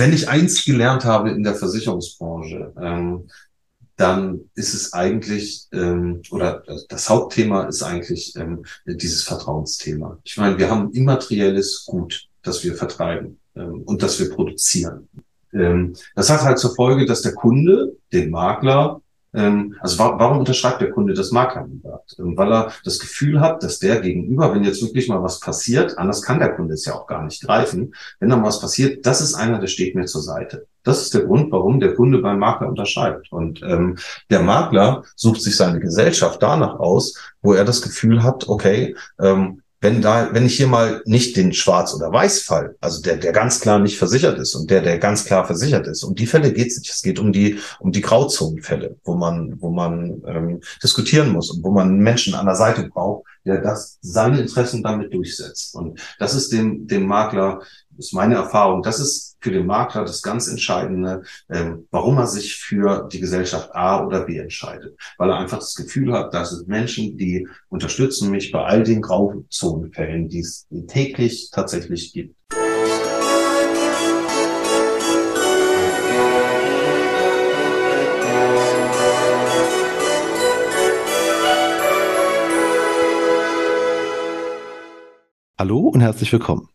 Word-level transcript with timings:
wenn 0.00 0.14
ich 0.14 0.30
eins 0.30 0.64
gelernt 0.64 1.04
habe 1.04 1.30
in 1.30 1.42
der 1.42 1.54
Versicherungsbranche, 1.54 2.72
ähm, 2.80 3.28
dann 3.96 4.50
ist 4.54 4.72
es 4.72 4.94
eigentlich, 4.94 5.66
ähm, 5.72 6.22
oder 6.30 6.62
das 6.88 7.10
Hauptthema 7.10 7.64
ist 7.64 7.82
eigentlich 7.82 8.34
ähm, 8.36 8.64
dieses 8.86 9.24
Vertrauensthema. 9.24 10.18
Ich 10.24 10.38
meine, 10.38 10.56
wir 10.56 10.70
haben 10.70 10.90
immaterielles 10.92 11.84
Gut, 11.84 12.28
das 12.40 12.64
wir 12.64 12.74
vertreiben 12.76 13.38
ähm, 13.54 13.82
und 13.82 14.02
das 14.02 14.18
wir 14.18 14.30
produzieren. 14.30 15.06
Ähm, 15.52 15.94
das 16.14 16.30
hat 16.30 16.40
halt 16.40 16.58
zur 16.58 16.74
Folge, 16.74 17.04
dass 17.04 17.20
der 17.20 17.34
Kunde, 17.34 17.92
den 18.10 18.30
Makler, 18.30 19.02
also 19.32 19.98
wa 19.98 20.18
warum 20.18 20.38
unterschreibt 20.38 20.80
der 20.80 20.90
Kunde 20.90 21.14
das 21.14 21.30
Maklermandat? 21.30 22.16
Ähm, 22.18 22.36
weil 22.36 22.52
er 22.52 22.72
das 22.84 22.98
Gefühl 22.98 23.40
hat, 23.40 23.62
dass 23.62 23.78
der 23.78 24.00
gegenüber, 24.00 24.52
wenn 24.52 24.64
jetzt 24.64 24.82
wirklich 24.82 25.08
mal 25.08 25.22
was 25.22 25.38
passiert, 25.38 25.98
anders 25.98 26.22
kann 26.22 26.40
der 26.40 26.54
Kunde 26.54 26.74
es 26.74 26.84
ja 26.84 26.94
auch 26.94 27.06
gar 27.06 27.22
nicht 27.22 27.42
greifen, 27.42 27.94
wenn 28.18 28.28
dann 28.28 28.42
was 28.42 28.60
passiert, 28.60 29.06
das 29.06 29.20
ist 29.20 29.34
einer, 29.34 29.60
der 29.60 29.68
steht 29.68 29.94
mir 29.94 30.06
zur 30.06 30.22
Seite. 30.22 30.66
Das 30.82 31.02
ist 31.02 31.14
der 31.14 31.22
Grund, 31.22 31.52
warum 31.52 31.78
der 31.78 31.94
Kunde 31.94 32.18
beim 32.18 32.38
Makler 32.38 32.68
unterschreibt. 32.68 33.30
Und 33.30 33.62
ähm, 33.62 33.98
der 34.30 34.42
Makler 34.42 35.04
sucht 35.14 35.42
sich 35.42 35.56
seine 35.56 35.78
Gesellschaft 35.78 36.42
danach 36.42 36.78
aus, 36.78 37.14
wo 37.42 37.52
er 37.52 37.64
das 37.64 37.82
Gefühl 37.82 38.22
hat, 38.22 38.48
okay, 38.48 38.96
ähm, 39.20 39.62
wenn 39.80 40.02
da, 40.02 40.32
wenn 40.32 40.44
ich 40.44 40.56
hier 40.56 40.66
mal 40.66 41.02
nicht 41.06 41.36
den 41.36 41.52
Schwarz- 41.54 41.94
oder 41.94 42.12
Weiß-Fall, 42.12 42.76
also 42.80 43.00
der, 43.00 43.16
der 43.16 43.32
ganz 43.32 43.60
klar 43.60 43.78
nicht 43.78 43.96
versichert 43.96 44.38
ist 44.38 44.54
und 44.54 44.70
der, 44.70 44.82
der 44.82 44.98
ganz 44.98 45.24
klar 45.24 45.46
versichert 45.46 45.86
ist, 45.86 46.02
um 46.02 46.14
die 46.14 46.26
Fälle 46.26 46.52
geht 46.52 46.68
es 46.68 46.78
nicht. 46.78 46.90
Es 46.90 47.02
geht 47.02 47.18
um 47.18 47.32
die, 47.32 47.58
um 47.78 47.90
die 47.90 48.02
Grauzonenfälle, 48.02 48.96
wo 49.04 49.14
man, 49.14 49.60
wo 49.60 49.70
man 49.70 50.22
ähm, 50.26 50.60
diskutieren 50.82 51.30
muss 51.30 51.50
und 51.50 51.64
wo 51.64 51.70
man 51.70 51.98
Menschen 51.98 52.34
an 52.34 52.46
der 52.46 52.56
Seite 52.56 52.88
braucht, 52.88 53.24
der 53.46 53.62
das 53.62 53.98
seine 54.02 54.40
Interessen 54.40 54.82
damit 54.82 55.14
durchsetzt. 55.14 55.74
Und 55.74 55.98
das 56.18 56.34
ist 56.34 56.52
dem, 56.52 56.86
dem 56.86 57.06
Makler 57.06 57.62
ist 57.96 58.12
meine 58.12 58.34
Erfahrung, 58.34 58.82
das 58.82 59.00
ist 59.00 59.29
für 59.40 59.50
den 59.50 59.66
Makler 59.66 60.02
das 60.02 60.22
ganz 60.22 60.48
Entscheidende, 60.48 61.22
ähm, 61.50 61.86
warum 61.90 62.18
er 62.18 62.26
sich 62.26 62.56
für 62.56 63.08
die 63.10 63.20
Gesellschaft 63.20 63.74
A 63.74 64.04
oder 64.04 64.24
B 64.26 64.38
entscheidet. 64.38 64.96
Weil 65.18 65.30
er 65.30 65.38
einfach 65.38 65.58
das 65.58 65.74
Gefühl 65.74 66.12
hat, 66.12 66.34
dass 66.34 66.52
es 66.52 66.66
Menschen, 66.66 67.16
die 67.16 67.48
unterstützen 67.68 68.30
mich 68.30 68.52
bei 68.52 68.62
all 68.64 68.82
den 68.82 69.02
Grauzonenfällen, 69.02 70.28
die 70.28 70.40
es 70.40 70.66
täglich 70.88 71.50
tatsächlich 71.50 72.12
gibt. 72.12 72.34
Hallo 85.58 85.88
und 85.88 86.00
herzlich 86.00 86.32
willkommen. 86.32 86.70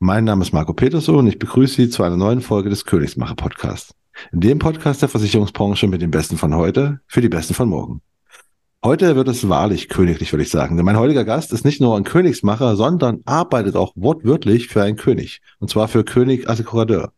Mein 0.00 0.22
Name 0.22 0.44
ist 0.44 0.52
Marco 0.52 0.74
Peterso 0.74 1.18
und 1.18 1.26
ich 1.26 1.40
begrüße 1.40 1.74
Sie 1.74 1.90
zu 1.90 2.04
einer 2.04 2.16
neuen 2.16 2.40
Folge 2.40 2.70
des 2.70 2.84
Königsmacher 2.84 3.34
Podcasts. 3.34 3.96
In 4.30 4.38
dem 4.38 4.60
Podcast 4.60 5.02
der 5.02 5.08
Versicherungsbranche 5.08 5.88
mit 5.88 6.00
den 6.00 6.12
Besten 6.12 6.36
von 6.36 6.54
heute 6.54 7.00
für 7.08 7.20
die 7.20 7.28
Besten 7.28 7.52
von 7.52 7.68
morgen. 7.68 8.00
Heute 8.84 9.16
wird 9.16 9.26
es 9.26 9.48
wahrlich 9.48 9.88
königlich, 9.88 10.32
würde 10.32 10.44
ich 10.44 10.50
sagen. 10.50 10.76
Denn 10.76 10.86
mein 10.86 11.00
heutiger 11.00 11.24
Gast 11.24 11.52
ist 11.52 11.64
nicht 11.64 11.80
nur 11.80 11.96
ein 11.96 12.04
Königsmacher, 12.04 12.76
sondern 12.76 13.22
arbeitet 13.24 13.74
auch 13.74 13.92
wortwörtlich 13.96 14.68
für 14.68 14.84
einen 14.84 14.96
König. 14.96 15.40
Und 15.58 15.68
zwar 15.68 15.88
für 15.88 16.04
König 16.04 16.48
Assekuradeur. 16.48 17.12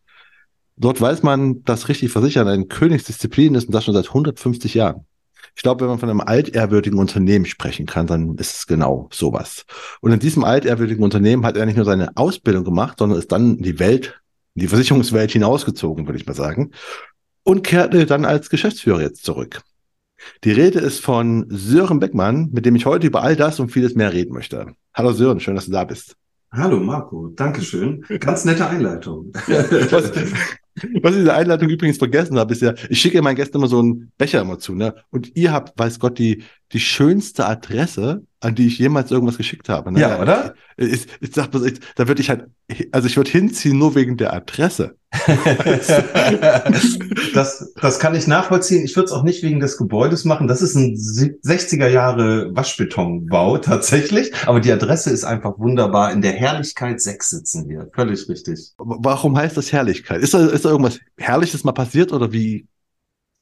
Dort 0.75 0.99
weiß 0.99 1.21
man, 1.21 1.63
dass 1.63 1.87
richtig 1.87 2.11
Versichern 2.11 2.47
eine 2.47 2.65
Königsdisziplin 2.65 3.53
ist 3.53 3.67
und 3.67 3.75
das 3.75 3.85
schon 3.85 3.93
seit 3.93 4.07
150 4.07 4.73
Jahren. 4.73 5.05
Ich 5.55 5.63
glaube, 5.63 5.81
wenn 5.81 5.89
man 5.89 5.99
von 5.99 6.09
einem 6.09 6.21
altehrwürdigen 6.21 6.99
Unternehmen 6.99 7.45
sprechen 7.45 7.85
kann, 7.85 8.07
dann 8.07 8.35
ist 8.35 8.55
es 8.55 8.67
genau 8.67 9.09
sowas. 9.11 9.65
Und 9.99 10.11
in 10.11 10.19
diesem 10.19 10.43
altehrwürdigen 10.43 11.03
Unternehmen 11.03 11.45
hat 11.45 11.57
er 11.57 11.65
nicht 11.65 11.75
nur 11.75 11.85
seine 11.85 12.15
Ausbildung 12.15 12.63
gemacht, 12.63 12.99
sondern 12.99 13.19
ist 13.19 13.31
dann 13.31 13.57
in 13.57 13.63
die 13.63 13.79
Welt, 13.79 14.21
in 14.55 14.61
die 14.61 14.67
Versicherungswelt 14.67 15.31
hinausgezogen, 15.31 16.07
würde 16.07 16.19
ich 16.19 16.25
mal 16.25 16.33
sagen, 16.33 16.71
und 17.43 17.63
kehrte 17.63 18.05
dann 18.05 18.25
als 18.25 18.49
Geschäftsführer 18.49 19.01
jetzt 19.01 19.23
zurück. 19.23 19.61
Die 20.43 20.51
Rede 20.51 20.79
ist 20.79 20.99
von 20.99 21.45
Sören 21.49 21.99
Beckmann, 21.99 22.49
mit 22.51 22.65
dem 22.65 22.75
ich 22.75 22.85
heute 22.85 23.07
über 23.07 23.23
all 23.23 23.35
das 23.35 23.59
und 23.59 23.69
vieles 23.69 23.95
mehr 23.95 24.13
reden 24.13 24.33
möchte. 24.33 24.75
Hallo 24.93 25.11
Sören, 25.13 25.39
schön, 25.39 25.55
dass 25.55 25.65
du 25.65 25.71
da 25.71 25.83
bist. 25.83 26.15
Hallo 26.51 26.79
Marco, 26.79 27.29
Dankeschön. 27.29 28.05
Ganz 28.19 28.45
nette 28.45 28.67
Einleitung. 28.67 29.31
was, 29.33 30.11
was 31.01 31.13
ich 31.13 31.19
in 31.19 31.25
der 31.25 31.35
Einleitung 31.35 31.69
übrigens 31.69 31.97
vergessen 31.97 32.37
habe, 32.37 32.53
ist 32.53 32.61
ja, 32.61 32.73
ich 32.89 32.99
schicke 32.99 33.21
meinen 33.21 33.35
Gästen 33.35 33.57
immer 33.57 33.67
so 33.67 33.79
einen 33.79 34.11
Becher 34.17 34.41
immer 34.41 34.59
zu, 34.59 34.73
ne? 34.73 34.95
Und 35.09 35.35
ihr 35.35 35.51
habt, 35.51 35.77
weiß 35.77 35.99
Gott, 35.99 36.17
die, 36.17 36.43
die 36.71 36.79
schönste 36.79 37.45
Adresse, 37.45 38.23
an 38.39 38.55
die 38.55 38.67
ich 38.67 38.79
jemals 38.79 39.11
irgendwas 39.11 39.37
geschickt 39.37 39.69
habe. 39.69 39.91
Ne? 39.91 39.99
Ja, 39.99 40.21
oder? 40.21 40.55
Ich, 40.77 40.93
ich, 40.93 41.07
ich 41.19 41.33
sag, 41.33 41.51
da 41.51 42.07
würde 42.07 42.21
ich 42.21 42.29
halt, 42.29 42.45
also 42.91 43.07
ich 43.07 43.17
würde 43.17 43.29
hinziehen 43.29 43.77
nur 43.77 43.95
wegen 43.95 44.17
der 44.17 44.33
Adresse. 44.33 44.95
das, 47.33 47.73
das 47.75 47.99
kann 47.99 48.15
ich 48.15 48.27
nachvollziehen. 48.27 48.85
Ich 48.85 48.95
würde 48.95 49.07
es 49.07 49.11
auch 49.11 49.23
nicht 49.23 49.43
wegen 49.43 49.59
des 49.59 49.77
Gebäudes 49.77 50.23
machen. 50.23 50.47
Das 50.47 50.61
ist 50.61 50.75
ein 50.75 50.95
60er 50.95 51.89
Jahre 51.89 52.55
Waschbetonbau 52.55 53.57
tatsächlich. 53.57 54.31
Aber 54.47 54.61
die 54.61 54.71
Adresse 54.71 55.09
ist 55.09 55.25
einfach 55.25 55.59
wunderbar. 55.59 56.13
In 56.13 56.21
der 56.21 56.31
Herrlichkeit 56.31 57.01
6 57.01 57.29
sitzen 57.29 57.67
wir. 57.67 57.89
Völlig 57.93 58.29
richtig. 58.29 58.71
Warum 58.77 59.37
heißt 59.37 59.57
das 59.57 59.73
Herrlichkeit? 59.73 60.21
Ist 60.21 60.33
da, 60.33 60.45
ist 60.61 60.65
da 60.65 60.69
irgendwas 60.69 60.99
Herrliches 61.17 61.63
mal 61.63 61.71
passiert 61.71 62.13
oder 62.13 62.31
wie 62.31 62.67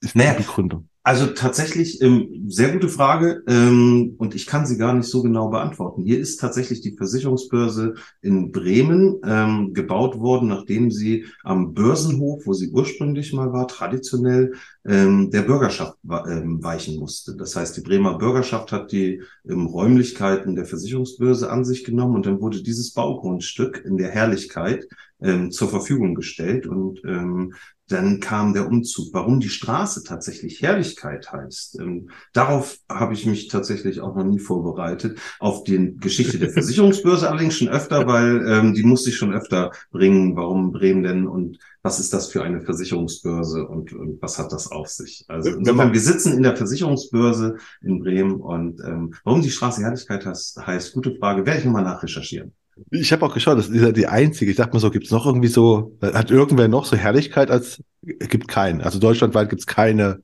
ist 0.02 0.16
naja, 0.16 0.34
die 0.34 0.44
Begründung? 0.44 0.88
Also 1.04 1.28
tatsächlich, 1.28 2.02
ähm, 2.02 2.46
sehr 2.48 2.72
gute 2.72 2.88
Frage 2.88 3.44
ähm, 3.48 4.16
und 4.18 4.36
ich 4.36 4.46
kann 4.46 4.66
sie 4.66 4.78
gar 4.78 4.94
nicht 4.94 5.08
so 5.08 5.22
genau 5.22 5.50
beantworten. 5.50 6.04
Hier 6.04 6.20
ist 6.20 6.38
tatsächlich 6.38 6.82
die 6.82 6.96
Versicherungsbörse 6.96 7.96
in 8.22 8.52
Bremen 8.52 9.20
ähm, 9.26 9.74
gebaut 9.74 10.20
worden, 10.20 10.48
nachdem 10.48 10.92
sie 10.92 11.26
am 11.44 11.74
Börsenhof, 11.74 12.46
wo 12.46 12.54
sie 12.54 12.70
ursprünglich 12.70 13.34
mal 13.34 13.52
war, 13.52 13.68
traditionell 13.68 14.54
ähm, 14.86 15.30
der 15.32 15.42
Bürgerschaft 15.42 15.98
ähm, 16.28 16.64
weichen 16.64 16.98
musste. 16.98 17.36
Das 17.36 17.56
heißt, 17.56 17.78
die 17.78 17.82
Bremer 17.82 18.18
Bürgerschaft 18.18 18.72
hat 18.72 18.92
die 18.92 19.22
ähm, 19.48 19.68
Räumlichkeiten 19.68 20.56
der 20.56 20.66
Versicherungsbörse 20.66 21.50
an 21.50 21.66
sich 21.66 21.84
genommen 21.84 22.16
und 22.16 22.26
dann 22.26 22.42
wurde 22.42 22.64
dieses 22.64 22.94
Baugrundstück 22.94 23.84
in 23.86 23.98
der 23.98 24.10
Herrlichkeit 24.10 24.88
ähm, 25.22 25.52
zur 25.52 25.70
Verfügung 25.70 26.16
gestellt 26.16 26.66
und 26.66 27.02
ähm, 27.06 27.54
dann 27.90 28.20
kam 28.20 28.54
der 28.54 28.68
Umzug. 28.68 29.14
Warum 29.14 29.40
die 29.40 29.50
Straße 29.50 30.04
tatsächlich 30.04 30.62
Herrlichkeit 30.62 31.32
heißt, 31.32 31.80
ähm, 31.80 32.10
darauf 32.34 32.78
habe 32.88 33.14
ich 33.14 33.26
mich 33.26 33.48
tatsächlich 33.48 34.00
auch 34.00 34.16
noch 34.16 34.24
nie 34.24 34.40
vorbereitet. 34.40 35.20
Auf 35.40 35.64
die 35.64 35.98
Geschichte 35.98 36.40
der 36.40 36.50
Versicherungsbörse 36.54 37.30
allerdings 37.30 37.58
schon 37.58 37.68
öfter, 37.68 38.08
weil 38.08 38.48
ähm, 38.48 38.74
die 38.74 38.84
musste 38.84 39.10
ich 39.10 39.18
schon 39.18 39.34
öfter 39.34 39.72
bringen. 39.92 40.36
Warum 40.36 40.72
Bremen 40.72 41.04
denn 41.04 41.28
und 41.28 41.58
was 41.82 42.00
ist 42.00 42.14
das 42.14 42.30
für 42.30 42.44
eine 42.44 42.62
Versicherungsbörse 42.62 43.66
und, 43.66 43.94
und 43.94 44.22
was 44.22 44.38
hat 44.38 44.52
das 44.52 44.72
auf 44.72 44.79
sich? 44.88 45.26
Also 45.28 45.50
insofern, 45.50 45.94
wir 45.94 46.00
sitzen 46.00 46.34
in 46.34 46.44
der 46.44 46.56
Versicherungsbörse 46.56 47.58
in 47.82 48.00
Bremen 48.00 48.40
und 48.40 48.82
ähm, 48.82 49.14
warum 49.24 49.42
die 49.42 49.52
Straße 49.52 49.82
Herrlichkeit 49.82 50.26
heißt, 50.26 50.66
heißt 50.66 50.94
gute 50.94 51.16
Frage, 51.16 51.46
werde 51.46 51.60
ich 51.60 51.66
nochmal 51.66 51.84
nachrecherchieren. 51.84 52.54
Ich 52.92 53.12
habe 53.12 53.26
auch 53.26 53.34
geschaut, 53.34 53.58
das 53.58 53.68
ist 53.68 53.82
ja 53.82 53.92
die 53.92 54.08
einzige. 54.08 54.52
Ich 54.52 54.58
dachte 54.58 54.74
mal 54.74 54.80
so, 54.80 54.90
gibt 54.92 55.06
es 55.06 55.12
noch 55.12 55.26
irgendwie 55.26 55.50
so, 55.50 55.98
hat 56.02 56.32
irgendwer 56.32 56.68
noch 56.68 56.86
so 56.86 56.96
Herrlichkeit 56.96 57.52
als, 57.52 57.84
gibt 58.02 58.48
keinen. 58.48 58.82
Also 58.82 59.00
deutschlandweit 59.00 59.50
gibt 59.50 59.62
es 59.62 59.68
keine 59.68 60.22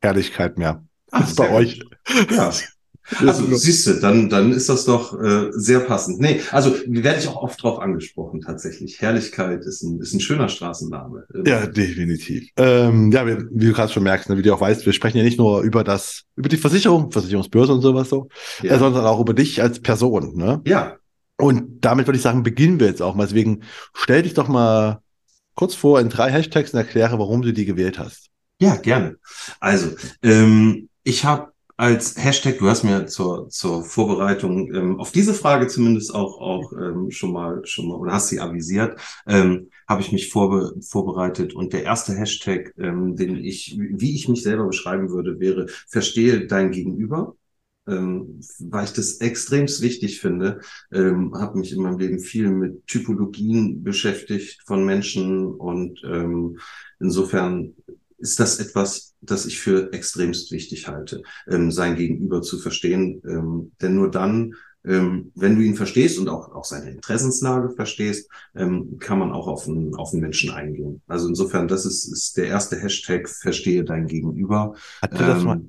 Herrlichkeit 0.00 0.56
mehr. 0.56 0.84
Ach, 1.10 1.20
das 1.20 1.30
ist 1.30 1.36
bei 1.36 1.50
euch. 1.50 1.82
Ja. 2.30 2.52
Also 3.20 3.44
siehst 3.56 3.86
du, 3.86 3.94
dann, 3.94 4.28
dann 4.28 4.52
ist 4.52 4.68
das 4.68 4.84
doch 4.84 5.20
äh, 5.20 5.48
sehr 5.50 5.80
passend. 5.80 6.20
Nee, 6.20 6.40
also 6.52 6.74
werde 6.86 7.18
ich 7.18 7.28
auch 7.28 7.42
oft 7.42 7.62
drauf 7.62 7.80
angesprochen 7.80 8.40
tatsächlich. 8.40 9.00
Herrlichkeit 9.00 9.64
ist 9.64 9.82
ein, 9.82 10.00
ist 10.00 10.14
ein 10.14 10.20
schöner 10.20 10.48
Straßenname. 10.48 11.26
Ja, 11.44 11.66
definitiv. 11.66 12.50
Ähm, 12.56 13.10
ja, 13.10 13.26
wie, 13.26 13.36
wie 13.50 13.66
du 13.66 13.72
gerade 13.72 13.92
schon 13.92 14.04
merkst, 14.04 14.28
ne, 14.28 14.36
wie 14.36 14.42
du 14.42 14.54
auch 14.54 14.60
weißt, 14.60 14.86
wir 14.86 14.92
sprechen 14.92 15.18
ja 15.18 15.24
nicht 15.24 15.38
nur 15.38 15.62
über 15.62 15.82
das, 15.82 16.22
über 16.36 16.48
die 16.48 16.56
Versicherung, 16.56 17.10
Versicherungsbörse 17.10 17.72
und 17.72 17.82
sowas 17.82 18.08
so, 18.08 18.28
ja. 18.62 18.74
äh, 18.74 18.78
sondern 18.78 19.04
auch 19.04 19.20
über 19.20 19.34
dich 19.34 19.60
als 19.60 19.80
Person. 19.80 20.36
Ne? 20.36 20.60
Ja, 20.66 20.96
und 21.40 21.84
damit 21.84 22.06
würde 22.06 22.18
ich 22.18 22.22
sagen, 22.22 22.42
beginnen 22.42 22.78
wir 22.78 22.86
jetzt 22.86 23.02
auch 23.02 23.14
mal. 23.14 23.26
Deswegen 23.26 23.62
stell 23.94 24.22
dich 24.22 24.34
doch 24.34 24.48
mal 24.48 25.00
kurz 25.54 25.74
vor 25.74 26.00
in 26.00 26.10
drei 26.10 26.30
Hashtags 26.30 26.72
und 26.72 26.78
erkläre, 26.78 27.18
warum 27.18 27.42
du 27.42 27.52
die 27.52 27.64
gewählt 27.64 27.98
hast. 27.98 28.28
Ja, 28.60 28.76
gerne. 28.76 29.16
Also, 29.58 29.96
ähm, 30.22 30.90
ich 31.02 31.24
habe 31.24 31.52
als 31.80 32.14
Hashtag, 32.22 32.58
du 32.58 32.68
hast 32.68 32.84
mir 32.84 33.06
zur, 33.06 33.48
zur 33.48 33.82
Vorbereitung 33.84 34.74
ähm, 34.74 35.00
auf 35.00 35.12
diese 35.12 35.32
Frage 35.32 35.66
zumindest 35.66 36.14
auch, 36.14 36.38
auch 36.38 36.72
ähm, 36.74 37.10
schon 37.10 37.32
mal, 37.32 37.64
schon 37.64 37.88
mal, 37.88 37.94
oder 37.94 38.12
hast 38.12 38.28
sie 38.28 38.38
avisiert, 38.38 39.00
ähm, 39.26 39.70
habe 39.88 40.02
ich 40.02 40.12
mich 40.12 40.30
vorbe 40.30 40.74
vorbereitet. 40.82 41.54
Und 41.54 41.72
der 41.72 41.84
erste 41.84 42.14
Hashtag, 42.14 42.74
ähm, 42.76 43.16
den 43.16 43.36
ich, 43.36 43.78
wie 43.78 44.14
ich 44.14 44.28
mich 44.28 44.42
selber 44.42 44.66
beschreiben 44.66 45.08
würde, 45.08 45.40
wäre, 45.40 45.68
verstehe 45.88 46.46
dein 46.46 46.70
Gegenüber 46.70 47.34
ähm, 47.88 48.40
weil 48.58 48.84
ich 48.84 48.92
das 48.92 49.14
extremst 49.16 49.80
wichtig 49.80 50.20
finde, 50.20 50.60
ähm, 50.92 51.32
habe 51.34 51.58
mich 51.58 51.72
in 51.72 51.82
meinem 51.82 51.98
Leben 51.98 52.20
viel 52.20 52.50
mit 52.50 52.86
Typologien 52.86 53.82
beschäftigt 53.82 54.62
von 54.66 54.84
Menschen 54.84 55.46
und 55.54 56.00
ähm, 56.04 56.58
insofern 57.00 57.74
ist 58.20 58.38
das 58.38 58.58
etwas, 58.58 59.14
das 59.20 59.46
ich 59.46 59.58
für 59.58 59.92
extremst 59.92 60.52
wichtig 60.52 60.88
halte, 60.88 61.22
ähm, 61.48 61.70
sein 61.70 61.96
Gegenüber 61.96 62.42
zu 62.42 62.58
verstehen. 62.58 63.22
Ähm, 63.26 63.72
denn 63.80 63.94
nur 63.94 64.10
dann 64.10 64.54
ähm, 64.84 65.30
wenn 65.34 65.56
du 65.56 65.62
ihn 65.62 65.74
verstehst 65.74 66.18
und 66.18 66.28
auch, 66.28 66.52
auch 66.52 66.64
seine 66.64 66.90
Interessenslage 66.90 67.70
verstehst, 67.70 68.30
ähm, 68.54 68.98
kann 68.98 69.18
man 69.18 69.32
auch 69.32 69.46
auf 69.46 69.68
einen, 69.68 69.94
auf 69.94 70.12
einen 70.12 70.22
Menschen 70.22 70.50
eingehen. 70.50 71.02
Also 71.06 71.28
insofern, 71.28 71.68
das 71.68 71.84
ist, 71.84 72.10
ist 72.10 72.36
der 72.36 72.46
erste 72.46 72.76
Hashtag, 72.76 73.28
verstehe 73.28 73.84
dein 73.84 74.06
Gegenüber. 74.06 74.74
Hat 75.02 75.12
dir 75.12 75.26
das 75.26 75.44
mal, 75.44 75.60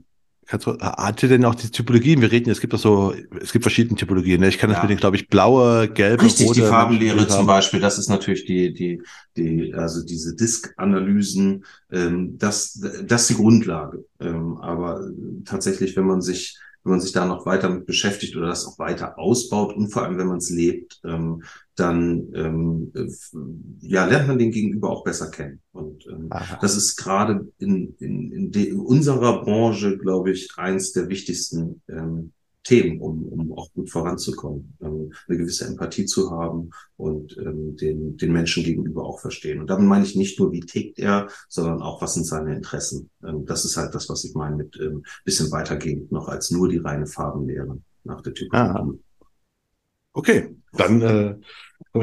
kannst 0.51 0.67
du, 0.67 0.77
hat 0.79 1.21
dir 1.21 1.29
denn 1.29 1.45
auch 1.45 1.55
die 1.55 1.69
Typologien? 1.69 2.19
Wir 2.19 2.29
reden, 2.29 2.49
es 2.49 2.59
gibt 2.59 2.73
doch 2.73 2.79
so, 2.79 3.13
es 3.39 3.53
gibt 3.53 3.63
verschiedene 3.63 3.97
Typologien. 3.97 4.41
Ne? 4.41 4.49
Ich 4.49 4.57
kann 4.57 4.69
das 4.69 4.77
Ja. 4.79 4.83
mit 4.83 4.89
den, 4.91 4.97
glaube 4.97 5.15
ich, 5.15 5.29
blaue, 5.29 5.87
gelbe, 5.87 6.23
Richtig, 6.25 6.45
rote. 6.45 6.59
die 6.59 6.67
Farbenlehre 6.67 7.25
zum 7.27 7.47
Beispiel, 7.47 7.79
das 7.79 7.97
ist 7.97 8.09
natürlich 8.09 8.43
die, 8.45 8.73
die, 8.73 9.01
die, 9.37 9.73
also 9.73 10.03
diese 10.05 10.35
Disk-Analysen, 10.35 11.63
ähm, 11.89 12.37
das, 12.37 12.83
das 13.05 13.21
ist 13.21 13.29
die 13.29 13.35
Grundlage. 13.35 14.03
Ähm, 14.19 14.57
aber 14.57 15.09
tatsächlich, 15.45 15.95
wenn 15.95 16.05
man 16.05 16.21
sich, 16.21 16.57
wenn 16.83 16.91
man 16.91 17.01
sich 17.01 17.11
da 17.11 17.25
noch 17.25 17.45
weiter 17.45 17.69
mit 17.69 17.85
beschäftigt 17.85 18.35
oder 18.35 18.47
das 18.47 18.65
auch 18.65 18.79
weiter 18.79 19.17
ausbaut 19.19 19.75
und 19.75 19.89
vor 19.89 20.03
allem, 20.03 20.17
wenn 20.17 20.27
man 20.27 20.37
es 20.37 20.49
lebt, 20.49 20.99
ähm, 21.03 21.43
dann 21.75 22.31
ähm, 22.33 22.91
äh, 22.95 23.07
ja, 23.87 24.05
lernt 24.05 24.27
man 24.27 24.39
den 24.39 24.51
Gegenüber 24.51 24.89
auch 24.89 25.03
besser 25.03 25.29
kennen. 25.29 25.61
Und 25.71 26.05
ähm, 26.07 26.27
Aha. 26.29 26.57
das 26.61 26.75
ist 26.75 26.95
gerade 26.95 27.47
in, 27.59 27.95
in, 27.99 28.31
in, 28.31 28.51
in 28.51 28.79
unserer 28.79 29.43
Branche, 29.43 29.97
glaube 29.97 30.31
ich, 30.31 30.49
eins 30.57 30.91
der 30.91 31.09
wichtigsten 31.09 31.81
ähm, 31.87 32.33
Themen, 32.63 33.01
um, 33.01 33.25
um 33.25 33.53
auch 33.53 33.71
gut 33.73 33.89
voranzukommen, 33.89 34.75
ähm, 34.81 35.11
eine 35.27 35.37
gewisse 35.37 35.65
Empathie 35.65 36.05
zu 36.05 36.31
haben 36.31 36.69
und 36.97 37.35
ähm, 37.37 37.75
den, 37.75 38.17
den 38.17 38.31
Menschen 38.31 38.63
gegenüber 38.63 39.03
auch 39.03 39.19
verstehen. 39.19 39.59
Und 39.59 39.69
damit 39.69 39.87
meine 39.87 40.05
ich 40.05 40.15
nicht 40.15 40.39
nur, 40.39 40.51
wie 40.51 40.59
tickt 40.59 40.99
er, 40.99 41.27
sondern 41.49 41.81
auch, 41.81 42.01
was 42.01 42.13
sind 42.13 42.25
seine 42.25 42.55
Interessen. 42.55 43.09
Ähm, 43.25 43.45
das 43.45 43.65
ist 43.65 43.77
halt 43.77 43.95
das, 43.95 44.09
was 44.09 44.23
ich 44.23 44.35
meine 44.35 44.57
mit 44.57 44.79
ähm, 44.79 45.03
bisschen 45.25 45.51
weitergehend 45.51 46.11
noch 46.11 46.27
als 46.27 46.51
nur 46.51 46.69
die 46.69 46.77
reine 46.77 47.07
Farbenlehre 47.07 47.79
nach 48.03 48.21
der 48.21 48.33
Typologie. 48.33 48.99
Okay, 50.13 50.55
dann 50.73 51.01
äh, 51.01 51.35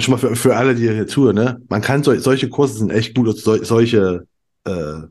schon 0.00 0.12
mal 0.12 0.18
für, 0.18 0.34
für 0.34 0.56
alle, 0.56 0.74
die 0.74 0.88
hier 0.88 1.06
zuhören, 1.06 1.36
ne? 1.36 1.62
Man 1.68 1.82
kann 1.82 2.02
so, 2.02 2.14
solche 2.18 2.48
Kurse 2.48 2.78
sind 2.78 2.90
echt 2.90 3.14
gut, 3.14 3.36
sol, 3.36 3.64
solche 3.64 4.26
äh, 4.64 5.02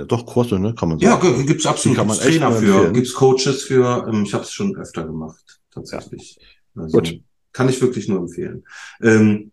äh, 0.00 0.06
doch 0.06 0.26
Kurse, 0.26 0.58
ne? 0.58 0.74
Kann 0.74 0.88
man 0.88 0.98
Ja, 0.98 1.12
sagen. 1.20 1.36
ge- 1.36 1.46
gibt's 1.46 1.66
absolut 1.66 1.94
Die 1.94 1.98
kann 1.98 2.06
man 2.08 2.16
gibt's 2.16 2.28
Trainer 2.36 2.52
für, 2.52 2.66
empfehlen. 2.66 2.94
gibt's 2.94 3.14
Coaches 3.14 3.62
für. 3.64 4.06
Ähm, 4.08 4.22
ich 4.24 4.34
habe 4.34 4.44
es 4.44 4.52
schon 4.52 4.76
öfter 4.76 5.04
gemacht, 5.04 5.60
tatsächlich. 5.70 6.38
Also, 6.74 6.98
Gut. 6.98 7.20
Kann 7.52 7.68
ich 7.68 7.80
wirklich 7.82 8.08
nur 8.08 8.18
empfehlen. 8.20 8.64
Ähm, 9.02 9.52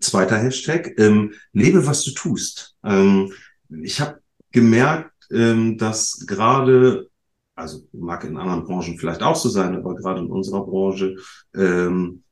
zweiter 0.00 0.38
Hashtag, 0.38 0.92
ähm, 0.98 1.34
lebe, 1.52 1.86
was 1.86 2.04
du 2.04 2.12
tust. 2.12 2.76
Ähm, 2.84 3.32
ich 3.82 4.00
habe 4.00 4.20
gemerkt, 4.52 5.12
ähm, 5.30 5.78
dass 5.78 6.24
gerade, 6.26 7.08
also 7.54 7.86
mag 7.92 8.24
in 8.24 8.36
anderen 8.36 8.64
Branchen 8.64 8.98
vielleicht 8.98 9.22
auch 9.22 9.36
so 9.36 9.48
sein, 9.48 9.76
aber 9.76 9.94
gerade 9.96 10.20
in 10.20 10.26
unserer 10.30 10.64
Branche, 10.66 11.16
ähm, 11.54 12.22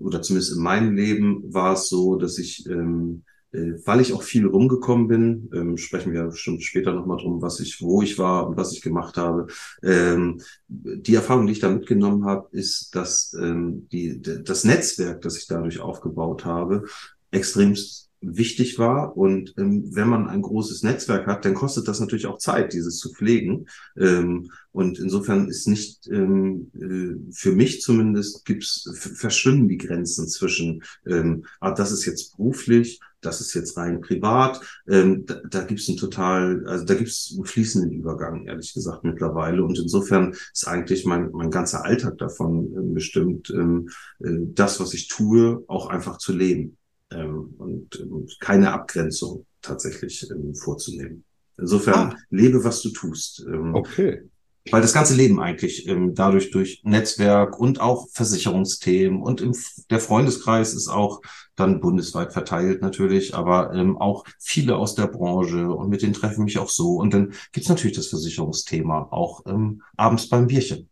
oder 0.00 0.22
zumindest 0.22 0.56
in 0.56 0.62
meinem 0.62 0.94
Leben 0.94 1.52
war 1.52 1.74
es 1.74 1.88
so, 1.88 2.16
dass 2.16 2.38
ich 2.38 2.64
ähm, 2.66 3.24
äh, 3.26 3.27
weil 3.52 4.00
ich 4.00 4.12
auch 4.12 4.22
viel 4.22 4.46
rumgekommen 4.46 5.08
bin, 5.08 5.50
ähm, 5.54 5.76
sprechen 5.76 6.12
wir 6.12 6.24
bestimmt 6.24 6.62
später 6.62 6.92
nochmal 6.92 7.16
drum, 7.16 7.40
was 7.40 7.60
ich, 7.60 7.80
wo 7.80 8.02
ich 8.02 8.18
war 8.18 8.46
und 8.46 8.56
was 8.56 8.72
ich 8.72 8.82
gemacht 8.82 9.16
habe. 9.16 9.46
Ähm, 9.82 10.40
die 10.68 11.14
Erfahrung, 11.14 11.46
die 11.46 11.52
ich 11.52 11.60
da 11.60 11.70
mitgenommen 11.70 12.24
habe, 12.26 12.48
ist, 12.52 12.94
dass 12.94 13.34
ähm, 13.40 13.88
die, 13.90 14.20
das 14.20 14.64
Netzwerk, 14.64 15.22
das 15.22 15.38
ich 15.38 15.46
dadurch 15.46 15.80
aufgebaut 15.80 16.44
habe, 16.44 16.84
extremst 17.30 18.07
wichtig 18.20 18.78
war. 18.78 19.16
Und 19.16 19.54
ähm, 19.58 19.94
wenn 19.94 20.08
man 20.08 20.28
ein 20.28 20.42
großes 20.42 20.82
Netzwerk 20.82 21.26
hat, 21.26 21.44
dann 21.44 21.54
kostet 21.54 21.88
das 21.88 22.00
natürlich 22.00 22.26
auch 22.26 22.38
Zeit, 22.38 22.72
dieses 22.72 22.98
zu 22.98 23.12
pflegen. 23.12 23.66
Ähm, 23.96 24.50
und 24.72 24.98
insofern 24.98 25.48
ist 25.48 25.66
nicht, 25.66 26.08
ähm, 26.08 26.70
äh, 26.74 27.32
für 27.32 27.52
mich 27.52 27.80
zumindest, 27.82 28.44
gibt's, 28.44 28.88
verschwimmen 28.94 29.68
die 29.68 29.78
Grenzen 29.78 30.28
zwischen, 30.28 30.82
ähm, 31.06 31.44
ah, 31.60 31.72
das 31.72 31.92
ist 31.92 32.04
jetzt 32.06 32.36
beruflich, 32.36 33.00
das 33.20 33.40
ist 33.40 33.54
jetzt 33.54 33.76
rein 33.76 34.00
privat. 34.00 34.60
Ähm, 34.88 35.26
da 35.26 35.40
da 35.50 35.62
gibt 35.64 35.80
es 35.80 35.88
einen 35.88 35.98
total, 35.98 36.64
also 36.66 36.84
da 36.84 36.94
gibt 36.94 37.08
es 37.10 37.32
einen 37.34 37.44
fließenden 37.44 37.92
Übergang, 37.92 38.46
ehrlich 38.46 38.72
gesagt, 38.74 39.04
mittlerweile. 39.04 39.64
Und 39.64 39.78
insofern 39.78 40.32
ist 40.52 40.68
eigentlich 40.68 41.04
mein, 41.04 41.30
mein 41.32 41.50
ganzer 41.50 41.84
Alltag 41.84 42.18
davon 42.18 42.72
ähm, 42.76 42.94
bestimmt, 42.94 43.50
ähm, 43.50 43.88
äh, 44.20 44.30
das, 44.54 44.80
was 44.80 44.94
ich 44.94 45.08
tue, 45.08 45.64
auch 45.66 45.88
einfach 45.88 46.18
zu 46.18 46.32
leben. 46.32 46.77
Ähm, 47.10 47.54
und 47.58 48.00
ähm, 48.00 48.26
keine 48.40 48.72
Abgrenzung 48.72 49.46
tatsächlich 49.62 50.28
ähm, 50.30 50.54
vorzunehmen. 50.54 51.24
Insofern 51.58 52.12
Ah. 52.12 52.16
lebe, 52.30 52.62
was 52.64 52.82
du 52.82 52.90
tust. 52.90 53.44
Ähm, 53.48 53.74
Okay. 53.74 54.22
weil 54.70 54.82
das 54.82 54.92
ganze 54.92 55.14
Leben 55.14 55.40
eigentlich 55.40 55.88
ähm, 55.88 56.14
dadurch 56.14 56.50
durch 56.50 56.82
Netzwerk 56.84 57.58
und 57.58 57.80
auch 57.80 58.08
Versicherungsthemen 58.12 59.22
und 59.22 59.40
im, 59.40 59.56
der 59.90 59.98
Freundeskreis 60.00 60.74
ist 60.74 60.88
auch 60.88 61.22
dann 61.56 61.80
bundesweit 61.80 62.32
verteilt 62.34 62.82
natürlich, 62.82 63.34
aber 63.34 63.72
ähm, 63.74 63.96
auch 63.96 64.24
viele 64.38 64.76
aus 64.76 64.94
der 64.94 65.06
Branche 65.06 65.70
und 65.72 65.88
mit 65.88 66.02
denen 66.02 66.12
treffe 66.12 66.34
ich 66.34 66.38
mich 66.40 66.58
auch 66.58 66.68
so. 66.68 66.96
Und 66.96 67.14
dann 67.14 67.32
gibt's 67.52 67.68
natürlich 67.70 67.96
das 67.96 68.08
Versicherungsthema 68.08 69.08
auch 69.10 69.44
ähm, 69.46 69.82
abends 69.96 70.28
beim 70.28 70.46
Bierchen. 70.46 70.88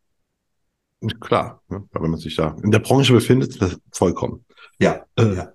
Klar, 1.20 1.62
ne? 1.68 1.84
Aber 1.92 2.04
wenn 2.04 2.10
man 2.10 2.20
sich 2.20 2.34
da 2.36 2.56
in 2.62 2.70
der 2.70 2.78
Branche 2.78 3.12
befindet, 3.12 3.60
das 3.60 3.78
vollkommen. 3.92 4.44
Ja, 4.78 5.04
Äh, 5.16 5.34
ja. 5.36 5.52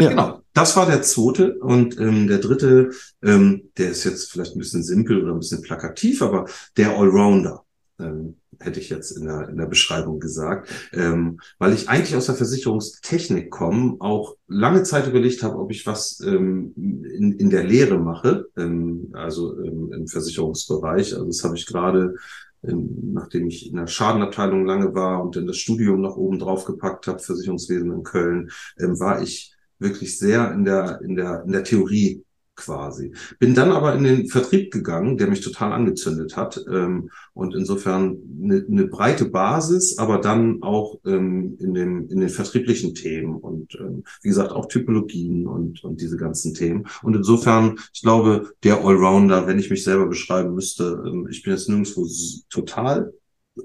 Ja. 0.00 0.08
Genau, 0.08 0.42
das 0.54 0.76
war 0.76 0.86
der 0.86 1.02
zweite 1.02 1.54
und 1.58 1.98
ähm, 2.00 2.26
der 2.26 2.38
dritte, 2.38 2.90
ähm, 3.22 3.70
der 3.78 3.90
ist 3.90 4.04
jetzt 4.04 4.32
vielleicht 4.32 4.56
ein 4.56 4.58
bisschen 4.58 4.82
simpel 4.82 5.22
oder 5.22 5.32
ein 5.32 5.38
bisschen 5.38 5.62
plakativ, 5.62 6.20
aber 6.20 6.46
der 6.76 6.98
Allrounder, 6.98 7.64
ähm, 8.00 8.36
hätte 8.60 8.80
ich 8.80 8.88
jetzt 8.88 9.12
in 9.12 9.26
der, 9.26 9.48
in 9.48 9.56
der 9.56 9.66
Beschreibung 9.66 10.20
gesagt, 10.20 10.68
ähm, 10.92 11.40
weil 11.58 11.72
ich 11.72 11.88
eigentlich 11.88 12.16
aus 12.16 12.26
der 12.26 12.34
Versicherungstechnik 12.34 13.50
komme, 13.50 13.96
auch 14.00 14.36
lange 14.48 14.82
Zeit 14.82 15.06
überlegt 15.06 15.42
habe, 15.42 15.58
ob 15.58 15.70
ich 15.70 15.86
was 15.86 16.20
ähm, 16.20 16.72
in, 16.76 17.32
in 17.32 17.50
der 17.50 17.64
Lehre 17.64 17.98
mache, 17.98 18.46
ähm, 18.56 19.10
also 19.12 19.58
ähm, 19.60 19.92
im 19.92 20.06
Versicherungsbereich. 20.08 21.14
Also 21.14 21.26
das 21.26 21.44
habe 21.44 21.56
ich 21.56 21.66
gerade 21.66 22.14
ähm, 22.62 23.12
nachdem 23.12 23.46
ich 23.46 23.68
in 23.68 23.76
der 23.76 23.86
Schadenabteilung 23.86 24.64
lange 24.64 24.94
war 24.94 25.22
und 25.22 25.36
dann 25.36 25.46
das 25.46 25.58
Studium 25.58 26.00
noch 26.00 26.16
oben 26.16 26.38
drauf 26.38 26.64
gepackt 26.64 27.06
habe, 27.06 27.18
Versicherungswesen 27.18 27.92
in 27.92 28.02
Köln, 28.02 28.50
ähm, 28.78 28.98
war 28.98 29.22
ich 29.22 29.53
wirklich 29.78 30.18
sehr 30.18 30.52
in 30.52 30.64
der, 30.64 31.00
in 31.02 31.16
der, 31.16 31.42
in 31.44 31.52
der 31.52 31.64
Theorie 31.64 32.24
quasi. 32.56 33.12
Bin 33.38 33.54
dann 33.54 33.72
aber 33.72 33.94
in 33.94 34.04
den 34.04 34.28
Vertrieb 34.28 34.72
gegangen, 34.72 35.16
der 35.16 35.28
mich 35.28 35.40
total 35.40 35.72
angezündet 35.72 36.36
hat. 36.36 36.62
Ähm, 36.70 37.10
und 37.32 37.54
insofern 37.54 38.18
eine, 38.42 38.64
eine 38.68 38.86
breite 38.86 39.26
Basis, 39.26 39.98
aber 39.98 40.18
dann 40.18 40.62
auch 40.62 40.98
ähm, 41.04 41.56
in, 41.60 41.74
dem, 41.74 42.08
in 42.08 42.20
den 42.20 42.28
vertrieblichen 42.28 42.94
Themen 42.94 43.36
und 43.36 43.74
ähm, 43.80 44.04
wie 44.22 44.28
gesagt 44.28 44.52
auch 44.52 44.66
Typologien 44.66 45.46
und, 45.46 45.82
und 45.84 46.00
diese 46.00 46.16
ganzen 46.16 46.54
Themen. 46.54 46.86
Und 47.02 47.16
insofern, 47.16 47.78
ich 47.92 48.02
glaube, 48.02 48.52
der 48.62 48.84
Allrounder, 48.84 49.46
wenn 49.46 49.58
ich 49.58 49.70
mich 49.70 49.84
selber 49.84 50.06
beschreiben 50.06 50.54
müsste, 50.54 51.02
ähm, 51.06 51.26
ich 51.30 51.42
bin 51.42 51.52
jetzt 51.52 51.68
nirgendwo 51.68 52.06
total 52.50 53.12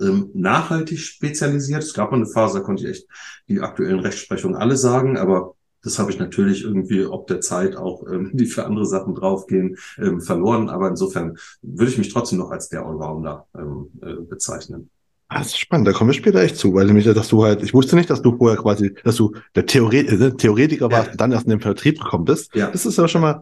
ähm, 0.02 0.30
nachhaltig 0.34 1.00
spezialisiert. 1.00 1.84
Es 1.84 1.94
gab 1.94 2.12
mal 2.12 2.18
eine 2.18 2.28
Phase, 2.28 2.60
da 2.60 2.64
konnte 2.64 2.84
ich 2.84 2.90
echt 2.90 3.08
die 3.48 3.60
aktuellen 3.60 4.00
Rechtsprechungen 4.00 4.56
alle 4.56 4.78
sagen, 4.78 5.18
aber 5.18 5.56
das 5.84 5.98
habe 6.00 6.12
ich 6.12 6.20
natürlich 6.20 6.64
irgendwie 6.64 7.06
ob 7.06 7.28
der 7.28 7.42
Zeit 7.42 7.76
auch, 7.76 8.06
ähm, 8.12 8.32
die 8.34 8.46
für 8.46 8.66
andere 8.66 8.86
Sachen 8.86 9.16
draufgehen, 9.16 9.78
ähm, 9.98 10.22
verloren. 10.22 10.70
Aber 10.70 10.88
insofern 10.90 11.38
würde 11.62 11.92
ich 11.92 11.98
mich 11.98 12.12
trotzdem 12.12 12.40
noch 12.40 12.52
als 12.52 12.70
der 12.70 12.86
Allrounder 12.86 13.46
ähm, 13.58 13.88
äh, 14.02 14.16
bezeichnen. 14.22 14.90
Ah, 15.32 15.38
Das 15.40 15.48
ist 15.50 15.60
spannend, 15.60 15.88
da 15.88 15.92
kommen 15.94 16.10
wir 16.10 16.16
später 16.16 16.42
echt 16.42 16.58
zu, 16.58 16.74
weil 16.74 16.88
nämlich, 16.88 17.06
dass 17.06 17.28
du 17.30 17.44
halt, 17.44 17.62
ich 17.62 17.74
wusste 17.74 17.96
nicht, 17.96 18.10
dass 18.10 18.22
du 18.24 18.36
vorher 18.36 18.58
quasi, 18.58 18.96
dass 19.04 19.16
du 19.16 19.32
der 19.56 19.66
Theoret 19.68 20.10
äh, 20.12 20.32
Theoretiker 20.32 20.92
warst 20.92 21.06
Ja. 21.08 21.12
und 21.12 21.22
dann 21.22 21.32
erst 21.32 21.46
in 21.46 21.52
den 21.52 21.60
Vertrieb 21.62 22.00
gekommen 22.02 22.26
bist. 22.26 22.54
Ja. 22.56 22.72
Das 22.72 22.86
ist 22.86 22.98
aber 22.98 23.08
schon 23.08 23.22
mal 23.22 23.42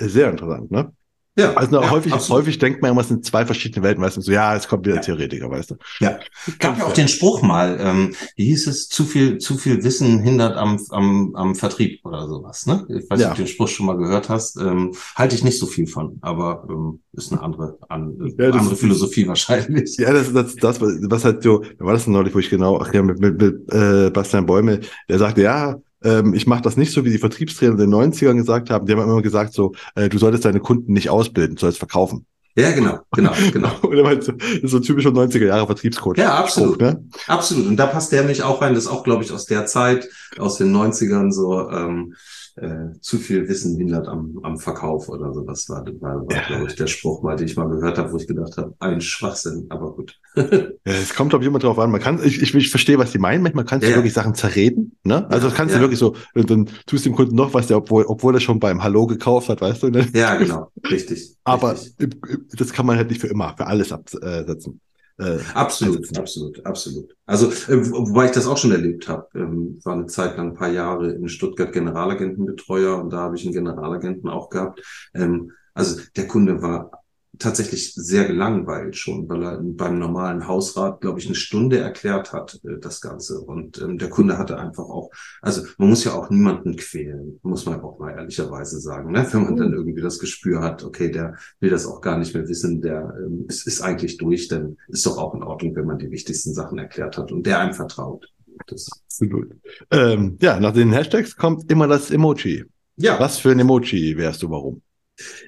sehr 0.00 0.30
interessant, 0.30 0.70
ne? 0.72 0.92
Ja, 1.38 1.54
Also 1.54 1.80
ja, 1.80 1.90
häufig, 1.90 2.12
absolut. 2.12 2.42
häufig 2.42 2.58
denkt 2.58 2.82
man 2.82 2.90
immer, 2.90 3.00
es 3.00 3.08
sind 3.08 3.24
zwei 3.24 3.46
verschiedene 3.46 3.84
Welten, 3.84 4.02
weißt 4.02 4.16
du, 4.16 4.20
so, 4.20 4.32
ja, 4.32 4.56
es 4.56 4.66
kommt 4.66 4.84
wieder 4.86 4.96
Ja. 4.96 5.02
Theoretiker, 5.02 5.48
weißt 5.50 5.70
du. 5.70 5.76
Ja, 6.00 6.18
gab 6.58 6.76
ja 6.78 6.84
auch 6.84 6.92
den 6.92 7.08
Spruch 7.08 7.42
mal, 7.42 7.78
ähm, 7.80 8.14
wie 8.36 8.46
hieß 8.46 8.66
es, 8.66 8.88
zu 8.88 9.04
viel, 9.04 9.38
zu 9.38 9.56
viel 9.56 9.84
Wissen 9.84 10.18
hindert 10.20 10.56
am, 10.56 10.80
am, 10.90 11.34
am 11.36 11.54
Vertrieb 11.54 12.04
oder 12.04 12.26
sowas, 12.26 12.66
ne? 12.66 12.84
Ich 12.88 13.08
weiß 13.08 13.18
nicht, 13.18 13.20
Ja. 13.20 13.30
ob 13.30 13.36
du 13.36 13.42
den 13.42 13.48
Spruch 13.48 13.68
schon 13.68 13.86
mal 13.86 13.96
gehört 13.96 14.28
hast. 14.28 14.56
Ähm, 14.56 14.92
halte 15.14 15.34
ich 15.36 15.44
nicht 15.44 15.58
so 15.58 15.66
viel 15.66 15.86
von, 15.86 16.18
aber 16.22 16.66
ähm, 16.68 17.00
ist 17.12 17.30
eine 17.32 17.40
andere, 17.42 17.78
an, 17.88 18.16
Ja, 18.38 18.50
das 18.50 18.56
andere 18.60 18.76
Philosophie 18.76 19.26
wahrscheinlich. 19.28 19.96
Ja, 19.98 20.12
das 20.12 20.26
ist 20.28 20.34
das, 20.36 20.56
das, 20.56 20.80
was 20.80 21.24
halt 21.24 21.42
so, 21.42 21.62
war 21.78 21.92
das 21.92 22.04
denn 22.04 22.12
neulich, 22.14 22.34
wo 22.34 22.38
ich 22.40 22.50
genau, 22.50 22.80
ach 22.80 22.92
ja, 22.92 23.02
mit, 23.02 23.20
mit, 23.20 23.40
mit 23.40 23.72
äh, 23.72 24.10
Bastian 24.10 24.46
Bäume, 24.46 24.80
der 25.08 25.18
sagte, 25.18 25.42
ja, 25.42 25.76
ähm, 26.02 26.34
ich 26.34 26.46
mache 26.46 26.62
das 26.62 26.76
nicht 26.76 26.92
so, 26.92 27.04
wie 27.04 27.10
die 27.10 27.18
Vertriebstrainer 27.18 27.72
in 27.72 27.90
den 27.90 27.94
90ern 27.94 28.36
gesagt 28.36 28.70
haben. 28.70 28.86
Die 28.86 28.92
haben 28.92 29.02
immer 29.02 29.22
gesagt 29.22 29.54
so, 29.54 29.74
äh, 29.94 30.08
du 30.08 30.18
solltest 30.18 30.44
deine 30.44 30.60
Kunden 30.60 30.92
nicht 30.92 31.10
ausbilden, 31.10 31.56
du 31.56 31.60
sollst 31.60 31.78
verkaufen. 31.78 32.26
Ja, 32.56 32.72
genau, 32.72 32.98
genau, 33.12 33.32
genau. 33.52 33.70
Er 33.90 34.22
so, 34.22 34.32
das 34.32 34.48
ist 34.62 34.70
so 34.70 34.78
ein 34.78 34.82
typischer 34.82 35.10
90er 35.10 35.46
Jahre 35.46 35.66
Vertriebscoach. 35.66 36.18
Ja, 36.18 36.34
absolut. 36.34 36.80
Ne? 36.80 37.04
Absolut. 37.28 37.66
Und 37.66 37.76
da 37.76 37.86
passt 37.86 38.10
der 38.10 38.24
mich 38.24 38.42
auch 38.42 38.60
rein. 38.60 38.74
Das 38.74 38.84
ist 38.84 38.90
auch, 38.90 39.04
glaube 39.04 39.22
ich, 39.22 39.30
aus 39.30 39.46
der 39.46 39.66
Zeit, 39.66 40.08
aus 40.38 40.56
den 40.56 40.74
90ern 40.74 41.30
so. 41.30 41.70
Ähm, 41.70 42.14
äh, 42.62 43.00
zu 43.00 43.18
viel 43.18 43.48
Wissen 43.48 43.76
hindert 43.76 44.08
am, 44.08 44.38
am 44.42 44.58
Verkauf 44.58 45.08
oder 45.08 45.32
so. 45.32 45.42
Das 45.42 45.68
war, 45.68 45.84
war, 46.00 46.26
war 46.26 46.36
ja. 46.36 46.46
glaube 46.46 46.66
ich, 46.68 46.74
der 46.74 46.86
Spruch 46.86 47.22
mal, 47.22 47.36
den 47.36 47.46
ich 47.46 47.56
mal 47.56 47.68
gehört 47.68 47.98
habe, 47.98 48.12
wo 48.12 48.16
ich 48.16 48.26
gedacht 48.26 48.56
habe, 48.56 48.74
ein 48.80 49.00
Schwachsinn, 49.00 49.66
aber 49.68 49.94
gut. 49.94 50.18
es 50.84 51.14
kommt, 51.14 51.30
glaube 51.30 51.44
ich, 51.44 51.48
immer 51.48 51.58
drauf 51.58 51.78
an. 51.78 51.90
Man 51.90 52.00
kann, 52.00 52.20
ich, 52.22 52.42
ich, 52.42 52.54
ich 52.54 52.70
verstehe, 52.70 52.98
was 52.98 53.12
die 53.12 53.18
meinen. 53.18 53.42
Manchmal 53.42 53.64
kannst 53.64 53.86
du 53.86 53.90
ja. 53.90 53.96
wirklich 53.96 54.12
Sachen 54.12 54.34
zerreden. 54.34 54.96
Ne? 55.04 55.28
Also 55.30 55.48
das 55.48 55.56
kannst 55.56 55.74
du 55.74 55.80
wirklich 55.80 55.98
so, 55.98 56.14
dann 56.34 56.68
tust 56.86 57.04
du 57.04 57.10
dem 57.10 57.16
Kunden 57.16 57.34
noch 57.34 57.54
was, 57.54 57.66
der, 57.66 57.78
obwohl, 57.78 58.04
obwohl 58.06 58.34
er 58.34 58.40
schon 58.40 58.60
beim 58.60 58.82
Hallo 58.82 59.06
gekauft 59.06 59.48
hat, 59.48 59.60
weißt 59.60 59.82
du? 59.82 59.90
Ne? 59.90 60.06
Ja, 60.12 60.36
genau. 60.36 60.70
Richtig. 60.90 61.36
Aber 61.44 61.72
richtig. 61.72 62.16
das 62.56 62.72
kann 62.72 62.86
man 62.86 62.96
halt 62.96 63.08
nicht 63.08 63.20
für 63.20 63.28
immer, 63.28 63.54
für 63.56 63.66
alles 63.66 63.92
absetzen. 63.92 64.80
Äh, 65.18 65.38
absolut, 65.54 65.98
einsetzen. 65.98 66.18
absolut, 66.18 66.66
absolut. 66.66 67.16
Also, 67.26 67.48
äh, 67.72 67.90
wobei 67.90 68.26
ich 68.26 68.30
das 68.30 68.46
auch 68.46 68.56
schon 68.56 68.70
erlebt 68.72 69.08
habe. 69.08 69.26
Ähm, 69.34 69.80
war 69.82 69.94
eine 69.94 70.06
Zeit 70.06 70.36
lang, 70.36 70.50
ein 70.50 70.54
paar 70.54 70.70
Jahre 70.70 71.10
in 71.10 71.28
Stuttgart 71.28 71.72
Generalagentenbetreuer 71.72 73.02
und 73.02 73.10
da 73.10 73.18
habe 73.18 73.36
ich 73.36 73.44
einen 73.44 73.52
Generalagenten 73.52 74.28
auch 74.28 74.48
gehabt. 74.48 74.80
Ähm, 75.14 75.52
also 75.74 76.00
der 76.16 76.28
Kunde 76.28 76.62
war 76.62 76.90
tatsächlich 77.38 77.94
sehr 77.94 78.26
gelangweilt 78.26 78.96
schon, 78.96 79.28
weil 79.28 79.42
er 79.42 79.60
beim 79.62 79.98
normalen 79.98 80.46
Hausrat, 80.46 81.00
glaube 81.00 81.18
ich, 81.18 81.26
eine 81.26 81.34
Stunde 81.34 81.78
erklärt 81.78 82.32
hat, 82.32 82.60
äh, 82.64 82.78
das 82.80 83.00
Ganze. 83.00 83.40
Und 83.40 83.80
ähm, 83.80 83.98
der 83.98 84.10
Kunde 84.10 84.38
hatte 84.38 84.58
einfach 84.58 84.84
auch, 84.84 85.10
also 85.40 85.62
man 85.78 85.88
muss 85.88 86.04
ja 86.04 86.14
auch 86.14 86.30
niemanden 86.30 86.76
quälen, 86.76 87.38
muss 87.42 87.66
man 87.66 87.80
auch 87.80 87.98
mal 87.98 88.10
ehrlicherweise 88.10 88.80
sagen. 88.80 89.12
Ne? 89.12 89.26
Wenn 89.30 89.44
man 89.44 89.56
dann 89.56 89.72
irgendwie 89.72 90.02
das 90.02 90.18
Gespür 90.18 90.62
hat, 90.62 90.84
okay, 90.84 91.10
der 91.10 91.36
will 91.60 91.70
das 91.70 91.86
auch 91.86 92.00
gar 92.00 92.18
nicht 92.18 92.34
mehr 92.34 92.48
wissen, 92.48 92.80
der 92.80 93.14
ähm, 93.24 93.46
ist, 93.48 93.66
ist 93.66 93.80
eigentlich 93.80 94.16
durch, 94.16 94.48
dann 94.48 94.76
ist 94.88 95.06
doch 95.06 95.18
auch 95.18 95.34
in 95.34 95.42
Ordnung, 95.42 95.74
wenn 95.76 95.86
man 95.86 95.98
die 95.98 96.10
wichtigsten 96.10 96.54
Sachen 96.54 96.78
erklärt 96.78 97.18
hat 97.18 97.32
und 97.32 97.46
der 97.46 97.60
einem 97.60 97.74
vertraut. 97.74 98.26
Das 98.66 98.88
Absolut. 99.20 99.52
Ähm, 99.90 100.38
ja, 100.40 100.60
nach 100.60 100.72
den 100.72 100.92
Hashtags 100.92 101.36
kommt 101.36 101.70
immer 101.70 101.88
das 101.88 102.10
Emoji. 102.10 102.64
Ja. 102.96 103.18
Was 103.18 103.38
für 103.38 103.50
ein 103.50 103.58
Emoji 103.58 104.16
wärst 104.16 104.42
du, 104.42 104.50
warum? 104.50 104.82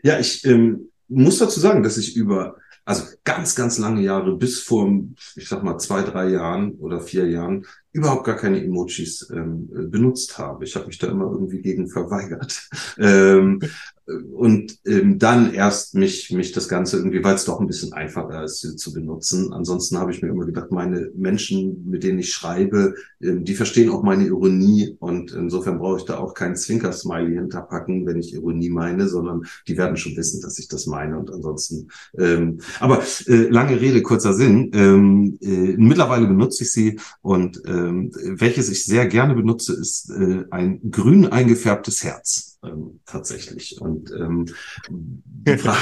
Ja, 0.02 0.18
ich 0.18 0.44
ähm, 0.44 0.89
muss 1.10 1.38
dazu 1.38 1.60
sagen, 1.60 1.82
dass 1.82 1.98
ich 1.98 2.16
über 2.16 2.56
also 2.84 3.04
ganz, 3.24 3.54
ganz 3.54 3.78
lange 3.78 4.00
Jahre 4.00 4.36
bis 4.36 4.62
vor, 4.62 4.90
ich 5.36 5.48
sag 5.48 5.62
mal, 5.62 5.78
zwei, 5.78 6.02
drei 6.02 6.30
Jahren 6.30 6.72
oder 6.72 7.00
vier 7.00 7.28
Jahren 7.28 7.66
überhaupt 7.92 8.24
gar 8.24 8.36
keine 8.36 8.62
Emojis 8.62 9.30
ähm, 9.30 9.68
benutzt 9.90 10.38
habe. 10.38 10.64
Ich 10.64 10.74
habe 10.74 10.86
mich 10.86 10.98
da 10.98 11.08
immer 11.08 11.30
irgendwie 11.30 11.60
gegen 11.60 11.88
verweigert. 11.88 12.68
ähm, 12.98 13.60
und 14.32 14.78
ähm, 14.86 15.18
dann 15.18 15.52
erst 15.52 15.94
mich, 15.94 16.30
mich 16.32 16.52
das 16.52 16.68
Ganze 16.68 16.96
irgendwie, 16.96 17.22
weil 17.22 17.34
es 17.34 17.44
doch 17.44 17.60
ein 17.60 17.66
bisschen 17.66 17.92
einfacher 17.92 18.44
ist 18.44 18.78
zu, 18.78 18.92
benutzen. 18.92 19.52
Ansonsten 19.52 19.98
habe 19.98 20.10
ich 20.10 20.20
mir 20.20 20.28
immer 20.28 20.46
gedacht, 20.46 20.72
meine 20.72 21.10
Menschen, 21.14 21.88
mit 21.88 22.02
denen 22.02 22.18
ich 22.18 22.32
schreibe, 22.32 22.94
ähm, 23.22 23.44
die 23.44 23.54
verstehen 23.54 23.90
auch 23.90 24.02
meine 24.02 24.26
Ironie 24.26 24.96
und 24.98 25.32
insofern 25.32 25.78
brauche 25.78 25.98
ich 25.98 26.04
da 26.04 26.18
auch 26.18 26.34
keinen 26.34 26.56
Zwinker-Smiley 26.56 27.34
hinterpacken, 27.34 28.06
wenn 28.06 28.18
ich 28.18 28.34
Ironie 28.34 28.70
meine, 28.70 29.08
sondern 29.08 29.42
die 29.68 29.76
werden 29.76 29.96
schon 29.96 30.16
wissen, 30.16 30.40
dass 30.40 30.58
ich 30.58 30.68
das 30.68 30.86
meine 30.86 31.18
und 31.18 31.30
ansonsten. 31.30 31.88
Ähm, 32.18 32.58
aber 32.80 33.02
äh, 33.26 33.48
lange 33.48 33.80
Rede, 33.80 34.02
kurzer 34.02 34.34
Sinn. 34.34 34.70
Ähm, 34.74 35.38
äh, 35.40 35.76
mittlerweile 35.76 36.26
benutze 36.26 36.64
ich 36.64 36.72
sie 36.72 36.98
und 37.22 37.62
ähm, 37.66 38.10
welches 38.14 38.70
ich 38.70 38.84
sehr 38.84 39.06
gerne 39.06 39.34
benutze, 39.34 39.74
ist 39.74 40.10
äh, 40.10 40.44
ein 40.50 40.80
grün 40.90 41.26
eingefärbtes 41.26 42.02
Herz 42.02 42.49
ähm, 42.62 43.00
tatsächlich. 43.06 43.80
Und 43.80 44.10
ähm, 44.12 44.46
die, 44.90 45.56
Frage, 45.56 45.78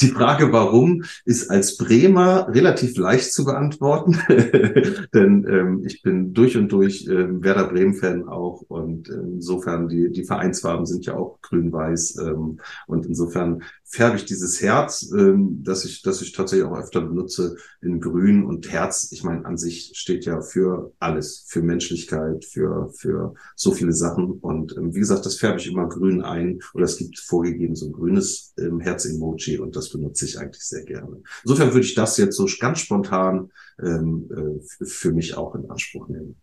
die 0.00 0.08
Frage, 0.08 0.52
warum, 0.52 1.04
ist 1.24 1.50
als 1.50 1.76
Bremer 1.76 2.48
relativ 2.48 2.96
leicht 2.96 3.32
zu 3.32 3.44
beantworten, 3.44 4.18
denn 5.14 5.46
ähm, 5.48 5.82
ich 5.86 6.02
bin 6.02 6.34
durch 6.34 6.56
und 6.56 6.70
durch 6.72 7.06
ähm, 7.10 7.42
Werder 7.42 7.68
Bremen-Fan 7.68 8.28
auch 8.28 8.62
und 8.68 9.08
insofern 9.08 9.88
die, 9.88 10.10
die 10.10 10.24
Vereinsfarben 10.24 10.86
sind 10.86 11.06
ja 11.06 11.16
auch 11.16 11.40
grün-weiß 11.42 12.18
ähm, 12.18 12.60
und 12.86 13.06
insofern 13.06 13.62
färbe 13.90 14.16
ich 14.16 14.24
dieses 14.24 14.62
Herz, 14.62 15.10
ähm, 15.12 15.62
das 15.64 15.84
ich, 15.84 16.02
das 16.02 16.22
ich 16.22 16.30
tatsächlich 16.32 16.66
auch 16.66 16.78
öfter 16.78 17.00
benutze, 17.00 17.56
in 17.82 18.00
Grün 18.00 18.44
und 18.44 18.70
Herz. 18.70 19.08
Ich 19.10 19.24
meine, 19.24 19.44
an 19.44 19.58
sich 19.58 19.92
steht 19.94 20.24
ja 20.24 20.40
für 20.40 20.92
alles, 21.00 21.44
für 21.48 21.60
Menschlichkeit, 21.60 22.44
für, 22.44 22.92
für 22.96 23.34
so 23.56 23.72
viele 23.72 23.92
Sachen. 23.92 24.30
Und 24.40 24.76
ähm, 24.76 24.94
wie 24.94 25.00
gesagt, 25.00 25.26
das 25.26 25.38
färbe 25.38 25.58
ich 25.58 25.66
immer 25.66 25.88
grün 25.88 26.22
ein 26.22 26.60
oder 26.72 26.84
es 26.84 26.98
gibt 26.98 27.18
vorgegeben 27.18 27.74
so 27.74 27.86
ein 27.86 27.92
grünes 27.92 28.54
ähm, 28.58 28.78
Herz-Emoji 28.78 29.58
und 29.58 29.74
das 29.74 29.90
benutze 29.90 30.24
ich 30.24 30.38
eigentlich 30.38 30.64
sehr 30.64 30.84
gerne. 30.84 31.20
Insofern 31.42 31.72
würde 31.72 31.86
ich 31.86 31.94
das 31.94 32.16
jetzt 32.16 32.36
so 32.36 32.46
ganz 32.60 32.78
spontan 32.78 33.50
ähm, 33.82 34.30
äh, 34.30 34.84
für 34.86 35.10
mich 35.10 35.36
auch 35.36 35.56
in 35.56 35.68
Anspruch 35.68 36.08
nehmen. 36.08 36.36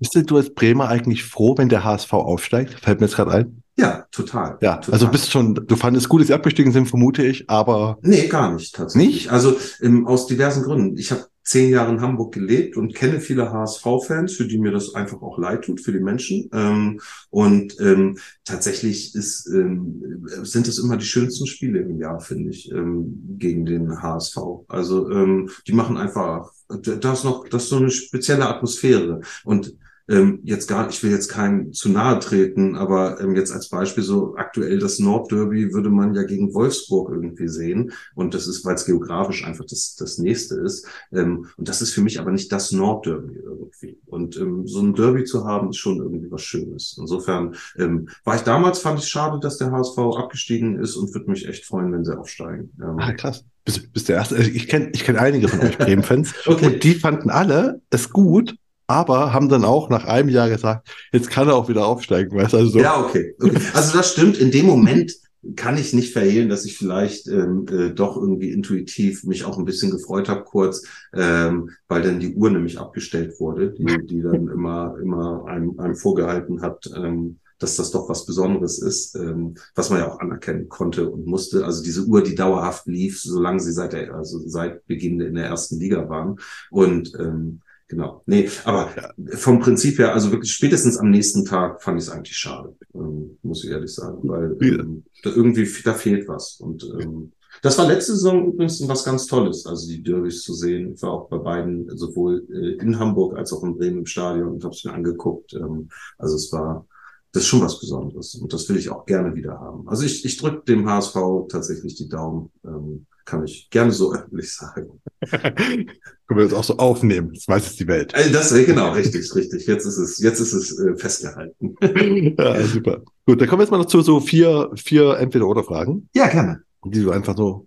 Bist 0.00 0.14
du 0.14 0.36
als 0.36 0.52
Bremer 0.52 0.88
eigentlich 0.88 1.24
froh, 1.24 1.56
wenn 1.56 1.68
der 1.68 1.84
HSV 1.84 2.12
aufsteigt? 2.12 2.80
Fällt 2.80 3.00
mir 3.00 3.06
jetzt 3.06 3.16
gerade 3.16 3.30
ein. 3.30 3.62
Ja, 3.78 4.06
total. 4.10 4.56
Ja, 4.62 4.76
total. 4.76 4.94
also 4.94 5.08
bist 5.08 5.30
schon, 5.30 5.54
du 5.54 5.76
fandest 5.76 6.08
gut, 6.08 6.20
dass 6.20 6.28
sie 6.28 6.34
abgestiegen 6.34 6.72
sind, 6.72 6.88
vermute 6.88 7.24
ich, 7.24 7.48
aber. 7.50 7.98
Nee, 8.02 8.26
gar 8.26 8.52
nicht, 8.54 8.74
tatsächlich. 8.74 9.14
Nicht? 9.14 9.30
Also 9.30 9.56
ähm, 9.82 10.06
aus 10.06 10.26
diversen 10.26 10.62
Gründen. 10.62 10.96
Ich 10.96 11.10
habe 11.10 11.26
zehn 11.46 11.70
Jahre 11.70 11.92
in 11.92 12.00
Hamburg 12.00 12.34
gelebt 12.34 12.76
und 12.76 12.94
kenne 12.94 13.20
viele 13.20 13.52
HSV-Fans, 13.52 14.34
für 14.34 14.46
die 14.48 14.58
mir 14.58 14.72
das 14.72 14.94
einfach 14.94 15.22
auch 15.22 15.38
leid 15.38 15.62
tut, 15.62 15.80
für 15.80 15.92
die 15.92 16.00
Menschen. 16.00 16.50
Ähm, 16.52 17.00
und 17.30 17.78
ähm, 17.80 18.18
tatsächlich 18.44 19.14
ist, 19.14 19.46
ähm, 19.46 20.26
sind 20.42 20.66
es 20.66 20.78
immer 20.78 20.96
die 20.96 21.04
schönsten 21.04 21.46
Spiele 21.46 21.80
im 21.80 22.00
Jahr, 22.00 22.18
finde 22.18 22.50
ich, 22.50 22.72
ähm, 22.72 23.36
gegen 23.38 23.64
den 23.64 24.02
HSV. 24.02 24.38
Also 24.66 25.08
ähm, 25.10 25.50
die 25.68 25.72
machen 25.72 25.96
einfach, 25.96 26.50
da 26.68 27.12
ist 27.12 27.24
noch, 27.24 27.46
das 27.48 27.64
ist 27.64 27.68
so 27.68 27.76
eine 27.76 27.90
spezielle 27.90 28.48
Atmosphäre. 28.48 29.20
Und 29.44 29.76
ähm, 30.08 30.40
jetzt 30.44 30.68
gar, 30.68 30.88
ich 30.88 31.02
will 31.02 31.10
jetzt 31.10 31.28
keinem 31.28 31.72
zu 31.72 31.88
nahe 31.88 32.18
treten, 32.18 32.76
aber 32.76 33.20
ähm, 33.20 33.34
jetzt 33.34 33.52
als 33.52 33.68
Beispiel 33.68 34.04
so 34.04 34.36
aktuell 34.36 34.78
das 34.78 34.98
Nordderby 34.98 35.72
würde 35.72 35.90
man 35.90 36.14
ja 36.14 36.22
gegen 36.22 36.54
Wolfsburg 36.54 37.10
irgendwie 37.10 37.48
sehen. 37.48 37.92
Und 38.14 38.34
das 38.34 38.46
ist, 38.46 38.64
weil 38.64 38.74
es 38.74 38.86
geografisch 38.86 39.44
einfach 39.44 39.64
das, 39.64 39.96
das 39.96 40.18
nächste 40.18 40.56
ist. 40.56 40.86
Ähm, 41.12 41.46
und 41.56 41.68
das 41.68 41.82
ist 41.82 41.92
für 41.92 42.02
mich 42.02 42.20
aber 42.20 42.30
nicht 42.30 42.52
das 42.52 42.72
Nordderby 42.72 43.34
irgendwie. 43.34 43.98
Und 44.06 44.36
ähm, 44.36 44.66
so 44.66 44.80
ein 44.80 44.94
Derby 44.94 45.24
zu 45.24 45.44
haben, 45.44 45.70
ist 45.70 45.78
schon 45.78 45.98
irgendwie 45.98 46.30
was 46.30 46.42
Schönes. 46.42 46.96
Insofern 46.98 47.56
ähm, 47.76 48.08
war 48.24 48.36
ich 48.36 48.42
damals, 48.42 48.78
fand 48.78 49.00
ich 49.00 49.08
schade, 49.08 49.40
dass 49.40 49.58
der 49.58 49.72
HSV 49.72 49.98
abgestiegen 49.98 50.78
ist 50.78 50.96
und 50.96 51.12
würde 51.14 51.30
mich 51.30 51.48
echt 51.48 51.64
freuen, 51.64 51.92
wenn 51.92 52.04
sie 52.04 52.16
aufsteigen. 52.16 52.70
Ähm, 52.80 52.98
ah, 52.98 53.12
krass. 53.12 53.44
Bist, 53.64 53.92
bist 53.92 54.08
der 54.08 54.16
erste. 54.16 54.36
Also 54.36 54.48
ich 54.48 54.68
kenne 54.68 54.90
ich 54.92 55.02
kenn 55.02 55.16
einige 55.16 55.48
von 55.48 55.60
euch 55.60 55.76
Bremen-Fans. 55.78 56.34
okay. 56.46 56.66
Und 56.66 56.84
die 56.84 56.94
fanden 56.94 57.30
alle 57.30 57.80
es 57.90 58.10
gut, 58.10 58.56
aber 58.86 59.32
haben 59.32 59.48
dann 59.48 59.64
auch 59.64 59.88
nach 59.88 60.04
einem 60.04 60.28
Jahr 60.28 60.48
gesagt, 60.48 60.88
jetzt 61.12 61.30
kann 61.30 61.48
er 61.48 61.56
auch 61.56 61.68
wieder 61.68 61.86
aufsteigen, 61.86 62.36
weißt 62.36 62.54
also 62.54 62.70
so. 62.70 62.78
Ja, 62.78 63.00
okay. 63.00 63.34
okay. 63.40 63.58
Also 63.74 63.96
das 63.96 64.12
stimmt. 64.12 64.38
In 64.38 64.50
dem 64.50 64.66
Moment 64.66 65.12
kann 65.54 65.78
ich 65.78 65.92
nicht 65.92 66.12
verhehlen, 66.12 66.48
dass 66.48 66.64
ich 66.64 66.76
vielleicht 66.76 67.28
ähm, 67.28 67.66
äh, 67.70 67.90
doch 67.90 68.16
irgendwie 68.16 68.50
intuitiv 68.50 69.24
mich 69.24 69.44
auch 69.44 69.58
ein 69.58 69.64
bisschen 69.64 69.92
gefreut 69.92 70.28
habe 70.28 70.44
kurz, 70.44 70.84
ähm, 71.14 71.70
weil 71.88 72.02
dann 72.02 72.18
die 72.18 72.34
Uhr 72.34 72.50
nämlich 72.50 72.78
abgestellt 72.78 73.38
wurde, 73.38 73.72
die, 73.72 74.06
die 74.06 74.22
dann 74.22 74.48
immer 74.48 74.96
immer 75.00 75.44
einem, 75.46 75.78
einem 75.78 75.94
vorgehalten 75.94 76.62
hat, 76.62 76.90
ähm, 76.96 77.38
dass 77.58 77.76
das 77.76 77.90
doch 77.90 78.08
was 78.08 78.26
Besonderes 78.26 78.78
ist, 78.78 79.14
ähm, 79.14 79.54
was 79.74 79.90
man 79.90 80.00
ja 80.00 80.12
auch 80.12 80.20
anerkennen 80.20 80.68
konnte 80.68 81.08
und 81.08 81.26
musste. 81.26 81.64
Also 81.64 81.82
diese 81.82 82.04
Uhr, 82.04 82.22
die 82.22 82.34
dauerhaft 82.34 82.86
lief, 82.86 83.20
solange 83.20 83.60
sie 83.60 83.72
seit 83.72 83.92
der, 83.92 84.14
also 84.14 84.40
seit 84.46 84.86
Beginn 84.86 85.20
in 85.20 85.34
der 85.34 85.46
ersten 85.46 85.78
Liga 85.78 86.08
waren. 86.08 86.38
Und 86.70 87.12
ähm, 87.18 87.60
Genau. 87.88 88.22
Nee, 88.26 88.48
aber 88.64 88.90
ja. 88.96 89.36
vom 89.36 89.60
Prinzip 89.60 89.98
her, 89.98 90.12
also 90.12 90.32
wirklich 90.32 90.52
spätestens 90.52 90.96
am 90.98 91.10
nächsten 91.10 91.44
Tag 91.44 91.82
fand 91.82 92.00
ich 92.00 92.08
es 92.08 92.12
eigentlich 92.12 92.36
schade, 92.36 92.74
ähm, 92.94 93.38
muss 93.42 93.62
ich 93.64 93.70
ehrlich 93.70 93.94
sagen, 93.94 94.28
weil 94.28 94.56
ähm, 94.60 95.04
da 95.22 95.30
irgendwie, 95.30 95.68
da 95.84 95.94
fehlt 95.94 96.26
was. 96.26 96.58
Und 96.60 96.82
ähm, 97.00 97.32
das 97.62 97.78
war 97.78 97.86
letzte 97.86 98.12
Saison 98.12 98.48
übrigens 98.48 98.86
was 98.88 99.04
ganz 99.04 99.26
Tolles, 99.26 99.66
also 99.66 99.88
die 99.88 100.02
Derbys 100.02 100.42
zu 100.42 100.52
sehen. 100.52 100.94
Ich 100.94 101.02
war 101.02 101.12
auch 101.12 101.28
bei 101.28 101.38
beiden, 101.38 101.96
sowohl 101.96 102.44
äh, 102.50 102.82
in 102.82 102.98
Hamburg 102.98 103.36
als 103.36 103.52
auch 103.52 103.62
in 103.62 103.78
Bremen 103.78 103.98
im 103.98 104.06
Stadion 104.06 104.48
und 104.48 104.64
habe 104.64 104.74
es 104.74 104.84
mir 104.84 104.92
angeguckt. 104.92 105.54
Ähm, 105.54 105.88
also 106.18 106.34
es 106.34 106.52
war, 106.52 106.86
das 107.30 107.44
ist 107.44 107.48
schon 107.48 107.60
was 107.60 107.78
Besonderes 107.78 108.34
und 108.34 108.52
das 108.52 108.68
will 108.68 108.78
ich 108.78 108.90
auch 108.90 109.06
gerne 109.06 109.36
wieder 109.36 109.60
haben. 109.60 109.88
Also 109.88 110.04
ich, 110.04 110.24
ich 110.24 110.36
drücke 110.36 110.64
dem 110.64 110.88
HSV 110.88 111.14
tatsächlich 111.48 111.94
die 111.94 112.08
Daumen. 112.08 112.50
Ähm, 112.64 113.06
kann 113.26 113.44
ich 113.44 113.68
gerne 113.70 113.92
so 113.92 114.14
öffentlich 114.14 114.54
sagen. 114.54 115.02
Können 115.20 115.88
wir 116.28 116.44
das 116.44 116.54
auch 116.54 116.64
so 116.64 116.78
aufnehmen? 116.78 117.32
Das 117.34 117.46
weiß 117.46 117.66
jetzt 117.66 117.80
die 117.80 117.86
Welt. 117.86 118.14
Also 118.14 118.32
das 118.32 118.54
wäre 118.54 118.64
genau 118.64 118.92
richtig, 118.92 119.34
richtig. 119.34 119.66
Jetzt 119.66 119.84
ist 119.84 119.98
es, 119.98 120.18
jetzt 120.18 120.40
ist 120.40 120.52
es 120.52 120.78
äh, 120.78 120.96
festgehalten. 120.96 121.76
ja, 122.38 122.64
super. 122.64 123.02
Gut, 123.26 123.40
dann 123.40 123.48
kommen 123.48 123.60
wir 123.60 123.64
jetzt 123.64 123.70
mal 123.70 123.78
noch 123.78 123.86
zu 123.86 124.00
so 124.00 124.20
vier, 124.20 124.70
vier 124.76 125.18
Entweder-Oder-Fragen. 125.18 126.08
Ja, 126.14 126.28
gerne. 126.28 126.62
Die 126.84 127.02
du 127.02 127.10
einfach 127.10 127.36
so. 127.36 127.66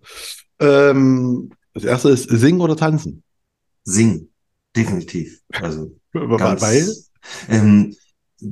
Ähm, 0.59 1.51
das 1.73 1.83
erste 1.83 2.09
ist 2.09 2.29
singen 2.29 2.61
oder 2.61 2.75
tanzen? 2.75 3.23
Singen, 3.83 4.31
definitiv. 4.75 5.41
Also 5.51 5.91
ganz, 6.13 6.61
weil? 6.61 6.87
Ähm, 7.49 7.95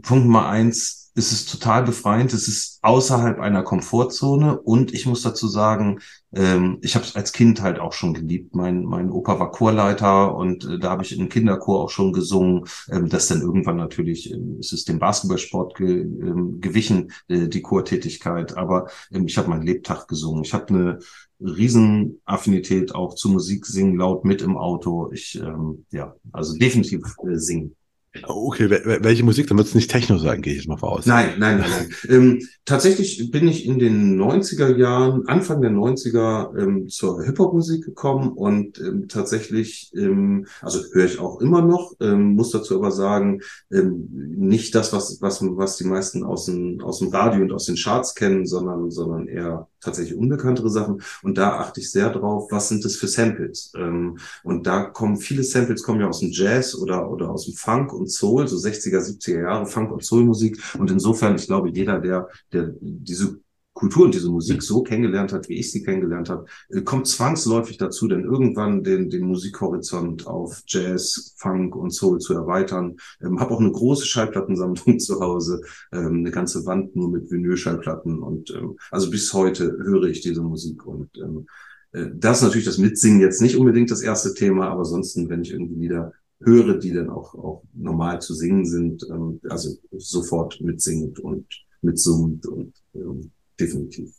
Punkt 0.01 0.25
Nummer 0.25 0.49
eins 0.49 1.06
es 1.17 1.31
ist 1.31 1.49
total 1.49 1.83
befreiend. 1.83 2.31
Es 2.33 2.47
ist 2.47 2.77
außerhalb 2.83 3.39
einer 3.39 3.63
Komfortzone 3.63 4.61
und 4.61 4.93
ich 4.93 5.07
muss 5.07 5.23
dazu 5.23 5.47
sagen, 5.47 5.99
ähm, 6.31 6.77
ich 6.81 6.95
habe 6.95 7.05
es 7.05 7.15
als 7.15 7.33
Kind 7.33 7.61
halt 7.61 7.79
auch 7.79 7.93
schon 7.93 8.13
geliebt. 8.13 8.55
Mein, 8.55 8.83
mein 8.83 9.09
Opa 9.09 9.39
war 9.39 9.51
Chorleiter 9.51 10.35
und 10.35 10.63
äh, 10.65 10.77
da 10.77 10.91
habe 10.91 11.03
ich 11.03 11.17
im 11.17 11.27
Kinderchor 11.27 11.83
auch 11.83 11.89
schon 11.89 12.13
gesungen. 12.13 12.65
Ähm, 12.91 13.09
das 13.09 13.27
dann 13.27 13.41
irgendwann 13.41 13.77
natürlich, 13.77 14.31
ähm, 14.31 14.57
es 14.59 14.71
ist 14.73 14.89
dem 14.89 14.99
Basketballsport 14.99 15.75
ge, 15.75 16.01
ähm, 16.01 16.61
gewichen, 16.61 17.11
äh, 17.29 17.47
die 17.47 17.63
Chortätigkeit. 17.63 18.55
Aber 18.55 18.87
ähm, 19.11 19.25
ich 19.25 19.39
habe 19.39 19.49
meinen 19.49 19.63
Lebtag 19.63 20.07
gesungen. 20.07 20.43
Ich 20.43 20.53
habe 20.53 20.67
eine 20.67 20.99
Riesenaffinität 21.39 22.93
auch 22.93 23.15
zu 23.15 23.29
Musik 23.29 23.65
singen 23.65 23.97
laut 23.97 24.23
mit 24.23 24.43
im 24.43 24.55
Auto. 24.55 25.11
Ich, 25.11 25.35
ähm, 25.39 25.85
ja, 25.91 26.15
also 26.31 26.55
definitiv 26.55 27.01
äh, 27.27 27.37
singen. 27.37 27.75
Okay, 28.23 28.69
welche 28.69 29.23
Musik? 29.23 29.47
Dann 29.47 29.57
wird 29.57 29.67
es 29.67 29.75
nicht 29.75 29.91
Techno 29.91 30.17
sein, 30.17 30.41
gehe 30.41 30.53
ich 30.53 30.59
jetzt 30.59 30.67
mal 30.67 30.77
voraus. 30.77 31.05
Nein, 31.05 31.33
nein, 31.37 31.59
nein. 31.59 31.69
nein. 31.69 31.89
ähm, 32.09 32.47
tatsächlich 32.65 33.29
bin 33.31 33.47
ich 33.47 33.65
in 33.65 33.79
den 33.79 34.19
90er 34.19 34.75
Jahren, 34.75 35.27
Anfang 35.27 35.61
der 35.61 35.71
90er 35.71 36.57
ähm, 36.57 36.89
zur 36.89 37.23
Hip-Hop-Musik 37.23 37.85
gekommen 37.85 38.31
und 38.33 38.79
ähm, 38.79 39.07
tatsächlich, 39.07 39.91
ähm, 39.95 40.47
also 40.61 40.81
höre 40.93 41.05
ich 41.05 41.19
auch 41.19 41.41
immer 41.41 41.61
noch, 41.61 41.93
ähm, 41.99 42.33
muss 42.33 42.51
dazu 42.51 42.75
aber 42.75 42.91
sagen, 42.91 43.41
ähm, 43.71 44.07
nicht 44.11 44.73
das, 44.73 44.93
was, 44.93 45.21
was, 45.21 45.41
was 45.41 45.77
die 45.77 45.85
meisten 45.85 46.23
aus 46.23 46.45
dem, 46.45 46.81
aus 46.81 46.99
dem 46.99 47.09
Radio 47.09 47.41
und 47.41 47.51
aus 47.51 47.65
den 47.65 47.75
Charts 47.75 48.15
kennen, 48.15 48.45
sondern, 48.45 48.89
sondern 48.89 49.27
eher 49.27 49.67
tatsächlich 49.81 50.17
unbekanntere 50.17 50.69
Sachen. 50.69 51.01
Und 51.21 51.37
da 51.37 51.59
achte 51.59 51.79
ich 51.79 51.91
sehr 51.91 52.09
drauf, 52.09 52.51
was 52.51 52.69
sind 52.69 52.83
das 52.85 52.95
für 52.95 53.07
Samples? 53.07 53.71
Ähm, 53.75 54.17
und 54.43 54.67
da 54.67 54.83
kommen 54.83 55.17
viele 55.17 55.43
Samples 55.43 55.83
kommen 55.83 56.01
ja 56.01 56.07
aus 56.07 56.19
dem 56.19 56.31
Jazz 56.31 56.75
oder, 56.75 57.09
oder 57.09 57.29
aus 57.29 57.45
dem 57.45 57.55
Funk 57.55 57.93
und 57.93 58.11
Soul, 58.11 58.47
so 58.47 58.57
60er, 58.57 58.99
70er 58.99 59.41
Jahre 59.41 59.65
Funk 59.65 59.91
und 59.91 60.03
Soul 60.03 60.23
Musik. 60.23 60.61
Und 60.77 60.91
insofern, 60.91 61.35
ich 61.35 61.47
glaube, 61.47 61.69
jeder, 61.69 61.99
der, 61.99 62.27
der 62.51 62.73
diese 62.79 63.39
Kultur 63.77 64.05
und 64.05 64.15
diese 64.15 64.29
Musik 64.29 64.63
so 64.63 64.81
kennengelernt 64.81 65.31
hat, 65.31 65.49
wie 65.49 65.59
ich 65.59 65.71
sie 65.71 65.83
kennengelernt 65.83 66.29
habe, 66.29 66.45
äh, 66.69 66.81
kommt 66.81 67.07
zwangsläufig 67.07 67.77
dazu, 67.77 68.07
denn 68.07 68.23
irgendwann 68.23 68.83
den, 68.83 69.09
den 69.11 69.27
Musikhorizont 69.27 70.25
auf 70.25 70.63
Jazz, 70.65 71.35
Funk 71.37 71.75
und 71.75 71.91
Soul 71.91 72.19
zu 72.19 72.33
erweitern. 72.33 72.97
Ähm, 73.21 73.39
habe 73.39 73.53
auch 73.53 73.59
eine 73.59 73.71
große 73.71 74.07
Schallplattensammlung 74.07 74.99
zu 74.99 75.19
Hause, 75.19 75.61
ähm, 75.91 76.19
eine 76.19 76.31
ganze 76.31 76.65
Wand 76.65 76.95
nur 76.95 77.09
mit 77.11 77.29
Vinylschallplatten 77.29 78.19
und 78.23 78.49
ähm, 78.49 78.77
also 78.89 79.11
bis 79.11 79.31
heute 79.33 79.77
höre 79.83 80.05
ich 80.05 80.21
diese 80.21 80.41
Musik 80.41 80.85
und 80.85 81.15
ähm, 81.17 81.45
äh, 81.91 82.07
das 82.15 82.37
ist 82.37 82.43
natürlich 82.43 82.65
das 82.65 82.79
Mitsingen 82.79 83.21
jetzt 83.21 83.41
nicht 83.41 83.57
unbedingt 83.57 83.91
das 83.91 84.01
erste 84.01 84.33
Thema, 84.33 84.69
aber 84.69 84.79
ansonsten, 84.79 85.29
wenn 85.29 85.43
ich 85.43 85.51
irgendwie 85.51 85.75
Lieder 85.75 86.13
höre, 86.39 86.79
die 86.79 86.93
dann 86.93 87.11
auch, 87.11 87.35
auch 87.35 87.63
normal 87.73 88.21
zu 88.21 88.33
singen 88.33 88.65
sind, 88.65 89.05
ähm, 89.09 89.39
also 89.49 89.75
sofort 89.91 90.61
mitsingend 90.61 91.19
und 91.19 91.45
mitsummend 91.81 92.47
und 92.47 92.73
ähm, 92.95 93.31
definitiv. 93.59 94.11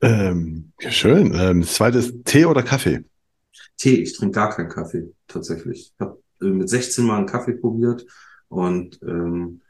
Ähm, 0.00 0.72
ja, 0.80 0.90
schön. 0.90 1.32
Ähm, 1.34 1.62
das 1.62 1.74
zweite 1.74 1.98
ist 1.98 2.24
Tee 2.24 2.44
oder 2.44 2.62
Kaffee? 2.62 3.04
Tee, 3.76 4.02
ich 4.02 4.16
trinke 4.16 4.34
gar 4.34 4.50
keinen 4.54 4.68
Kaffee, 4.68 5.12
tatsächlich. 5.26 5.92
Ich 5.94 6.00
habe 6.00 6.20
äh, 6.40 6.46
mit 6.46 6.68
16 6.68 7.04
mal 7.04 7.18
einen 7.18 7.26
Kaffee 7.26 7.54
probiert 7.54 8.06
und 8.48 9.00
ähm, 9.02 9.60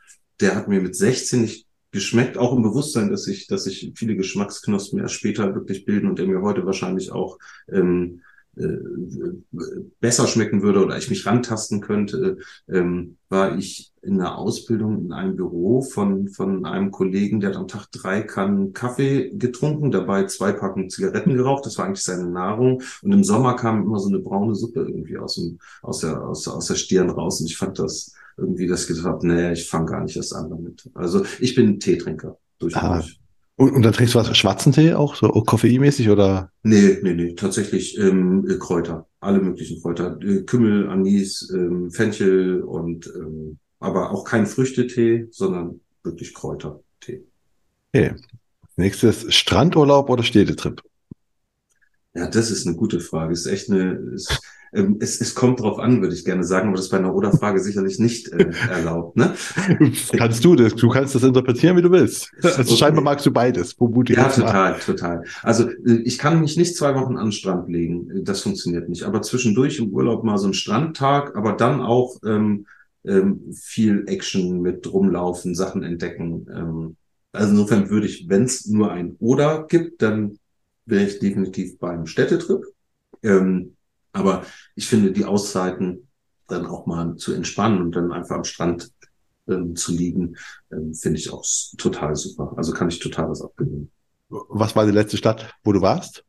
der 0.41 0.57
hat 0.57 0.69
mir 0.69 0.81
mit 0.81 0.97
16 0.97 1.43
nicht 1.43 1.67
geschmeckt, 1.93 2.37
auch 2.37 2.55
im 2.55 2.63
Bewusstsein, 2.63 3.11
dass 3.11 3.27
ich, 3.27 3.47
dass 3.47 3.67
ich 3.67 3.93
viele 3.95 4.17
Geschmacksknospen 4.17 4.99
erst 4.99 5.15
später 5.15 5.55
wirklich 5.55 5.85
bilden 5.85 6.09
und 6.09 6.19
der 6.19 6.27
mir 6.27 6.43
heute 6.43 6.67
wahrscheinlich 6.67 7.11
auch 7.11 7.39
ähm, 7.73 8.21
äh, 8.57 8.67
besser 10.01 10.27
schmecken 10.27 10.63
würde 10.63 10.85
oder 10.85 10.99
ich 10.99 11.09
mich 11.09 11.25
rantasten 11.25 11.81
könnte, 11.81 12.39
ähm, 12.69 13.17
war 13.29 13.57
ich 13.57 13.93
in 14.07 14.19
der 14.19 14.39
Ausbildung 14.39 15.07
in 15.07 15.13
einem 15.13 15.37
Büro 15.37 15.83
von, 15.83 16.29
von 16.29 16.65
einem 16.65 16.91
Kollegen, 16.91 17.41
der 17.41 17.51
hat 17.51 17.57
am 17.57 17.69
Tag 17.69 17.87
drei 17.91 18.23
Kannen 18.23 18.73
Kaffee 18.73 19.31
getrunken, 19.35 19.91
dabei 19.91 20.27
zwei 20.27 20.53
Packen 20.53 20.89
Zigaretten 20.89 21.35
geraucht. 21.35 21.67
Das 21.67 21.77
war 21.77 21.87
eigentlich 21.87 22.05
seine 22.05 22.31
Nahrung. 22.31 22.83
Und 23.03 23.13
im 23.13 23.25
Sommer 23.25 23.57
kam 23.57 23.83
immer 23.83 23.99
so 23.99 24.09
eine 24.09 24.21
braune 24.21 24.55
Suppe 24.55 24.81
irgendwie 24.81 25.19
aus, 25.19 25.35
dem, 25.35 25.59
aus, 25.83 26.01
der, 26.01 26.23
aus, 26.23 26.47
aus 26.47 26.67
der 26.67 26.77
Stirn 26.77 27.11
raus. 27.11 27.41
Und 27.41 27.47
ich 27.47 27.57
fand 27.57 27.79
das 27.79 28.15
irgendwie, 28.37 28.65
ich 28.65 28.87
gesagt 28.87 29.07
habe, 29.07 29.27
nee, 29.27 29.53
ich 29.53 29.69
fange 29.69 29.87
gar 29.87 30.03
nicht 30.03 30.17
erst 30.17 30.35
an 30.35 30.51
damit. 30.51 30.89
Also 30.95 31.25
ich 31.41 31.55
bin 31.55 31.81
Teetrinker 31.81 32.39
durch 32.59 32.77
und 32.77 32.83
durch. 32.83 33.21
Und, 33.59 33.73
und 33.73 33.83
dann 33.83 33.93
trinkst 33.93 34.15
du 34.15 34.19
was, 34.19 34.37
schwarzen 34.37 34.73
Tee 34.73 34.93
auch, 34.93 35.15
so 35.15 35.29
koffeinmäßig 35.29 36.11
oder? 36.11 36.51
Nee, 36.63 36.99
nee, 37.03 37.15
nee, 37.15 37.35
tatsächlich 37.35 37.99
ähm, 37.99 38.47
äh, 38.49 38.59
Kräuter, 38.59 39.07
alle 39.21 39.41
möglichen 39.41 39.81
Kräuter. 39.81 40.19
Äh, 40.21 40.43
Kümmel, 40.43 40.91
Anis, 40.91 41.51
ähm, 41.55 41.91
Fenchel 41.91 42.61
und 42.61 43.07
ähm, 43.17 43.59
aber 43.79 44.11
auch 44.11 44.25
kein 44.25 44.47
Früchtetee, 44.47 45.29
sondern 45.31 45.81
wirklich 46.03 46.35
Kräutertee. 46.35 47.25
Okay. 47.93 48.15
Nächstes 48.77 49.35
Strandurlaub 49.35 50.11
oder 50.11 50.23
Städtetrip? 50.23 50.83
Ja, 52.15 52.29
das 52.29 52.51
ist 52.51 52.67
eine 52.67 52.77
gute 52.77 53.01
Frage. 53.01 53.33
Ist 53.33 53.47
echt 53.47 53.71
eine, 53.71 53.93
ist, 54.15 54.41
ähm, 54.73 54.99
es, 55.01 55.21
es 55.21 55.35
kommt 55.35 55.61
drauf 55.61 55.79
an, 55.79 56.03
würde 56.03 56.15
ich 56.15 56.25
gerne 56.25 56.45
sagen, 56.45 56.69
aber 56.69 56.77
das 56.77 56.87
ist 56.87 56.91
bei 56.91 56.99
einer 56.99 57.15
Oder-Frage 57.15 57.61
sicherlich 57.61 57.99
nicht 57.99 58.29
äh, 58.33 58.51
erlaubt. 58.71 59.17
Ne? 59.17 59.35
kannst 60.17 60.45
du 60.45 60.55
das? 60.57 60.75
Du 60.75 60.89
kannst 60.89 61.15
das 61.15 61.23
interpretieren, 61.23 61.77
wie 61.77 61.83
du 61.83 61.91
willst. 61.91 62.31
Also 62.43 62.61
okay. 62.61 62.77
scheinbar 62.77 63.03
magst 63.03 63.27
du 63.27 63.31
beides. 63.31 63.73
Vermute 63.73 64.15
ja, 64.15 64.29
total, 64.29 64.73
mal. 64.73 64.79
total. 64.79 65.25
Also 65.43 65.69
äh, 65.69 66.03
ich 66.05 66.19
kann 66.19 66.41
mich 66.41 66.57
nicht 66.57 66.77
zwei 66.77 66.95
Wochen 66.95 67.17
an 67.17 67.27
den 67.27 67.33
Strand 67.33 67.69
legen. 67.69 68.25
Das 68.25 68.41
funktioniert 68.41 68.89
nicht. 68.89 69.03
Aber 69.05 69.23
zwischendurch 69.23 69.79
im 69.79 69.91
Urlaub 69.91 70.25
mal 70.25 70.39
so 70.39 70.47
ein 70.47 70.55
Strandtag, 70.55 71.37
aber 71.37 71.53
dann 71.53 71.81
auch 71.81 72.17
ähm, 72.25 72.67
ähm, 73.07 73.53
viel 73.53 74.05
Action 74.09 74.61
mit 74.61 74.93
rumlaufen, 74.93 75.55
Sachen 75.55 75.83
entdecken. 75.83 76.47
Ähm, 76.55 76.97
also 77.33 77.51
insofern 77.51 77.91
würde 77.91 78.07
ich, 78.07 78.29
wenn 78.29 78.45
es 78.45 78.67
nur 78.67 78.91
ein 78.91 79.17
Oder 79.19 79.67
gibt, 79.67 80.03
dann 80.03 80.39
wäre 80.87 81.05
ich 81.05 81.19
definitiv 81.19 81.79
beim 81.79 82.07
Städtetrip. 82.07 82.65
Ähm, 83.23 83.77
aber 84.13 84.45
ich 84.75 84.87
finde 84.87 85.13
die 85.13 85.25
Auszeiten 85.25 86.09
dann 86.49 86.67
auch 86.67 86.87
mal 86.87 87.17
zu 87.17 87.33
entspannen 87.33 87.83
und 87.83 87.97
dann 87.97 88.13
einfach 88.13 88.37
am 88.37 88.45
Strand 88.45 88.91
ähm, 89.49 89.77
zu 89.77 89.93
liegen, 89.93 90.37
ähm, 90.73 90.95
finde 90.95 91.19
ich 91.19 91.31
auch 91.31 91.45
total 91.77 92.17
super. 92.17 92.55
Also 92.57 92.73
kann 92.73 92.89
ich 92.89 92.99
total 92.99 93.31
was 93.31 93.43
abgewinnen. 93.43 93.91
Was 94.29 94.75
war 94.75 94.87
die 94.87 94.93
letzte 94.93 95.17
Stadt, 95.17 95.55
wo 95.63 95.73
du 95.73 95.81
warst? 95.81 96.26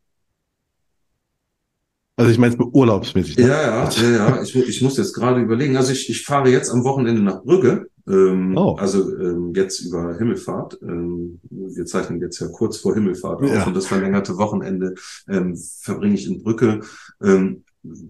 Also 2.18 2.32
ich 2.32 2.38
meine 2.38 2.52
es 2.52 2.60
urlaubsmäßig. 2.60 3.36
Ne? 3.38 3.46
Ja, 3.46 3.62
ja, 3.62 3.88
ja, 3.88 4.10
ja. 4.10 4.42
Ich, 4.42 4.54
ich 4.56 4.82
muss 4.82 4.96
jetzt 4.96 5.14
gerade 5.14 5.40
überlegen. 5.40 5.76
Also 5.76 5.92
ich, 5.92 6.10
ich 6.10 6.24
fahre 6.24 6.50
jetzt 6.50 6.68
am 6.68 6.82
Wochenende 6.82 7.22
nach 7.22 7.44
Brügge. 7.44 7.86
Ähm, 8.08 8.56
oh. 8.56 8.74
Also 8.74 9.16
ähm, 9.18 9.52
jetzt 9.54 9.80
über 9.80 10.16
Himmelfahrt. 10.18 10.78
Ähm, 10.82 11.38
wir 11.48 11.86
zeichnen 11.86 12.20
jetzt 12.20 12.40
ja 12.40 12.48
kurz 12.48 12.78
vor 12.78 12.94
Himmelfahrt 12.94 13.42
auf 13.42 13.54
ja. 13.54 13.64
und 13.64 13.76
das 13.76 13.86
verlängerte 13.86 14.36
Wochenende 14.36 14.94
ähm, 15.28 15.56
verbringe 15.56 16.14
ich 16.14 16.26
in 16.26 16.42
Brücke. 16.42 16.80
Ähm, 17.22 17.62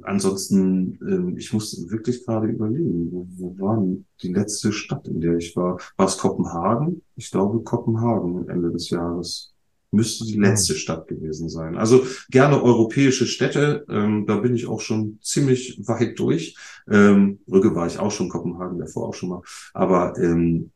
ansonsten, 0.03 0.99
ähm, 1.03 1.37
ich 1.37 1.53
muss 1.53 1.91
wirklich 1.91 2.25
gerade 2.25 2.47
überlegen, 2.47 3.13
wo, 3.13 3.27
wo 3.37 3.59
war 3.59 3.85
die 4.23 4.33
letzte 4.33 4.73
Stadt, 4.73 5.07
in 5.07 5.21
der 5.21 5.37
ich 5.37 5.55
war? 5.55 5.79
War 5.99 6.07
es 6.07 6.17
Kopenhagen? 6.17 7.03
Ich 7.15 7.31
glaube 7.31 7.61
Kopenhagen 7.61 8.49
Ende 8.49 8.71
des 8.71 8.89
Jahres. 8.89 9.53
Müsste 9.91 10.27
die 10.27 10.39
letzte. 10.39 10.75
Stadt 10.75 11.09
gewesen 11.09 11.49
sein. 11.49 11.77
Also 11.77 12.05
gerne 12.31 12.63
europäische 12.63 13.27
Städte. 13.27 13.85
Ähm, 13.89 14.27
da 14.27 14.37
bin 14.37 14.55
ich 14.55 14.67
auch 14.67 14.81
schon 14.81 15.19
ziemlich 15.23 15.81
weit 15.87 16.19
durch. 16.19 16.57
Ähm, 16.91 17.41
Brügge 17.47 17.75
war 17.75 17.87
ich 17.87 17.99
auch 17.99 18.11
schon, 18.11 18.29
Kopenhagen 18.29 18.79
davor 18.79 19.09
auch 19.09 19.15
schon 19.15 19.31
mal. 19.31 19.43
Aber 19.73 20.17
ähm, 20.19 20.73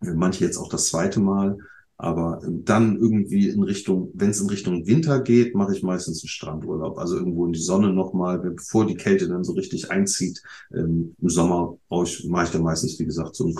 manche 0.00 0.44
jetzt 0.44 0.56
auch 0.56 0.68
das 0.68 0.86
zweite 0.86 1.20
Mal. 1.20 1.58
Aber 1.98 2.42
dann 2.46 2.96
irgendwie 2.96 3.48
in 3.48 3.62
Richtung, 3.62 4.10
wenn 4.12 4.28
es 4.28 4.40
in 4.40 4.50
Richtung 4.50 4.86
Winter 4.86 5.20
geht, 5.20 5.54
mache 5.54 5.74
ich 5.74 5.82
meistens 5.82 6.22
einen 6.22 6.28
Strandurlaub. 6.28 6.98
Also 6.98 7.16
irgendwo 7.16 7.46
in 7.46 7.52
die 7.52 7.58
Sonne 7.58 7.90
nochmal, 7.90 8.38
bevor 8.38 8.86
die 8.86 8.96
Kälte 8.96 9.28
dann 9.28 9.44
so 9.44 9.52
richtig 9.52 9.90
einzieht. 9.90 10.42
Ähm, 10.74 11.14
Im 11.18 11.28
Sommer 11.30 11.78
ich, 12.04 12.26
mache 12.28 12.44
ich 12.44 12.50
dann 12.50 12.62
meistens, 12.62 12.98
wie 12.98 13.06
gesagt, 13.06 13.34
so 13.34 13.46
ein 13.46 13.54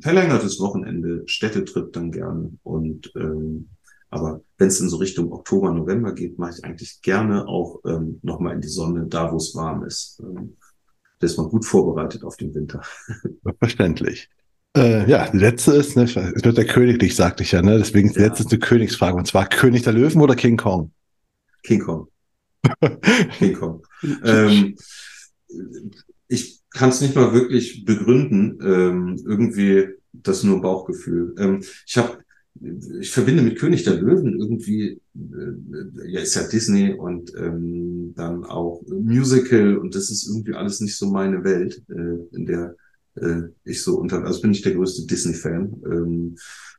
verlängertes 0.00 0.60
Wochenende, 0.60 1.24
Städtetrip 1.26 1.92
dann 1.92 2.10
gerne. 2.10 2.52
Und 2.62 3.12
ähm, 3.16 3.68
aber 4.10 4.42
wenn 4.56 4.68
es 4.68 4.80
in 4.80 4.88
so 4.88 4.96
Richtung 4.96 5.32
Oktober, 5.32 5.72
November 5.72 6.12
geht, 6.12 6.38
mache 6.38 6.54
ich 6.56 6.64
eigentlich 6.64 7.00
gerne 7.02 7.46
auch 7.46 7.80
ähm, 7.86 8.20
nochmal 8.22 8.54
in 8.54 8.60
die 8.60 8.68
Sonne, 8.68 9.06
da 9.06 9.30
wo 9.32 9.36
es 9.36 9.54
warm 9.54 9.84
ist. 9.84 10.20
Ähm, 10.20 10.56
da 11.18 11.26
ist 11.26 11.36
man 11.36 11.48
gut 11.48 11.64
vorbereitet 11.64 12.24
auf 12.24 12.36
den 12.36 12.54
Winter. 12.54 12.82
Verständlich. 13.58 14.28
Äh, 14.76 15.08
ja, 15.10 15.28
die 15.30 15.38
letzte 15.38 15.72
ist, 15.72 15.96
ne, 15.96 16.04
es 16.04 16.14
wird 16.14 16.56
der 16.56 16.66
königlich, 16.66 17.16
sagte 17.16 17.42
ich 17.42 17.52
ja, 17.52 17.62
ne? 17.62 17.78
Deswegen 17.78 18.12
die 18.12 18.20
ja. 18.20 18.26
letzte 18.26 18.44
ist 18.44 18.52
eine 18.52 18.60
Königsfrage. 18.60 19.16
Und 19.16 19.26
zwar 19.26 19.48
König 19.48 19.82
der 19.82 19.92
Löwen 19.92 20.20
oder 20.20 20.36
King 20.36 20.56
Kong? 20.56 20.92
King 21.62 21.80
Kong. 21.80 22.08
King 23.38 23.54
Kong. 23.54 23.82
ähm, 24.24 24.76
ich 26.28 26.60
kann 26.70 26.90
es 26.90 27.00
nicht 27.00 27.14
mal 27.14 27.32
wirklich 27.32 27.84
begründen. 27.84 28.58
Ähm, 28.62 29.22
irgendwie 29.26 29.88
das 30.12 30.44
nur 30.44 30.60
Bauchgefühl. 30.60 31.34
Ähm, 31.38 31.64
ich 31.86 31.96
habe 31.96 32.18
ich 33.00 33.10
verbinde 33.10 33.42
mit 33.42 33.58
König 33.58 33.84
der 33.84 33.94
Löwen 33.94 34.38
irgendwie, 34.38 35.00
äh, 35.14 36.10
ja, 36.10 36.20
ist 36.20 36.34
ja 36.34 36.46
Disney 36.46 36.92
und 36.92 37.32
ähm, 37.36 38.12
dann 38.16 38.44
auch 38.44 38.82
Musical 38.88 39.76
und 39.76 39.94
das 39.94 40.10
ist 40.10 40.28
irgendwie 40.28 40.54
alles 40.54 40.80
nicht 40.80 40.96
so 40.96 41.10
meine 41.10 41.44
Welt, 41.44 41.82
äh, 41.88 42.36
in 42.36 42.46
der 42.46 42.74
äh, 43.20 43.48
ich 43.64 43.82
so 43.82 43.98
unter, 43.98 44.24
also 44.24 44.40
bin 44.40 44.52
ich 44.52 44.62
der 44.62 44.74
größte 44.74 45.06
Disney-Fan. 45.06 45.82
Ähm, 45.84 46.36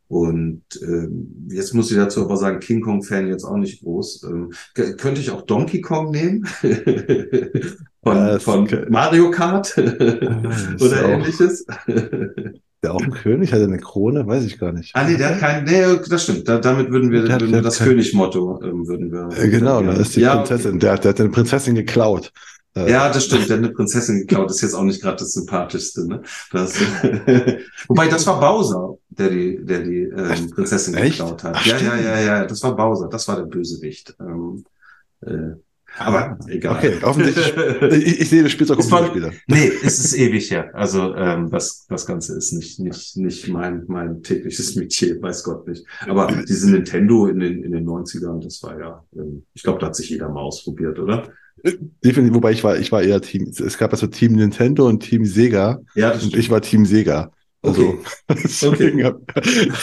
und 0.08 0.64
ähm, 0.82 1.48
jetzt 1.52 1.76
muss 1.76 1.92
ich 1.92 1.98
dazu 1.98 2.22
aber 2.26 2.36
sagen, 2.36 2.60
King 2.60 2.82
Kong-Fan 2.82 3.28
jetzt 3.28 3.44
auch 3.44 3.58
nicht 3.58 3.84
groß. 3.84 4.24
Ähm, 4.24 4.52
könnte 4.74 5.22
ich 5.22 5.30
auch 5.30 5.44
Donkey 5.44 5.82
Kong 5.82 6.10
nehmen? 6.10 6.46
von, 8.04 8.18
ja, 8.18 8.40
von 8.40 8.68
Mario 8.90 9.30
Kart 9.30 9.78
oder 9.78 11.10
ähnliches? 11.10 11.66
Der 12.82 12.94
auch 12.94 13.02
ein 13.02 13.12
König? 13.12 13.52
Hat 13.52 13.60
er 13.60 13.66
eine 13.66 13.78
Krone? 13.78 14.26
Weiß 14.26 14.46
ich 14.46 14.58
gar 14.58 14.72
nicht. 14.72 14.96
Ah, 14.96 15.04
nee, 15.04 15.18
der 15.18 15.32
hat 15.32 15.40
kein, 15.40 15.64
nee, 15.66 15.82
das 16.10 16.24
stimmt. 16.24 16.48
Da, 16.48 16.60
damit 16.60 16.90
würden 16.92 17.12
wir, 17.12 17.24
würden 17.24 17.52
wir 17.52 17.62
das 17.62 17.80
kein... 17.80 17.90
König-Motto, 17.90 18.62
ähm, 18.64 18.88
würden 18.88 19.12
wir. 19.12 19.30
Äh, 19.38 19.50
genau, 19.50 19.82
da 19.82 19.94
ist 19.94 20.16
die 20.16 20.22
ja, 20.22 20.38
Prinzessin. 20.38 20.72
Okay. 20.72 20.80
Der, 20.80 20.98
der 20.98 21.10
hat 21.10 21.20
eine 21.20 21.30
Prinzessin 21.30 21.76
geklaut. 21.76 22.32
Äh, 22.76 22.90
ja, 22.90 23.12
das 23.12 23.26
stimmt. 23.26 23.50
Der 23.50 23.58
hat 23.58 23.64
eine 23.66 23.74
Prinzessin 23.74 24.20
geklaut. 24.20 24.50
Das 24.50 24.58
ist 24.58 24.62
jetzt 24.62 24.76
auch 24.76 24.84
nicht 24.84 25.02
gerade 25.02 25.18
das 25.18 25.34
sympathischste. 25.34 26.08
Ne? 26.08 26.22
Das, 26.52 26.80
wobei, 27.90 28.08
das 28.08 28.26
war 28.28 28.40
Bowser, 28.40 28.96
der 29.10 29.30
die, 29.30 29.66
der 29.66 29.80
die 29.80 30.04
ähm, 30.04 30.50
Prinzessin 30.52 30.94
Echt? 30.94 31.18
geklaut 31.18 31.44
hat. 31.44 31.56
Ach, 31.58 31.66
ja, 31.66 31.78
ja, 31.78 31.98
ja, 31.98 32.20
ja. 32.20 32.46
Das 32.46 32.64
war 32.64 32.78
Bowser. 32.78 33.10
Das 33.10 33.28
war 33.28 33.36
der 33.36 33.44
Bösewicht. 33.44 34.16
Ähm, 34.22 34.64
äh, 35.22 35.56
aber 35.98 36.38
egal. 36.48 36.78
Okay, 36.78 36.94
offensichtlich. 37.02 37.54
ich, 38.08 38.22
ich 38.22 38.30
sehe 38.30 38.44
das 38.44 38.52
Spielzeug 38.52 38.80
auch 38.80 39.16
wieder. 39.16 39.32
Nee, 39.48 39.72
es 39.84 40.00
ist 40.00 40.18
ewig 40.18 40.50
her. 40.52 40.70
Also 40.74 41.16
ähm, 41.16 41.50
das, 41.50 41.86
das 41.88 42.06
Ganze 42.06 42.38
ist 42.38 42.54
nicht, 42.54 42.80
nicht, 42.80 43.18
nicht 43.18 43.48
mein, 43.50 43.84
mein 43.88 44.24
tägliches 44.24 44.76
Metier, 44.76 45.22
weiß 45.22 45.44
Gott 45.44 45.68
nicht. 45.68 45.86
Aber 46.08 46.28
diese 46.48 46.72
Nintendo 46.72 47.28
in 47.28 47.40
den, 47.40 47.64
in 47.64 47.72
den 47.72 47.86
90ern, 47.86 48.44
das 48.44 48.62
war 48.64 48.80
ja, 48.80 49.04
ähm, 49.16 49.44
ich 49.54 49.64
glaube, 49.64 49.80
da 49.80 49.88
hat 49.88 49.96
sich 49.96 50.10
jeder 50.10 50.30
mal 50.30 50.42
ausprobiert, 50.42 51.00
oder? 51.00 51.30
Definitiv, 52.04 52.36
wobei 52.36 52.52
ich 52.52 52.64
war, 52.64 52.78
ich 52.78 52.92
war 52.92 53.04
eher 53.04 53.22
Team, 53.22 53.50
es 53.50 53.78
gab 53.78 53.92
also 53.92 54.08
Team 54.08 54.34
Nintendo 54.34 54.88
und 54.88 55.02
Team 55.02 55.26
Sega. 55.26 55.80
Ja, 55.96 56.12
das 56.12 56.24
und 56.24 56.36
ich 56.36 56.50
war 56.50 56.62
Team 56.62 56.86
Sega. 56.86 57.32
Also 57.62 57.90
okay. 57.90 58.00
deswegen 58.44 59.06
okay. 59.06 59.16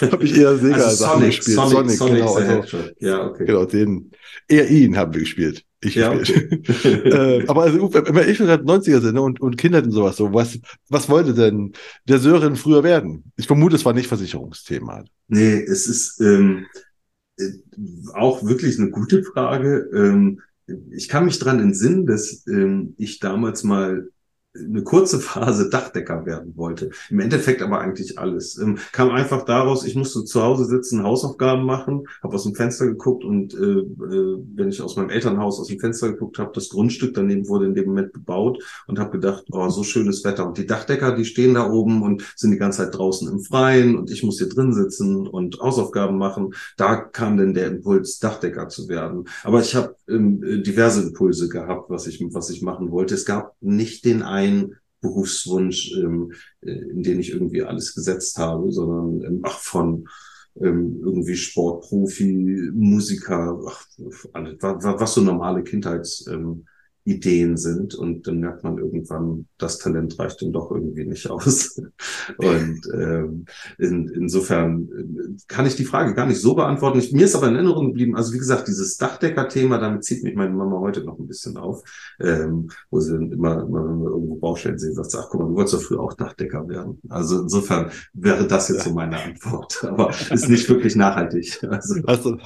habe 0.01 0.12
hab 0.12 0.23
ich 0.23 0.37
eher 0.37 0.57
Sega 0.57 0.77
also 0.77 1.05
Sonic, 1.05 1.27
gespielt. 1.27 1.57
Sonic, 1.57 1.73
Sonic, 1.73 1.97
Sonic 1.97 2.14
genau. 2.14 2.35
Also, 2.35 2.79
ja, 3.01 3.27
okay. 3.27 3.45
Genau, 3.45 3.64
den, 3.66 4.11
eher 4.49 4.71
ihn 4.71 4.97
haben 4.97 5.12
wir 5.12 5.21
gespielt. 5.21 5.64
Ich 5.87 5.94
ja, 5.94 6.12
okay. 6.12 6.61
äh, 6.85 7.46
aber 7.46 7.62
also, 7.62 7.90
eh 7.94 8.35
schon 8.35 8.46
gerade 8.46 8.64
90er 8.64 9.01
sind 9.01 9.14
ne, 9.14 9.22
und, 9.22 9.40
und 9.40 9.57
Kinder 9.57 9.83
und 9.83 9.92
sowas, 9.92 10.16
so, 10.16 10.33
was, 10.33 10.59
was 10.88 11.09
wollte 11.09 11.33
denn 11.33 11.72
der 12.09 12.18
Sören 12.18 12.57
früher 12.57 12.83
werden? 12.83 13.25
Ich 13.37 13.46
vermute, 13.46 13.77
es 13.77 13.85
war 13.85 13.92
nicht 13.92 14.09
Versicherungsthema. 14.09 15.05
Nee, 15.29 15.62
es 15.62 15.87
ist 15.87 16.20
ähm, 16.20 16.66
äh, 17.38 17.51
auch 18.14 18.44
wirklich 18.44 18.79
eine 18.79 18.90
gute 18.90 19.22
Frage. 19.22 19.88
Ähm, 19.94 20.40
ich 20.90 21.09
kann 21.09 21.25
mich 21.25 21.38
dran 21.38 21.61
entsinnen, 21.61 22.07
dass 22.07 22.44
ähm, 22.49 22.94
ich 22.99 23.20
damals 23.20 23.62
mal 23.62 24.09
eine 24.59 24.83
kurze 24.83 25.21
Phase 25.21 25.71
Dachdecker 25.71 26.27
werden 26.27 26.57
wollte. 26.57 26.90
Im 27.11 27.21
Endeffekt 27.21 27.62
aber 27.62 27.81
eigentlich 27.81 28.19
alles. 28.19 28.59
Ähm, 28.59 28.79
kam 28.92 29.11
einfach 29.11 29.45
daraus, 29.45 29.85
ich 29.85 29.95
musste 29.95 30.25
zu 30.25 30.42
Hause 30.42 30.64
sitzen, 30.64 31.03
Hausaufgaben 31.03 31.64
machen, 31.64 32.05
habe 32.23 32.35
aus 32.35 32.45
dem 32.45 32.55
Fenster 32.55 32.87
geguckt 32.87 33.25
und 33.25 33.55
äh, 33.55 33.59
äh, 33.59 34.38
wenn 34.55 34.69
ich 34.69 34.81
aus 34.83 34.97
meinem 34.97 35.11
Elternhaus 35.11 35.61
aus 35.61 35.69
dem 35.69 35.81
Fenster 35.81 36.11
geguckt 36.11 36.38
habe, 36.38 36.53
das 36.55 36.69
Grundstück 36.69 37.14
daneben 37.14 37.49
wurde 37.49 37.66
in 37.66 37.75
dem 37.75 37.87
Moment 37.87 38.12
bebaut 38.12 38.62
und 38.87 38.99
habe 38.99 39.12
gedacht, 39.12 39.45
oh, 39.51 39.69
so 39.69 39.83
schönes 39.83 40.25
Wetter. 40.25 40.47
Und 40.47 40.59
die 40.59 40.66
Dachdecker, 40.66 41.14
die 41.14 41.25
stehen 41.25 41.55
da 41.55 41.71
oben 41.71 42.03
und 42.03 42.23
sind 42.37 42.51
die 42.51 42.59
ganze 42.59 42.79
Zeit 42.79 42.97
draußen 42.97 43.29
im 43.29 43.40
Freien 43.40 43.97
und 43.97 44.11
ich 44.11 44.23
muss 44.23 44.38
hier 44.38 44.49
drin 44.49 44.73
sitzen 44.73 45.27
und 45.27 45.59
Hausaufgaben 45.61 46.19
machen. 46.19 46.55
Da 46.77 46.97
kam 46.97 47.37
denn 47.37 47.55
der 47.55 47.69
Impuls, 47.69 48.19
Dachdecker 48.19 48.69
zu 48.69 48.88
werden. 48.88 49.25
Aber 49.45 49.61
ich 49.61 49.75
habe 49.75 49.97
ähm, 50.09 50.62
diverse 50.62 51.03
Impulse 51.03 51.49
gehabt, 51.49 51.90
was 51.90 52.07
ich, 52.07 52.25
was 52.31 52.51
ich 52.51 52.62
machen 52.62 52.90
wollte. 52.90 53.14
Es 53.14 53.25
gab 53.25 53.55
nicht 53.61 54.05
den 54.05 54.23
einen 54.23 54.46
ein 54.47 54.75
Berufswunsch, 55.01 55.93
ähm, 55.97 56.33
äh, 56.63 56.71
in 56.71 57.03
den 57.03 57.21
ich 57.21 57.33
irgendwie 57.33 57.63
alles 57.63 57.95
gesetzt 57.95 58.39
habe, 58.39 58.73
sondern 58.73 59.23
ähm, 59.25 59.41
ach, 59.45 59.59
von 59.59 60.09
ähm, 60.61 61.01
irgendwie 61.03 61.37
Sportprofi, 61.37 62.71
Musiker, 62.73 63.61
ach, 63.67 63.87
was 63.93 65.15
so 65.15 65.21
normale 65.21 65.63
Kindheits, 65.63 66.27
ähm, 66.29 66.65
sind 67.07 67.95
und 67.95 68.27
dann 68.27 68.41
merkt 68.41 68.65
man 68.65 68.79
irgendwann, 68.79 69.47
das 69.59 69.79
Talent 69.79 70.19
reicht 70.19 70.43
dann 70.43 70.53
doch 70.53 70.73
irgendwie 70.73 71.05
nicht 71.05 71.31
aus. 71.31 71.81
Und 72.39 72.81
ähm, 72.93 73.45
in, 73.79 74.09
insofern 74.09 74.89
äh, 74.91 75.26
kann 75.49 75.66
ich 75.66 75.77
die 75.77 75.85
Frage 75.85 76.14
gar 76.14 76.27
nicht 76.27 76.40
so 76.40 76.55
beantworten. 76.55 76.99
Ich, 76.99 77.12
mir 77.12 77.25
ist 77.25 77.35
aber 77.35 77.49
in 77.49 77.55
Erinnerung 77.55 77.88
geblieben, 77.88 78.16
also 78.16 78.33
wie 78.33 78.38
gesagt, 78.38 78.68
dieses 78.68 78.96
Dachdecker-Thema, 78.96 79.79
damit 79.79 80.05
zieht 80.05 80.22
mich 80.22 80.35
meine 80.35 80.51
Mama 80.51 80.79
heute 80.81 81.05
noch 81.05 81.18
ein 81.18 81.27
bisschen 81.27 81.57
auf, 81.57 81.83
ähm, 82.20 82.68
wo 82.90 83.01
sie 83.01 83.12
dann 83.12 83.33
immer, 83.33 83.62
immer 83.62 83.88
wenn 83.88 84.01
wir 84.01 84.11
irgendwo 84.11 84.37
Baustellen 84.37 84.79
sehen, 84.79 84.94
sagt 84.94 85.11
sie, 85.11 85.18
ach 85.18 85.29
guck 85.31 85.40
mal, 85.40 85.49
du 85.49 85.55
wolltest 85.55 85.75
doch 85.75 85.83
früher 85.83 86.01
auch 86.01 86.14
Dachdecker 86.14 86.68
werden. 86.68 87.01
Also 87.09 87.40
insofern 87.40 87.90
wäre 88.12 88.46
das 88.46 88.68
jetzt 88.68 88.85
so 88.85 88.92
meine 88.92 89.22
Antwort, 89.22 89.85
aber 89.88 90.11
ist 90.31 90.49
nicht 90.49 90.68
wirklich 90.68 90.96
nachhaltig. 90.96 91.59
Also, 91.68 91.96
hast, 92.07 92.25
du, 92.25 92.38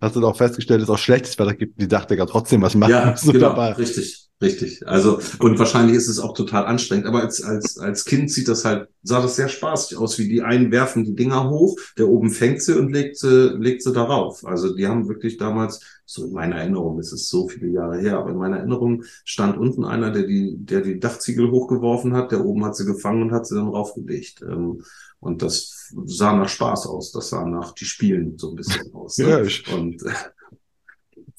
hast 0.00 0.16
du 0.16 0.26
auch 0.26 0.36
festgestellt, 0.36 0.80
dass 0.80 0.88
es 0.88 0.94
auch 0.94 0.98
schlechtes 0.98 1.38
Wetter 1.38 1.54
gibt, 1.54 1.80
die 1.80 1.88
Dachdecker 1.88 2.26
trotzdem 2.26 2.62
was 2.62 2.74
machen? 2.74 2.90
Ja, 2.90 3.14
genau, 3.22 3.38
dabei. 3.38 3.72
richtig. 3.72 4.30
Richtig, 4.42 4.86
Also, 4.86 5.20
und 5.38 5.58
wahrscheinlich 5.58 5.96
ist 5.96 6.08
es 6.08 6.18
auch 6.18 6.34
total 6.34 6.66
anstrengend, 6.66 7.06
aber 7.06 7.22
als, 7.22 7.42
als, 7.42 7.78
als 7.78 8.04
Kind 8.04 8.30
sieht 8.30 8.48
das 8.48 8.64
halt, 8.64 8.88
sah 9.02 9.22
das 9.22 9.36
sehr 9.36 9.48
spaßig 9.48 9.96
aus, 9.96 10.18
wie 10.18 10.28
die 10.28 10.42
einen 10.42 10.70
werfen 10.72 11.04
die 11.04 11.14
Dinger 11.14 11.48
hoch, 11.48 11.78
der 11.96 12.08
oben 12.08 12.30
fängt 12.30 12.60
sie 12.60 12.76
und 12.76 12.92
legt 12.92 13.16
sie, 13.16 13.54
legt 13.56 13.82
sie 13.82 13.92
darauf. 13.92 14.44
Also, 14.44 14.74
die 14.74 14.86
haben 14.86 15.08
wirklich 15.08 15.38
damals, 15.38 15.80
so 16.04 16.26
in 16.26 16.32
meiner 16.32 16.56
Erinnerung, 16.56 16.98
es 16.98 17.12
ist 17.12 17.28
so 17.30 17.48
viele 17.48 17.68
Jahre 17.68 17.98
her, 17.98 18.18
aber 18.18 18.30
in 18.30 18.36
meiner 18.36 18.58
Erinnerung 18.58 19.04
stand 19.24 19.56
unten 19.56 19.84
einer, 19.84 20.10
der 20.10 20.24
die, 20.24 20.56
der 20.58 20.82
die 20.82 20.98
Dachziegel 21.00 21.50
hochgeworfen 21.50 22.12
hat, 22.14 22.32
der 22.32 22.44
oben 22.44 22.64
hat 22.64 22.76
sie 22.76 22.84
gefangen 22.84 23.22
und 23.22 23.32
hat 23.32 23.46
sie 23.46 23.54
dann 23.54 23.68
raufgelegt. 23.68 24.42
Ähm, 24.42 24.82
und 25.20 25.40
das 25.40 25.94
sah 26.04 26.36
nach 26.36 26.48
Spaß 26.50 26.86
aus, 26.88 27.12
das 27.12 27.30
sah 27.30 27.46
nach, 27.46 27.72
die 27.72 27.86
spielen 27.86 28.36
so 28.36 28.50
ein 28.50 28.56
bisschen 28.56 28.92
aus. 28.94 29.16
Ne? 29.16 29.48
Ja, 29.68 29.74
und, 29.74 30.02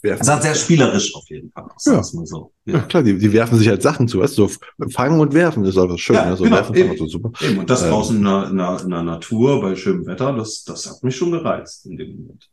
werfen. 0.06 0.26
Das 0.26 0.42
sehr 0.42 0.56
spielerisch 0.56 1.14
auf 1.16 1.30
jeden 1.30 1.52
Fall 1.52 1.66
aus, 1.76 1.86
ja. 1.86 2.02
so. 2.02 2.52
Ja. 2.66 2.76
ja. 2.76 2.80
klar, 2.82 3.04
die, 3.04 3.18
die 3.18 3.34
werfen 3.34 3.58
sich 3.58 3.68
halt 3.68 3.82
Sachen 3.82 4.08
zu, 4.08 4.20
weißt 4.20 4.38
du, 4.38 4.48
so 4.48 4.90
fangen 4.90 5.20
und 5.20 5.34
werfen, 5.34 5.66
ist 5.66 5.78
einfach 5.78 5.98
schön. 5.98 6.16
Ja, 6.16 6.30
ne? 6.30 6.38
so 6.38 6.44
genau, 6.46 6.56
werfen 6.58 6.76
eben. 6.76 6.98
So 6.98 7.08
super. 7.08 7.32
Eben. 7.42 7.60
Und 7.60 7.70
das 7.70 7.84
ähm. 7.84 7.90
draußen 7.90 8.18
in 8.18 8.24
der, 8.24 8.48
in, 8.50 8.58
der, 8.58 8.82
in 8.84 8.90
der 8.90 9.04
Natur 9.04 9.62
bei 9.62 9.76
schönem 9.76 10.06
Wetter, 10.06 10.34
das, 10.34 10.64
das 10.64 10.90
hat 10.90 11.04
mich 11.04 11.16
schon 11.16 11.32
gereizt 11.32 11.86
in 11.86 11.98
dem 11.98 12.16
Moment. 12.16 12.50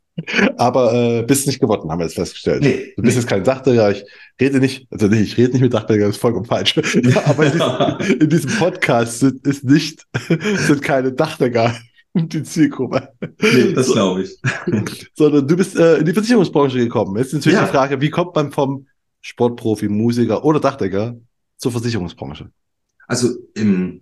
Aber 0.58 0.92
äh, 0.92 1.22
bist 1.22 1.46
nicht 1.46 1.60
geworden, 1.60 1.90
haben 1.90 1.98
wir 1.98 2.04
jetzt 2.04 2.16
festgestellt. 2.16 2.62
Nee, 2.62 2.92
du 2.96 3.02
bist 3.02 3.16
nee. 3.16 3.22
jetzt 3.22 3.30
kein 3.30 3.44
Dachdecker, 3.44 3.90
ich 3.90 4.04
rede 4.38 4.58
nicht, 4.58 4.86
also 4.90 5.06
nicht, 5.06 5.22
ich 5.22 5.38
rede 5.38 5.52
nicht 5.52 5.62
mit 5.62 5.72
Dachdecker, 5.72 6.06
das 6.06 6.16
ist 6.16 6.20
vollkommen 6.20 6.44
falsch. 6.44 6.76
aber 7.24 7.46
in 7.46 7.52
diesem, 7.52 8.20
in 8.20 8.28
diesem 8.28 8.50
Podcast 8.58 9.20
sind, 9.20 9.46
ist 9.46 9.64
nicht, 9.64 10.06
sind 10.28 10.82
keine 10.82 11.12
Dachdecker 11.12 11.74
die 12.14 12.42
Zielgruppe. 12.42 13.08
Nee, 13.40 13.72
das 13.72 13.92
glaube 13.92 14.22
ich. 14.22 14.38
Sondern 15.14 15.46
du 15.46 15.56
bist 15.56 15.76
äh, 15.76 15.98
in 15.98 16.04
die 16.04 16.12
Versicherungsbranche 16.12 16.78
gekommen. 16.78 17.16
Jetzt 17.16 17.28
ist 17.28 17.34
natürlich 17.34 17.58
ja. 17.58 17.64
die 17.64 17.70
Frage, 17.70 18.00
wie 18.00 18.10
kommt 18.10 18.34
man 18.34 18.52
vom 18.52 18.86
Sportprofi, 19.20 19.88
Musiker 19.88 20.44
oder 20.44 20.60
Dachdecker 20.60 21.16
zur 21.56 21.72
Versicherungsbranche? 21.72 22.50
Also 23.06 23.30
im, 23.54 24.00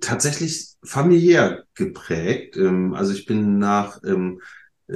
tatsächlich 0.00 0.74
familiär 0.82 1.64
geprägt. 1.74 2.56
Ähm, 2.56 2.94
also 2.94 3.12
ich 3.12 3.26
bin 3.26 3.58
nach, 3.58 4.00
ähm, 4.04 4.40
äh, 4.88 4.94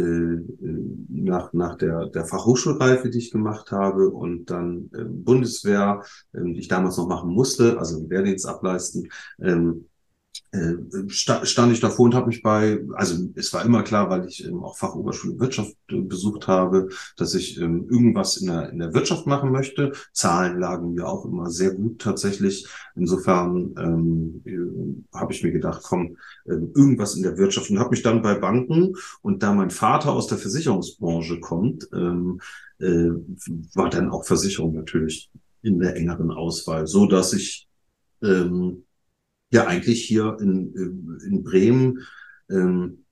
nach, 1.09 1.53
nach 1.53 1.77
der, 1.77 2.07
der 2.07 2.25
Fachhochschulreife, 2.25 3.11
die 3.11 3.19
ich 3.19 3.31
gemacht 3.31 3.71
habe 3.71 4.11
und 4.11 4.47
dann 4.47 4.91
ähm, 4.95 5.25
Bundeswehr, 5.25 6.03
ähm, 6.35 6.55
die 6.55 6.61
ich 6.61 6.69
damals 6.69 6.97
noch 6.97 7.09
machen 7.09 7.31
musste, 7.31 7.79
also 7.79 8.09
Wehrdienst 8.09 8.47
ableisten, 8.47 9.09
ähm, 9.41 9.87
äh, 9.98 9.98
stand 11.09 11.73
ich 11.73 11.81
davor 11.81 12.07
und 12.07 12.15
habe 12.15 12.29
mich 12.29 12.43
bei, 12.43 12.81
also 12.95 13.29
es 13.35 13.53
war 13.53 13.65
immer 13.65 13.83
klar, 13.83 14.09
weil 14.09 14.27
ich 14.27 14.47
ähm, 14.47 14.65
auch 14.65 14.79
Fachoberschule 14.79 15.39
Wirtschaft 15.39 15.75
äh, 15.91 16.01
besucht 16.01 16.49
habe, 16.49 16.89
dass 17.17 17.35
ich 17.35 17.61
ähm, 17.61 17.87
irgendwas 17.91 18.39
in 18.39 18.47
der, 18.47 18.71
in 18.71 18.79
der 18.79 18.95
Wirtschaft 18.95 19.27
machen 19.27 19.53
möchte. 19.53 19.93
Zahlen 20.13 20.59
lagen 20.59 20.95
mir 20.95 21.07
auch 21.07 21.27
immer 21.27 21.51
sehr 21.51 21.75
gut 21.75 22.01
tatsächlich. 22.01 22.67
Insofern 22.95 23.75
ähm, 23.79 24.43
äh, 24.47 25.17
habe 25.17 25.33
ich 25.33 25.43
mir 25.43 25.53
gedacht, 25.53 25.83
komm, 25.85 26.17
äh, 26.47 26.53
irgendwas 26.53 27.15
in 27.15 27.23
der 27.23 27.37
Wirtschaft 27.37 27.71
und 27.71 27.79
habe 27.79 27.91
mich 27.91 28.03
dann 28.03 28.23
bei 28.23 28.35
Banken 28.35 28.95
und 29.21 29.43
da 29.43 29.53
mein 29.53 29.71
Vater 29.71 30.13
aus 30.13 30.29
der 30.29 30.39
Versicherungsbranche 30.39 31.41
kommt, 31.41 31.89
ähm, 31.93 32.41
äh, 32.79 33.11
war 33.75 33.91
dann 33.91 34.11
auch 34.11 34.25
Versicherung 34.25 34.75
natürlich 34.75 35.31
in 35.63 35.79
der 35.79 35.97
engeren 35.97 36.31
Auswahl, 36.31 36.87
so 36.87 37.07
dass 37.07 37.33
ich 37.33 37.69
ähm, 38.23 38.85
ja 39.51 39.67
eigentlich 39.67 40.05
hier 40.05 40.37
in, 40.41 41.21
in 41.27 41.43
Bremen 41.43 42.01
ähm, 42.51 43.05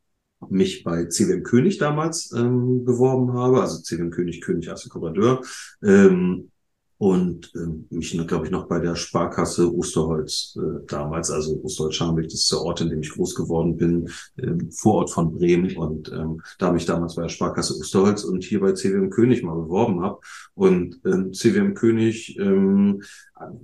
mich 0.48 0.84
bei 0.84 1.06
CWM 1.06 1.42
König 1.42 1.78
damals 1.78 2.32
ähm, 2.32 2.84
beworben 2.84 3.32
habe, 3.32 3.60
also 3.60 3.80
CWM 3.82 4.10
König, 4.10 4.40
König 4.42 4.66
Erste 4.66 4.88
Kommandeur, 4.88 5.42
ähm, 5.82 6.50
und 6.98 7.52
ähm, 7.54 7.86
mich, 7.90 8.16
glaube 8.26 8.46
ich, 8.46 8.50
noch 8.50 8.68
bei 8.68 8.78
der 8.78 8.96
Sparkasse 8.96 9.74
Osterholz 9.74 10.56
äh, 10.58 10.84
damals, 10.86 11.30
also 11.30 11.60
Osterholz-Scharmbeck, 11.62 12.24
das 12.24 12.40
ist 12.40 12.52
der 12.52 12.62
Ort, 12.62 12.80
in 12.80 12.88
dem 12.88 13.00
ich 13.00 13.10
groß 13.10 13.34
geworden 13.34 13.76
bin, 13.76 14.08
ähm, 14.38 14.70
Vorort 14.70 15.10
von 15.10 15.32
Bremen. 15.32 15.76
Und 15.76 16.10
ähm, 16.10 16.40
da 16.58 16.68
habe 16.68 16.78
ich 16.78 16.86
damals 16.86 17.16
bei 17.16 17.22
der 17.22 17.28
Sparkasse 17.28 17.76
Osterholz 17.78 18.24
und 18.24 18.44
hier 18.44 18.60
bei 18.60 18.72
CWM 18.72 19.10
König 19.10 19.42
mal 19.42 19.54
beworben 19.54 20.00
habe. 20.00 20.20
Und 20.54 20.98
ähm, 21.04 21.34
CWM 21.34 21.74
König 21.74 22.38
ähm, 22.38 23.02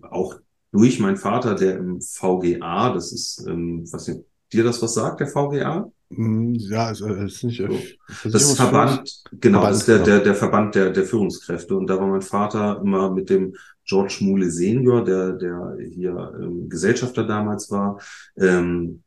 auch 0.03 0.39
durch 0.73 0.99
meinen 0.99 1.17
Vater, 1.17 1.55
der 1.55 1.77
im 1.77 2.01
VGA, 2.01 2.93
das 2.93 3.13
ist, 3.13 3.45
ähm, 3.47 3.85
was 3.93 4.07
dir 4.07 4.65
das 4.65 4.83
was 4.83 4.95
sagt, 4.95 5.21
der 5.21 5.29
VGA? 5.29 5.91
Hm, 6.15 6.55
ja, 6.55 6.91
es 6.91 7.01
ist 7.01 7.45
nicht. 7.45 7.59
So. 7.59 8.29
Das 8.29 8.43
ist 8.43 8.57
Verband, 8.57 9.23
genau, 9.41 9.61
Verband, 9.61 9.71
das 9.71 9.81
ist 9.81 9.89
der, 9.89 9.99
der, 9.99 10.21
der 10.21 10.35
Verband 10.35 10.75
der, 10.75 10.91
der 10.91 11.05
Führungskräfte. 11.05 11.77
Und 11.77 11.87
da 11.87 11.99
war 11.99 12.07
mein 12.07 12.23
Vater 12.23 12.81
immer 12.83 13.11
mit 13.11 13.31
dem 13.31 13.55
George 13.85 14.19
Mule 14.21 14.51
Senior, 14.51 15.05
der, 15.05 15.33
der 15.33 15.77
hier 15.81 16.33
ähm, 16.41 16.69
Gesellschafter 16.69 17.25
damals 17.25 17.71
war, 17.71 17.99
ähm, 18.37 19.03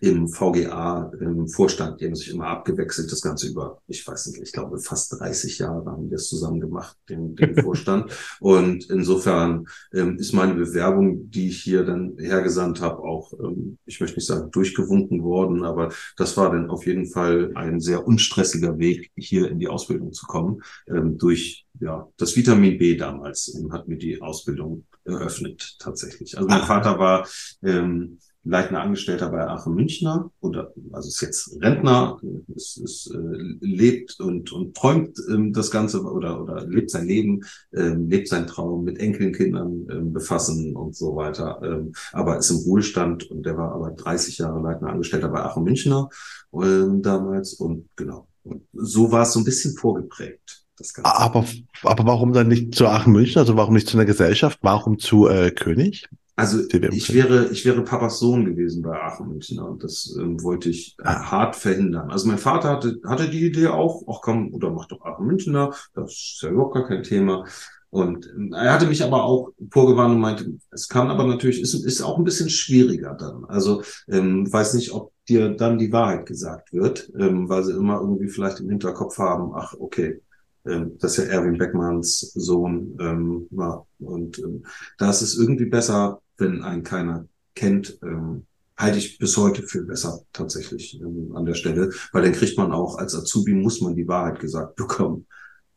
im 0.00 0.28
VGA 0.28 1.10
im 1.20 1.48
Vorstand, 1.48 2.00
die 2.00 2.06
haben 2.06 2.14
sich 2.14 2.30
immer 2.30 2.48
abgewechselt, 2.48 3.10
das 3.10 3.22
Ganze 3.22 3.48
über, 3.48 3.80
ich 3.86 4.06
weiß 4.06 4.26
nicht, 4.28 4.42
ich 4.42 4.52
glaube 4.52 4.78
fast 4.78 5.18
30 5.18 5.58
Jahre 5.58 5.90
haben 5.90 6.10
wir 6.10 6.16
es 6.16 6.28
zusammen 6.28 6.60
gemacht, 6.60 6.96
den, 7.08 7.34
den 7.34 7.56
Vorstand. 7.62 8.10
Und 8.40 8.88
insofern 8.90 9.66
ähm, 9.94 10.18
ist 10.18 10.32
meine 10.32 10.54
Bewerbung, 10.54 11.30
die 11.30 11.48
ich 11.48 11.62
hier 11.62 11.84
dann 11.84 12.16
hergesandt 12.18 12.80
habe, 12.80 13.02
auch, 13.02 13.32
ähm, 13.34 13.78
ich 13.86 14.00
möchte 14.00 14.16
nicht 14.16 14.26
sagen 14.26 14.50
durchgewunken 14.50 15.22
worden, 15.22 15.64
aber 15.64 15.92
das 16.16 16.36
war 16.36 16.50
dann 16.50 16.70
auf 16.70 16.86
jeden 16.86 17.06
Fall 17.06 17.52
ein 17.54 17.80
sehr 17.80 18.06
unstressiger 18.06 18.78
Weg, 18.78 19.10
hier 19.16 19.50
in 19.50 19.58
die 19.58 19.68
Ausbildung 19.68 20.12
zu 20.12 20.26
kommen, 20.26 20.62
ähm, 20.88 21.18
durch 21.18 21.66
ja, 21.80 22.08
das 22.16 22.36
Vitamin 22.36 22.78
B 22.78 22.96
damals 22.96 23.54
ähm, 23.54 23.72
hat 23.72 23.88
mir 23.88 23.98
die 23.98 24.20
Ausbildung 24.20 24.86
eröffnet 25.04 25.76
tatsächlich. 25.78 26.36
Also 26.36 26.48
mein 26.48 26.62
Vater 26.62 26.98
war 26.98 27.28
ähm, 27.62 28.18
leitender 28.46 28.82
Angestellter 28.82 29.28
bei 29.28 29.46
Aachen 29.46 29.74
Münchner 29.74 30.30
oder 30.40 30.72
also 30.92 31.08
ist 31.08 31.20
jetzt 31.20 31.60
Rentner, 31.60 32.18
ist, 32.54 32.78
ist, 32.78 33.10
äh, 33.12 33.56
lebt 33.60 34.20
und, 34.20 34.52
und 34.52 34.76
träumt 34.76 35.18
ähm, 35.28 35.52
das 35.52 35.70
Ganze 35.70 36.02
oder, 36.02 36.40
oder 36.40 36.64
lebt 36.64 36.90
sein 36.90 37.06
Leben, 37.06 37.40
ähm, 37.74 38.08
lebt 38.08 38.28
seinen 38.28 38.46
Traum 38.46 38.84
mit 38.84 38.98
Enkelkindern 38.98 39.86
ähm, 39.90 40.12
befassen 40.12 40.76
und 40.76 40.94
so 40.94 41.16
weiter, 41.16 41.60
ähm, 41.62 41.92
aber 42.12 42.38
ist 42.38 42.50
im 42.50 42.58
Ruhestand 42.58 43.28
und 43.30 43.44
der 43.44 43.56
war 43.56 43.72
aber 43.72 43.90
30 43.90 44.38
Jahre 44.38 44.62
leitender 44.62 44.92
Angestellter 44.92 45.28
bei 45.28 45.42
Aachen 45.42 45.64
Münchner 45.64 46.08
ähm, 46.54 47.02
damals 47.02 47.54
und 47.54 47.88
genau. 47.96 48.28
Und 48.44 48.62
so 48.72 49.10
war 49.10 49.22
es 49.22 49.32
so 49.32 49.40
ein 49.40 49.44
bisschen 49.44 49.76
vorgeprägt. 49.76 50.62
Das 50.78 50.94
Ganze. 50.94 51.12
Aber, 51.16 51.44
aber 51.82 52.06
warum 52.06 52.32
dann 52.32 52.48
nicht 52.48 52.74
zu 52.74 52.86
Aachen 52.86 53.12
München? 53.12 53.38
Also 53.40 53.56
warum 53.56 53.74
nicht 53.74 53.88
zu 53.88 53.96
einer 53.96 54.04
Gesellschaft? 54.04 54.60
Warum 54.62 54.98
zu 54.98 55.26
äh, 55.26 55.50
König? 55.50 56.08
Also 56.38 56.60
ich 56.68 57.14
wäre, 57.14 57.48
ich 57.48 57.64
wäre 57.64 57.82
Papas 57.82 58.18
Sohn 58.18 58.44
gewesen 58.44 58.82
bei 58.82 59.00
Aachen 59.00 59.28
Münchner 59.28 59.66
und 59.66 59.82
das 59.82 60.14
ähm, 60.20 60.42
wollte 60.42 60.68
ich 60.68 60.94
äh, 60.98 61.04
hart 61.06 61.56
verhindern. 61.56 62.10
Also 62.10 62.28
mein 62.28 62.36
Vater 62.36 62.68
hatte, 62.68 63.00
hatte 63.06 63.30
die 63.30 63.46
Idee 63.46 63.68
auch, 63.68 64.04
ach 64.06 64.20
komm, 64.20 64.52
oder 64.52 64.70
mach 64.70 64.86
doch 64.86 65.00
Aachen 65.02 65.26
Münchner, 65.26 65.74
das 65.94 66.12
ist 66.12 66.40
ja 66.42 66.50
überhaupt 66.50 66.74
gar 66.74 66.86
kein 66.86 67.02
Thema. 67.02 67.46
Und 67.88 68.26
ähm, 68.36 68.52
er 68.52 68.74
hatte 68.74 68.86
mich 68.86 69.02
aber 69.02 69.24
auch 69.24 69.52
vorgewarnt 69.70 70.14
und 70.14 70.20
meinte, 70.20 70.52
es 70.70 70.88
kann 70.88 71.08
aber 71.08 71.24
natürlich, 71.24 71.62
ist, 71.62 71.72
ist 71.72 72.02
auch 72.02 72.18
ein 72.18 72.24
bisschen 72.24 72.50
schwieriger 72.50 73.14
dann. 73.14 73.46
Also 73.46 73.82
ähm, 74.06 74.52
weiß 74.52 74.74
nicht, 74.74 74.92
ob 74.92 75.12
dir 75.30 75.48
dann 75.56 75.78
die 75.78 75.92
Wahrheit 75.92 76.26
gesagt 76.26 76.74
wird, 76.74 77.10
ähm, 77.18 77.48
weil 77.48 77.64
sie 77.64 77.72
immer 77.72 77.98
irgendwie 78.00 78.28
vielleicht 78.28 78.60
im 78.60 78.68
Hinterkopf 78.68 79.16
haben, 79.16 79.52
ach 79.54 79.74
okay, 79.78 80.20
ähm, 80.66 80.98
das 80.98 81.16
ist 81.16 81.24
ja 81.24 81.32
Erwin 81.32 81.56
Beckmanns 81.56 82.32
Sohn 82.34 82.96
ähm, 83.00 83.46
war. 83.50 83.86
Und 83.98 84.38
ähm, 84.40 84.66
da 84.98 85.08
ist 85.08 85.22
es 85.22 85.38
irgendwie 85.38 85.66
besser, 85.66 86.20
wenn 86.38 86.62
einen 86.62 86.82
keiner 86.82 87.26
kennt, 87.54 87.98
ähm, 88.02 88.46
halte 88.76 88.98
ich 88.98 89.18
bis 89.18 89.36
heute 89.36 89.62
für 89.62 89.82
besser 89.82 90.20
tatsächlich 90.32 91.00
ähm, 91.00 91.34
an 91.34 91.46
der 91.46 91.54
Stelle, 91.54 91.90
weil 92.12 92.22
dann 92.22 92.32
kriegt 92.32 92.58
man 92.58 92.72
auch 92.72 92.98
als 92.98 93.14
Azubi 93.14 93.54
muss 93.54 93.80
man 93.80 93.96
die 93.96 94.06
Wahrheit 94.06 94.40
gesagt 94.40 94.76
bekommen. 94.76 95.26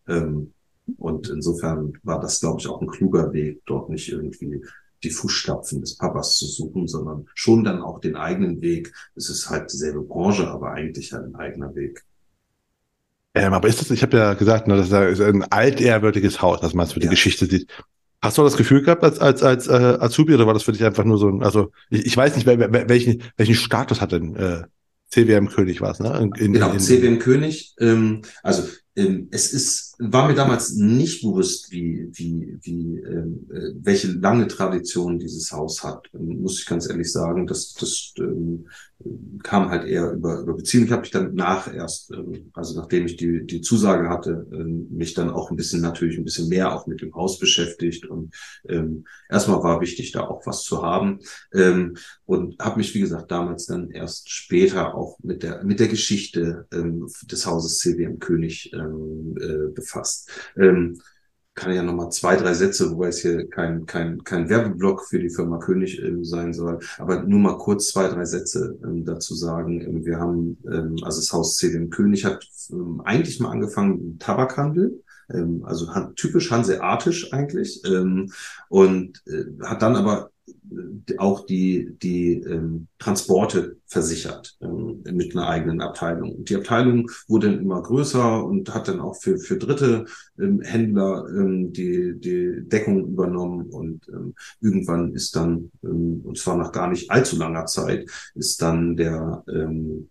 Ähm, 0.07 0.53
und 0.97 1.29
insofern 1.29 1.93
war 2.03 2.19
das, 2.19 2.39
glaube 2.39 2.59
ich, 2.59 2.67
auch 2.67 2.81
ein 2.81 2.87
kluger 2.87 3.31
Weg, 3.31 3.61
dort 3.65 3.89
nicht 3.89 4.09
irgendwie 4.09 4.63
die 5.03 5.11
Fußstapfen 5.11 5.81
des 5.81 5.97
Papas 5.97 6.37
zu 6.37 6.45
suchen, 6.45 6.87
sondern 6.87 7.27
schon 7.35 7.63
dann 7.63 7.81
auch 7.81 8.01
den 8.01 8.15
eigenen 8.15 8.61
Weg. 8.61 8.93
Es 9.15 9.29
ist 9.29 9.49
halt 9.49 9.71
dieselbe 9.71 10.01
Branche, 10.01 10.47
aber 10.49 10.71
eigentlich 10.71 11.13
halt 11.13 11.25
ein 11.25 11.35
eigener 11.35 11.73
Weg. 11.75 12.03
Ähm, 13.35 13.53
aber 13.53 13.67
ist 13.67 13.79
das, 13.79 13.91
ich 13.91 14.01
habe 14.01 14.17
ja 14.17 14.33
gesagt, 14.33 14.67
ne, 14.67 14.75
das 14.75 14.87
ist 14.87 15.21
ein 15.21 15.43
altehrwürdiges 15.43 16.41
Haus, 16.41 16.59
dass 16.59 16.73
man 16.73 16.87
es 16.87 16.93
für 16.93 16.99
die 16.99 17.05
ja. 17.05 17.11
Geschichte 17.11 17.45
sieht. 17.45 17.71
Hast 18.21 18.37
du 18.37 18.43
das 18.43 18.57
Gefühl 18.57 18.83
gehabt 18.83 19.03
als, 19.03 19.19
als, 19.19 19.43
als 19.43 19.67
äh, 19.67 19.71
Azubi 19.71 20.33
oder 20.33 20.45
war 20.45 20.53
das 20.53 20.63
für 20.63 20.73
dich 20.73 20.83
einfach 20.83 21.05
nur 21.05 21.17
so 21.17 21.29
ein, 21.29 21.41
also 21.41 21.71
ich, 21.89 22.05
ich 22.05 22.17
weiß 22.17 22.35
nicht, 22.35 22.45
welchen, 22.45 23.23
welchen 23.37 23.55
Status 23.55 24.01
hat 24.01 24.11
denn 24.11 24.35
äh, 24.35 24.63
CWM 25.09 25.47
König 25.47 25.79
war 25.81 25.91
es, 25.91 25.99
ne? 25.99 26.17
In, 26.19 26.31
in, 26.43 26.53
genau, 26.53 26.71
in, 26.71 26.79
CWM 26.79 27.19
König. 27.19 27.75
Ähm, 27.79 28.21
also 28.43 28.67
ähm, 28.95 29.29
es 29.31 29.53
ist, 29.53 29.88
war 29.99 30.27
mir 30.29 30.33
damals 30.33 30.75
nicht 30.75 31.21
bewusst, 31.21 31.71
wie, 31.71 32.09
wie, 32.13 32.57
wie, 32.61 32.99
ähm, 32.99 33.49
äh, 33.51 33.73
welche 33.81 34.07
lange 34.13 34.47
Tradition 34.47 35.19
dieses 35.19 35.51
Haus 35.51 35.83
hat. 35.83 36.09
Ähm, 36.13 36.41
muss 36.41 36.59
ich 36.59 36.65
ganz 36.65 36.89
ehrlich 36.89 37.11
sagen, 37.11 37.45
das, 37.45 37.73
das 37.73 38.13
ähm, 38.17 38.65
kam 39.43 39.69
halt 39.69 39.85
eher 39.85 40.11
über, 40.11 40.39
über 40.39 40.55
Beziehung. 40.55 40.85
Ich 40.85 40.91
habe 40.91 41.01
mich 41.01 41.11
dann 41.11 41.35
nach 41.35 41.73
erst, 41.73 42.11
ähm, 42.11 42.49
also 42.53 42.79
nachdem 42.79 43.05
ich 43.05 43.17
die, 43.17 43.45
die 43.45 43.59
Zusage 43.59 44.09
hatte, 44.09 44.47
ähm, 44.53 44.87
mich 44.89 45.13
dann 45.13 45.29
auch 45.29 45.51
ein 45.51 45.57
bisschen 45.57 45.81
natürlich 45.81 46.17
ein 46.17 46.23
bisschen 46.23 46.47
mehr 46.47 46.73
auch 46.73 46.87
mit 46.87 47.01
dem 47.01 47.13
Haus 47.13 47.37
beschäftigt. 47.37 48.05
Und 48.05 48.33
ähm, 48.69 49.05
erstmal 49.29 49.61
war 49.63 49.81
wichtig, 49.81 50.13
da 50.13 50.21
auch 50.21 50.45
was 50.45 50.63
zu 50.63 50.81
haben. 50.81 51.19
Ähm, 51.53 51.97
und 52.25 52.57
habe 52.59 52.77
mich, 52.77 52.93
wie 52.93 53.01
gesagt, 53.01 53.31
damals 53.31 53.65
dann 53.65 53.89
erst 53.89 54.29
später 54.29 54.95
auch 54.95 55.17
mit 55.21 55.43
der, 55.43 55.63
mit 55.63 55.81
der 55.81 55.89
Geschichte 55.89 56.67
ähm, 56.73 57.07
des 57.23 57.45
Hauses 57.45 57.79
CWM 57.79 58.19
König 58.19 58.71
ähm, 58.73 59.35
äh, 59.39 59.73
befasst. 59.89 60.29
Ähm, 60.57 61.01
kann 61.55 61.73
ja 61.73 61.83
nochmal 61.83 62.09
zwei, 62.09 62.37
drei 62.37 62.53
Sätze, 62.53 62.89
wobei 62.91 63.09
es 63.09 63.19
hier 63.19 63.49
kein, 63.49 63.85
kein, 63.85 64.23
kein 64.23 64.47
Werbeblock 64.47 65.05
für 65.05 65.19
die 65.19 65.29
Firma 65.29 65.57
König 65.57 66.01
ähm, 66.01 66.23
sein 66.23 66.53
soll, 66.53 66.79
aber 66.97 67.23
nur 67.23 67.39
mal 67.39 67.57
kurz 67.57 67.89
zwei, 67.89 68.07
drei 68.07 68.23
Sätze 68.23 68.79
ähm, 68.83 69.03
dazu 69.03 69.35
sagen. 69.35 69.81
Ähm, 69.81 70.05
wir 70.05 70.19
haben, 70.19 70.57
ähm, 70.71 70.95
also 71.03 71.19
das 71.19 71.33
Haus 71.33 71.57
CDM 71.57 71.89
König 71.89 72.23
hat 72.23 72.47
ähm, 72.71 73.01
eigentlich 73.03 73.39
mal 73.41 73.51
angefangen 73.51 73.99
im 73.99 74.19
Tabakhandel 74.19 75.03
ähm, 75.33 75.63
also 75.65 75.87
typisch 76.15 76.51
hanseatisch 76.51 77.33
eigentlich 77.33 77.81
ähm, 77.85 78.31
und 78.69 79.21
äh, 79.27 79.45
hat 79.63 79.81
dann 79.81 79.95
aber 79.95 80.31
auch 81.17 81.45
die, 81.45 81.95
die 82.01 82.33
ähm, 82.33 82.87
Transporte 82.99 83.77
versichert 83.87 84.57
ähm, 84.61 85.03
mit 85.11 85.35
einer 85.35 85.47
eigenen 85.47 85.81
Abteilung. 85.81 86.35
Und 86.35 86.49
die 86.49 86.55
Abteilung 86.55 87.09
wurde 87.27 87.51
dann 87.51 87.59
immer 87.59 87.81
größer 87.81 88.45
und 88.45 88.73
hat 88.73 88.87
dann 88.87 88.99
auch 88.99 89.15
für, 89.15 89.37
für 89.39 89.57
dritte 89.57 90.05
ähm, 90.39 90.61
Händler 90.61 91.25
ähm, 91.29 91.73
die, 91.73 92.19
die 92.19 92.61
Deckung 92.67 93.07
übernommen. 93.07 93.69
Und 93.69 94.07
ähm, 94.09 94.35
irgendwann 94.61 95.13
ist 95.13 95.35
dann, 95.35 95.71
ähm, 95.83 96.21
und 96.23 96.37
zwar 96.37 96.57
nach 96.57 96.71
gar 96.71 96.89
nicht 96.89 97.09
allzu 97.09 97.37
langer 97.37 97.65
Zeit, 97.65 98.09
ist 98.35 98.61
dann 98.61 98.95
der 98.95 99.43
ähm, 99.49 100.09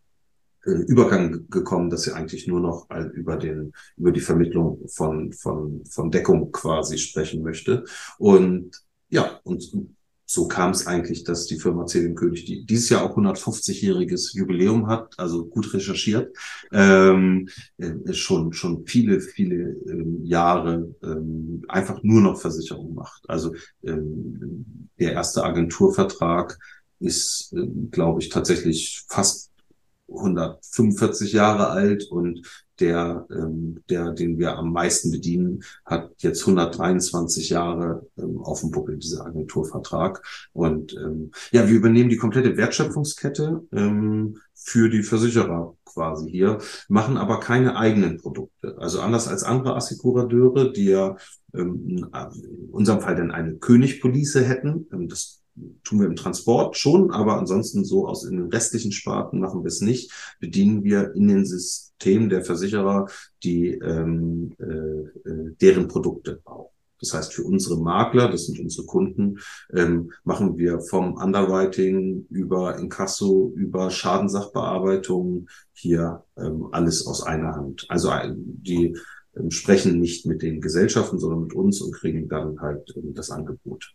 äh, 0.65 0.71
Übergang 0.71 1.49
gekommen, 1.51 1.89
dass 1.89 2.03
sie 2.03 2.13
eigentlich 2.13 2.47
nur 2.49 2.61
noch 2.61 2.89
über 3.15 3.37
den 3.37 3.73
über 3.97 4.13
die 4.13 4.21
Vermittlung 4.21 4.87
von 4.89 5.33
von 5.33 5.85
von 5.87 6.11
Deckung 6.11 6.51
quasi 6.53 6.99
sprechen 6.99 7.43
möchte 7.43 7.85
und 8.19 8.83
ja 9.09 9.41
und 9.45 9.97
so 10.31 10.47
kam 10.47 10.73
es 10.73 10.87
eigentlich, 10.87 11.25
dass 11.25 11.47
die 11.47 11.59
Firma 11.59 11.87
Zählen 11.87 12.15
König, 12.15 12.45
die 12.45 12.67
dieses 12.67 12.91
Jahr 12.91 13.03
auch 13.03 13.17
150-jähriges 13.17 14.37
Jubiläum 14.37 14.87
hat, 14.87 15.15
also 15.17 15.47
gut 15.47 15.73
recherchiert, 15.73 16.37
ähm, 16.71 17.49
äh, 17.79 18.13
schon 18.13 18.53
schon 18.53 18.87
viele 18.87 19.23
viele 19.23 19.71
ähm, 19.89 20.23
Jahre 20.25 20.95
ähm, 21.03 21.65
einfach 21.69 22.03
nur 22.03 22.21
noch 22.21 22.39
Versicherung 22.39 22.95
macht. 22.95 23.23
Also 23.27 23.55
ähm, 23.83 24.91
der 24.99 25.13
erste 25.13 25.45
Agenturvertrag 25.45 26.59
ist, 27.01 27.55
äh, 27.55 27.67
glaube 27.91 28.21
ich, 28.21 28.29
tatsächlich 28.29 29.05
fast 29.09 29.48
145 30.09 31.33
Jahre 31.33 31.69
alt 31.69 32.05
und 32.11 32.43
der, 32.81 33.27
ähm, 33.31 33.83
der, 33.91 34.13
den 34.13 34.39
wir 34.39 34.57
am 34.57 34.73
meisten 34.73 35.11
bedienen, 35.11 35.65
hat 35.85 36.11
jetzt 36.19 36.43
123 36.43 37.51
Jahre 37.51 38.07
ähm, 38.17 38.39
auf 38.39 38.61
dem 38.61 38.71
Buckel, 38.71 38.99
dieser 38.99 39.27
Agenturvertrag. 39.27 40.23
Und 40.53 40.95
ähm, 40.95 41.33
ja, 41.51 41.69
wir 41.69 41.75
übernehmen 41.75 42.11
die 42.11 42.17
komplette 42.17 42.57
Wertschöpfungskette 42.57 43.63
ähm, 43.73 44.39
für 44.55 44.89
die 44.89 45.03
Versicherer 45.03 45.77
quasi 45.85 46.31
hier, 46.31 46.59
machen 46.89 47.17
aber 47.17 47.41
keine 47.41 47.77
eigenen 47.77 48.19
Produkte. 48.19 48.77
Also 48.79 49.01
anders 49.01 49.27
als 49.27 49.43
andere 49.43 49.75
Assekurateure, 49.75 50.73
die 50.73 50.87
ja 50.87 51.17
ähm, 51.55 52.09
in 52.15 52.71
unserem 52.71 53.01
Fall 53.01 53.17
dann 53.17 53.31
eine 53.31 53.57
Königpolice 53.57 54.45
hätten. 54.45 54.87
Ähm, 54.93 55.09
das 55.09 55.43
tun 55.85 56.01
wir 56.01 56.07
im 56.07 56.17
Transport 56.17 56.77
schon, 56.77 57.11
aber 57.11 57.39
ansonsten 57.39 57.85
so 57.85 58.07
aus 58.07 58.25
in 58.25 58.37
den 58.37 58.49
restlichen 58.49 58.93
Sparten 58.93 59.41
machen 59.41 59.63
wir 59.63 59.69
es 59.69 59.81
nicht. 59.81 60.13
Bedienen 60.41 60.85
wir 60.85 61.15
in 61.15 61.29
den 61.29 61.45
Systemen 61.45 62.29
der 62.29 62.45
Versicherer 62.45 63.07
die 63.43 63.73
ähm, 63.73 64.55
äh, 64.59 64.65
äh, 64.65 65.55
deren 65.61 65.89
Produkte 65.89 66.41
auch. 66.45 66.73
Das 67.01 67.15
heißt, 67.15 67.33
für 67.33 67.45
unsere 67.45 67.81
Makler, 67.81 68.29
das 68.29 68.47
sind 68.47 68.59
unsere 68.59 68.87
Kunden, 68.87 69.39
ähm, 69.73 70.13
machen 70.25 70.59
wir 70.59 70.81
vom 70.81 71.15
Underwriting 71.15 72.27
über 72.29 72.77
Inkasso, 72.77 73.53
über 73.55 73.91
Schadensachbearbeitung 73.91 75.49
hier 75.73 76.25
ähm, 76.37 76.69
alles 76.73 77.07
aus 77.07 77.23
einer 77.23 77.55
Hand. 77.55 77.87
Also 77.89 78.11
die 78.27 78.97
ähm, 79.37 79.51
sprechen 79.51 80.01
nicht 80.01 80.27
mit 80.27 80.43
den 80.43 80.61
Gesellschaften, 80.61 81.19
sondern 81.19 81.43
mit 81.43 81.53
uns 81.53 81.81
und 81.81 81.95
kriegen 81.95 82.29
dann 82.29 82.61
halt 82.61 82.93
ähm, 82.97 83.15
das 83.15 83.31
Angebot. 83.31 83.95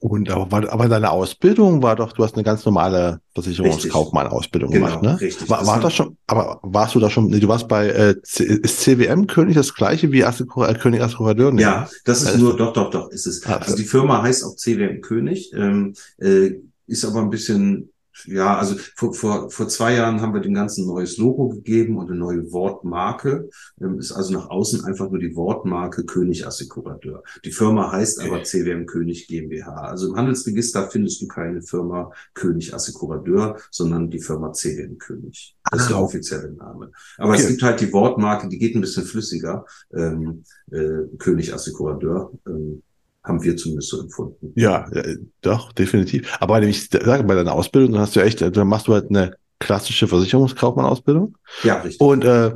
Und 0.00 0.30
aber, 0.30 0.72
aber 0.72 0.88
deine 0.88 1.10
Ausbildung 1.10 1.82
war 1.82 1.96
doch, 1.96 2.12
du 2.12 2.22
hast 2.22 2.34
eine 2.36 2.44
ganz 2.44 2.64
normale 2.64 3.20
Versicherungskaufmann-Ausbildung 3.34 4.70
Genau, 4.70 4.86
gemacht, 4.86 5.02
ne? 5.02 5.20
richtig. 5.20 5.50
War, 5.50 5.58
Das 5.58 5.66
war 5.66 5.80
das 5.80 5.94
schon, 5.94 6.16
aber 6.28 6.60
warst 6.62 6.94
du 6.94 7.00
da 7.00 7.10
schon, 7.10 7.26
nee, 7.26 7.40
du 7.40 7.48
warst 7.48 7.66
bei, 7.66 7.88
äh, 7.88 8.22
C, 8.22 8.44
ist 8.44 8.80
CWM 8.82 9.26
König 9.26 9.56
das 9.56 9.74
gleiche 9.74 10.12
wie 10.12 10.24
Assecura, 10.24 10.68
äh, 10.68 10.74
König 10.74 11.02
Assecuradeur? 11.02 11.50
Nee. 11.50 11.62
Ja, 11.62 11.88
das 12.04 12.22
ist 12.22 12.34
Ja, 12.34 12.38
nur, 12.38 12.56
doch, 12.56 12.72
doch, 12.72 12.90
doch, 12.90 13.10
ist 13.10 13.26
es. 13.26 13.44
Ah, 13.44 13.56
Also 13.56 13.74
die 13.74 13.82
Firma 13.84 14.22
heißt 14.22 14.44
auch 14.44 14.54
CWM 14.54 15.00
König, 15.00 15.52
ähm, 15.52 15.94
äh, 16.18 16.50
ist 16.86 17.04
aber 17.04 17.20
ein 17.20 17.30
bisschen, 17.30 17.90
ja, 18.26 18.56
also 18.58 18.76
vor, 18.96 19.14
vor, 19.14 19.50
vor 19.50 19.68
zwei 19.68 19.94
Jahren 19.94 20.20
haben 20.20 20.34
wir 20.34 20.40
dem 20.40 20.54
Ganzen 20.54 20.84
ein 20.84 20.88
neues 20.88 21.16
Logo 21.18 21.48
gegeben 21.48 21.96
und 21.98 22.08
eine 22.10 22.18
neue 22.18 22.50
Wortmarke. 22.52 23.48
Ähm, 23.80 23.98
ist 23.98 24.12
also 24.12 24.32
nach 24.32 24.50
außen 24.50 24.84
einfach 24.84 25.10
nur 25.10 25.18
die 25.20 25.34
Wortmarke 25.36 26.04
König 26.04 26.46
Assekurateur. 26.46 27.22
Die 27.44 27.52
Firma 27.52 27.92
heißt 27.92 28.20
aber 28.22 28.42
CWM 28.42 28.86
König 28.86 29.28
GmbH. 29.28 29.74
Also 29.74 30.08
im 30.08 30.16
Handelsregister 30.16 30.90
findest 30.90 31.20
du 31.22 31.28
keine 31.28 31.62
Firma 31.62 32.10
König 32.34 32.74
Assekurateur, 32.74 33.58
sondern 33.70 34.10
die 34.10 34.20
Firma 34.20 34.52
CWM 34.52 34.98
König. 34.98 35.56
Das 35.70 35.82
ist 35.82 35.86
Ah, 35.86 35.88
der 35.88 35.96
okay. 35.98 36.04
offizielle 36.04 36.52
Name. 36.52 36.90
Aber 37.18 37.34
es 37.34 37.40
Okay. 37.40 37.48
gibt 37.50 37.62
halt 37.62 37.80
die 37.80 37.92
Wortmarke, 37.92 38.48
die 38.48 38.58
geht 38.58 38.74
ein 38.74 38.80
bisschen 38.80 39.04
flüssiger. 39.04 39.64
Ähm, 39.92 40.44
äh, 40.70 41.04
König 41.18 41.52
Assekurateur, 41.54 42.32
ähm, 42.46 42.82
haben 43.28 43.42
wir 43.42 43.56
zumindest 43.56 43.90
so 43.90 44.00
empfunden. 44.00 44.52
Ja, 44.56 44.88
äh, 44.92 45.16
doch, 45.42 45.72
definitiv. 45.72 46.36
Aber 46.40 46.60
wenn 46.60 46.68
ich 46.68 46.88
sage, 46.88 47.24
bei 47.24 47.34
deiner 47.34 47.52
Ausbildung, 47.52 47.92
dann 47.92 48.00
hast 48.00 48.16
du 48.16 48.20
echt, 48.20 48.42
äh, 48.42 48.50
dann 48.50 48.68
machst 48.68 48.88
du 48.88 48.94
halt 48.94 49.10
eine 49.10 49.36
klassische 49.60 50.08
Versicherungskaufmann-Ausbildung 50.08 51.36
Ja, 51.62 51.80
richtig. 51.80 52.00
und 52.00 52.24
äh, 52.24 52.52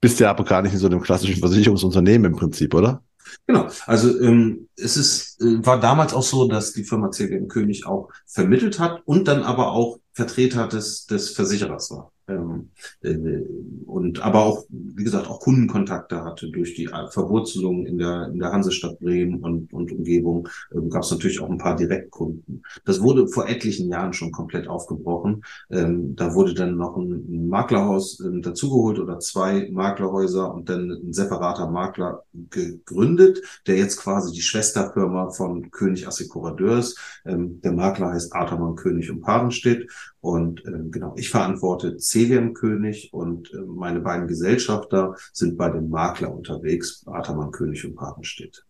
bist 0.00 0.20
ja 0.20 0.30
aber 0.30 0.44
gar 0.44 0.62
nicht 0.62 0.72
in 0.72 0.78
so 0.78 0.86
einem 0.86 1.00
klassischen 1.00 1.38
Versicherungsunternehmen 1.40 2.32
im 2.32 2.38
Prinzip, 2.38 2.74
oder? 2.74 3.02
Genau. 3.46 3.68
Also 3.86 4.20
ähm, 4.20 4.68
es 4.76 4.96
ist, 4.96 5.40
äh, 5.40 5.64
war 5.64 5.80
damals 5.80 6.12
auch 6.12 6.22
so, 6.22 6.46
dass 6.48 6.72
die 6.72 6.84
Firma 6.84 7.10
CWM 7.10 7.48
König 7.48 7.86
auch 7.86 8.10
vermittelt 8.26 8.78
hat 8.78 9.00
und 9.04 9.26
dann 9.28 9.42
aber 9.42 9.72
auch 9.72 9.98
Vertreter 10.12 10.68
des, 10.68 11.06
des 11.06 11.30
Versicherers 11.30 11.90
war. 11.90 12.12
Ähm, 12.28 12.70
äh, 13.02 13.16
und 13.86 14.22
aber 14.22 14.44
auch, 14.44 14.64
wie 14.68 15.04
gesagt, 15.04 15.28
auch 15.28 15.40
Kundenkontakte 15.40 16.24
hatte 16.24 16.50
durch 16.50 16.74
die 16.74 16.88
Verwurzelung 17.10 17.86
in 17.86 17.98
der, 17.98 18.28
in 18.32 18.38
der 18.38 18.52
Hansestadt 18.52 18.98
Bremen 19.00 19.40
und, 19.40 19.72
und 19.72 19.92
Umgebung, 19.92 20.48
ähm, 20.74 20.88
gab 20.88 21.02
es 21.02 21.10
natürlich 21.10 21.40
auch 21.40 21.50
ein 21.50 21.58
paar 21.58 21.76
Direktkunden. 21.76 22.62
Das 22.84 23.02
wurde 23.02 23.26
vor 23.28 23.48
etlichen 23.48 23.88
Jahren 23.88 24.12
schon 24.12 24.32
komplett 24.32 24.68
aufgebrochen. 24.68 25.42
Ähm, 25.70 26.14
da 26.16 26.34
wurde 26.34 26.54
dann 26.54 26.76
noch 26.76 26.96
ein, 26.96 27.48
Maklerhaus 27.48 28.20
ähm, 28.20 28.42
dazugeholt 28.42 28.98
oder 28.98 29.18
zwei 29.18 29.68
Maklerhäuser 29.70 30.54
und 30.54 30.68
dann 30.68 30.90
ein 30.90 31.12
separater 31.12 31.70
Makler 31.70 32.24
gegründet, 32.50 33.42
der 33.66 33.76
jetzt 33.76 33.98
quasi 33.98 34.32
die 34.32 34.42
Schwesterfirma 34.42 35.30
von 35.30 35.70
König 35.70 36.06
Assekurateur 36.06 36.78
ist. 36.78 36.98
Ähm, 37.24 37.60
der 37.60 37.72
Makler 37.72 38.10
heißt 38.10 38.32
Artermann 38.34 38.76
König 38.76 39.10
und 39.10 39.20
Padenstedt. 39.20 39.90
Und 40.20 40.64
ähm, 40.66 40.90
genau, 40.92 41.14
ich 41.16 41.30
verantworte 41.30 41.96
CWM 41.96 42.21
König 42.54 43.12
und 43.12 43.52
äh, 43.52 43.58
meine 43.58 44.00
beiden 44.00 44.28
Gesellschafter 44.28 45.14
sind 45.32 45.56
bei 45.56 45.70
dem 45.70 45.88
Makler 45.88 46.32
unterwegs, 46.32 47.04
Artermann 47.06 47.50
König 47.50 47.84
und 47.84 47.96
Padenstedt. 47.96 48.64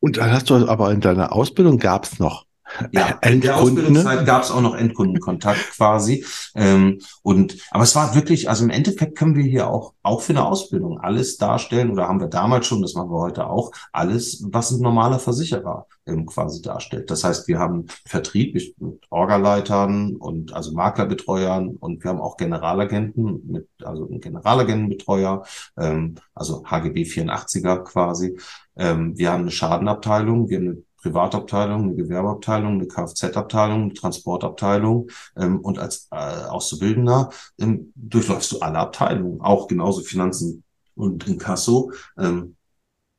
Und 0.00 0.16
dann 0.16 0.32
hast 0.32 0.50
du 0.50 0.54
aber 0.54 0.92
in 0.92 1.00
deiner 1.00 1.32
Ausbildung 1.32 1.78
gab's 1.78 2.18
noch 2.18 2.47
Ja, 2.92 3.18
in 3.22 3.40
der 3.40 3.56
Ausbildungszeit 3.56 4.26
gab 4.26 4.42
es 4.42 4.50
auch 4.50 4.60
noch 4.60 4.74
Endkundenkontakt 4.74 5.70
quasi. 5.76 6.24
Ähm, 6.54 7.00
und 7.22 7.56
aber 7.70 7.84
es 7.84 7.94
war 7.94 8.14
wirklich, 8.14 8.48
also 8.48 8.64
im 8.64 8.70
Endeffekt 8.70 9.16
können 9.16 9.34
wir 9.34 9.44
hier 9.44 9.68
auch 9.68 9.94
auch 10.08 10.22
für 10.22 10.32
eine 10.32 10.46
Ausbildung 10.46 11.00
alles 11.00 11.36
darstellen 11.36 11.90
oder 11.90 12.08
haben 12.08 12.20
wir 12.20 12.28
damals 12.28 12.66
schon, 12.66 12.82
das 12.82 12.94
machen 12.94 13.10
wir 13.10 13.20
heute 13.20 13.48
auch, 13.48 13.72
alles, 13.92 14.42
was 14.50 14.70
ein 14.70 14.80
normaler 14.80 15.18
Versicherer 15.18 15.86
ähm, 16.06 16.26
quasi 16.26 16.62
darstellt. 16.62 17.10
Das 17.10 17.24
heißt, 17.24 17.46
wir 17.46 17.58
haben 17.58 17.86
Vertrieb 18.06 18.54
mit 18.54 19.06
Orgaleitern 19.10 20.16
und 20.16 20.54
also 20.54 20.72
Maklerbetreuern 20.72 21.76
und 21.76 22.02
wir 22.02 22.10
haben 22.10 22.20
auch 22.20 22.38
Generalagenten 22.38 23.42
mit, 23.46 23.68
also 23.82 24.08
einen 24.08 24.20
Generalagentenbetreuer, 24.20 25.44
ähm, 25.76 26.14
also 26.34 26.64
HGB 26.64 27.02
84er 27.02 27.84
quasi. 27.84 28.38
Ähm, 28.76 29.16
wir 29.18 29.32
haben 29.32 29.42
eine 29.42 29.50
Schadenabteilung, 29.50 30.48
wir 30.48 30.58
haben 30.58 30.68
eine 30.68 30.82
Privatabteilung, 31.08 31.84
eine 31.84 31.94
Gewerbeabteilung, 31.94 32.74
eine 32.74 32.86
Kfz-Abteilung, 32.86 33.82
eine 33.84 33.94
Transportabteilung 33.94 35.10
ähm, 35.36 35.60
und 35.60 35.78
als 35.78 36.08
äh, 36.10 36.16
Auszubildender 36.16 37.30
ähm, 37.58 37.92
durchläufst 37.94 38.52
du 38.52 38.60
alle 38.60 38.78
Abteilungen, 38.78 39.40
auch 39.40 39.68
genauso 39.68 40.02
Finanzen 40.02 40.64
und 40.94 41.26
Inkasso. 41.26 41.92
Ähm, 42.18 42.56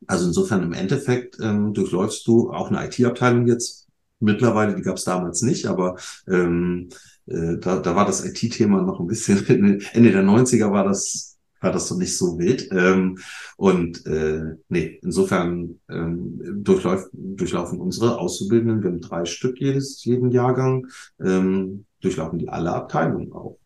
also 0.07 0.27
insofern 0.27 0.63
im 0.63 0.73
Endeffekt 0.73 1.39
ähm, 1.41 1.73
durchläufst 1.73 2.25
du 2.27 2.51
auch 2.51 2.69
eine 2.69 2.85
IT-Abteilung 2.85 3.47
jetzt 3.47 3.87
mittlerweile, 4.19 4.75
die 4.75 4.81
gab 4.81 4.97
es 4.97 5.03
damals 5.03 5.41
nicht, 5.41 5.65
aber 5.65 5.95
ähm, 6.27 6.89
äh, 7.25 7.57
da, 7.57 7.79
da 7.79 7.95
war 7.95 8.05
das 8.05 8.23
IT-Thema 8.25 8.81
noch 8.81 8.99
ein 8.99 9.07
bisschen, 9.07 9.45
Ende 9.93 10.11
der 10.11 10.23
90er 10.23 10.71
war 10.71 10.83
das 10.83 11.28
war 11.61 11.71
das 11.71 11.89
noch 11.89 11.97
nicht 11.97 12.17
so 12.17 12.37
wild. 12.37 12.69
Ähm, 12.71 13.17
und 13.57 14.05
äh, 14.05 14.55
nee, 14.69 14.99
insofern 15.01 15.79
ähm, 15.89 16.63
durchläuft, 16.63 17.09
durchlaufen 17.13 17.79
unsere 17.79 18.17
Auszubildenden, 18.19 18.83
wir 18.83 18.91
haben 18.91 19.01
drei 19.01 19.25
Stück 19.25 19.59
jedes, 19.59 20.03
jeden 20.03 20.31
Jahrgang, 20.31 20.87
ähm, 21.23 21.85
durchlaufen 22.01 22.39
die 22.39 22.49
alle 22.49 22.73
Abteilungen 22.73 23.31
auch. 23.33 23.57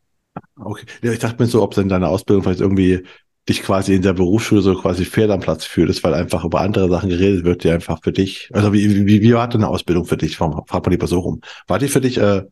Okay. 0.56 0.86
Ja, 1.01 1.12
ich 1.12 1.19
dachte 1.19 1.41
mir 1.41 1.47
so, 1.47 1.62
ob 1.62 1.73
du 1.73 1.82
in 1.82 1.89
deiner 1.89 2.10
Ausbildung 2.10 2.43
vielleicht 2.43 2.62
irgendwie 2.62 3.03
dich 3.47 3.62
quasi 3.62 3.93
in 3.93 4.01
der 4.01 4.13
Berufsschule 4.13 4.62
so 4.62 4.73
quasi 4.75 5.03
fehl 5.06 5.29
am 5.29 5.41
Platz 5.41 5.65
fühlst, 5.65 6.03
weil 6.03 6.13
einfach 6.13 6.45
über 6.45 6.62
andere 6.62 6.89
Sachen 6.89 7.10
geredet 7.10 7.43
wird, 7.43 7.63
die 7.63 7.69
einfach 7.69 7.99
für 8.01 8.13
dich, 8.13 8.49
also 8.53 8.71
wie, 8.71 9.06
wie, 9.06 9.21
wie 9.21 9.34
war 9.34 9.49
deine 9.49 9.67
Ausbildung 9.67 10.06
für 10.06 10.17
dich? 10.17 10.38
Frag 10.38 10.71
mal 10.71 10.89
lieber 10.89 11.08
so 11.08 11.19
rum. 11.19 11.41
War 11.67 11.79
die 11.79 11.89
für 11.89 11.99
dich, 12.01 12.17
äh, 12.17 12.43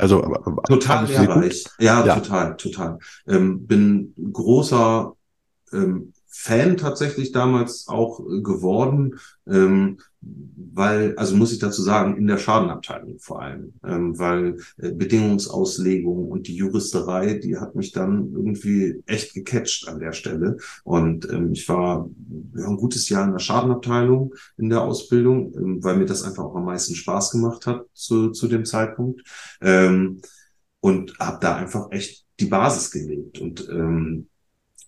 also 0.00 0.20
Total 0.66 1.06
lehrreich. 1.06 1.64
Ja, 1.78 2.04
Ja. 2.04 2.14
total, 2.16 2.56
total. 2.56 2.98
Ähm, 3.26 3.66
bin 3.66 4.14
großer 4.32 5.14
ähm, 5.72 6.12
Fan 6.28 6.76
tatsächlich 6.76 7.32
damals 7.32 7.88
auch 7.88 8.20
äh, 8.20 8.40
geworden, 8.40 9.18
ähm, 9.46 9.98
weil, 10.22 11.16
also 11.16 11.36
muss 11.36 11.52
ich 11.52 11.58
dazu 11.58 11.82
sagen, 11.82 12.16
in 12.16 12.26
der 12.26 12.38
Schadenabteilung 12.38 13.18
vor 13.18 13.42
allem, 13.42 13.72
ähm, 13.84 14.18
weil 14.18 14.58
äh, 14.78 14.92
Bedingungsauslegung 14.92 16.28
und 16.28 16.46
die 16.46 16.56
Juristerei, 16.56 17.34
die 17.34 17.56
hat 17.56 17.74
mich 17.74 17.92
dann 17.92 18.32
irgendwie 18.32 19.02
echt 19.06 19.34
gecatcht 19.34 19.88
an 19.88 19.98
der 19.98 20.12
Stelle. 20.12 20.58
Und 20.84 21.28
ähm, 21.30 21.52
ich 21.52 21.68
war 21.68 22.08
ja, 22.54 22.66
ein 22.68 22.76
gutes 22.76 23.08
Jahr 23.08 23.24
in 23.24 23.32
der 23.32 23.38
Schadenabteilung 23.38 24.34
in 24.56 24.68
der 24.68 24.82
Ausbildung, 24.82 25.54
ähm, 25.54 25.84
weil 25.84 25.96
mir 25.96 26.06
das 26.06 26.22
einfach 26.22 26.44
auch 26.44 26.56
am 26.56 26.66
meisten 26.66 26.94
Spaß 26.94 27.32
gemacht 27.32 27.66
hat 27.66 27.86
zu, 27.94 28.30
zu 28.30 28.46
dem 28.46 28.64
Zeitpunkt. 28.64 29.22
Ähm, 29.60 30.20
und 30.80 31.18
habe 31.18 31.38
da 31.40 31.56
einfach 31.56 31.90
echt 31.90 32.26
die 32.40 32.46
Basis 32.46 32.90
gelegt. 32.90 33.38
Und 33.38 33.68
ähm, 33.68 34.29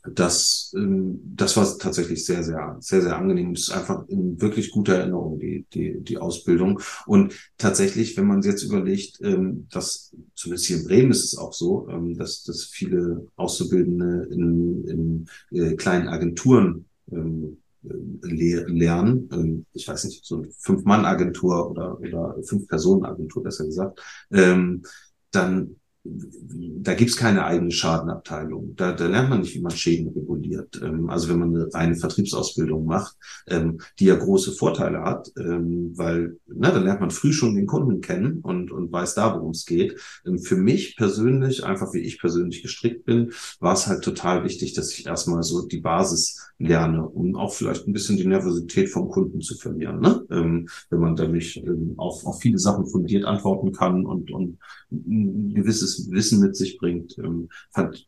das, 0.05 0.73
ähm, 0.77 1.21
das 1.37 1.57
war 1.57 1.79
tatsächlich 1.79 2.25
sehr, 2.25 2.43
sehr, 2.43 2.77
sehr, 2.81 3.03
sehr 3.03 3.17
angenehm. 3.17 3.53
Es 3.53 3.69
ist 3.69 3.71
einfach 3.71 4.07
in 4.09 4.41
wirklich 4.41 4.71
guter 4.73 4.95
Erinnerung, 4.95 5.39
die, 5.39 5.65
die, 5.73 6.01
die 6.01 6.19
Ausbildung. 6.19 6.81
Und 7.07 7.35
tatsächlich, 7.57 8.17
wenn 8.17 8.27
man 8.27 8.43
sich 8.43 8.53
jetzt 8.53 8.65
überlegt, 8.65 9.21
ähm, 9.23 9.69
dass 9.71 10.13
zumindest 10.35 10.67
hier 10.67 10.79
in 10.79 10.87
Bremen 10.87 11.11
ist 11.13 11.25
es 11.25 11.39
auch 11.39 11.53
so, 11.53 11.89
ähm, 11.89 12.17
dass, 12.17 12.43
dass 12.43 12.65
viele 12.65 13.29
Auszubildende 13.37 14.29
in, 14.31 15.27
in 15.51 15.59
äh, 15.59 15.77
kleinen 15.77 16.09
Agenturen 16.09 16.87
ähm, 17.11 17.59
le 17.83 18.65
lernen. 18.67 19.29
Ähm, 19.33 19.67
ich 19.73 19.87
weiß 19.87 20.05
nicht, 20.05 20.25
so 20.25 20.39
eine 20.39 20.49
Fünf-Mann-Agentur 20.59 21.71
oder, 21.71 21.99
oder 22.01 22.37
Fünf-Personen-Agentur, 22.43 23.43
besser 23.43 23.67
gesagt. 23.67 24.01
Ähm, 24.33 24.83
dann 25.31 25.77
da 26.05 26.95
gibt's 26.95 27.17
keine 27.17 27.45
eigene 27.45 27.71
Schadenabteilung. 27.71 28.75
Da, 28.75 28.93
da 28.93 29.07
lernt 29.07 29.31
man 29.31 29.41
nicht, 29.41 29.55
wie 29.55 29.61
man 29.61 29.71
Schäden 29.71 30.09
reguliert. 30.09 30.81
Ähm, 30.83 31.09
also 31.09 31.29
wenn 31.29 31.39
man 31.39 31.55
eine 31.55 31.73
reine 31.73 31.95
Vertriebsausbildung 31.95 32.85
macht, 32.85 33.17
ähm, 33.47 33.81
die 34.01 34.07
ja 34.07 34.17
große 34.17 34.53
Vorteile 34.53 35.03
hat, 35.03 35.31
ähm, 35.39 35.93
weil 35.95 36.39
na, 36.49 36.73
dann 36.73 36.85
lernt 36.85 37.01
man 37.01 37.13
früh 37.13 37.33
schon 37.33 37.55
den 37.55 37.67
Kunden 37.67 38.01
kennen 38.01 38.41
und, 38.41 38.73
und 38.73 38.91
weiß 38.91 39.15
da, 39.15 39.35
worum 39.35 39.51
es 39.51 39.65
geht. 39.65 39.97
Ähm, 40.27 40.41
für 40.41 40.57
mich 40.57 40.97
persönlich, 40.97 41.65
einfach 41.65 41.95
wie 41.95 42.01
ich 42.01 42.19
persönlich 42.19 42.63
gestrickt 42.63 43.05
bin, 43.05 43.33
war 43.61 43.75
es 43.75 43.87
halt 43.87 44.03
total 44.03 44.43
wichtig, 44.43 44.75
dass 44.75 44.93
ich 44.93 45.07
erstmal 45.07 45.45
so 45.45 45.67
die 45.67 45.81
Basis 45.81 46.51
lerne, 46.59 47.07
um 47.09 47.37
auch 47.37 47.53
vielleicht 47.53 47.87
ein 47.87 47.93
bisschen 47.93 48.17
die 48.17 48.27
Nervosität 48.27 48.89
vom 48.89 49.09
Kunden 49.09 49.41
zu 49.41 49.57
verlieren. 49.57 50.01
Ne? 50.01 50.25
Ähm, 50.31 50.69
wenn 50.91 51.01
man 51.01 51.15
dann 51.15 51.33
nicht 51.33 51.59
ähm, 51.59 51.95
auf, 51.97 52.25
auf 52.27 52.41
viele 52.41 52.59
Sachen 52.59 52.87
fundiert 52.87 53.25
antworten 53.25 53.73
kann 53.73 54.05
und, 54.05 54.33
und 54.33 54.59
ein 54.91 55.55
gewisses 55.55 55.92
Wissen 56.11 56.41
mit 56.41 56.57
sich 56.57 56.79
bringt, 56.79 57.17
ähm, 57.19 57.49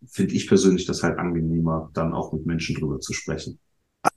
finde 0.07 0.35
ich 0.35 0.47
persönlich 0.49 0.87
das 0.87 1.03
halt 1.03 1.19
angenehmer, 1.19 1.91
dann 1.95 2.13
auch 2.13 2.33
mit 2.33 2.47
Menschen 2.47 2.77
drüber 2.77 3.01
zu 3.01 3.13
sprechen. 3.13 3.59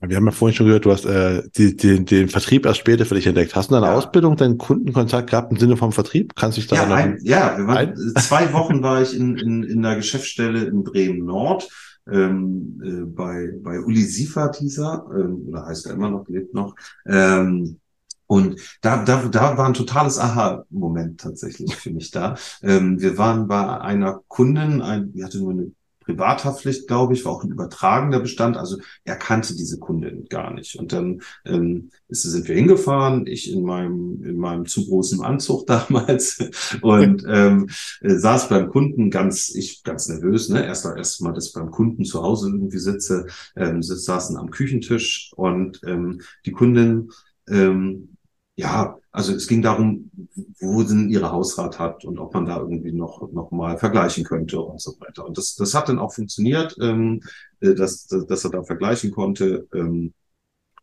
Wir 0.06 0.16
haben 0.18 0.26
ja 0.26 0.32
vorhin 0.32 0.54
schon 0.54 0.66
gehört, 0.66 0.84
du 0.84 0.92
hast 0.92 1.06
äh, 1.06 1.42
die, 1.56 1.74
die, 1.74 2.04
den 2.04 2.28
Vertrieb 2.28 2.66
erst 2.66 2.78
später 2.80 3.06
für 3.06 3.14
dich 3.14 3.26
entdeckt. 3.26 3.56
Hast 3.56 3.70
du 3.70 3.74
in 3.74 3.80
deiner 3.80 3.92
Ja. 3.92 3.98
Ausbildung 3.98 4.36
deinen 4.36 4.58
Kundenkontakt 4.58 5.30
gehabt 5.30 5.50
im 5.50 5.58
Sinne 5.58 5.78
vom 5.78 5.92
Vertrieb? 5.92 6.34
Kannst 6.36 6.58
du 6.58 6.60
dich 6.60 6.70
Ja, 6.70 6.84
daran 6.84 7.14
ein, 7.14 7.18
ja 7.22 7.56
wir 7.56 7.66
waren, 7.66 7.76
ein- 7.88 7.96
zwei 8.20 8.52
Wochen 8.52 8.82
war 8.82 9.00
ich 9.00 9.16
in, 9.16 9.36
in, 9.38 9.62
in 9.62 9.82
der 9.82 9.96
Geschäftsstelle 9.96 10.64
in 10.64 10.84
Bremen 10.84 11.24
Nord. 11.24 11.68
Ähm, 12.10 12.80
äh, 12.84 13.04
bei, 13.06 13.48
bei 13.62 13.80
Uli 13.80 14.02
Siefert 14.02 14.56
hieß 14.56 14.78
er, 14.78 15.06
ähm, 15.14 15.46
oder 15.48 15.64
heißt 15.66 15.86
er 15.86 15.94
immer 15.94 16.10
noch, 16.10 16.28
lebt 16.28 16.52
noch. 16.54 16.74
Ähm, 17.06 17.80
Und 18.28 18.60
da, 18.82 19.02
da, 19.02 19.26
da 19.26 19.58
war 19.58 19.66
ein 19.66 19.74
totales 19.74 20.18
Aha-Moment 20.18 21.20
tatsächlich 21.20 21.74
für 21.74 21.90
mich 21.90 22.10
da. 22.10 22.36
Ähm, 22.62 23.00
wir 23.00 23.18
waren 23.18 23.48
bei 23.48 23.80
einer 23.80 24.20
Kundin, 24.28 24.82
ein, 24.82 25.12
die 25.12 25.24
hatte 25.24 25.38
nur 25.38 25.52
eine 25.52 25.72
Privathaftpflicht, 26.08 26.86
glaube 26.86 27.12
ich, 27.12 27.24
war 27.24 27.32
auch 27.32 27.44
ein 27.44 27.50
übertragender 27.50 28.20
Bestand. 28.20 28.56
Also 28.56 28.78
er 29.04 29.16
kannte 29.16 29.54
diese 29.54 29.78
Kundin 29.78 30.26
gar 30.28 30.54
nicht. 30.54 30.78
Und 30.78 30.92
dann 30.92 31.20
ähm, 31.44 31.90
ist, 32.08 32.22
sind 32.22 32.48
wir 32.48 32.54
hingefahren, 32.54 33.26
ich 33.26 33.52
in 33.52 33.62
meinem, 33.62 34.22
in 34.24 34.38
meinem 34.38 34.64
zu 34.64 34.86
großen 34.86 35.22
Anzug 35.22 35.66
damals 35.66 36.38
und 36.80 37.24
ähm, 37.28 37.68
äh, 38.00 38.14
saß 38.14 38.48
beim 38.48 38.68
Kunden 38.68 39.10
ganz, 39.10 39.54
ich 39.54 39.82
ganz 39.84 40.08
nervös, 40.08 40.48
ne? 40.48 40.64
Erst 40.64 40.86
erst 40.86 41.20
mal, 41.22 41.32
dass 41.32 41.48
ich 41.48 41.52
beim 41.52 41.70
Kunden 41.70 42.04
zu 42.04 42.22
Hause 42.22 42.48
irgendwie 42.48 42.78
sitze, 42.78 43.26
ähm, 43.56 43.82
saßen 43.82 44.36
am 44.36 44.50
Küchentisch 44.50 45.32
und 45.36 45.80
ähm, 45.86 46.20
die 46.46 46.52
Kundin 46.52 47.10
ähm, 47.48 48.16
ja, 48.58 48.98
also 49.12 49.34
es 49.34 49.46
ging 49.46 49.62
darum, 49.62 50.10
wo 50.58 50.82
denn 50.82 51.10
ihre 51.10 51.30
Hausrat 51.30 51.78
hat 51.78 52.04
und 52.04 52.18
ob 52.18 52.34
man 52.34 52.44
da 52.44 52.58
irgendwie 52.58 52.90
noch, 52.90 53.30
noch 53.30 53.52
mal 53.52 53.78
vergleichen 53.78 54.24
könnte 54.24 54.60
und 54.60 54.80
so 54.80 54.98
weiter. 54.98 55.24
Und 55.24 55.38
das, 55.38 55.54
das 55.54 55.74
hat 55.74 55.88
dann 55.88 56.00
auch 56.00 56.12
funktioniert, 56.12 56.76
ähm, 56.80 57.22
äh, 57.60 57.74
dass, 57.74 58.08
dass 58.08 58.44
er 58.44 58.50
da 58.50 58.64
vergleichen 58.64 59.12
konnte. 59.12 59.68
Ähm, 59.72 60.12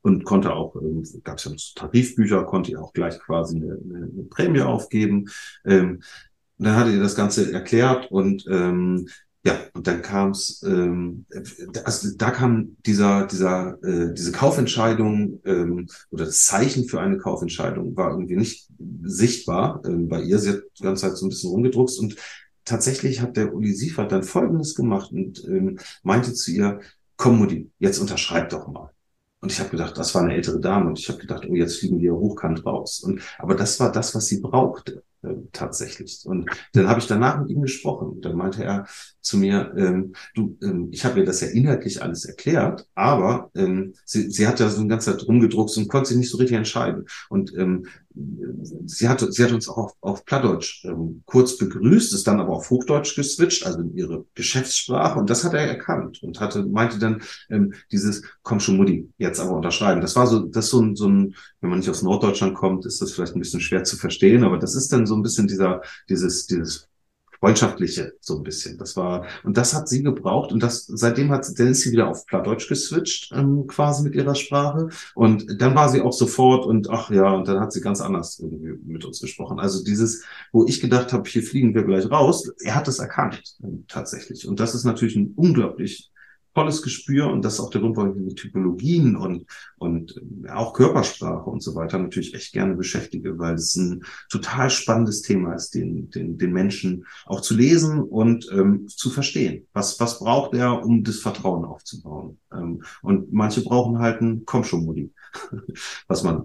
und 0.04 0.24
konnte 0.24 0.54
auch, 0.54 0.76
ähm, 0.78 1.04
gab 1.24 1.40
es 1.40 1.46
ja 1.46 1.52
Tarifbücher, 1.76 2.46
konnte 2.46 2.72
ihr 2.72 2.82
auch 2.82 2.94
gleich 2.94 3.20
quasi 3.20 3.58
eine, 3.58 3.74
eine, 3.84 4.10
eine 4.10 4.24
Prämie 4.30 4.62
aufgeben. 4.62 5.26
Ähm, 5.66 6.02
dann 6.58 6.78
hatte 6.78 6.92
ihr 6.92 7.02
das 7.02 7.16
Ganze 7.16 7.52
erklärt 7.52 8.10
und 8.10 8.46
ähm, 8.50 9.10
ja, 9.46 9.60
und 9.74 9.86
dann 9.86 10.02
kam 10.02 10.32
es, 10.32 10.64
ähm, 10.64 11.26
also 11.84 12.10
da 12.18 12.32
kam 12.32 12.78
dieser, 12.86 13.28
dieser, 13.28 13.78
äh, 13.84 14.12
diese 14.14 14.32
Kaufentscheidung 14.32 15.40
ähm, 15.46 15.88
oder 16.10 16.26
das 16.26 16.46
Zeichen 16.46 16.88
für 16.88 17.00
eine 17.00 17.20
Kaufentscheidung 17.20 17.96
war 17.96 18.10
irgendwie 18.12 18.38
nicht 18.38 18.68
sichtbar 19.04 19.84
ähm, 19.86 20.10
bei 20.10 20.22
ihr. 20.22 20.40
Sie 20.40 20.50
hat 20.50 20.62
die 20.80 20.84
ganze 20.84 21.04
Zeit 21.08 21.18
so 21.18 21.28
ein 21.28 21.30
bisschen 21.30 21.52
rumgedruckst 21.52 22.00
und 22.00 22.16
tatsächlich 22.66 23.22
hat 23.22 23.38
der 23.38 23.54
Uli 23.54 23.74
Siefert 23.74 24.12
dann 24.12 24.24
Folgendes 24.24 24.74
gemacht 24.74 25.12
und 25.12 25.44
ähm, 25.46 25.78
meinte 26.02 26.34
zu 26.34 26.52
ihr, 26.52 26.80
komm 27.16 27.38
Mutti, 27.38 27.70
jetzt 27.78 28.00
unterschreib 28.00 28.50
doch 28.50 28.68
mal. 28.68 28.90
Und 29.42 29.52
ich 29.52 29.60
habe 29.60 29.70
gedacht, 29.70 29.96
das 29.96 30.16
war 30.16 30.24
eine 30.24 30.34
ältere 30.34 30.60
Dame 30.60 30.88
und 30.88 30.98
ich 30.98 31.08
habe 31.08 31.20
gedacht, 31.20 31.46
oh, 31.48 31.54
jetzt 31.54 31.78
fliegen 31.78 32.00
wir 32.02 32.16
hochkant 32.16 32.66
raus. 32.66 33.02
Und 33.02 33.22
aber 33.38 33.54
das 33.54 33.80
war 33.80 33.92
das, 33.92 34.16
was 34.16 34.26
sie 34.26 34.42
brauchte. 34.42 35.04
Äh, 35.26 35.36
tatsächlich. 35.52 36.22
Und 36.26 36.50
dann 36.74 36.88
habe 36.88 37.00
ich 37.00 37.08
danach 37.08 37.40
mit 37.40 37.50
ihm 37.50 37.62
gesprochen. 37.62 38.22
Dann 38.22 38.36
meinte 38.36 38.64
er 38.64 38.86
zu 39.22 39.38
mir, 39.38 39.74
ähm, 39.76 40.14
du, 40.36 40.58
ähm, 40.62 40.90
ich 40.92 41.04
habe 41.04 41.20
ihr 41.20 41.26
das 41.26 41.42
ja 41.42 41.48
inhaltlich 41.48 42.02
alles 42.04 42.26
erklärt, 42.26 42.88
aber 42.94 43.50
ähm, 43.56 43.94
sie, 44.06 44.30
sie 44.30 44.48
hat 44.48 44.60
ja 44.60 44.70
so 44.70 44.80
eine 44.80 44.90
ganze 44.90 45.12
Zeit 45.12 45.28
rumgedruckt 45.28 45.76
und 45.78 45.88
konnte 45.88 46.10
sich 46.10 46.18
nicht 46.18 46.30
so 46.30 46.38
richtig 46.38 46.58
entscheiden. 46.58 47.06
Und 47.30 47.54
ähm, 47.58 47.88
sie 48.86 49.10
hat, 49.10 49.26
sie 49.34 49.44
hat 49.44 49.52
uns 49.52 49.68
auch 49.68 49.78
auf, 49.78 49.94
auf 50.02 50.26
Plattdeutsch 50.26 50.86
ähm, 50.86 51.24
kurz 51.26 51.58
begrüßt, 51.58 52.14
ist 52.14 52.28
dann 52.28 52.40
aber 52.40 52.54
auf 52.54 52.70
Hochdeutsch 52.70 53.16
geswitcht, 53.16 53.66
also 53.66 53.80
in 53.80 53.96
ihre 53.96 54.26
Geschäftssprache. 54.36 55.20
Und 55.20 55.30
das 55.30 55.44
hat 55.44 55.54
er 55.54 55.62
erkannt 55.62 56.24
und 56.24 56.40
hatte, 56.40 56.64
meinte 56.66 57.00
dann 57.00 57.22
ähm, 57.50 57.74
dieses, 57.92 58.24
komm 58.44 58.60
schon 58.60 58.78
Mutti, 58.78 59.10
jetzt 59.18 59.40
aber 59.40 59.56
unterschreiben. 59.56 60.02
Das 60.02 60.16
war 60.16 60.28
so, 60.28 60.40
das 60.40 60.70
so 60.70 60.82
ein, 60.82 60.96
so 60.96 61.08
ein, 61.08 61.36
wenn 61.62 61.70
man 61.70 61.80
nicht 61.80 61.90
aus 61.90 62.04
Norddeutschland 62.04 62.56
kommt, 62.56 62.86
ist 62.86 63.02
das 63.02 63.12
vielleicht 63.12 63.36
ein 63.36 63.40
bisschen 63.40 63.60
schwer 63.60 63.84
zu 63.84 63.98
verstehen, 63.98 64.44
aber 64.44 64.58
das 64.58 64.76
ist 64.76 64.94
dann 64.94 65.06
so 65.06 65.15
ein 65.16 65.24
bisschen 65.24 65.48
dieser, 65.48 65.82
dieses, 66.10 66.48
dieses 66.48 66.90
freundschaftliche 67.40 68.14
so 68.20 68.38
ein 68.38 68.44
bisschen. 68.44 68.78
Das 68.78 68.96
war 68.96 69.26
und 69.44 69.58
das 69.58 69.74
hat 69.74 69.88
sie 69.88 70.02
gebraucht 70.02 70.52
und 70.52 70.64
das 70.64 70.86
seitdem 70.88 71.32
hat 71.32 71.46
dann 71.58 71.68
ist 71.68 71.82
sie 71.82 71.92
wieder 71.92 72.08
auf 72.08 72.26
Plattdeutsch 72.26 72.68
geswitcht 72.68 73.32
ähm, 73.34 73.68
quasi 73.68 74.04
mit 74.04 74.16
ihrer 74.16 74.36
Sprache 74.36 74.90
und 75.14 75.62
dann 75.62 75.76
war 75.76 75.90
sie 75.90 76.02
auch 76.02 76.14
sofort 76.14 76.66
und 76.66 76.90
ach 76.90 77.12
ja 77.12 77.34
und 77.34 77.48
dann 77.48 77.60
hat 77.60 77.72
sie 77.72 77.82
ganz 77.82 78.02
anders 78.02 78.40
irgendwie 78.40 78.80
mit 78.84 79.06
uns 79.06 79.20
gesprochen. 79.22 79.60
Also 79.60 79.84
dieses, 79.84 80.24
wo 80.52 80.66
ich 80.66 80.82
gedacht 80.82 81.14
habe, 81.14 81.30
hier 81.30 81.44
fliegen 81.44 81.76
wir 81.76 81.84
gleich 81.84 82.10
raus, 82.10 82.52
er 82.64 82.76
hat 82.76 82.88
es 82.88 83.00
erkannt 83.00 83.42
ähm, 83.64 83.86
tatsächlich 83.88 84.48
und 84.48 84.60
das 84.60 84.74
ist 84.74 84.84
natürlich 84.84 85.16
ein 85.16 85.34
unglaublich 85.36 86.12
tolles 86.56 86.82
Gespür 86.82 87.28
und 87.28 87.44
das 87.44 87.56
ist 87.56 87.60
auch 87.60 87.70
der 87.70 87.82
Grund, 87.82 87.98
warum 87.98 88.16
ich 88.16 88.24
mit 88.24 88.36
Typologien 88.38 89.16
und, 89.16 89.46
und 89.78 90.16
äh, 90.46 90.50
auch 90.50 90.74
Körpersprache 90.74 91.50
und 91.50 91.62
so 91.62 91.76
weiter 91.76 92.00
natürlich 92.00 92.34
echt 92.34 92.54
gerne 92.54 92.76
beschäftige, 92.76 93.38
weil 93.38 93.56
es 93.56 93.76
ein 93.76 94.04
total 94.30 94.70
spannendes 94.70 95.22
Thema 95.22 95.54
ist, 95.54 95.76
den, 95.76 96.10
den, 96.10 96.38
den 96.38 96.54
Menschen 96.54 97.06
auch 97.26 97.42
zu 97.42 97.56
lesen 97.56 98.02
und 98.02 98.50
ähm, 98.52 98.88
zu 98.88 99.10
verstehen. 99.10 99.68
Was, 99.74 100.00
was 100.00 100.20
braucht 100.20 100.56
er, 100.56 100.84
um 100.84 101.04
das 101.04 101.20
Vertrauen 101.20 101.66
aufzubauen? 101.66 102.40
Ähm, 102.54 102.84
und 103.02 103.34
manche 103.34 103.62
brauchen 103.62 104.00
halt 104.00 104.22
ein 104.22 104.44
Komm 104.46 104.64
schon, 104.64 104.86
Mutti, 104.86 105.12
was 106.08 106.24
man 106.24 106.44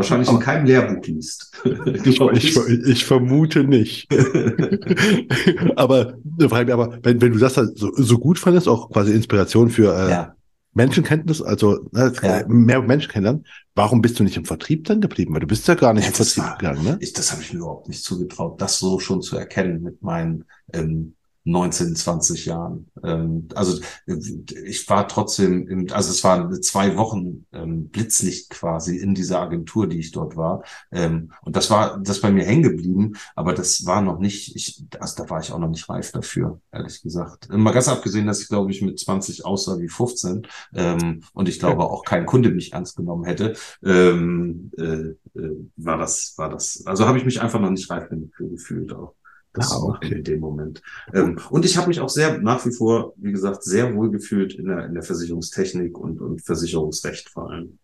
wahrscheinlich 0.00 0.30
in 0.30 0.38
keinem 0.40 0.66
Lehrbuch 0.66 1.04
liest. 1.06 1.52
ich, 2.04 2.20
ich, 2.20 2.56
ich, 2.86 3.04
vermute 3.04 3.64
nicht. 3.64 4.08
aber, 5.76 6.14
aber 6.40 6.98
wenn, 7.02 7.20
wenn 7.20 7.32
du 7.32 7.38
das 7.38 7.56
halt 7.56 7.78
so, 7.78 7.90
so 7.94 8.18
gut 8.18 8.38
fandest, 8.38 8.68
auch 8.68 8.90
quasi 8.90 9.12
Inspiration 9.12 9.70
für 9.70 9.94
äh, 9.94 10.10
ja. 10.10 10.34
Menschenkenntnis, 10.72 11.42
also 11.42 11.88
äh, 11.94 12.10
ja. 12.22 12.44
mehr 12.46 12.82
Menschenkenntnis, 12.82 13.44
warum 13.74 14.02
bist 14.02 14.18
du 14.18 14.24
nicht 14.24 14.36
im 14.36 14.44
Vertrieb 14.44 14.84
dann 14.84 15.00
geblieben? 15.00 15.34
Weil 15.34 15.40
du 15.40 15.46
bist 15.46 15.66
ja 15.68 15.74
gar 15.74 15.94
nicht 15.94 16.04
ja, 16.04 16.08
im 16.10 16.14
Vertrieb 16.14 16.44
war, 16.44 16.58
gegangen, 16.58 16.84
ne? 16.84 16.98
Ich, 17.00 17.12
das 17.12 17.32
habe 17.32 17.42
ich 17.42 17.52
mir 17.52 17.60
überhaupt 17.60 17.88
nicht 17.88 18.02
zugetraut, 18.02 18.60
das 18.60 18.78
so 18.78 18.98
schon 18.98 19.22
zu 19.22 19.36
erkennen 19.36 19.82
mit 19.82 20.02
meinen 20.02 20.44
ähm, 20.72 21.14
19, 21.44 21.96
20 21.96 22.46
Jahren. 22.46 22.90
Ähm, 23.02 23.48
also 23.54 23.80
ich 24.06 24.88
war 24.88 25.08
trotzdem, 25.08 25.66
im, 25.68 25.86
also 25.92 26.10
es 26.10 26.22
waren 26.22 26.62
zwei 26.62 26.96
Wochen 26.96 27.46
ähm, 27.52 27.88
Blitzlicht 27.88 28.50
quasi 28.50 28.98
in 28.98 29.14
dieser 29.14 29.40
Agentur, 29.40 29.88
die 29.88 29.98
ich 29.98 30.12
dort 30.12 30.36
war. 30.36 30.62
Ähm, 30.92 31.32
und 31.42 31.56
das 31.56 31.70
war 31.70 31.98
das 31.98 32.20
bei 32.20 32.30
mir 32.30 32.44
hängen 32.44 32.62
geblieben, 32.62 33.14
aber 33.34 33.54
das 33.54 33.86
war 33.86 34.02
noch 34.02 34.18
nicht, 34.18 34.54
ich, 34.54 34.84
also 34.98 35.22
da 35.22 35.30
war 35.30 35.40
ich 35.40 35.52
auch 35.52 35.58
noch 35.58 35.68
nicht 35.68 35.88
reif 35.88 36.12
dafür, 36.12 36.60
ehrlich 36.72 37.02
gesagt. 37.02 37.48
Mal 37.50 37.72
ganz 37.72 37.88
abgesehen, 37.88 38.26
dass 38.26 38.42
ich 38.42 38.48
glaube 38.48 38.70
ich 38.70 38.82
mit 38.82 38.98
20 38.98 39.44
aussah 39.44 39.78
wie 39.78 39.88
15 39.88 40.46
ähm, 40.74 41.22
und 41.32 41.48
ich 41.48 41.58
glaube 41.58 41.84
auch 41.84 42.04
kein 42.04 42.26
Kunde 42.26 42.50
mich 42.50 42.72
ernst 42.72 42.96
genommen 42.96 43.24
hätte, 43.24 43.54
ähm, 43.82 44.70
äh, 44.76 45.38
äh, 45.38 45.56
war 45.76 45.96
das, 45.96 46.34
war 46.36 46.50
das, 46.50 46.82
also 46.86 47.06
habe 47.06 47.18
ich 47.18 47.24
mich 47.24 47.40
einfach 47.40 47.60
noch 47.60 47.70
nicht 47.70 47.88
reif 47.90 48.10
gefühlt 48.36 48.92
auch 48.92 49.14
das 49.52 49.72
ah, 49.72 49.82
okay. 49.82 50.14
in 50.16 50.24
dem 50.24 50.40
Moment. 50.40 50.82
Ähm, 51.12 51.38
und 51.50 51.64
ich 51.64 51.76
habe 51.76 51.88
mich 51.88 52.00
auch 52.00 52.08
sehr 52.08 52.38
nach 52.38 52.64
wie 52.66 52.72
vor, 52.72 53.14
wie 53.16 53.32
gesagt, 53.32 53.64
sehr 53.64 53.94
wohl 53.94 54.10
gefühlt 54.10 54.54
in 54.54 54.66
der, 54.66 54.86
in 54.86 54.94
der 54.94 55.02
Versicherungstechnik 55.02 55.98
und, 55.98 56.20
und 56.20 56.42
Versicherungsrecht 56.42 57.28
vor 57.28 57.50
allem. 57.50 57.78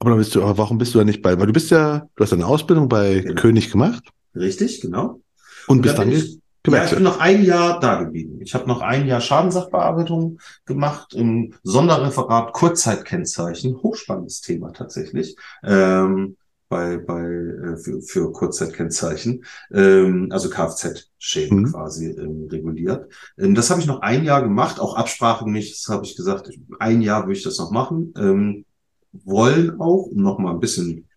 Aber, 0.00 0.16
bist 0.16 0.34
du, 0.34 0.42
aber 0.42 0.58
warum 0.58 0.78
bist 0.78 0.94
du 0.94 0.98
da 0.98 1.04
nicht 1.04 1.22
bei? 1.22 1.38
Weil 1.38 1.46
du 1.46 1.52
bist 1.52 1.70
ja, 1.70 2.08
du 2.16 2.24
hast 2.24 2.32
eine 2.32 2.46
Ausbildung 2.46 2.88
bei 2.88 3.20
genau. 3.20 3.40
König 3.40 3.70
gemacht. 3.70 4.04
Richtig, 4.34 4.80
genau. 4.80 5.20
Und, 5.66 5.78
und 5.78 5.82
bist 5.82 5.98
dann, 5.98 6.10
ich, 6.10 6.38
ja, 6.66 6.84
ich 6.84 6.90
bin 6.90 7.02
noch 7.02 7.18
ein 7.18 7.44
Jahr 7.44 7.80
da 7.80 8.02
geblieben. 8.02 8.40
Ich 8.40 8.54
habe 8.54 8.66
noch 8.66 8.80
ein 8.80 9.06
Jahr 9.06 9.20
Schadenssachbearbeitung 9.20 10.38
gemacht 10.66 11.14
im 11.14 11.54
Sonderreferat 11.62 12.52
Kurzzeitkennzeichen. 12.52 13.82
Hochspannendes 13.82 14.40
Thema 14.40 14.72
tatsächlich. 14.72 15.36
Ähm, 15.62 16.36
bei, 16.68 16.98
bei 16.98 17.22
äh, 17.22 17.76
für, 17.76 18.02
für 18.02 18.32
Kurzzeitkennzeichen, 18.32 19.44
ähm, 19.72 20.28
also 20.30 20.50
Kfz-Schäden 20.50 21.60
mhm. 21.60 21.72
quasi 21.72 22.10
ähm, 22.10 22.48
reguliert. 22.50 23.12
Ähm, 23.38 23.54
das 23.54 23.70
habe 23.70 23.80
ich 23.80 23.86
noch 23.86 24.00
ein 24.00 24.24
Jahr 24.24 24.42
gemacht, 24.42 24.80
auch 24.80 24.94
Absprache 24.94 25.48
nicht, 25.48 25.72
das 25.72 25.92
habe 25.92 26.04
ich 26.04 26.16
gesagt, 26.16 26.50
ein 26.78 27.02
Jahr 27.02 27.22
würde 27.24 27.38
ich 27.38 27.44
das 27.44 27.58
noch 27.58 27.70
machen. 27.70 28.12
Ähm, 28.16 28.64
wollen 29.12 29.80
auch, 29.80 30.06
um 30.06 30.22
noch 30.22 30.38
mal 30.38 30.52
ein 30.52 30.60
bisschen 30.60 31.08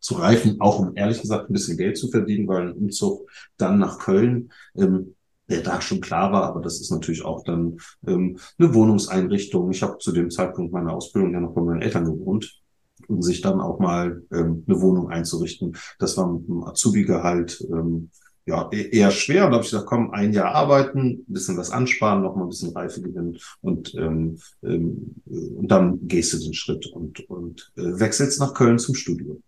zu 0.00 0.14
reifen, 0.14 0.60
auch 0.60 0.78
um 0.78 0.96
ehrlich 0.96 1.20
gesagt 1.20 1.48
ein 1.48 1.52
bisschen 1.52 1.78
Geld 1.78 1.96
zu 1.96 2.08
verdienen, 2.08 2.46
weil 2.46 2.68
ein 2.68 2.72
Umzug 2.72 3.28
dann 3.56 3.78
nach 3.78 3.98
Köln 3.98 4.52
ähm, 4.76 5.14
der 5.48 5.62
da 5.62 5.80
schon 5.80 6.02
klar 6.02 6.30
war, 6.30 6.42
aber 6.42 6.60
das 6.60 6.78
ist 6.78 6.90
natürlich 6.90 7.24
auch 7.24 7.42
dann 7.42 7.78
ähm, 8.06 8.38
eine 8.58 8.74
Wohnungseinrichtung. 8.74 9.70
Ich 9.70 9.82
habe 9.82 9.96
zu 9.96 10.12
dem 10.12 10.30
Zeitpunkt 10.30 10.72
meiner 10.72 10.92
Ausbildung 10.92 11.32
ja 11.32 11.40
noch 11.40 11.54
bei 11.54 11.62
meinen 11.62 11.80
Eltern 11.80 12.04
gewohnt 12.04 12.60
um 13.08 13.22
sich 13.22 13.40
dann 13.40 13.60
auch 13.60 13.78
mal 13.80 14.22
ähm, 14.32 14.64
eine 14.66 14.80
Wohnung 14.80 15.10
einzurichten. 15.10 15.76
Das 15.98 16.16
war 16.16 16.32
mit 16.32 16.46
dem 16.46 16.62
Azubi-Gehalt 16.64 17.66
ähm, 17.70 18.10
ja, 18.48 18.68
e-, 18.72 18.88
eher 18.90 19.10
schwer. 19.10 19.44
Und 19.44 19.50
da 19.50 19.56
habe 19.56 19.64
ich 19.64 19.70
gesagt, 19.70 19.86
komm, 19.86 20.10
ein 20.10 20.32
Jahr 20.32 20.54
arbeiten, 20.54 21.24
ein 21.28 21.32
bisschen 21.32 21.56
was 21.56 21.70
ansparen, 21.70 22.22
noch 22.22 22.34
mal 22.34 22.44
ein 22.44 22.48
bisschen 22.48 22.72
Reife 22.72 23.02
gewinnen 23.02 23.38
und, 23.60 23.94
ähm, 23.94 24.38
ähm, 24.62 25.14
und 25.26 25.68
dann 25.68 26.06
gehst 26.08 26.32
du 26.32 26.38
den 26.38 26.54
Schritt 26.54 26.86
und, 26.86 27.28
und 27.28 27.72
äh, 27.76 28.00
wechselst 28.00 28.40
nach 28.40 28.54
Köln 28.54 28.78
zum 28.78 28.94
Studium. 28.94 29.42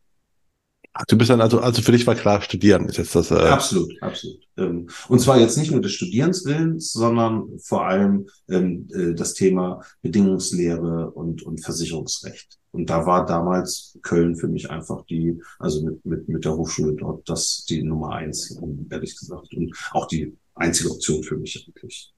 Du 1.07 1.17
bist 1.17 1.31
dann 1.31 1.41
also, 1.41 1.61
also 1.61 1.83
für 1.83 1.93
dich 1.93 2.07
war 2.07 2.17
klar, 2.17 2.43
studieren 2.43 2.89
ist 2.89 2.97
jetzt 2.97 3.15
das. 3.15 3.31
Äh 3.31 3.35
absolut, 3.35 3.93
absolut. 4.03 4.41
Ähm, 4.57 4.89
und 5.09 5.21
zwar 5.21 5.39
jetzt 5.39 5.57
nicht 5.57 5.71
nur 5.71 5.81
des 5.81 5.93
Studierenswillens, 5.93 6.93
sondern 6.93 7.59
vor 7.61 7.87
allem 7.87 8.29
ähm, 8.49 8.89
äh, 8.93 9.15
das 9.15 9.35
Thema 9.35 9.83
Bedingungslehre 10.03 11.11
und, 11.13 11.43
und 11.43 11.63
Versicherungsrecht. 11.63 12.59
Und 12.73 12.91
da 12.91 13.07
war 13.07 13.25
damals 13.25 13.99
Köln 14.03 14.35
für 14.37 14.49
mich 14.49 14.71
einfach 14.71 15.05
die, 15.07 15.41
also 15.61 15.85
mit, 15.85 16.05
mit, 16.05 16.29
mit 16.29 16.45
der 16.45 16.57
Hochschule 16.57 16.95
dort, 16.95 17.29
das 17.29 17.65
die 17.69 17.83
Nummer 17.83 18.11
eins, 18.15 18.57
ehrlich 18.91 19.17
gesagt. 19.17 19.55
Und 19.55 19.75
auch 19.93 20.07
die 20.07 20.37
einzige 20.55 20.91
Option 20.91 21.23
für 21.23 21.37
mich 21.37 21.65
eigentlich. 21.67 22.13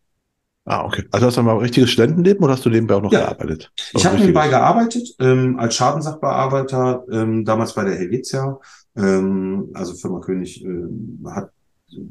Ah, 0.65 0.85
okay. 0.85 1.05
Also 1.11 1.27
hast 1.27 1.37
du 1.37 1.43
mal 1.43 1.53
ein 1.53 1.59
richtiges 1.59 1.91
Studentenleben 1.91 2.43
oder 2.45 2.53
hast 2.53 2.65
du 2.65 2.71
nebenbei 2.71 2.95
auch 2.95 3.03
noch 3.03 3.13
ja. 3.13 3.21
gearbeitet? 3.21 3.73
Ich 3.95 4.07
habe 4.07 4.17
nebenbei 4.17 4.49
gearbeitet, 4.49 5.15
ähm, 5.19 5.59
als 5.59 5.75
Schadensachbearbeiter, 5.75 7.05
ähm, 7.11 7.45
damals 7.45 7.75
bei 7.75 7.85
der 7.85 7.97
Helvetia. 7.97 8.61
Ähm, 8.97 9.71
also 9.75 9.95
Firma 9.95 10.21
König 10.21 10.65
äh, 10.65 10.69
hat 11.27 11.51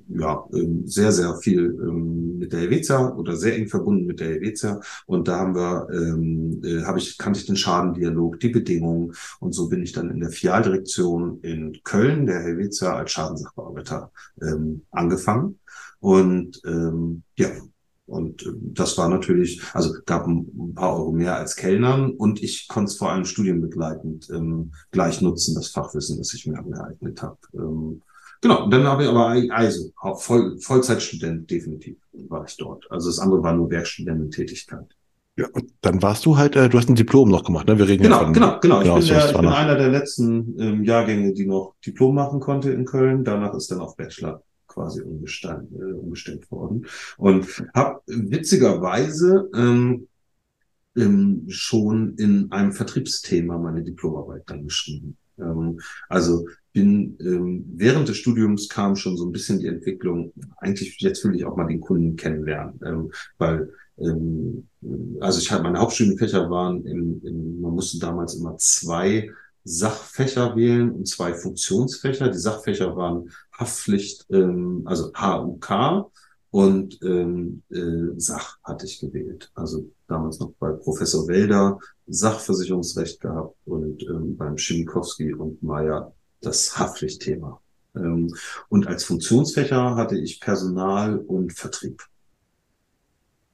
ja, 0.09 0.45
ähm, 0.53 0.85
sehr, 0.85 1.11
sehr 1.11 1.35
viel 1.37 1.59
ähm, 1.81 2.37
mit 2.39 2.53
der 2.53 2.61
Helvetia 2.61 3.13
oder 3.15 3.35
sehr 3.35 3.55
eng 3.55 3.67
verbunden 3.67 4.05
mit 4.05 4.19
der 4.19 4.29
Helvetia. 4.29 4.79
Und 5.05 5.27
da 5.27 5.39
haben 5.39 5.55
wir, 5.55 5.87
ähm, 5.91 6.61
äh, 6.63 6.83
habe 6.83 6.99
ich, 6.99 7.17
kannte 7.17 7.39
ich 7.39 7.45
den 7.45 7.55
Schadendialog, 7.55 8.39
die 8.39 8.49
Bedingungen. 8.49 9.13
Und 9.39 9.53
so 9.53 9.69
bin 9.69 9.81
ich 9.83 9.91
dann 9.91 10.11
in 10.11 10.19
der 10.19 10.29
Filialdirektion 10.29 11.39
in 11.41 11.79
Köln, 11.83 12.25
der 12.25 12.41
Helvetia, 12.41 12.95
als 12.95 13.11
Schadensachbearbeiter 13.11 14.11
ähm, 14.41 14.85
angefangen. 14.91 15.59
Und 15.99 16.61
ähm, 16.65 17.23
ja, 17.37 17.49
und 18.11 18.45
äh, 18.45 18.49
das 18.73 18.97
war 18.97 19.07
natürlich, 19.07 19.61
also 19.73 19.93
gab 20.05 20.27
ein 20.27 20.73
paar 20.75 20.97
Euro 20.97 21.11
mehr 21.11 21.37
als 21.37 21.55
Kellnern 21.55 22.11
und 22.11 22.43
ich 22.43 22.67
konnte 22.67 22.91
es 22.91 22.97
vor 22.97 23.11
allem 23.11 23.25
studienbegleitend 23.25 24.29
ähm, 24.31 24.71
gleich 24.91 25.21
nutzen, 25.21 25.55
das 25.55 25.69
Fachwissen, 25.69 26.17
das 26.17 26.33
ich 26.33 26.45
mir 26.45 26.59
angeeignet 26.59 27.21
habe. 27.21 27.37
Ähm, 27.53 28.01
genau, 28.41 28.65
und 28.65 28.71
dann 28.71 28.83
habe 28.83 29.03
ich 29.03 29.09
aber 29.09 29.35
also 29.55 29.91
Voll, 30.17 30.59
Vollzeitstudent 30.59 31.49
definitiv 31.49 31.97
war 32.11 32.43
ich 32.45 32.57
dort. 32.57 32.85
Also 32.91 33.09
das 33.09 33.19
andere 33.19 33.41
war 33.43 33.53
nur 33.53 33.69
Werkstudententätigkeit. 33.69 34.87
Ja, 35.37 35.47
und 35.53 35.71
dann 35.79 36.01
warst 36.01 36.25
du 36.25 36.35
halt, 36.35 36.57
äh, 36.57 36.67
du 36.67 36.77
hast 36.77 36.89
ein 36.89 36.95
Diplom 36.95 37.29
noch 37.29 37.45
gemacht, 37.45 37.65
ne? 37.65 37.79
Wir 37.79 37.87
reden 37.87 38.03
genau, 38.03 38.17
ja 38.17 38.23
von, 38.25 38.33
genau, 38.33 38.59
genau. 38.59 38.79
Ich 38.79 38.83
genau, 38.83 38.97
bin, 38.97 39.07
der, 39.07 39.25
ich 39.25 39.37
bin 39.37 39.47
einer 39.47 39.75
der 39.77 39.89
letzten 39.89 40.59
ähm, 40.59 40.83
Jahrgänge, 40.83 41.33
die 41.33 41.45
noch 41.45 41.75
Diplom 41.85 42.13
machen 42.13 42.41
konnte 42.41 42.71
in 42.71 42.83
Köln. 42.83 43.23
Danach 43.23 43.53
ist 43.53 43.71
dann 43.71 43.79
auf 43.79 43.95
Bachelor 43.95 44.43
quasi 44.71 45.01
umgestellt, 45.01 45.67
äh, 45.73 45.93
umgestellt 45.93 46.49
worden. 46.51 46.85
Und 47.17 47.47
habe 47.73 48.01
witzigerweise 48.07 49.49
ähm, 49.55 50.07
ähm, 50.95 51.45
schon 51.47 52.15
in 52.15 52.51
einem 52.51 52.73
Vertriebsthema 52.73 53.57
meine 53.57 53.83
Diplomarbeit 53.83 54.43
dann 54.47 54.63
geschrieben. 54.63 55.17
Ähm, 55.39 55.79
also 56.09 56.45
bin 56.73 57.17
ähm, 57.19 57.65
während 57.75 58.07
des 58.07 58.17
Studiums 58.17 58.69
kam 58.69 58.95
schon 58.95 59.17
so 59.17 59.25
ein 59.25 59.31
bisschen 59.31 59.59
die 59.59 59.67
Entwicklung, 59.67 60.33
eigentlich 60.57 60.97
jetzt 60.99 61.23
will 61.25 61.35
ich 61.35 61.45
auch 61.45 61.57
mal 61.57 61.67
den 61.67 61.81
Kunden 61.81 62.15
kennenlernen, 62.15 62.79
ähm, 62.85 63.11
weil 63.37 63.69
ähm, 63.97 64.67
also 65.19 65.39
ich 65.39 65.51
hatte 65.51 65.63
meine 65.63 65.79
Hauptstudienfächer 65.79 66.49
waren 66.49 66.85
in, 66.85 67.21
in, 67.23 67.61
man 67.61 67.73
musste 67.73 67.99
damals 67.99 68.35
immer 68.35 68.57
zwei 68.57 69.29
Sachfächer 69.63 70.55
wählen 70.55 70.91
und 70.91 71.07
zwei 71.07 71.33
Funktionsfächer. 71.33 72.29
Die 72.29 72.37
Sachfächer 72.37 72.95
waren 72.95 73.31
Haftpflicht, 73.57 74.25
ähm, 74.31 74.83
also 74.85 75.11
HUK 75.13 76.11
und 76.51 76.99
ähm, 77.01 77.63
äh, 77.69 78.13
Sach 78.17 78.57
hatte 78.63 78.85
ich 78.85 78.99
gewählt. 78.99 79.51
Also 79.55 79.89
damals 80.07 80.39
noch 80.39 80.53
bei 80.59 80.71
Professor 80.71 81.27
Welder 81.27 81.79
Sachversicherungsrecht 82.07 83.21
gehabt 83.21 83.55
und 83.65 84.03
ähm, 84.03 84.35
beim 84.35 84.57
Schimikowski 84.57 85.33
und 85.33 85.63
Meyer 85.63 86.13
das 86.41 86.77
Haftpflichtthema. 86.77 87.61
Ähm, 87.95 88.35
und 88.69 88.87
als 88.87 89.03
Funktionsfächer 89.05 89.95
hatte 89.95 90.17
ich 90.17 90.41
Personal 90.41 91.17
und 91.19 91.53
Vertrieb 91.53 92.03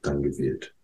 dann 0.02 0.22
gewählt. 0.22 0.74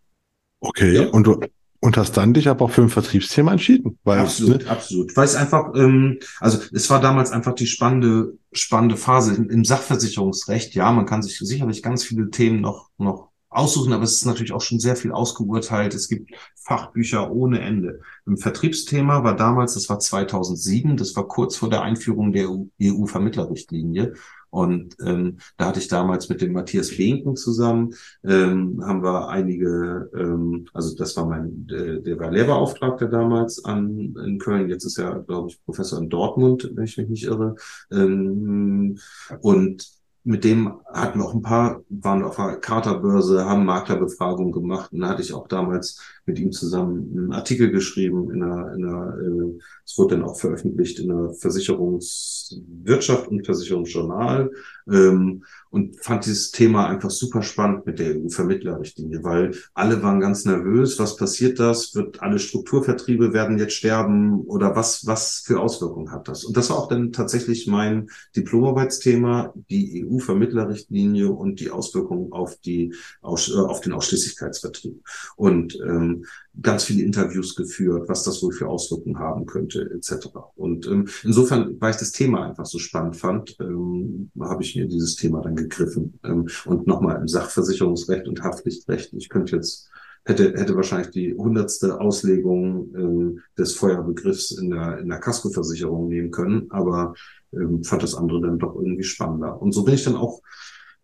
Okay, 0.61 0.95
ja. 0.95 1.09
und 1.09 1.27
du, 1.27 1.41
und 1.85 1.99
hast 1.99 2.16
dann 2.16 2.32
dich 2.32 2.49
aber 2.49 2.64
auch 2.64 2.70
für 2.70 2.80
ein 2.80 2.89
Vertriebsthema 2.89 3.53
entschieden. 3.53 3.99
Weil, 4.05 4.20
absolut, 4.20 4.64
ne? 4.64 4.70
absolut. 4.70 5.14
Weil 5.18 5.26
es 5.26 5.35
einfach, 5.35 5.74
ähm, 5.74 6.18
also 6.41 6.59
es 6.72 6.89
war 6.89 6.99
damals 6.99 7.30
einfach 7.30 7.55
die 7.55 7.66
spannende, 7.66 8.39
spannende 8.53 8.97
Phase 8.97 9.35
im, 9.35 9.51
im 9.51 9.66
Sachversicherungsrecht. 9.66 10.74
Ja, 10.74 10.91
man 10.93 11.05
kann 11.05 11.22
sich 11.22 11.39
sicherlich 11.39 11.82
ganz 11.82 12.03
viele 12.03 12.30
Themen 12.30 12.62
noch, 12.62 12.89
noch 12.97 13.28
aussuchen, 13.51 13.93
aber 13.93 14.05
es 14.05 14.14
ist 14.14 14.24
natürlich 14.24 14.53
auch 14.53 14.62
schon 14.62 14.80
sehr 14.80 14.97
viel 14.97 15.12
ausgeurteilt. 15.12 15.93
Es 15.93 16.09
gibt 16.09 16.30
Fachbücher 16.57 17.30
ohne 17.30 17.61
Ende. 17.61 18.01
Im 18.24 18.39
Vertriebsthema 18.39 19.22
war 19.22 19.37
damals, 19.37 19.74
das 19.74 19.91
war 19.91 19.99
2007, 19.99 20.97
das 20.97 21.14
war 21.16 21.28
kurz 21.28 21.57
vor 21.57 21.68
der 21.68 21.82
Einführung 21.82 22.32
der 22.32 22.49
EU-Vermittlerrichtlinie. 22.80 24.14
Und 24.55 24.97
ähm, 25.05 25.39
da 25.57 25.67
hatte 25.67 25.81
ich 25.81 25.89
damals 25.89 26.29
mit 26.29 26.41
dem 26.41 26.53
Matthias 26.53 26.97
Behnken 26.97 27.35
zusammen, 27.35 27.93
ähm, 28.23 28.81
haben 28.87 29.03
wir 29.03 29.29
einige, 29.29 30.09
ähm, 30.15 30.67
also 30.73 30.97
das 30.97 31.17
war 31.17 31.27
mein, 31.27 31.67
der, 31.67 31.99
der 31.99 32.21
war 32.21 32.31
Lehrbeauftragter 32.31 33.09
damals 33.09 33.65
an 33.65 34.15
in 34.25 34.39
Köln, 34.39 34.69
jetzt 34.69 34.85
ist 34.85 34.99
er, 34.99 35.19
glaube 35.21 35.49
ich, 35.49 35.65
Professor 35.65 35.99
in 35.99 36.09
Dortmund, 36.09 36.71
wenn 36.73 36.85
ich 36.85 36.97
mich 36.97 37.09
nicht 37.09 37.25
irre. 37.25 37.57
Ähm, 37.91 38.97
und 39.41 39.89
mit 40.23 40.45
dem 40.45 40.81
hatten 40.87 41.19
wir 41.19 41.27
auch 41.27 41.35
ein 41.35 41.43
paar, 41.43 41.83
waren 41.89 42.23
auf 42.23 42.37
der 42.37 42.61
Charterbörse, 42.61 43.45
haben 43.45 43.65
Maklerbefragung 43.65 44.53
gemacht 44.53 44.93
und 44.93 45.01
da 45.01 45.09
hatte 45.09 45.23
ich 45.23 45.35
auch 45.35 45.49
damals 45.49 46.01
mit 46.27 46.39
ihm 46.39 46.53
zusammen 46.53 47.11
einen 47.12 47.33
Artikel 47.33 47.70
geschrieben 47.70 48.31
in 48.31 48.43
einer, 48.43 48.75
in 48.75 48.85
einer 48.85 49.18
äh, 49.18 49.59
es 49.87 49.99
wurde 49.99 50.16
dann 50.16 50.25
auch 50.25 50.39
veröffentlicht 50.39 50.99
in 50.99 51.09
der 51.09 51.35
Versicherungswirtschaft 51.35 53.29
und 53.29 53.45
Versicherungsjournal 53.45 54.51
ähm, 54.91 55.45
und 55.70 56.01
fand 56.01 56.25
dieses 56.25 56.53
Thema 56.53 56.87
einfach 56.87 57.11
super 57.11 57.43
spannend 57.43 57.85
mit 57.85 57.99
der 57.99 58.16
EU-Vermittlerrichtlinie, 58.16 59.22
weil 59.22 59.55
alle 59.75 60.03
waren 60.03 60.20
ganz 60.20 60.45
nervös, 60.45 60.99
was 60.99 61.16
passiert 61.16 61.59
das, 61.59 61.95
wird 61.95 62.22
alle 62.22 62.39
Strukturvertriebe 62.39 63.33
werden 63.33 63.59
jetzt 63.59 63.75
sterben 63.75 64.41
oder 64.43 64.77
was, 64.77 65.07
was 65.07 65.43
für 65.45 65.61
Auswirkungen 65.61 66.12
hat 66.12 66.29
das? 66.29 66.45
Und 66.45 66.57
das 66.57 66.70
war 66.70 66.79
auch 66.79 66.89
dann 66.89 67.12
tatsächlich 67.12 67.66
mein 67.66 68.09
Diplomarbeitsthema, 68.37 69.53
die 69.68 70.07
EU-Vermittlerrichtlinie 70.07 71.31
und 71.31 71.61
die 71.61 71.70
Auswirkungen 71.70 72.33
auf 72.33 72.57
die, 72.57 72.95
auf, 73.20 73.49
äh, 73.49 73.81
den 73.85 73.93
Ausschließlichkeitsvertrieb. 73.93 75.03
Und 75.37 75.79
ähm, 75.85 76.14
ganz 76.61 76.85
viele 76.85 77.03
Interviews 77.03 77.55
geführt, 77.55 78.09
was 78.09 78.25
das 78.25 78.43
wohl 78.43 78.53
für 78.53 78.69
Auswirkungen 78.69 79.19
haben 79.19 79.47
könnte, 79.47 79.91
etc. 79.95 80.29
Und 80.55 80.87
ähm, 80.87 81.09
insofern, 81.23 81.81
weil 81.81 81.91
ich 81.91 81.97
das 81.97 82.12
Thema 82.12 82.47
einfach 82.47 82.67
so 82.67 82.79
spannend 82.79 83.17
fand, 83.17 83.57
ähm, 83.61 84.31
habe 84.41 84.62
ich 84.62 84.77
mir 84.77 84.87
dieses 84.87 85.17
Thema 85.17 85.43
dann 85.43 85.57
gegriffen. 85.57 86.19
Ähm, 86.25 86.49
und 86.65 86.87
nochmal 86.87 87.21
im 87.21 87.29
Sachversicherungsrecht 87.29 88.29
und 88.29 88.43
Haftpflichtrecht. 88.43 89.12
Ich 89.15 89.29
könnte 89.29 89.57
jetzt 89.57 89.91
hätte, 90.25 90.55
hätte 90.55 90.77
wahrscheinlich 90.77 91.11
die 91.11 91.35
hundertste 91.35 92.01
Auslegung 92.01 92.95
ähm, 92.95 93.41
des 93.59 93.75
Feuerbegriffs 93.75 94.53
in 94.53 94.71
der, 94.71 94.99
in 94.99 95.09
der 95.09 95.21
Kaskoversicherung 95.21 96.09
nehmen 96.09 96.31
können, 96.31 96.71
aber 96.71 97.15
ähm, 97.53 97.85
fand 97.85 98.03
das 98.03 98.15
andere 98.15 98.41
dann 98.41 98.59
doch 98.59 98.75
irgendwie 98.75 99.05
spannender. 99.05 99.61
Und 99.61 99.73
so 99.73 99.85
bin 99.85 99.95
ich 99.95 100.05
dann 100.05 100.17
auch 100.17 100.41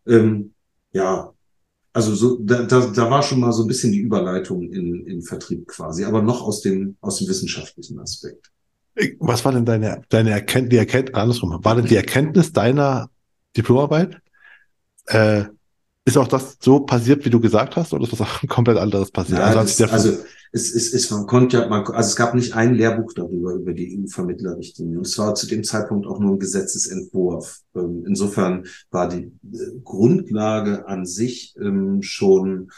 ähm, 0.06 0.54
ja 0.92 1.32
also 1.92 2.14
so, 2.14 2.38
da, 2.40 2.62
da, 2.62 2.86
da 2.86 3.10
war 3.10 3.22
schon 3.22 3.40
mal 3.40 3.52
so 3.52 3.62
ein 3.64 3.68
bisschen 3.68 3.92
die 3.92 3.98
Überleitung 3.98 4.70
in, 4.70 5.06
in 5.06 5.22
Vertrieb 5.22 5.66
quasi, 5.66 6.04
aber 6.04 6.22
noch 6.22 6.42
aus 6.42 6.60
dem, 6.60 6.96
aus 7.00 7.18
dem 7.18 7.28
wissenschaftlichen 7.28 7.98
Aspekt. 7.98 8.50
Was 9.18 9.44
war 9.44 9.52
denn 9.52 9.64
deine, 9.64 10.02
deine 10.08 10.30
Erkenntnis, 10.30 10.70
die 10.70 10.76
Erkenntnis, 10.76 11.14
andersrum, 11.14 11.64
war 11.64 11.74
denn 11.74 11.86
die 11.86 11.96
Erkenntnis 11.96 12.52
deiner 12.52 13.10
Diplomarbeit? 13.56 14.18
Äh, 15.06 15.44
ist 16.04 16.16
auch 16.16 16.28
das 16.28 16.56
so 16.60 16.80
passiert, 16.80 17.24
wie 17.24 17.30
du 17.30 17.40
gesagt 17.40 17.76
hast, 17.76 17.92
oder 17.92 18.04
ist 18.04 18.12
was 18.12 18.20
auch 18.20 18.42
komplett 18.48 18.78
anderes 18.78 19.10
passiert? 19.10 19.38
Ja, 19.38 19.46
also, 19.46 19.84
das, 19.84 19.92
also 19.92 20.18
es, 20.52 20.74
es, 20.74 20.92
es, 20.92 21.10
man 21.10 21.26
konnte 21.26 21.58
ja, 21.58 21.68
man, 21.68 21.86
also 21.86 22.08
es 22.08 22.16
gab 22.16 22.34
nicht 22.34 22.54
ein 22.54 22.74
Lehrbuch 22.74 23.12
darüber, 23.12 23.54
über 23.54 23.72
die 23.72 23.98
EU-Vermittlerrichtlinie. 23.98 24.98
Und 24.98 25.06
es 25.06 25.16
war 25.18 25.34
zu 25.34 25.46
dem 25.46 25.62
Zeitpunkt 25.62 26.06
auch 26.06 26.18
nur 26.18 26.32
ein 26.32 26.38
Gesetzesentwurf. 26.38 27.60
Ähm, 27.74 28.04
insofern 28.06 28.66
war 28.90 29.08
die 29.08 29.24
äh, 29.24 29.80
Grundlage 29.84 30.86
an 30.88 31.06
sich 31.06 31.54
ähm, 31.60 32.02
schon 32.02 32.70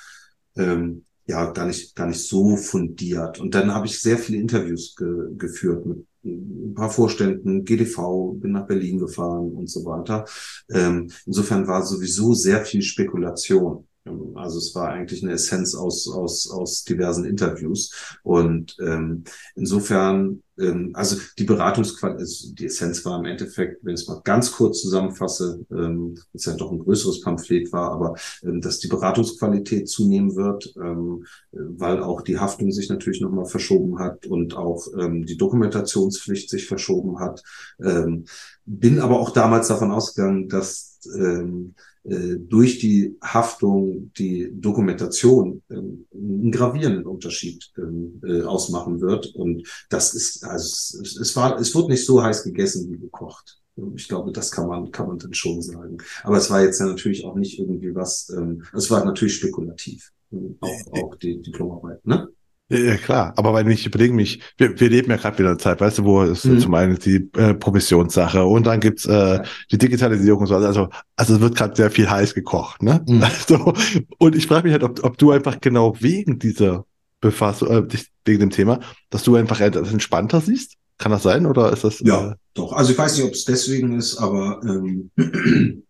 ähm, 0.56 1.04
ja 1.26 1.50
gar 1.52 1.66
nicht 1.66 1.96
gar 1.96 2.06
nicht 2.08 2.26
so 2.26 2.56
fundiert. 2.56 3.40
Und 3.40 3.54
dann 3.54 3.72
habe 3.74 3.86
ich 3.86 4.00
sehr 4.00 4.18
viele 4.18 4.38
Interviews 4.38 4.94
ge 4.96 5.28
geführt 5.36 5.86
mit 5.86 6.06
ein 6.24 6.74
paar 6.74 6.90
Vorständen, 6.90 7.64
GDV, 7.64 8.34
bin 8.34 8.52
nach 8.52 8.66
Berlin 8.66 8.98
gefahren 8.98 9.50
und 9.52 9.68
so 9.68 9.84
weiter. 9.84 10.24
Ähm, 10.70 11.10
insofern 11.26 11.66
war 11.66 11.84
sowieso 11.84 12.34
sehr 12.34 12.64
viel 12.64 12.82
Spekulation. 12.82 13.86
Also 14.34 14.58
es 14.58 14.74
war 14.74 14.88
eigentlich 14.88 15.22
eine 15.22 15.32
Essenz 15.32 15.74
aus, 15.74 16.08
aus, 16.08 16.50
aus 16.50 16.82
diversen 16.82 17.24
Interviews. 17.24 18.16
Und 18.24 18.76
ähm, 18.80 19.22
insofern, 19.54 20.42
ähm, 20.58 20.90
also 20.94 21.18
die 21.38 21.44
Beratungsqualität, 21.44 22.20
also 22.20 22.52
die 22.52 22.66
Essenz 22.66 23.04
war 23.04 23.20
im 23.20 23.26
Endeffekt, 23.26 23.84
wenn 23.84 23.94
ich 23.94 24.00
es 24.00 24.08
mal 24.08 24.20
ganz 24.24 24.50
kurz 24.50 24.82
zusammenfasse, 24.82 25.64
ähm, 25.70 26.18
ist 26.32 26.46
ja 26.46 26.54
doch 26.54 26.72
ein 26.72 26.80
größeres 26.80 27.20
Pamphlet 27.20 27.72
war, 27.72 27.92
aber 27.92 28.16
ähm, 28.42 28.60
dass 28.60 28.80
die 28.80 28.88
Beratungsqualität 28.88 29.88
zunehmen 29.88 30.34
wird, 30.34 30.74
ähm, 30.82 31.24
weil 31.52 32.02
auch 32.02 32.22
die 32.22 32.40
Haftung 32.40 32.72
sich 32.72 32.88
natürlich 32.88 33.20
nochmal 33.20 33.46
verschoben 33.46 34.00
hat 34.00 34.26
und 34.26 34.56
auch 34.56 34.84
ähm, 34.98 35.26
die 35.26 35.36
Dokumentationspflicht 35.36 36.50
sich 36.50 36.66
verschoben 36.66 37.20
hat. 37.20 37.42
Ähm, 37.80 38.24
bin 38.64 38.98
aber 38.98 39.20
auch 39.20 39.30
damals 39.30 39.68
davon 39.68 39.92
ausgegangen, 39.92 40.48
dass 40.48 40.98
ähm, 41.16 41.74
äh, 41.76 41.91
durch 42.04 42.78
die 42.78 43.16
Haftung 43.22 44.12
die 44.18 44.50
Dokumentation 44.52 45.62
ähm, 45.70 46.06
einen 46.12 46.50
gravierenden 46.50 47.06
Unterschied 47.06 47.70
ähm, 47.78 48.20
äh, 48.24 48.42
ausmachen 48.42 49.00
wird. 49.00 49.34
Und 49.34 49.68
das 49.88 50.14
ist, 50.14 50.44
also 50.44 51.00
es, 51.00 51.16
es 51.16 51.36
war, 51.36 51.60
es 51.60 51.74
wurde 51.74 51.92
nicht 51.92 52.04
so 52.04 52.22
heiß 52.22 52.42
gegessen 52.44 52.90
wie 52.90 52.98
gekocht. 52.98 53.60
Ich 53.94 54.08
glaube, 54.08 54.32
das 54.32 54.50
kann 54.50 54.66
man, 54.66 54.90
kann 54.90 55.06
man 55.06 55.18
dann 55.18 55.32
schon 55.32 55.62
sagen. 55.62 55.98
Aber 56.24 56.36
es 56.36 56.50
war 56.50 56.62
jetzt 56.62 56.80
ja 56.80 56.86
natürlich 56.86 57.24
auch 57.24 57.36
nicht 57.36 57.58
irgendwie 57.58 57.94
was, 57.94 58.30
ähm, 58.36 58.64
es 58.74 58.90
war 58.90 59.04
natürlich 59.04 59.36
spekulativ. 59.36 60.12
auch, 60.60 60.92
auch 60.92 61.14
die 61.16 61.40
Diplomarbeit, 61.40 62.04
ne? 62.06 62.28
Ja, 62.72 62.96
klar, 62.96 63.34
aber 63.36 63.52
wenn 63.54 63.70
ich 63.70 63.84
überlege 63.84 64.14
mich, 64.14 64.40
wir, 64.56 64.80
wir 64.80 64.88
leben 64.88 65.10
ja 65.10 65.18
gerade 65.18 65.38
wieder 65.38 65.50
eine 65.50 65.58
Zeit, 65.58 65.80
weißt 65.80 65.98
du, 65.98 66.04
wo 66.04 66.22
es 66.22 66.44
mhm. 66.44 66.58
zum 66.58 66.74
einen 66.74 66.98
die 66.98 67.28
äh, 67.36 67.52
Provisionssache 67.52 68.44
und 68.44 68.66
dann 68.66 68.80
gibt's 68.80 69.04
äh, 69.04 69.42
die 69.70 69.76
Digitalisierung 69.76 70.40
und 70.40 70.46
so. 70.46 70.54
Also, 70.56 70.88
also 71.16 71.34
es 71.34 71.40
wird 71.40 71.54
gerade 71.54 71.76
sehr 71.76 71.90
viel 71.90 72.08
heiß 72.08 72.32
gekocht, 72.34 72.82
ne? 72.82 73.04
Mhm. 73.06 73.22
Also, 73.32 73.74
und 74.18 74.34
ich 74.34 74.46
frage 74.46 74.64
mich 74.64 74.72
halt, 74.72 74.84
ob, 74.84 75.04
ob 75.04 75.18
du 75.18 75.32
einfach 75.32 75.60
genau 75.60 75.94
wegen 76.00 76.38
dieser 76.38 76.86
Befassung, 77.20 77.68
äh, 77.68 77.98
wegen 78.24 78.40
dem 78.40 78.50
Thema, 78.50 78.80
dass 79.10 79.22
du 79.22 79.36
einfach 79.36 79.60
etwas 79.60 79.92
entspannter 79.92 80.40
siehst? 80.40 80.76
Kann 80.98 81.12
das 81.12 81.24
sein 81.24 81.46
oder 81.46 81.72
ist 81.72 81.84
das? 81.84 82.00
Ja, 82.00 82.32
äh, 82.32 82.34
doch. 82.54 82.72
Also 82.72 82.92
ich 82.92 82.98
weiß 82.98 83.16
nicht, 83.16 83.26
ob 83.26 83.32
es 83.32 83.44
deswegen 83.44 83.98
ist, 83.98 84.16
aber 84.16 84.60
ähm, 84.64 85.10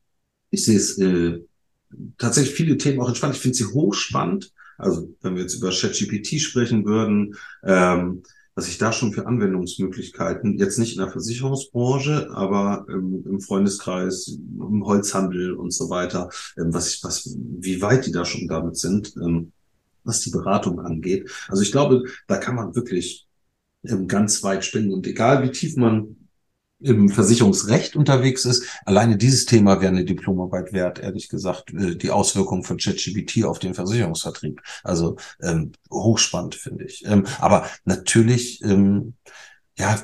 ich 0.51 0.64
sehe 0.64 0.76
es 0.76 0.99
äh, 0.99 1.39
tatsächlich 2.18 2.55
viele 2.55 2.76
Themen 2.76 3.01
auch 3.01 3.09
entspannt. 3.09 3.35
Ich 3.35 3.41
finde 3.41 3.57
sie 3.57 3.66
hochspannend 3.66 4.53
also 4.83 5.14
wenn 5.20 5.35
wir 5.35 5.43
jetzt 5.43 5.55
über 5.55 5.70
ChatGPT 5.70 6.41
sprechen 6.41 6.85
würden, 6.85 7.37
ähm, 7.64 8.22
was 8.55 8.68
ich 8.68 8.76
da 8.76 8.93
schon 8.93 9.12
für 9.12 9.26
Anwendungsmöglichkeiten, 9.26 10.59
jetzt 10.59 10.78
nicht 10.78 10.93
in 10.93 11.03
der 11.03 11.11
Versicherungsbranche, 11.11 12.28
aber 12.33 12.85
ähm, 12.91 13.24
im 13.26 13.41
Freundeskreis, 13.41 14.28
im 14.28 14.85
Holzhandel 14.85 15.55
und 15.55 15.72
so 15.72 15.89
weiter, 15.89 16.28
ähm, 16.59 16.74
was 16.74 16.93
ich, 16.93 17.05
was, 17.05 17.35
wie 17.39 17.80
weit 17.80 18.07
die 18.07 18.12
da 18.12 18.24
schon 18.24 18.49
damit 18.49 18.76
sind, 18.76 19.14
ähm, 19.16 19.53
was 20.05 20.20
die 20.20 20.30
Beratung 20.30 20.80
angeht. 20.80 21.30
Also 21.49 21.62
ich 21.62 21.72
glaube, 21.72 22.05
da 22.26 22.37
kann 22.37 22.57
man 22.57 22.74
wirklich 22.74 23.26
ähm, 23.85 24.07
ganz 24.07 24.43
weit 24.43 24.64
spinnen 24.64 24.93
und 24.93 25.07
egal 25.07 25.43
wie 25.43 25.51
tief 25.51 25.76
man 25.76 26.22
im 26.83 27.09
Versicherungsrecht 27.09 27.97
unterwegs 27.97 28.45
ist. 28.45 28.66
Alleine 28.85 29.16
dieses 29.16 29.47
Thema 29.47 29.80
wäre 29.80 29.93
eine 29.93 30.05
Diplomarbeit 30.05 30.72
wert, 30.72 30.99
ehrlich 30.99 31.28
gesagt, 31.28 31.72
äh, 31.72 31.97
die 31.97 32.11
Auswirkungen 32.11 32.64
von 32.64 32.78
ChatGPT 32.78 33.45
auf 33.45 33.59
den 33.59 33.74
Versicherungsvertrieb. 33.74 34.61
Also 34.83 35.16
ähm, 35.41 35.72
hochspannend, 35.91 36.55
finde 36.55 36.85
ich. 36.85 37.05
Ähm, 37.07 37.26
aber 37.39 37.66
natürlich, 37.85 38.62
ähm, 38.62 39.14
ja, 39.78 40.03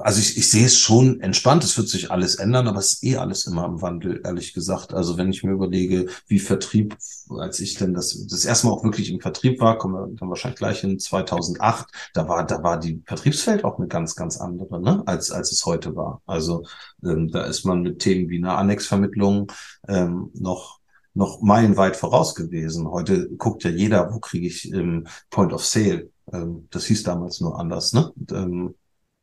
also 0.00 0.20
ich, 0.20 0.36
ich 0.36 0.50
sehe 0.50 0.66
es 0.66 0.78
schon 0.78 1.20
entspannt, 1.20 1.64
es 1.64 1.76
wird 1.76 1.88
sich 1.88 2.10
alles 2.10 2.36
ändern, 2.36 2.68
aber 2.68 2.78
es 2.78 2.94
ist 2.94 3.04
eh 3.04 3.16
alles 3.16 3.46
immer 3.46 3.66
im 3.66 3.82
Wandel, 3.82 4.20
ehrlich 4.24 4.54
gesagt. 4.54 4.94
Also 4.94 5.16
wenn 5.16 5.30
ich 5.30 5.42
mir 5.44 5.52
überlege, 5.52 6.06
wie 6.26 6.38
Vertrieb, 6.38 6.96
als 7.38 7.60
ich 7.60 7.74
denn 7.74 7.94
das, 7.94 8.26
das 8.28 8.44
erste 8.44 8.66
Mal 8.66 8.72
auch 8.72 8.84
wirklich 8.84 9.10
im 9.10 9.20
Vertrieb 9.20 9.60
war, 9.60 9.78
kommen 9.78 9.94
wir 9.94 10.16
dann 10.16 10.28
wahrscheinlich 10.28 10.58
gleich 10.58 10.84
in 10.84 10.98
2008, 10.98 11.86
da 12.14 12.28
war, 12.28 12.46
da 12.46 12.62
war 12.62 12.78
die 12.78 13.02
Vertriebsfeld 13.06 13.64
auch 13.64 13.78
eine 13.78 13.88
ganz, 13.88 14.16
ganz 14.16 14.38
andere, 14.38 14.80
ne, 14.80 15.02
als, 15.06 15.30
als 15.30 15.52
es 15.52 15.64
heute 15.66 15.94
war. 15.96 16.22
Also 16.26 16.64
ähm, 17.04 17.30
da 17.30 17.44
ist 17.44 17.64
man 17.64 17.82
mit 17.82 18.00
Themen 18.00 18.28
wie 18.30 18.38
einer 18.38 18.58
Annexvermittlung 18.58 19.52
ähm, 19.88 20.30
noch 20.34 20.80
noch 21.12 21.42
meilenweit 21.42 21.96
voraus 21.96 22.36
gewesen. 22.36 22.88
Heute 22.88 23.28
guckt 23.30 23.64
ja 23.64 23.70
jeder, 23.70 24.14
wo 24.14 24.20
kriege 24.20 24.46
ich 24.46 24.72
ähm, 24.72 25.08
Point 25.28 25.52
of 25.52 25.64
Sale. 25.64 26.08
Ähm, 26.32 26.68
das 26.70 26.86
hieß 26.86 27.02
damals 27.02 27.40
nur 27.40 27.58
anders, 27.58 27.92
ne? 27.92 28.12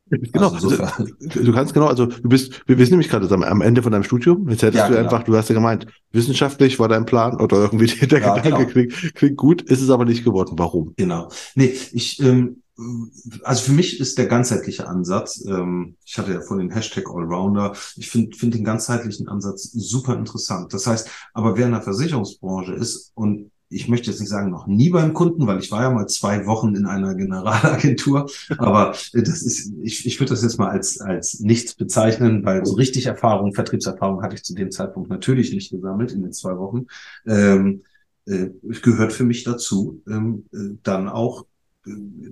Genau, 0.10 0.49
also 0.49 0.70
du 0.70 1.51
kannst 1.51 1.74
genau, 1.74 1.88
also 1.88 2.05
du 2.05 2.30
bist, 2.30 2.62
wir 2.66 2.78
wissen 2.78 2.91
nämlich 2.91 3.10
gerade 3.10 3.30
am 3.30 3.62
Ende 3.62 3.84
von 3.84 3.91
deinem 3.91 4.03
Studium, 4.03 4.47
jetzt 4.49 4.62
hättest 4.62 4.78
ja, 4.78 4.88
du 4.88 4.95
genau. 4.95 5.05
einfach, 5.05 5.24
du 5.24 5.36
hast 5.36 5.49
ja 5.49 5.55
gemeint, 5.55 5.86
wissenschaftlich 6.12 6.80
war 6.80 6.88
dein 6.88 7.05
Plan 7.05 7.39
oder 7.39 7.64
irgendwie 7.64 7.88
der 8.08 8.20
ja, 8.20 8.36
Gedanke 8.36 8.66
genau. 8.66 8.72
klingt, 8.72 9.16
klingt 9.16 9.38
gut, 9.38 9.62
ist 9.64 9.82
es 9.82 9.89
aber 9.89 10.05
nicht 10.05 10.24
geworden. 10.24 10.53
Warum? 10.58 10.93
Genau. 10.95 11.30
Nee, 11.55 11.74
ich, 11.91 12.22
ähm, 12.22 12.64
also 13.43 13.64
für 13.64 13.72
mich 13.72 13.99
ist 13.99 14.18
der 14.18 14.28
ganzheitliche 14.28 14.88
Ansatz, 14.88 15.43
ähm, 15.45 15.95
ich 16.05 16.18
hatte 16.18 16.34
ja 16.34 16.41
von 16.41 16.60
den 16.60 16.70
Hashtag 16.70 17.10
Allrounder, 17.10 17.76
ich 17.95 18.10
finde 18.10 18.38
find 18.38 18.53
den 18.53 18.64
ganzheitlichen 18.64 19.28
Ansatz 19.28 19.72
super 19.74 20.16
interessant. 20.16 20.74
Das 20.74 20.86
heißt, 20.86 21.10
aber 21.34 21.58
wer 21.58 21.66
in 21.66 21.72
der 21.72 21.82
Versicherungsbranche 21.82 22.74
ist 22.74 23.12
und 23.16 23.51
ich 23.70 23.88
möchte 23.88 24.09
jetzt 24.09 24.20
nicht 24.20 24.30
sagen, 24.30 24.49
noch 24.49 24.68
nie 24.68 24.89
beim 24.89 25.13
Kunden, 25.13 25.45
weil 25.47 25.59
ich 25.59 25.72
war 25.72 25.82
ja 25.82 25.89
mal 25.89 26.07
zwei 26.07 26.45
Wochen 26.45 26.76
in 26.76 26.86
einer 26.86 27.15
Generalagentur, 27.15 28.30
aber 28.57 28.95
das 29.13 29.41
ist, 29.41 29.74
ich, 29.84 30.05
ich 30.05 30.20
würde 30.20 30.30
das 30.30 30.43
jetzt 30.43 30.57
mal 30.57 30.70
als, 30.70 31.01
als 31.01 31.39
nichts 31.39 31.76
bezeichnen, 31.76 32.45
weil 32.45 32.65
so 32.65 32.76
richtig 32.76 33.05
Erfahrung, 33.05 33.53
Vertriebserfahrung 33.53 34.22
hatte 34.24 34.36
ich 34.36 34.43
zu 34.43 34.55
dem 34.55 34.72
Zeitpunkt 34.72 35.09
natürlich 35.09 35.53
nicht 35.53 35.72
gesammelt 35.72 36.11
in 36.11 36.22
den 36.22 36.34
zwei 36.34 36.57
Wochen. 36.57 36.86
Ähm, 37.26 37.84
äh, 38.26 38.49
gehört 38.82 39.13
für 39.13 39.24
mich 39.24 39.43
dazu, 39.43 40.01
ähm, 40.07 40.45
äh, 40.53 40.78
dann 40.84 41.07
auch 41.07 41.43
äh, 41.43 41.57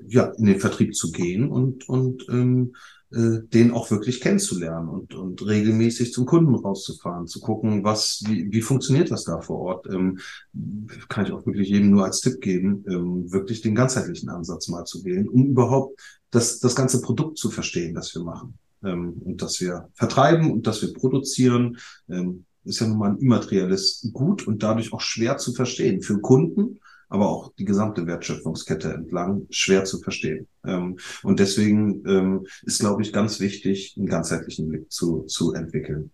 ja, 0.07 0.25
in 0.37 0.45
den 0.45 0.59
Vertrieb 0.59 0.95
zu 0.95 1.11
gehen 1.11 1.49
und, 1.49 1.87
und 1.89 2.25
ähm, 2.29 2.73
äh, 3.11 3.39
den 3.53 3.71
auch 3.71 3.91
wirklich 3.91 4.19
kennenzulernen 4.19 4.89
und, 4.89 5.15
und 5.15 5.45
regelmäßig 5.45 6.11
zum 6.11 6.25
Kunden 6.25 6.55
rauszufahren, 6.55 7.27
zu 7.27 7.39
gucken, 7.39 7.83
was, 7.83 8.23
wie, 8.27 8.51
wie 8.51 8.61
funktioniert 8.61 9.11
das 9.11 9.23
da 9.23 9.41
vor 9.41 9.59
Ort. 9.59 9.87
Ähm, 9.87 10.19
kann 11.07 11.25
ich 11.25 11.31
auch 11.31 11.45
wirklich 11.45 11.69
jedem 11.69 11.91
nur 11.91 12.03
als 12.03 12.21
Tipp 12.21 12.41
geben, 12.41 12.83
ähm, 12.87 13.31
wirklich 13.31 13.61
den 13.61 13.75
ganzheitlichen 13.75 14.29
Ansatz 14.29 14.67
mal 14.67 14.85
zu 14.85 15.05
wählen, 15.05 15.29
um 15.29 15.45
überhaupt 15.45 15.99
das, 16.31 16.59
das 16.59 16.75
ganze 16.75 16.99
Produkt 17.01 17.37
zu 17.37 17.49
verstehen, 17.49 17.93
das 17.93 18.13
wir 18.15 18.23
machen. 18.23 18.57
Ähm, 18.83 19.13
und 19.23 19.41
dass 19.41 19.61
wir 19.61 19.89
vertreiben 19.93 20.51
und 20.51 20.67
dass 20.67 20.81
wir 20.81 20.91
produzieren, 20.91 21.77
ähm, 22.09 22.45
ist 22.65 22.79
ja 22.79 22.87
nun 22.87 22.97
mal 22.97 23.11
ein 23.11 23.19
immaterielles 23.19 24.09
Gut 24.11 24.47
und 24.47 24.63
dadurch 24.63 24.91
auch 24.91 25.01
schwer 25.01 25.37
zu 25.37 25.53
verstehen 25.53 26.01
für 26.01 26.19
Kunden 26.19 26.79
aber 27.09 27.29
auch 27.29 27.53
die 27.57 27.65
gesamte 27.65 28.05
Wertschöpfungskette 28.07 28.93
entlang 28.93 29.47
schwer 29.49 29.85
zu 29.85 29.99
verstehen. 30.01 30.47
Ähm, 30.65 30.97
und 31.23 31.39
deswegen 31.39 32.03
ähm, 32.07 32.47
ist, 32.63 32.79
glaube 32.79 33.01
ich, 33.01 33.13
ganz 33.13 33.39
wichtig, 33.39 33.95
einen 33.97 34.07
ganzheitlichen 34.07 34.69
Blick 34.69 34.91
zu, 34.91 35.23
zu 35.23 35.53
entwickeln. 35.53 36.11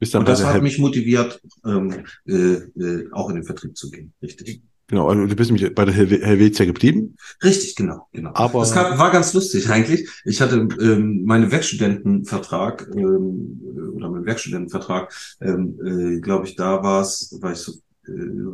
und 0.00 0.28
das 0.28 0.44
hat 0.44 0.62
mich 0.62 0.78
motiviert, 0.78 1.40
ähm, 1.64 2.04
äh, 2.26 2.34
äh, 2.34 3.08
auch 3.12 3.28
in 3.30 3.36
den 3.36 3.44
Vertrieb 3.44 3.76
zu 3.76 3.90
gehen. 3.90 4.12
Richtig. 4.22 4.62
Genau, 4.90 5.06
also 5.06 5.26
du 5.26 5.36
bist 5.36 5.50
nämlich 5.50 5.74
bei 5.74 5.84
der 5.84 5.92
Helvetia 5.92 6.64
geblieben. 6.64 7.16
Richtig, 7.44 7.76
genau, 7.76 8.08
genau. 8.10 8.30
Aber 8.32 8.60
das 8.60 8.74
war 8.74 9.12
ganz 9.12 9.34
lustig 9.34 9.68
eigentlich. 9.68 10.08
Ich 10.24 10.40
hatte 10.40 10.66
ähm, 10.80 11.24
meinen 11.26 11.50
Werkstudentenvertrag 11.50 12.88
ähm, 12.96 13.60
oder 13.94 14.08
meinen 14.08 14.24
Werkstudentenvertrag, 14.24 15.12
ähm, 15.42 15.78
äh, 15.84 16.20
glaube 16.20 16.46
ich, 16.46 16.56
da 16.56 16.82
war 16.82 17.02
es, 17.02 17.36
war 17.38 17.52
ich 17.52 17.58
so 17.58 17.74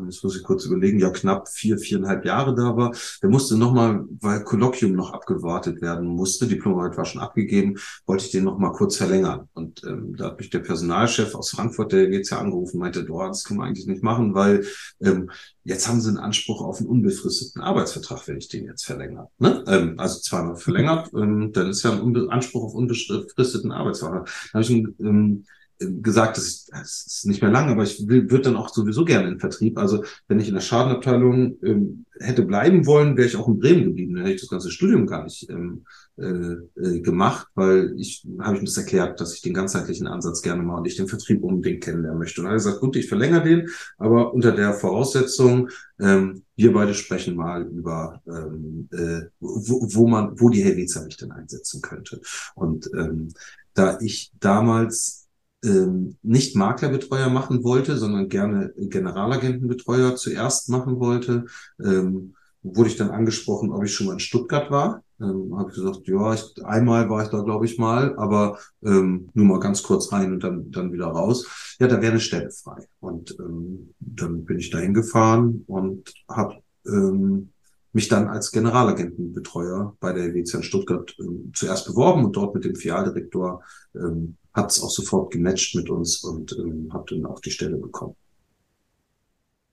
jetzt 0.06 0.22
muss 0.22 0.36
ich 0.36 0.42
kurz 0.42 0.64
überlegen, 0.64 0.98
ja 0.98 1.10
knapp 1.10 1.48
vier, 1.48 1.78
viereinhalb 1.78 2.24
Jahre 2.24 2.54
da 2.54 2.76
war. 2.76 2.94
Der 3.22 3.30
musste 3.30 3.56
nochmal, 3.56 4.04
weil 4.20 4.44
Kolloquium 4.44 4.92
noch 4.92 5.12
abgewartet 5.12 5.80
werden 5.80 6.06
musste, 6.06 6.46
Diplomarbeit 6.46 6.96
war 6.96 7.04
schon 7.04 7.20
abgegeben, 7.20 7.76
wollte 8.06 8.24
ich 8.24 8.30
den 8.30 8.44
nochmal 8.44 8.72
kurz 8.72 8.96
verlängern. 8.96 9.48
Und 9.54 9.82
ähm, 9.84 10.14
da 10.16 10.26
hat 10.26 10.38
mich 10.38 10.50
der 10.50 10.60
Personalchef 10.60 11.34
aus 11.34 11.50
Frankfurt, 11.50 11.92
der 11.92 12.10
jetzt 12.10 12.30
ja 12.30 12.38
angerufen, 12.38 12.78
meinte, 12.78 13.06
oh, 13.08 13.26
das 13.26 13.44
können 13.44 13.60
wir 13.60 13.66
eigentlich 13.66 13.86
nicht 13.86 14.02
machen, 14.02 14.34
weil 14.34 14.64
ähm, 15.00 15.30
jetzt 15.64 15.88
haben 15.88 16.00
sie 16.00 16.08
einen 16.08 16.18
Anspruch 16.18 16.62
auf 16.62 16.78
einen 16.78 16.88
unbefristeten 16.88 17.62
Arbeitsvertrag, 17.62 18.26
wenn 18.28 18.38
ich 18.38 18.48
den 18.48 18.66
jetzt 18.66 18.84
verlängere. 18.84 19.28
Ne? 19.38 19.64
Ähm, 19.66 19.94
also 19.98 20.20
zweimal 20.20 20.56
verlängert, 20.56 21.10
ähm, 21.14 21.52
dann 21.52 21.70
ist 21.70 21.82
ja 21.82 21.92
ein 21.92 22.30
Anspruch 22.30 22.64
auf 22.64 22.74
unbefristeten 22.74 23.72
Arbeitsvertrag. 23.72 24.26
Da 24.26 24.60
habe 24.60 24.62
ich 24.62 24.70
ähm, 24.70 25.44
gesagt, 25.78 26.36
das 26.36 26.44
ist, 26.44 26.72
ist 26.72 27.26
nicht 27.26 27.42
mehr 27.42 27.50
lang, 27.50 27.68
aber 27.68 27.82
ich 27.82 28.06
würde 28.06 28.40
dann 28.40 28.56
auch 28.56 28.68
sowieso 28.68 29.04
gerne 29.04 29.28
in 29.28 29.40
Vertrieb. 29.40 29.78
Also 29.78 30.04
wenn 30.28 30.40
ich 30.40 30.48
in 30.48 30.54
der 30.54 30.60
Schadenabteilung 30.60 31.58
ähm, 31.62 32.04
hätte 32.20 32.42
bleiben 32.42 32.86
wollen, 32.86 33.16
wäre 33.16 33.26
ich 33.26 33.36
auch 33.36 33.48
in 33.48 33.58
Bremen 33.58 33.84
geblieben. 33.84 34.14
Dann 34.14 34.24
hätte 34.24 34.36
ich 34.36 34.40
das 34.40 34.50
ganze 34.50 34.70
Studium 34.70 35.06
gar 35.06 35.24
nicht 35.24 35.48
ähm, 35.50 35.84
äh, 36.16 36.56
äh, 36.80 37.00
gemacht, 37.00 37.48
weil 37.54 37.92
ich 37.96 38.24
habe 38.38 38.54
ich 38.54 38.62
mir 38.62 38.66
das 38.66 38.76
erklärt, 38.76 39.20
dass 39.20 39.34
ich 39.34 39.42
den 39.42 39.54
ganzheitlichen 39.54 40.06
Ansatz 40.06 40.42
gerne 40.42 40.62
mal 40.62 40.78
und 40.78 40.86
ich 40.86 40.96
den 40.96 41.08
Vertrieb 41.08 41.42
unbedingt 41.42 41.82
kennenlernen 41.82 42.20
möchte. 42.20 42.40
Und 42.40 42.46
er 42.46 42.50
hat 42.50 42.58
gesagt, 42.58 42.80
gut, 42.80 42.94
ich 42.94 43.08
verlängere 43.08 43.42
den, 43.42 43.68
aber 43.98 44.32
unter 44.32 44.52
der 44.52 44.74
Voraussetzung, 44.74 45.70
ähm, 45.98 46.42
wir 46.54 46.72
beide 46.72 46.94
sprechen 46.94 47.34
mal 47.34 47.64
über, 47.64 48.22
ähm, 48.28 48.88
äh, 48.92 49.22
wo, 49.40 49.88
wo 49.92 50.06
man, 50.06 50.38
wo 50.38 50.50
die 50.50 50.62
Helvetia 50.62 51.02
mich 51.02 51.16
denn 51.16 51.32
einsetzen 51.32 51.82
könnte. 51.82 52.20
Und 52.54 52.88
ähm, 52.96 53.32
da 53.74 53.98
ich 54.00 54.30
damals 54.38 55.23
ähm, 55.64 56.16
nicht 56.22 56.56
Maklerbetreuer 56.56 57.28
machen 57.30 57.64
wollte, 57.64 57.96
sondern 57.96 58.28
gerne 58.28 58.72
Generalagentenbetreuer 58.76 60.16
zuerst 60.16 60.68
machen 60.68 61.00
wollte, 61.00 61.46
ähm, 61.82 62.34
wurde 62.62 62.88
ich 62.88 62.96
dann 62.96 63.10
angesprochen, 63.10 63.72
ob 63.72 63.84
ich 63.84 63.94
schon 63.94 64.06
mal 64.06 64.14
in 64.14 64.20
Stuttgart 64.20 64.70
war. 64.70 65.02
Ähm, 65.20 65.56
habe 65.56 65.70
ich 65.70 65.76
gesagt, 65.76 66.06
ja, 66.06 66.34
ich, 66.34 66.64
einmal 66.64 67.08
war 67.08 67.22
ich 67.22 67.28
da, 67.28 67.40
glaube 67.40 67.66
ich 67.66 67.78
mal, 67.78 68.16
aber 68.16 68.58
ähm, 68.82 69.28
nur 69.34 69.46
mal 69.46 69.60
ganz 69.60 69.82
kurz 69.82 70.10
rein 70.12 70.32
und 70.32 70.42
dann 70.42 70.70
dann 70.70 70.92
wieder 70.92 71.06
raus. 71.06 71.76
Ja, 71.78 71.86
da 71.86 72.00
wäre 72.00 72.12
eine 72.12 72.20
Stelle 72.20 72.50
frei. 72.50 72.86
Und 73.00 73.36
ähm, 73.38 73.94
dann 74.00 74.44
bin 74.44 74.58
ich 74.58 74.70
da 74.70 74.78
hingefahren 74.78 75.64
und 75.66 76.12
habe 76.28 76.56
ähm, 76.86 77.50
mich 77.92 78.08
dann 78.08 78.28
als 78.28 78.50
Generalagentenbetreuer 78.50 79.96
bei 80.00 80.12
der 80.12 80.34
WC 80.34 80.56
in 80.56 80.62
Stuttgart 80.64 81.14
ähm, 81.20 81.52
zuerst 81.54 81.86
beworben 81.86 82.24
und 82.24 82.34
dort 82.34 82.54
mit 82.54 82.64
dem 82.64 82.74
Filialdirektor 82.74 83.62
ähm, 83.94 84.36
hat 84.54 84.70
es 84.70 84.82
auch 84.82 84.90
sofort 84.90 85.32
gematcht 85.32 85.74
mit 85.74 85.90
uns 85.90 86.22
und 86.22 86.56
ähm, 86.58 86.88
habe 86.92 87.04
dann 87.10 87.26
auch 87.26 87.40
die 87.40 87.50
Stelle 87.50 87.76
bekommen. 87.76 88.14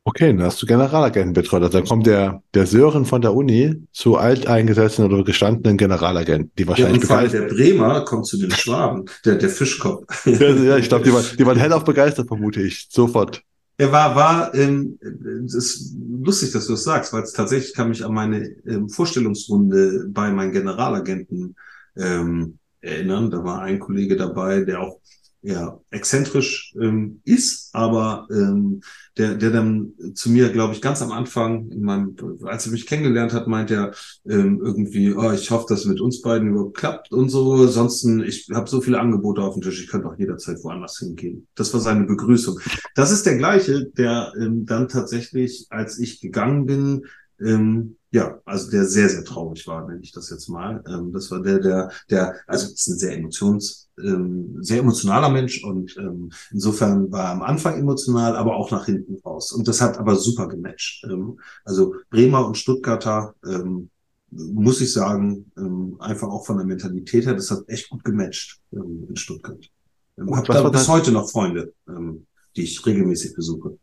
Okay, 0.04 0.36
dann 0.36 0.44
hast 0.44 0.60
du 0.60 0.66
Generalagenten 0.66 1.34
betreut. 1.34 1.62
Also 1.62 1.78
dann 1.78 1.88
kommt 1.88 2.08
der, 2.08 2.42
der 2.56 2.66
Sören 2.66 3.06
von 3.06 3.22
der 3.22 3.36
Uni 3.36 3.84
zu 3.92 4.18
alteingesetzten 4.18 5.06
oder 5.06 5.24
gestandenen 5.24 5.78
Generalagenten, 5.78 6.52
die 6.58 6.68
wahrscheinlich 6.68 7.08
ja, 7.08 7.28
Der 7.28 7.42
Bremer 7.42 8.04
kommt 8.04 8.26
zu 8.26 8.40
den 8.40 8.50
Schwaben, 8.50 9.06
der, 9.26 9.36
der 9.36 9.50
Fischkopf. 9.50 10.26
ja, 10.26 10.50
ja, 10.50 10.78
ich 10.78 10.90
glaube, 10.90 11.06
die, 11.06 11.14
waren, 11.14 11.26
die 11.38 11.46
waren 11.46 11.58
hellauf 11.58 11.84
begeistert, 11.84 12.28
vermute 12.28 12.64
ich. 12.64 12.88
Sofort. 12.90 13.44
Er 13.78 13.92
war, 13.92 14.16
war, 14.16 14.56
ähm, 14.56 14.98
es 15.46 15.54
ist 15.54 15.96
lustig, 16.24 16.52
dass 16.52 16.66
du 16.66 16.74
das 16.74 16.84
sagst, 16.84 17.14
weil 17.14 17.22
es 17.22 17.34
tatsächlich 17.34 17.74
kann 17.74 17.90
mich 17.90 18.04
an 18.04 18.14
meine 18.14 18.48
ähm, 18.68 18.90
Vorstellungsrunde 18.90 20.08
bei 20.10 20.32
meinen 20.32 20.52
Generalagenten 20.52 21.56
ähm, 21.96 22.58
erinnern. 22.82 23.32
Da 23.32 23.44
war 23.44 23.62
ein 23.62 23.80
Kollege 23.80 24.16
dabei, 24.16 24.62
der 24.62 24.82
auch 24.82 25.02
ja, 25.44 25.80
exzentrisch 25.90 26.76
ähm, 26.80 27.22
ist, 27.26 27.74
aber 27.74 28.28
ähm, 28.30 28.82
der, 29.18 29.34
der 29.36 29.50
dann 29.50 29.94
zu 30.14 30.30
mir, 30.30 30.50
glaube 30.50 30.76
ich, 30.76 30.82
ganz 30.82 31.02
am 31.02 31.12
Anfang, 31.12 31.70
in 31.72 31.82
meinem, 31.82 32.16
als 32.44 32.68
er 32.68 32.72
mich 32.72 32.86
kennengelernt 32.86 33.34
hat, 33.34 33.48
meint 33.48 33.72
er 33.72 33.92
ähm, 34.30 34.62
irgendwie, 34.64 35.14
oh, 35.14 35.32
ich 35.32 35.50
hoffe, 35.50 35.66
dass 35.68 35.86
mit 35.86 36.00
uns 36.00 36.22
beiden 36.22 36.50
überhaupt 36.50 36.78
klappt 36.78 37.12
und 37.12 37.30
so. 37.30 37.56
Ansonsten, 37.56 38.22
ich 38.22 38.50
habe 38.54 38.70
so 38.70 38.82
viele 38.82 39.00
Angebote 39.00 39.42
auf 39.42 39.56
dem 39.56 39.64
Tisch, 39.64 39.82
ich 39.82 39.90
könnte 39.90 40.08
auch 40.08 40.18
jederzeit 40.18 40.64
woanders 40.64 41.00
hingehen. 41.00 41.48
Das 41.56 41.74
war 41.74 41.80
seine 41.80 42.06
Begrüßung. 42.06 42.60
Das 42.94 43.12
ist 43.12 43.26
der 43.26 43.38
gleiche, 43.38 43.86
der 43.98 44.34
ähm, 44.40 44.68
dann 44.68 44.90
tatsächlich, 44.90 45.66
als 45.72 45.98
ich 45.98 46.22
gegangen 46.22 46.68
bin, 46.68 47.06
ähm, 47.40 47.98
ja, 48.12 48.42
also 48.44 48.70
der 48.70 48.86
sehr, 48.86 49.08
sehr 49.08 49.24
traurig 49.24 49.66
war, 49.68 49.88
nenne 49.88 50.02
ich 50.02 50.12
das 50.12 50.30
jetzt 50.30 50.50
mal. 50.50 50.84
Ähm, 50.86 51.14
das 51.14 51.32
war 51.32 51.42
der, 51.42 51.60
der, 51.60 51.92
der, 52.10 52.36
also 52.46 52.66
ist 52.66 52.88
ein 52.88 52.98
sehr 52.98 53.18
emotions, 53.18 53.90
ähm, 53.98 54.58
sehr 54.60 54.80
emotionaler 54.80 55.30
Mensch 55.30 55.64
und 55.64 55.96
ähm, 55.98 56.30
insofern 56.52 57.10
war 57.12 57.24
er 57.24 57.32
am 57.32 57.42
Anfang 57.42 57.80
emotional, 57.80 58.36
aber 58.36 58.58
auch 58.58 58.70
nach 58.70 58.86
hinten 58.86 59.16
raus. 59.26 59.54
Und 59.54 59.66
das 59.68 59.80
hat 59.80 59.98
aber 59.98 60.18
super 60.18 60.50
gematcht. 60.50 61.06
Ähm, 61.06 61.40
also 61.64 61.96
Bremer 62.10 62.46
und 62.46 62.58
Stuttgarter, 62.58 63.34
ähm, 63.46 63.90
muss 64.30 64.82
ich 64.82 64.92
sagen, 64.92 65.50
ähm, 65.58 65.96
einfach 66.00 66.28
auch 66.28 66.46
von 66.46 66.58
der 66.58 66.66
Mentalität 66.66 67.26
her, 67.26 67.34
das 67.34 67.50
hat 67.50 67.64
echt 67.68 67.90
gut 67.90 68.04
gematcht 68.04 68.60
ähm, 68.74 69.06
in 69.08 69.16
Stuttgart. 69.16 69.70
Ähm, 70.18 70.36
hab 70.36 70.46
da 70.46 70.68
bis 70.68 70.88
heute 70.90 71.14
noch 71.14 71.30
Freunde, 71.30 71.74
ähm, 71.88 72.26
die 72.58 72.64
ich 72.64 72.86
regelmäßig 72.86 73.36
besuche. 73.36 73.78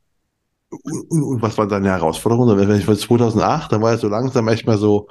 Und, 0.71 1.11
und, 1.11 1.43
was 1.43 1.57
war 1.57 1.67
deine 1.67 1.89
Herausforderung? 1.89 2.57
Wenn 2.57 2.77
ich 2.77 2.85
von 2.85 2.97
2008, 2.97 3.73
dann 3.73 3.83
war 3.83 3.95
es 3.95 4.01
so 4.03 4.09
langsam 4.09 4.49
echt 4.49 4.67
mal 4.67 4.79
so, 4.79 5.09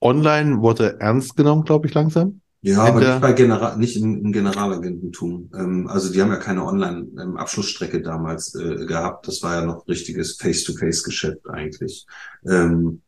online 0.00 0.60
wurde 0.60 0.98
ernst 1.00 1.36
genommen, 1.36 1.64
glaube 1.64 1.86
ich, 1.86 1.94
langsam. 1.94 2.40
Ja, 2.64 2.84
aber 2.84 3.00
nicht 3.00 3.20
bei 3.20 3.32
General, 3.32 3.76
nicht 3.76 3.96
im, 3.96 4.24
im 4.24 4.32
Generalagententum. 4.32 5.50
Ähm, 5.54 5.88
also 5.88 6.12
die 6.12 6.22
haben 6.22 6.30
ja 6.30 6.36
keine 6.36 6.64
Online-Abschlussstrecke 6.64 7.96
ähm, 7.96 8.02
damals 8.04 8.54
äh, 8.54 8.86
gehabt. 8.86 9.26
Das 9.26 9.42
war 9.42 9.56
ja 9.56 9.66
noch 9.66 9.86
richtiges 9.88 10.36
Face-to-Face-Geschäft 10.36 11.48
eigentlich. 11.48 12.06
Ähm, 12.48 13.02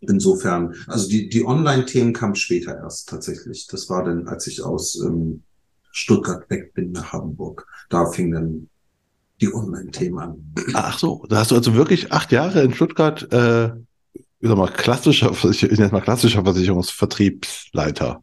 insofern, 0.00 0.74
also 0.88 1.08
die, 1.08 1.28
die 1.28 1.44
Online-Themen 1.44 2.12
kamen 2.12 2.34
später 2.34 2.78
erst 2.78 3.08
tatsächlich. 3.08 3.68
Das 3.68 3.88
war 3.90 4.04
dann, 4.04 4.26
als 4.26 4.48
ich 4.48 4.64
aus 4.64 5.00
ähm, 5.00 5.44
Stuttgart 5.92 6.50
weg 6.50 6.74
bin 6.74 6.90
nach 6.90 7.12
Hamburg. 7.12 7.66
Da 7.90 8.06
fing 8.06 8.32
dann 8.32 8.68
die 9.40 9.52
Online-Themen 9.52 10.18
an. 10.18 10.54
Ach 10.74 10.98
so, 10.98 11.24
da 11.28 11.38
hast 11.38 11.50
du 11.50 11.56
also 11.56 11.74
wirklich 11.74 12.12
acht 12.12 12.32
Jahre 12.32 12.62
in 12.62 12.74
Stuttgart, 12.74 13.32
äh, 13.32 13.70
ich 14.14 14.48
sag 14.48 14.56
mal, 14.56 14.68
klassischer, 14.68 15.32
ich 15.50 15.62
nenne 15.62 15.92
mal 15.92 16.00
klassischer 16.00 16.44
Versicherungsvertriebsleiter. 16.44 18.22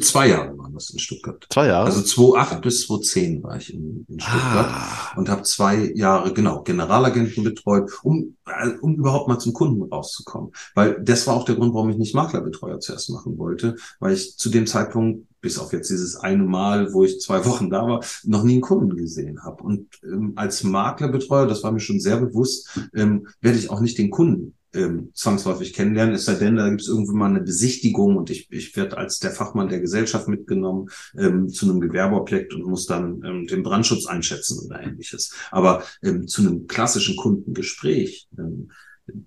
Zwei 0.00 0.30
Jahre 0.30 0.58
waren 0.58 0.74
das 0.74 0.90
in 0.90 0.98
Stuttgart. 0.98 1.46
Zwei 1.48 1.68
Jahre? 1.68 1.86
Also 1.86 2.02
2008 2.02 2.60
bis 2.60 2.86
2010 2.86 3.42
war 3.44 3.56
ich 3.56 3.72
in, 3.72 4.04
in 4.08 4.18
Stuttgart 4.18 4.66
ah. 4.68 5.12
und 5.16 5.28
habe 5.28 5.44
zwei 5.44 5.92
Jahre, 5.94 6.32
genau, 6.32 6.62
Generalagenten 6.62 7.44
betreut, 7.44 7.92
um, 8.02 8.36
äh, 8.46 8.70
um 8.80 8.96
überhaupt 8.96 9.28
mal 9.28 9.38
zum 9.38 9.52
Kunden 9.52 9.84
rauszukommen. 9.84 10.50
Weil 10.74 11.00
das 11.00 11.28
war 11.28 11.36
auch 11.36 11.44
der 11.44 11.54
Grund, 11.54 11.72
warum 11.72 11.90
ich 11.90 11.98
nicht 11.98 12.16
Maklerbetreuer 12.16 12.80
zuerst 12.80 13.10
machen 13.10 13.38
wollte, 13.38 13.76
weil 14.00 14.14
ich 14.14 14.36
zu 14.36 14.50
dem 14.50 14.66
Zeitpunkt 14.66 15.28
bis 15.46 15.58
auf 15.60 15.72
jetzt 15.72 15.90
dieses 15.90 16.16
eine 16.16 16.42
Mal, 16.42 16.92
wo 16.92 17.04
ich 17.04 17.20
zwei 17.20 17.44
Wochen 17.46 17.70
da 17.70 17.86
war, 17.86 18.04
noch 18.24 18.42
nie 18.42 18.54
einen 18.54 18.60
Kunden 18.62 18.96
gesehen 18.96 19.44
habe. 19.44 19.62
Und 19.62 19.86
ähm, 20.02 20.32
als 20.34 20.64
Maklerbetreuer, 20.64 21.46
das 21.46 21.62
war 21.62 21.70
mir 21.70 21.78
schon 21.78 22.00
sehr 22.00 22.16
bewusst, 22.16 22.80
ähm, 22.94 23.28
werde 23.40 23.58
ich 23.58 23.70
auch 23.70 23.80
nicht 23.80 23.96
den 23.96 24.10
Kunden 24.10 24.54
ähm, 24.74 25.10
zwangsläufig 25.14 25.72
kennenlernen, 25.72 26.16
es 26.16 26.24
sei 26.24 26.34
denn, 26.34 26.56
da 26.56 26.68
gibt 26.68 26.82
es 26.82 26.88
irgendwann 26.88 27.16
mal 27.16 27.30
eine 27.30 27.40
Besichtigung 27.40 28.16
und 28.16 28.28
ich, 28.28 28.48
ich 28.50 28.76
werde 28.76 28.98
als 28.98 29.20
der 29.20 29.30
Fachmann 29.30 29.68
der 29.68 29.80
Gesellschaft 29.80 30.26
mitgenommen 30.26 30.88
ähm, 31.16 31.48
zu 31.48 31.70
einem 31.70 31.80
Gewerbeobjekt 31.80 32.52
und 32.52 32.64
muss 32.64 32.86
dann 32.86 33.22
ähm, 33.24 33.46
den 33.46 33.62
Brandschutz 33.62 34.06
einschätzen 34.06 34.66
oder 34.66 34.82
ähnliches. 34.82 35.32
Aber 35.52 35.84
ähm, 36.02 36.26
zu 36.26 36.42
einem 36.42 36.66
klassischen 36.66 37.16
Kundengespräch 37.16 38.28
ähm, 38.36 38.72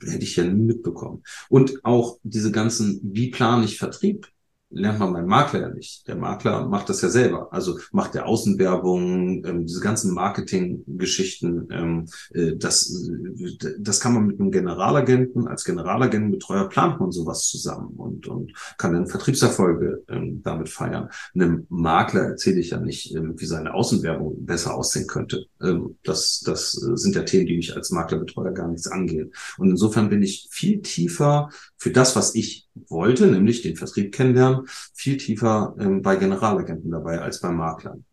hätte 0.03 0.23
ich 0.23 0.35
ja 0.35 0.43
nie 0.43 0.65
mitbekommen. 0.65 1.23
Und 1.47 1.85
auch 1.85 2.19
diese 2.23 2.51
ganzen, 2.51 2.99
wie 3.03 3.31
plane 3.31 3.63
ich 3.63 3.77
Vertrieb? 3.77 4.27
Lernt 4.71 4.99
man 4.99 5.13
beim 5.13 5.25
Makler 5.25 5.61
ja 5.61 5.69
nicht. 5.69 6.07
Der 6.07 6.15
Makler 6.15 6.67
macht 6.67 6.89
das 6.89 7.01
ja 7.01 7.09
selber. 7.09 7.51
Also 7.51 7.79
macht 7.91 8.13
der 8.13 8.27
Außenwerbung, 8.27 9.43
ähm, 9.45 9.65
diese 9.65 9.81
ganzen 9.81 10.13
Marketing-Geschichten. 10.13 11.67
Ähm, 11.71 12.05
äh, 12.33 12.55
das, 12.55 12.89
äh, 12.91 13.75
das 13.79 13.99
kann 13.99 14.13
man 14.13 14.27
mit 14.27 14.39
einem 14.39 14.51
Generalagenten, 14.51 15.47
als 15.47 15.63
Generalagentenbetreuer 15.63 16.69
plant 16.69 16.99
man 16.99 17.11
sowas 17.11 17.47
zusammen 17.47 17.95
und, 17.97 18.27
und 18.27 18.53
kann 18.77 18.93
dann 18.93 19.07
Vertriebserfolge 19.07 20.03
ähm, 20.07 20.41
damit 20.43 20.69
feiern. 20.69 21.09
Einem 21.33 21.65
Makler 21.69 22.21
erzähle 22.21 22.59
ich 22.59 22.69
ja 22.69 22.79
nicht, 22.79 23.15
ähm, 23.15 23.33
wie 23.37 23.45
seine 23.45 23.73
Außenwerbung 23.73 24.45
besser 24.45 24.75
aussehen 24.75 25.07
könnte. 25.07 25.45
Ähm, 25.61 25.97
das, 26.03 26.41
das 26.45 26.71
sind 26.71 27.15
ja 27.15 27.23
Themen, 27.23 27.47
die 27.47 27.57
mich 27.57 27.75
als 27.75 27.89
Maklerbetreuer 27.89 28.51
gar 28.51 28.67
nichts 28.67 28.87
angehen. 28.87 29.31
Und 29.57 29.71
insofern 29.71 30.09
bin 30.09 30.21
ich 30.21 30.47
viel 30.51 30.81
tiefer 30.81 31.49
für 31.79 31.91
das, 31.91 32.15
was 32.15 32.35
ich 32.35 32.67
wollte, 32.89 33.25
nämlich 33.27 33.61
den 33.61 33.75
Vertrieb 33.75 34.13
kennenlernen, 34.13 34.67
viel 34.93 35.17
tiefer 35.17 35.75
ähm, 35.79 36.01
bei 36.01 36.17
Generalagenten 36.17 36.91
dabei 36.91 37.19
als 37.19 37.39
bei 37.39 37.49
Maklern. 37.49 38.05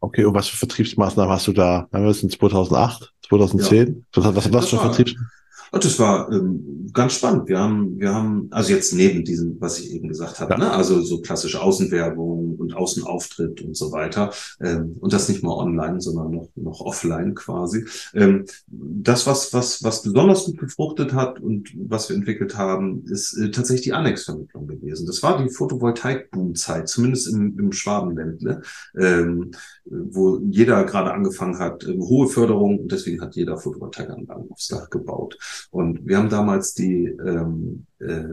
Okay, 0.00 0.24
und 0.24 0.34
was 0.34 0.48
für 0.48 0.56
Vertriebsmaßnahmen 0.56 1.32
hast 1.32 1.46
du 1.46 1.52
da? 1.52 1.88
Wir 1.90 2.14
sind 2.14 2.32
2008, 2.32 3.12
2010. 3.28 4.06
Ja. 4.14 4.22
Was, 4.22 4.36
was, 4.36 4.52
was 4.52 4.68
für 4.68 4.78
Vertriebsmaßnahmen? 4.78 5.30
Und 5.70 5.84
das 5.84 5.98
war 5.98 6.30
ähm, 6.30 6.90
ganz 6.92 7.14
spannend. 7.14 7.48
Wir 7.48 7.58
haben, 7.58 7.98
wir 7.98 8.14
haben, 8.14 8.48
also 8.50 8.72
jetzt 8.72 8.94
neben 8.94 9.24
diesem, 9.24 9.60
was 9.60 9.78
ich 9.78 9.92
eben 9.92 10.08
gesagt 10.08 10.40
habe, 10.40 10.52
ja. 10.52 10.58
ne? 10.58 10.70
also 10.72 11.00
so 11.02 11.20
klassische 11.20 11.60
Außenwerbung 11.60 12.56
und 12.56 12.74
Außenauftritt 12.74 13.62
und 13.62 13.76
so 13.76 13.92
weiter. 13.92 14.32
Ähm, 14.60 14.96
und 15.00 15.12
das 15.12 15.28
nicht 15.28 15.42
mal 15.42 15.54
online, 15.54 16.00
sondern 16.00 16.30
noch, 16.30 16.48
noch 16.54 16.80
offline 16.80 17.34
quasi. 17.34 17.84
Ähm, 18.14 18.46
das, 18.68 19.26
was, 19.26 19.52
was, 19.52 19.82
was 19.82 20.02
besonders 20.02 20.44
gut 20.44 20.58
gefruchtet 20.58 21.12
hat 21.12 21.40
und 21.40 21.70
was 21.76 22.08
wir 22.08 22.16
entwickelt 22.16 22.56
haben, 22.56 23.04
ist 23.06 23.34
äh, 23.34 23.50
tatsächlich 23.50 23.84
die 23.84 23.92
Annexvermittlung 23.92 24.66
gewesen. 24.66 25.06
Das 25.06 25.22
war 25.22 25.42
die 25.42 25.50
Photovoltaik-Boom-Zeit, 25.50 26.88
zumindest 26.88 27.28
im, 27.28 27.58
im 27.58 27.72
Schwabenländle, 27.72 28.62
ähm, 28.98 29.50
wo 29.84 30.38
jeder 30.38 30.84
gerade 30.84 31.12
angefangen 31.12 31.58
hat, 31.58 31.84
ähm, 31.84 32.00
hohe 32.00 32.28
Förderung 32.28 32.78
und 32.78 32.92
deswegen 32.92 33.20
hat 33.20 33.34
jeder 33.34 33.58
Photovoltaikanlagen 33.58 34.50
aufs 34.50 34.68
Dach 34.68 34.88
gebaut. 34.90 35.36
Und 35.70 36.06
wir 36.06 36.18
haben 36.18 36.28
damals 36.28 36.74
die 36.74 37.06
ähm, 37.06 37.86
äh, 38.00 38.24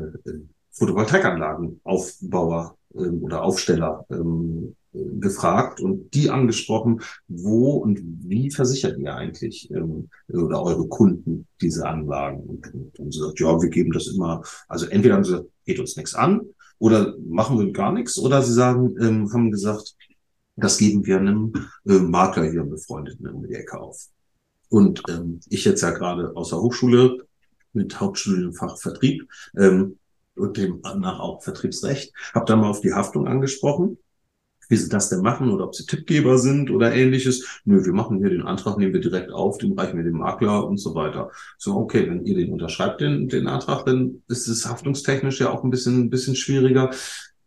Photovoltaikanlagenaufbauer 0.71 2.77
ähm, 2.95 3.23
oder 3.23 3.43
Aufsteller 3.43 4.05
ähm, 4.09 4.75
gefragt 4.93 5.79
und 5.79 6.13
die 6.13 6.29
angesprochen, 6.29 7.01
wo 7.27 7.75
und 7.75 8.01
wie 8.03 8.51
versichert 8.51 8.99
ihr 8.99 9.15
eigentlich 9.15 9.71
ähm, 9.71 10.09
oder 10.27 10.61
eure 10.61 10.87
Kunden 10.87 11.47
diese 11.61 11.87
Anlagen? 11.87 12.41
Und, 12.41 12.73
und 12.73 12.99
haben 12.99 13.11
sie 13.11 13.19
gesagt, 13.19 13.39
ja, 13.39 13.61
wir 13.61 13.69
geben 13.69 13.93
das 13.93 14.07
immer, 14.07 14.41
also 14.67 14.87
entweder 14.87 15.15
haben 15.15 15.23
sie 15.23 15.31
gesagt, 15.31 15.49
geht 15.65 15.79
uns 15.79 15.95
nichts 15.95 16.13
an 16.13 16.41
oder 16.77 17.15
machen 17.25 17.57
wir 17.59 17.71
gar 17.71 17.93
nichts 17.93 18.19
oder 18.19 18.41
sie 18.41 18.53
sagen, 18.53 18.95
ähm, 18.99 19.31
haben 19.31 19.51
gesagt, 19.51 19.95
das 20.57 20.77
geben 20.77 21.05
wir 21.05 21.17
einem 21.17 21.53
äh, 21.85 21.99
Makler 21.99 22.43
hier, 22.43 22.61
einem 22.61 22.71
Befreundeten 22.71 23.25
in 23.25 23.47
die 23.47 23.55
Ecke 23.55 23.79
auf. 23.79 24.07
Und 24.71 25.03
ähm, 25.09 25.41
ich 25.49 25.65
jetzt 25.65 25.81
ja 25.81 25.91
gerade 25.91 26.31
aus 26.33 26.49
der 26.49 26.61
Hochschule 26.61 27.17
mit 27.73 27.99
Hauptstudienfach 27.99 28.77
Vertrieb 28.77 29.27
ähm, 29.57 29.99
und 30.35 30.55
dem 30.55 30.79
nach 30.81 31.19
auch 31.19 31.43
Vertriebsrecht, 31.43 32.13
habe 32.33 32.45
da 32.45 32.55
mal 32.55 32.69
auf 32.69 32.79
die 32.79 32.93
Haftung 32.93 33.27
angesprochen, 33.27 33.97
wie 34.69 34.77
sie 34.77 34.87
das 34.87 35.09
denn 35.09 35.19
machen 35.19 35.51
oder 35.51 35.65
ob 35.65 35.75
sie 35.75 35.85
Tippgeber 35.85 36.37
sind 36.37 36.71
oder 36.71 36.95
ähnliches. 36.95 37.61
Nö, 37.65 37.83
wir 37.83 37.91
machen 37.91 38.19
hier 38.19 38.29
den 38.29 38.43
Antrag, 38.43 38.77
nehmen 38.77 38.93
wir 38.93 39.01
direkt 39.01 39.29
auf, 39.29 39.57
den 39.57 39.77
reichen 39.77 39.97
wir 39.97 40.05
dem 40.05 40.19
Makler 40.19 40.65
und 40.65 40.77
so 40.77 40.95
weiter. 40.95 41.31
So, 41.57 41.75
okay, 41.75 42.09
wenn 42.09 42.25
ihr 42.25 42.35
den 42.35 42.53
unterschreibt, 42.53 43.01
den, 43.01 43.27
den 43.27 43.47
Antrag, 43.47 43.85
dann 43.85 44.23
ist 44.29 44.47
es 44.47 44.65
haftungstechnisch 44.65 45.41
ja 45.41 45.49
auch 45.49 45.65
ein 45.65 45.69
bisschen, 45.69 46.03
ein 46.03 46.09
bisschen 46.09 46.37
schwieriger. 46.37 46.91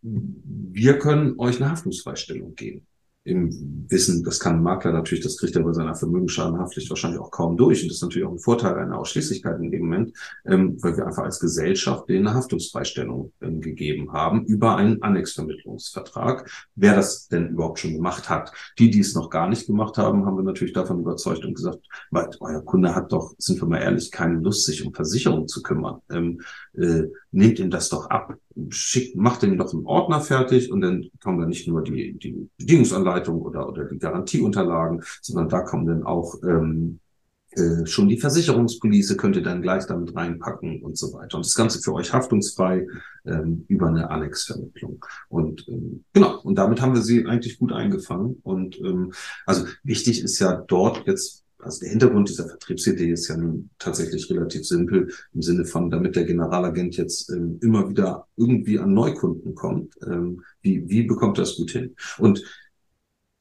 Wir 0.03 0.99
können 0.99 1.39
euch 1.39 1.57
eine 1.57 1.70
Haftungsfreistellung 1.70 2.55
geben 2.55 2.87
im 3.25 3.87
Wissen, 3.89 4.22
das 4.22 4.39
kann 4.39 4.57
ein 4.57 4.62
Makler 4.62 4.93
natürlich, 4.93 5.25
das 5.25 5.39
kriegt 5.39 5.57
er 5.57 5.62
bei 5.62 5.72
seiner 5.72 5.95
Vermögensschadenhaftpflicht 5.95 6.91
wahrscheinlich 6.91 7.20
auch 7.20 7.31
kaum 7.31 7.57
durch. 7.57 7.83
Und 7.83 7.89
das 7.89 7.97
ist 7.97 8.03
natürlich 8.03 8.29
auch 8.29 8.33
ein 8.33 8.39
Vorteil 8.39 8.75
einer 8.75 8.99
Ausschließlichkeit 8.99 9.59
in 9.61 9.70
dem 9.70 9.83
Moment, 9.83 10.12
ähm, 10.45 10.77
weil 10.83 10.97
wir 10.97 11.07
einfach 11.07 11.25
als 11.25 11.41
Gesellschaft 11.41 12.09
denen 12.09 12.27
eine 12.27 12.37
Haftungsfreistellung 12.37 13.33
ähm, 13.41 13.62
gegeben 13.62 14.12
haben 14.12 14.45
über 14.45 14.77
einen 14.77 15.03
Annexvermittlungsvertrag. 15.03 16.51
Wer 16.75 16.95
das 16.95 17.29
denn 17.29 17.49
überhaupt 17.49 17.79
schon 17.79 17.95
gemacht 17.95 18.29
hat. 18.29 18.53
Die, 18.79 18.91
die 18.91 19.01
es 19.01 19.14
noch 19.14 19.31
gar 19.31 19.49
nicht 19.49 19.66
gemacht 19.66 19.97
haben, 19.97 20.27
haben 20.27 20.37
wir 20.37 20.45
natürlich 20.45 20.75
davon 20.75 21.01
überzeugt 21.01 21.47
und 21.47 21.55
gesagt, 21.55 21.81
weil 22.11 22.29
euer 22.41 22.62
Kunde 22.62 22.95
hat 22.95 23.11
doch, 23.11 23.35
sind 23.39 23.61
wir 23.61 23.68
mal 23.68 23.81
ehrlich, 23.81 24.11
keine 24.11 24.39
Lust, 24.39 24.66
sich 24.66 24.85
um 24.85 24.93
Versicherungen 24.93 25.49
zu 25.49 25.62
kümmern. 25.62 26.01
Ähm, 26.11 26.43
äh, 26.75 27.05
nehmt 27.31 27.59
ihm 27.59 27.70
das 27.70 27.89
doch 27.89 28.11
ab. 28.11 28.35
Schickt, 28.68 29.16
macht 29.16 29.43
ihm 29.43 29.59
doch 29.59 29.72
einen 29.72 29.87
Ordner 29.87 30.20
fertig 30.20 30.70
und 30.70 30.81
dann 30.81 31.09
kommen 31.22 31.41
da 31.41 31.47
nicht 31.47 31.66
nur 31.66 31.83
die, 31.83 32.12
die 32.12 32.49
Bedingungsanleitung 33.14 33.42
oder, 33.42 33.68
oder 33.68 33.84
die 33.84 33.98
Garantieunterlagen, 33.98 35.02
sondern 35.20 35.48
da 35.48 35.60
kommen 35.60 35.86
dann 35.86 36.02
auch 36.04 36.34
ähm, 36.42 37.00
äh, 37.52 37.86
schon 37.86 38.08
die 38.08 38.18
Versicherungspolice 38.18 39.16
könnt 39.16 39.36
ihr 39.36 39.42
dann 39.42 39.62
gleich 39.62 39.86
damit 39.86 40.14
reinpacken 40.14 40.82
und 40.82 40.98
so 40.98 41.12
weiter. 41.12 41.36
Und 41.36 41.46
das 41.46 41.54
Ganze 41.54 41.80
für 41.80 41.94
euch 41.94 42.12
haftungsfrei 42.12 42.86
ähm, 43.26 43.64
über 43.68 43.88
eine 43.88 44.10
Annex-Vermittlung. 44.10 45.04
Und 45.28 45.66
ähm, 45.68 46.04
genau, 46.12 46.40
und 46.40 46.56
damit 46.56 46.80
haben 46.80 46.94
wir 46.94 47.02
sie 47.02 47.26
eigentlich 47.26 47.58
gut 47.58 47.72
eingefangen. 47.72 48.40
Und 48.42 48.78
ähm, 48.80 49.12
also 49.46 49.66
wichtig 49.84 50.22
ist 50.22 50.38
ja 50.40 50.64
dort 50.66 51.06
jetzt 51.06 51.44
also 51.64 51.80
der 51.80 51.90
Hintergrund 51.90 52.28
dieser 52.28 52.46
Vertriebsidee 52.46 53.10
ist 53.10 53.28
ja 53.28 53.36
nun 53.36 53.70
tatsächlich 53.78 54.30
relativ 54.30 54.66
simpel 54.66 55.10
im 55.32 55.42
Sinne 55.42 55.64
von, 55.64 55.90
damit 55.90 56.14
der 56.14 56.24
Generalagent 56.24 56.96
jetzt 56.96 57.30
ähm, 57.30 57.58
immer 57.62 57.88
wieder 57.88 58.26
irgendwie 58.36 58.78
an 58.78 58.92
Neukunden 58.92 59.54
kommt, 59.54 59.94
ähm, 60.06 60.42
wie, 60.60 60.88
wie 60.88 61.04
bekommt 61.04 61.38
er 61.38 61.42
das 61.42 61.56
gut 61.56 61.70
hin? 61.70 61.94
Und 62.18 62.42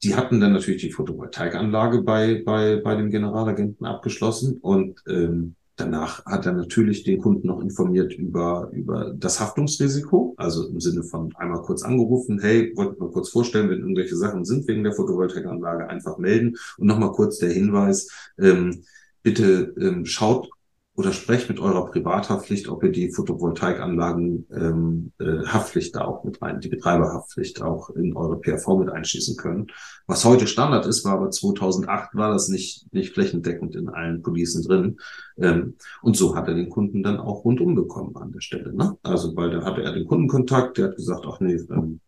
die 0.04 0.14
hatten 0.14 0.40
dann 0.40 0.52
natürlich 0.52 0.82
die 0.82 0.92
Photovoltaikanlage 0.92 2.02
bei, 2.02 2.42
bei, 2.44 2.76
bei 2.76 2.94
dem 2.94 3.10
Generalagenten 3.10 3.86
abgeschlossen 3.86 4.58
und 4.58 5.02
ähm, 5.08 5.56
danach 5.76 6.24
hat 6.26 6.46
er 6.46 6.52
natürlich 6.52 7.02
den 7.02 7.18
Kunden 7.18 7.48
noch 7.48 7.60
informiert 7.60 8.12
über, 8.12 8.70
über 8.72 9.14
das 9.16 9.40
Haftungsrisiko, 9.40 10.34
also 10.36 10.68
im 10.68 10.80
Sinne 10.80 11.02
von 11.02 11.34
einmal 11.36 11.62
kurz 11.62 11.82
angerufen, 11.82 12.38
hey, 12.40 12.72
wollte 12.76 13.00
mal 13.00 13.10
kurz 13.10 13.30
vorstellen, 13.30 13.70
wenn 13.70 13.80
irgendwelche 13.80 14.16
Sachen 14.16 14.44
sind 14.44 14.68
wegen 14.68 14.84
der 14.84 14.92
Photovoltaikanlage, 14.92 15.88
einfach 15.88 16.18
melden. 16.18 16.56
Und 16.76 16.86
nochmal 16.86 17.12
kurz 17.12 17.38
der 17.38 17.50
Hinweis, 17.50 18.08
ähm, 18.38 18.84
bitte 19.22 19.74
ähm, 19.80 20.04
schaut 20.04 20.48
oder 20.96 21.12
sprecht 21.12 21.48
mit 21.48 21.58
eurer 21.58 21.86
Privathaftpflicht, 21.86 22.68
ob 22.68 22.84
ihr 22.84 22.92
die 22.92 23.10
Photovoltaikanlagen 23.10 24.46
ähm, 24.52 25.12
äh, 25.18 25.44
Haftpflicht 25.44 25.96
da 25.96 26.04
auch 26.04 26.22
mit 26.22 26.40
rein, 26.40 26.60
die 26.60 26.68
Betreiberhaftpflicht 26.68 27.62
auch 27.62 27.90
in 27.90 28.16
eure 28.16 28.38
PRV 28.38 28.78
mit 28.78 28.90
einschließen 28.90 29.36
können. 29.36 29.66
Was 30.06 30.24
heute 30.24 30.46
Standard 30.46 30.86
ist, 30.86 31.04
war 31.04 31.14
aber 31.14 31.30
2008 31.30 32.14
war 32.14 32.32
das 32.32 32.48
nicht, 32.48 32.92
nicht 32.92 33.12
flächendeckend 33.12 33.74
in 33.74 33.88
allen 33.88 34.22
Policen 34.22 34.62
drin. 34.62 34.98
Ähm, 35.36 35.74
und 36.00 36.16
so 36.16 36.36
hat 36.36 36.46
er 36.46 36.54
den 36.54 36.70
Kunden 36.70 37.02
dann 37.02 37.18
auch 37.18 37.44
rundum 37.44 37.74
bekommen 37.74 38.16
an 38.16 38.30
der 38.30 38.40
Stelle. 38.40 38.72
Ne? 38.72 38.96
Also 39.02 39.34
weil 39.34 39.50
da 39.50 39.64
hatte 39.64 39.82
er 39.82 39.92
den 39.92 40.06
Kundenkontakt, 40.06 40.78
der 40.78 40.88
hat 40.88 40.96
gesagt, 40.96 41.24
ach 41.26 41.40
nee, 41.40 41.54
ähm, 41.70 42.00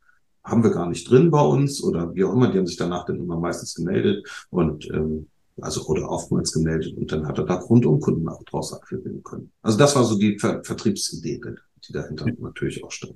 haben 0.44 0.62
wir 0.62 0.70
gar 0.70 0.88
nicht 0.88 1.10
drin 1.10 1.32
bei 1.32 1.42
uns 1.42 1.82
oder 1.82 2.14
wie 2.14 2.22
auch 2.22 2.32
immer, 2.32 2.52
die 2.52 2.58
haben 2.58 2.68
sich 2.68 2.76
danach 2.76 3.04
dann 3.04 3.18
immer 3.18 3.40
meistens 3.40 3.74
gemeldet 3.74 4.24
und 4.50 4.88
ähm, 4.90 5.26
also 5.60 5.84
oder 5.86 6.08
oftmals 6.10 6.52
gemeldet 6.52 6.96
und 6.96 7.10
dann 7.10 7.26
hat 7.26 7.38
er 7.38 7.44
da 7.44 7.54
rundum 7.54 8.00
Kunden 8.00 8.28
auch 8.28 8.42
draus 8.44 8.72
akquirieren 8.72 9.22
können. 9.22 9.52
Also 9.62 9.78
das 9.78 9.96
war 9.96 10.04
so 10.04 10.18
die 10.18 10.38
Ver 10.38 10.62
Vertriebsidee, 10.62 11.40
die 11.86 11.92
dahinter 11.92 12.26
natürlich 12.38 12.84
auch 12.84 12.90
stand. 12.90 13.14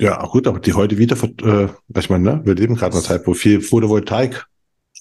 Ja, 0.00 0.24
gut, 0.26 0.46
aber 0.46 0.58
die 0.58 0.72
heute 0.72 0.96
wieder, 0.96 1.16
äh, 1.42 1.68
ich 1.98 2.10
meine, 2.10 2.24
ne, 2.24 2.40
wir 2.44 2.54
leben 2.54 2.76
gerade 2.76 2.92
in 2.92 2.98
einer 2.98 3.06
Zeit, 3.06 3.26
wo 3.26 3.34
viel 3.34 3.60
Photovoltaik 3.60 4.46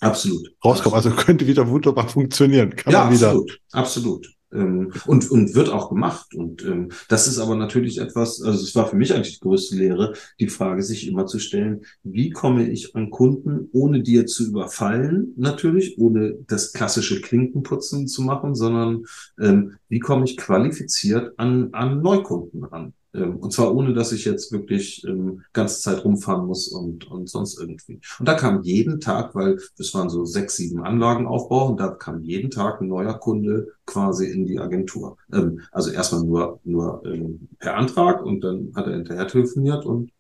absolut 0.02 0.54
rauskommt, 0.64 0.96
also 0.96 1.12
könnte 1.12 1.48
wieder 1.48 1.68
wunderbar 1.70 2.10
funktionieren. 2.10 2.76
Kann 2.76 2.92
ja, 2.92 3.06
man 3.06 3.14
wieder 3.14 3.28
absolut, 3.28 3.60
absolut. 3.72 4.35
Ähm, 4.54 4.92
und, 5.06 5.30
und 5.32 5.56
wird 5.56 5.70
auch 5.70 5.90
gemacht. 5.90 6.34
Und 6.36 6.64
ähm, 6.64 6.90
das 7.10 7.28
ist 7.28 7.40
aber 7.40 7.56
natürlich 7.56 8.00
etwas, 8.00 8.42
also 8.42 8.64
es 8.64 8.76
war 8.76 8.88
für 8.88 8.96
mich 8.96 9.14
eigentlich 9.14 9.36
die 9.36 9.44
größte 9.44 9.76
Lehre, 9.76 10.14
die 10.40 10.48
Frage 10.48 10.84
sich 10.84 11.08
immer 11.08 11.26
zu 11.26 11.40
stellen, 11.40 11.86
wie 12.04 12.30
komme 12.30 12.70
ich 12.70 12.96
an 12.96 13.10
Kunden, 13.10 13.70
ohne 13.72 14.02
dir 14.02 14.26
zu 14.28 14.48
überfallen, 14.48 15.34
natürlich, 15.36 15.98
ohne 15.98 16.38
das 16.48 16.74
klassische 16.74 17.22
Klinkenputzen 17.22 18.08
zu 18.08 18.22
machen, 18.22 18.56
sondern 18.56 19.06
ähm, 19.40 19.78
wie 19.90 20.00
komme 20.00 20.26
ich 20.26 20.38
qualifiziert 20.38 21.34
an, 21.38 21.70
an 21.74 22.02
Neukunden 22.02 22.64
ran? 22.64 22.94
Ähm, 23.16 23.38
und 23.38 23.54
zwar 23.54 23.74
ohne, 23.74 23.94
dass 23.94 24.12
ich 24.12 24.26
jetzt 24.26 24.52
wirklich 24.52 25.06
ähm, 25.08 25.44
ganze 25.54 25.82
Zeit 25.82 26.04
rumfahren 26.04 26.46
muss 26.46 26.68
und, 26.68 27.10
und 27.10 27.30
sonst 27.30 27.60
irgendwie. 27.60 28.02
Und 28.20 28.28
da 28.28 28.34
kam 28.34 28.62
jeden 28.64 29.00
Tag, 29.00 29.34
weil 29.36 29.60
es 29.78 29.94
waren 29.94 30.10
so 30.10 30.26
sechs, 30.26 30.58
sieben 30.58 30.82
Anlagenaufbau 30.84 31.70
und 31.70 31.80
da 31.80 31.90
kam 31.90 32.22
jeden 32.22 32.52
Tag 32.52 32.82
ein 32.82 32.88
neuer 32.88 33.18
Kunde 33.18 33.74
quasi 33.86 34.28
in 34.28 34.46
die 34.46 34.60
Agentur. 34.60 35.18
Ähm, 35.32 35.62
also 35.72 35.92
erstmal 35.92 36.24
nur, 36.24 36.60
nur 36.64 37.04
ähm, 37.06 37.48
per 37.60 37.78
Antrag 37.78 38.24
und 38.24 38.42
dann 38.42 38.72
hat 38.76 38.88
er 38.88 38.94
hinterher 38.94 39.28
telefoniert 39.28 39.86
und 39.86 40.12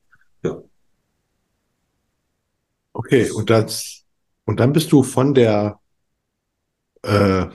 ja. 0.43 0.61
Okay, 2.93 3.29
und 3.31 3.49
das, 3.49 4.03
und 4.45 4.59
dann 4.59 4.71
bist 4.71 4.91
du 4.91 5.03
von 5.03 5.33
der 5.33 5.79
äh, 7.01 7.45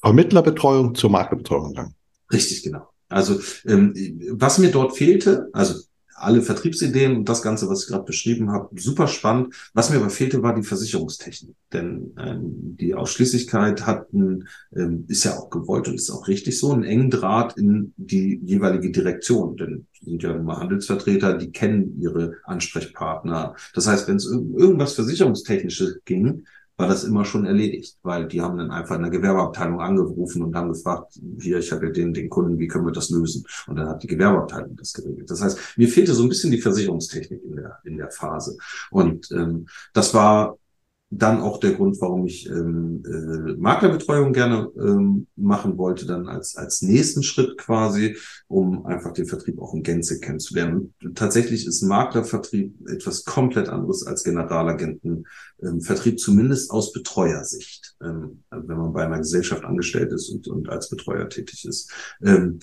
Vermittlerbetreuung 0.00 0.94
zur 0.94 1.10
Maklerbetreuung 1.10 1.68
gegangen. 1.68 1.94
Richtig, 2.32 2.62
genau. 2.62 2.88
Also 3.10 3.40
ähm, 3.66 3.94
was 4.30 4.58
mir 4.58 4.70
dort 4.70 4.96
fehlte, 4.96 5.48
also 5.52 5.82
alle 6.20 6.42
Vertriebsideen 6.42 7.16
und 7.16 7.28
das 7.28 7.42
Ganze, 7.42 7.68
was 7.68 7.82
ich 7.82 7.88
gerade 7.88 8.04
beschrieben 8.04 8.50
habe, 8.52 8.68
super 8.78 9.08
spannend. 9.08 9.54
Was 9.72 9.90
mir 9.90 9.96
aber 9.96 10.10
fehlte, 10.10 10.42
war 10.42 10.54
die 10.54 10.62
Versicherungstechnik. 10.62 11.56
Denn 11.72 12.14
ähm, 12.18 12.76
die 12.78 12.94
Ausschließlichkeit 12.94 13.86
hat 13.86 14.12
ein, 14.12 14.46
ähm, 14.76 15.04
ist 15.08 15.24
ja 15.24 15.38
auch 15.38 15.50
gewollt 15.50 15.88
und 15.88 15.94
ist 15.94 16.10
auch 16.10 16.28
richtig 16.28 16.58
so, 16.58 16.72
einen 16.72 16.84
engen 16.84 17.10
Draht 17.10 17.56
in 17.56 17.94
die 17.96 18.38
jeweilige 18.44 18.90
Direktion. 18.90 19.56
Denn 19.56 19.86
sind 20.02 20.22
ja 20.22 20.32
immer 20.32 20.58
Handelsvertreter, 20.58 21.36
die 21.36 21.52
kennen 21.52 22.00
ihre 22.00 22.36
Ansprechpartner. 22.44 23.54
Das 23.74 23.86
heißt, 23.86 24.08
wenn 24.08 24.16
es 24.16 24.26
irgendwas 24.26 24.94
Versicherungstechnisches 24.94 26.00
ging, 26.04 26.44
war 26.80 26.88
das 26.88 27.04
immer 27.04 27.24
schon 27.24 27.44
erledigt, 27.44 27.98
weil 28.02 28.26
die 28.26 28.40
haben 28.40 28.56
dann 28.56 28.70
einfach 28.70 28.96
in 28.96 29.02
der 29.02 29.10
Gewerbeabteilung 29.10 29.80
angerufen 29.80 30.42
und 30.42 30.56
haben 30.56 30.72
gefragt, 30.72 31.20
hier, 31.40 31.58
ich 31.58 31.70
habe 31.72 31.86
ja 31.86 31.92
den, 31.92 32.14
den 32.14 32.30
Kunden, 32.30 32.58
wie 32.58 32.68
können 32.68 32.86
wir 32.86 32.92
das 32.92 33.10
lösen? 33.10 33.44
Und 33.66 33.76
dann 33.76 33.88
hat 33.88 34.02
die 34.02 34.06
Gewerbeabteilung 34.06 34.76
das 34.76 34.92
geregelt. 34.94 35.30
Das 35.30 35.42
heißt, 35.42 35.58
mir 35.76 35.88
fehlte 35.88 36.14
so 36.14 36.22
ein 36.22 36.28
bisschen 36.28 36.50
die 36.50 36.60
Versicherungstechnik 36.60 37.42
in 37.44 37.56
der, 37.56 37.78
in 37.84 37.96
der 37.98 38.10
Phase. 38.10 38.56
Und 38.90 39.30
ähm, 39.32 39.66
das 39.92 40.14
war 40.14 40.56
dann 41.12 41.40
auch 41.40 41.58
der 41.58 41.72
Grund, 41.72 42.00
warum 42.00 42.24
ich 42.24 42.48
ähm, 42.48 43.02
äh, 43.04 43.54
Maklerbetreuung 43.56 44.32
gerne 44.32 44.70
ähm, 44.78 45.26
machen 45.34 45.76
wollte, 45.76 46.06
dann 46.06 46.28
als, 46.28 46.56
als 46.56 46.82
nächsten 46.82 47.24
Schritt 47.24 47.58
quasi, 47.58 48.16
um 48.46 48.86
einfach 48.86 49.12
den 49.12 49.26
Vertrieb 49.26 49.60
auch 49.60 49.74
in 49.74 49.82
Gänze 49.82 50.20
kennenzulernen. 50.20 50.94
Tatsächlich 51.16 51.66
ist 51.66 51.82
Maklervertrieb 51.82 52.88
etwas 52.88 53.24
komplett 53.24 53.68
anderes 53.68 54.06
als 54.06 54.22
Generalagentenvertrieb, 54.22 56.12
ähm, 56.12 56.18
zumindest 56.18 56.70
aus 56.70 56.92
Betreuersicht, 56.92 57.96
ähm, 58.00 58.44
wenn 58.50 58.76
man 58.76 58.92
bei 58.92 59.04
einer 59.04 59.18
Gesellschaft 59.18 59.64
angestellt 59.64 60.12
ist 60.12 60.30
und, 60.30 60.46
und 60.46 60.68
als 60.68 60.90
Betreuer 60.90 61.28
tätig 61.28 61.64
ist. 61.64 61.90
Ähm, 62.22 62.60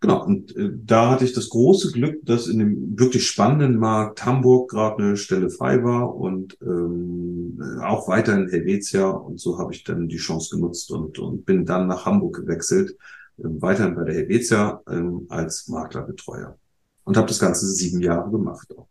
Genau, 0.00 0.24
und 0.24 0.54
äh, 0.56 0.70
da 0.84 1.10
hatte 1.10 1.24
ich 1.24 1.32
das 1.32 1.48
große 1.48 1.90
Glück, 1.90 2.24
dass 2.24 2.46
in 2.46 2.60
dem 2.60 2.98
wirklich 2.98 3.26
spannenden 3.26 3.78
Markt 3.78 4.24
Hamburg 4.24 4.70
gerade 4.70 5.02
eine 5.02 5.16
Stelle 5.16 5.50
frei 5.50 5.82
war 5.82 6.14
und 6.14 6.56
ähm, 6.62 7.60
auch 7.82 8.06
weiter 8.06 8.34
in 8.34 8.48
Helvetia. 8.48 9.10
Und 9.10 9.40
so 9.40 9.58
habe 9.58 9.74
ich 9.74 9.82
dann 9.82 10.08
die 10.08 10.16
Chance 10.16 10.54
genutzt 10.56 10.90
und, 10.92 11.18
und 11.18 11.44
bin 11.44 11.66
dann 11.66 11.88
nach 11.88 12.06
Hamburg 12.06 12.36
gewechselt, 12.36 12.92
äh, 13.38 13.42
weiterhin 13.42 13.96
bei 13.96 14.04
der 14.04 14.14
Helvetia 14.14 14.80
ähm, 14.88 15.26
als 15.28 15.66
Maklerbetreuer. 15.66 16.56
Und 17.02 17.16
habe 17.16 17.26
das 17.26 17.40
Ganze 17.40 17.66
sieben 17.66 18.00
Jahre 18.00 18.30
gemacht. 18.30 18.68
Auch. 18.76 18.86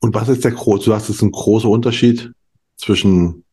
Und 0.00 0.14
was 0.14 0.28
ist 0.28 0.44
der 0.44 0.52
große, 0.52 0.84
du 0.84 0.90
sagst, 0.90 1.08
es 1.08 1.16
ist 1.16 1.22
ein 1.22 1.30
großer 1.32 1.68
Unterschied 1.68 2.32
zwischen 2.76 3.44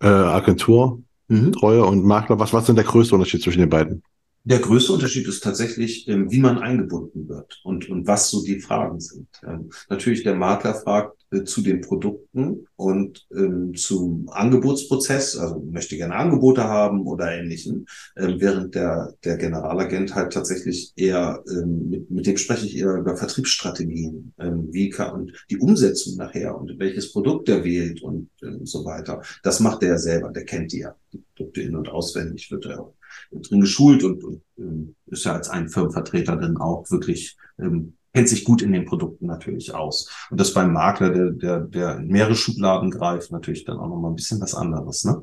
äh, 0.00 0.06
Agentur, 0.06 1.02
mhm. 1.28 1.52
Treue 1.52 1.84
und 1.84 2.04
Makler. 2.04 2.38
Was, 2.38 2.52
was 2.52 2.62
ist 2.62 2.68
denn 2.68 2.76
der 2.76 2.84
größte 2.84 3.14
Unterschied 3.14 3.42
zwischen 3.42 3.60
den 3.60 3.70
beiden? 3.70 4.02
Der 4.48 4.60
größte 4.60 4.92
Unterschied 4.92 5.26
ist 5.26 5.42
tatsächlich, 5.42 6.06
ähm, 6.06 6.30
wie 6.30 6.38
man 6.38 6.58
eingebunden 6.58 7.28
wird 7.28 7.60
und, 7.64 7.88
und 7.88 8.06
was 8.06 8.30
so 8.30 8.44
die 8.44 8.60
Fragen 8.60 9.00
sind. 9.00 9.26
Ähm, 9.44 9.70
natürlich, 9.88 10.22
der 10.22 10.36
Makler 10.36 10.74
fragt 10.74 11.26
äh, 11.32 11.42
zu 11.42 11.62
den 11.62 11.80
Produkten 11.80 12.68
und 12.76 13.26
ähm, 13.36 13.74
zum 13.74 14.28
Angebotsprozess, 14.28 15.36
also 15.36 15.58
möchte 15.58 15.96
gerne 15.96 16.14
Angebote 16.14 16.62
haben 16.62 17.08
oder 17.08 17.32
ähnlichen, 17.32 17.86
während 18.14 18.76
der, 18.76 19.14
der 19.24 19.36
Generalagent 19.36 20.14
halt 20.14 20.32
tatsächlich 20.32 20.92
eher, 20.94 21.42
mit, 21.64 22.08
mit 22.10 22.26
dem 22.26 22.36
spreche 22.36 22.66
ich 22.66 22.76
eher 22.76 22.94
über 22.94 23.16
Vertriebsstrategien, 23.16 24.32
wie 24.70 24.90
kann 24.90 25.12
und 25.12 25.46
die 25.50 25.58
Umsetzung 25.58 26.16
nachher 26.16 26.56
und 26.56 26.78
welches 26.78 27.12
Produkt 27.12 27.48
er 27.48 27.64
wählt 27.64 28.02
und 28.02 28.30
so 28.62 28.84
weiter. 28.84 29.22
Das 29.42 29.60
macht 29.60 29.82
er 29.82 29.98
selber, 29.98 30.30
der 30.30 30.44
kennt 30.44 30.72
die 30.72 30.80
ja, 30.80 30.94
die 31.12 31.22
Produkte 31.34 31.62
in- 31.62 31.76
und 31.76 31.88
auswendig, 31.88 32.50
wird 32.50 32.66
er 32.66 32.80
auch 32.80 32.94
drin 33.30 33.60
geschult 33.60 34.04
und, 34.04 34.22
und 34.24 34.42
ähm, 34.58 34.94
ist 35.06 35.24
ja 35.24 35.34
als 35.34 35.48
ein 35.48 35.68
Firmenvertreter 35.68 36.36
dann 36.36 36.56
auch 36.56 36.90
wirklich, 36.90 37.36
ähm, 37.58 37.96
kennt 38.12 38.28
sich 38.28 38.44
gut 38.44 38.62
in 38.62 38.72
den 38.72 38.86
Produkten 38.86 39.26
natürlich 39.26 39.74
aus. 39.74 40.10
Und 40.30 40.40
das 40.40 40.54
beim 40.54 40.72
Makler, 40.72 41.10
der, 41.10 41.30
der, 41.30 41.60
der 41.60 41.98
in 41.98 42.08
mehrere 42.08 42.34
Schubladen 42.34 42.90
greift, 42.90 43.30
natürlich 43.30 43.64
dann 43.64 43.78
auch 43.78 43.88
nochmal 43.88 44.12
ein 44.12 44.16
bisschen 44.16 44.40
was 44.40 44.54
anderes, 44.54 45.04
ne? 45.04 45.22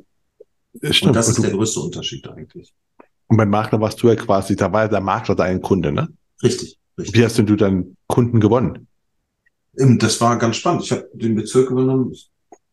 Stimmt. 0.92 1.10
Und 1.10 1.16
das 1.16 1.30
ist 1.30 1.44
der 1.44 1.52
größte 1.52 1.80
Unterschied 1.80 2.28
eigentlich. 2.28 2.74
Und 3.28 3.38
beim 3.38 3.50
Makler 3.50 3.80
warst 3.80 4.02
du 4.02 4.10
ja 4.10 4.16
quasi, 4.16 4.56
da 4.56 4.72
war 4.72 4.84
ja 4.84 4.88
der 4.88 5.02
Makler 5.02 5.36
dein 5.36 5.62
Kunde, 5.62 5.92
ne? 5.92 6.10
Richtig, 6.42 6.78
richtig. 6.98 7.16
Wie 7.16 7.26
hast 7.26 7.38
denn 7.38 7.46
du 7.46 7.56
dann 7.56 7.96
Kunden 8.08 8.40
gewonnen? 8.40 8.88
Ähm, 9.78 9.98
das 10.00 10.20
war 10.22 10.38
ganz 10.38 10.58
spannend. 10.58 10.84
Ich 10.84 10.92
habe 10.92 11.10
den 11.14 11.36
Bezirk 11.36 11.70
übernommen. 11.70 12.14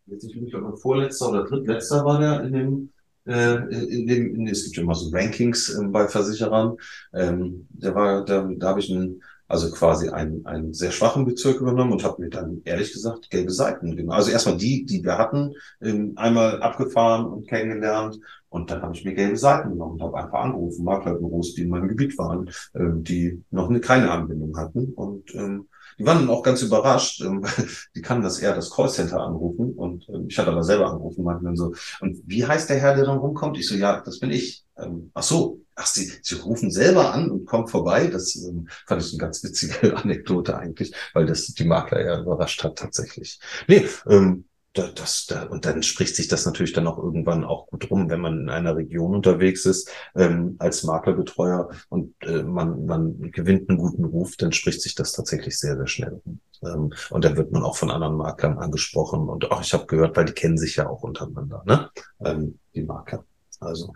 Jetzt 0.06 0.24
nicht, 0.24 0.36
ich 0.36 0.50
glaube, 0.50 0.76
vorletzter 0.76 1.30
oder 1.30 1.44
drittletzter 1.44 2.04
war 2.04 2.18
der 2.18 2.42
in 2.42 2.52
dem 2.52 2.92
äh, 3.30 3.56
in 3.84 4.06
dem, 4.06 4.34
in, 4.34 4.48
es 4.48 4.64
gibt 4.64 4.78
immer 4.78 4.94
so 4.94 5.10
Rankings 5.10 5.70
äh, 5.70 5.84
bei 5.86 6.08
Versicherern. 6.08 6.76
Ähm, 7.14 7.66
da 7.70 7.94
war, 7.94 8.24
da, 8.24 8.48
da 8.56 8.68
habe 8.68 8.80
ich 8.80 8.90
einen, 8.90 9.22
also 9.48 9.70
quasi 9.70 10.08
einen, 10.10 10.46
einen 10.46 10.72
sehr 10.74 10.90
schwachen 10.92 11.24
Bezirk 11.24 11.60
übernommen 11.60 11.92
und 11.92 12.04
habe 12.04 12.22
mir 12.22 12.30
dann 12.30 12.62
ehrlich 12.64 12.92
gesagt 12.92 13.30
gelbe 13.30 13.50
Seiten 13.52 13.96
genommen. 13.96 14.16
Also 14.16 14.30
erstmal 14.30 14.56
die, 14.56 14.84
die 14.84 15.02
wir 15.04 15.18
hatten, 15.18 15.54
ähm, 15.80 16.12
einmal 16.16 16.62
abgefahren 16.62 17.26
und 17.26 17.48
kennengelernt 17.48 18.18
Und 18.48 18.70
dann 18.70 18.82
habe 18.82 18.94
ich 18.94 19.04
mir 19.04 19.14
gelbe 19.14 19.36
Seiten 19.36 19.70
genommen 19.70 19.94
und 19.94 20.02
habe 20.02 20.18
einfach 20.18 20.40
angerufen, 20.40 20.84
Maklerbüros, 20.84 21.54
die 21.54 21.62
in 21.62 21.68
meinem 21.70 21.88
Gebiet 21.88 22.18
waren, 22.18 22.48
äh, 22.74 22.90
die 22.94 23.42
noch 23.50 23.70
eine, 23.70 23.80
keine 23.80 24.10
Anbindung 24.10 24.56
hatten. 24.56 24.92
Und 24.94 25.34
ähm, 25.34 25.68
die 26.00 26.06
waren 26.06 26.18
dann 26.18 26.30
auch 26.30 26.42
ganz 26.42 26.62
überrascht. 26.62 27.20
Ähm, 27.20 27.44
die 27.94 28.00
kannten 28.00 28.24
das 28.24 28.38
eher 28.38 28.54
das 28.54 28.70
Callcenter 28.70 29.20
anrufen 29.20 29.74
und 29.74 30.08
ähm, 30.08 30.26
ich 30.28 30.38
hatte 30.38 30.50
aber 30.50 30.64
selber 30.64 30.90
angerufen, 30.90 31.22
meinten 31.22 31.44
dann 31.44 31.56
so, 31.56 31.74
und 32.00 32.22
wie 32.26 32.46
heißt 32.46 32.70
der 32.70 32.78
Herr, 32.80 32.96
der 32.96 33.04
dann 33.04 33.18
rumkommt? 33.18 33.58
Ich 33.58 33.68
so, 33.68 33.74
ja, 33.74 34.00
das 34.00 34.18
bin 34.18 34.30
ich. 34.30 34.64
Ähm, 34.78 35.10
ach 35.12 35.22
so, 35.22 35.60
ach, 35.76 35.86
Sie, 35.86 36.10
Sie 36.22 36.36
rufen 36.36 36.70
selber 36.70 37.12
an 37.12 37.30
und 37.30 37.44
kommen 37.44 37.68
vorbei. 37.68 38.06
Das 38.06 38.34
ähm, 38.36 38.68
fand 38.86 39.02
ich 39.02 39.12
eine 39.12 39.18
ganz 39.18 39.44
witzige 39.44 39.94
Anekdote 39.96 40.56
eigentlich, 40.56 40.94
weil 41.12 41.26
das 41.26 41.46
die 41.46 41.64
Makler 41.64 42.00
eher 42.00 42.20
überrascht 42.20 42.64
hat 42.64 42.78
tatsächlich. 42.78 43.38
Nee, 43.68 43.86
ähm, 44.08 44.46
da, 44.72 44.88
das, 44.88 45.26
da, 45.26 45.44
und 45.44 45.64
dann 45.64 45.82
spricht 45.82 46.14
sich 46.14 46.28
das 46.28 46.46
natürlich 46.46 46.72
dann 46.72 46.86
auch 46.86 46.98
irgendwann 46.98 47.44
auch 47.44 47.66
gut 47.66 47.90
rum, 47.90 48.08
wenn 48.08 48.20
man 48.20 48.42
in 48.42 48.50
einer 48.50 48.76
Region 48.76 49.16
unterwegs 49.16 49.66
ist 49.66 49.90
ähm, 50.14 50.54
als 50.60 50.84
Maklerbetreuer 50.84 51.70
und 51.88 52.14
äh, 52.22 52.44
man, 52.44 52.86
man 52.86 53.32
gewinnt 53.32 53.68
einen 53.68 53.78
guten 53.78 54.04
Ruf, 54.04 54.36
dann 54.36 54.52
spricht 54.52 54.80
sich 54.80 54.94
das 54.94 55.12
tatsächlich 55.12 55.58
sehr, 55.58 55.76
sehr 55.76 55.88
schnell 55.88 56.20
rum. 56.24 56.40
Ähm, 56.62 56.92
und 57.10 57.24
dann 57.24 57.36
wird 57.36 57.50
man 57.50 57.64
auch 57.64 57.76
von 57.76 57.90
anderen 57.90 58.16
Maklern 58.16 58.58
angesprochen 58.58 59.28
und 59.28 59.50
auch 59.50 59.60
ich 59.60 59.72
habe 59.72 59.86
gehört, 59.86 60.16
weil 60.16 60.26
die 60.26 60.34
kennen 60.34 60.58
sich 60.58 60.76
ja 60.76 60.88
auch 60.88 61.02
untereinander, 61.02 61.64
ne? 61.66 61.90
Ähm, 62.24 62.60
die 62.74 62.84
Makler. 62.84 63.24
Also 63.58 63.92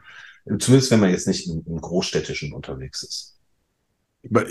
zumindest 0.59 0.91
wenn 0.91 1.01
man 1.01 1.11
jetzt 1.11 1.29
nicht 1.29 1.49
im, 1.49 1.62
im 1.66 1.81
Großstädtischen 1.81 2.53
unterwegs 2.53 3.05
ist. 3.05 3.39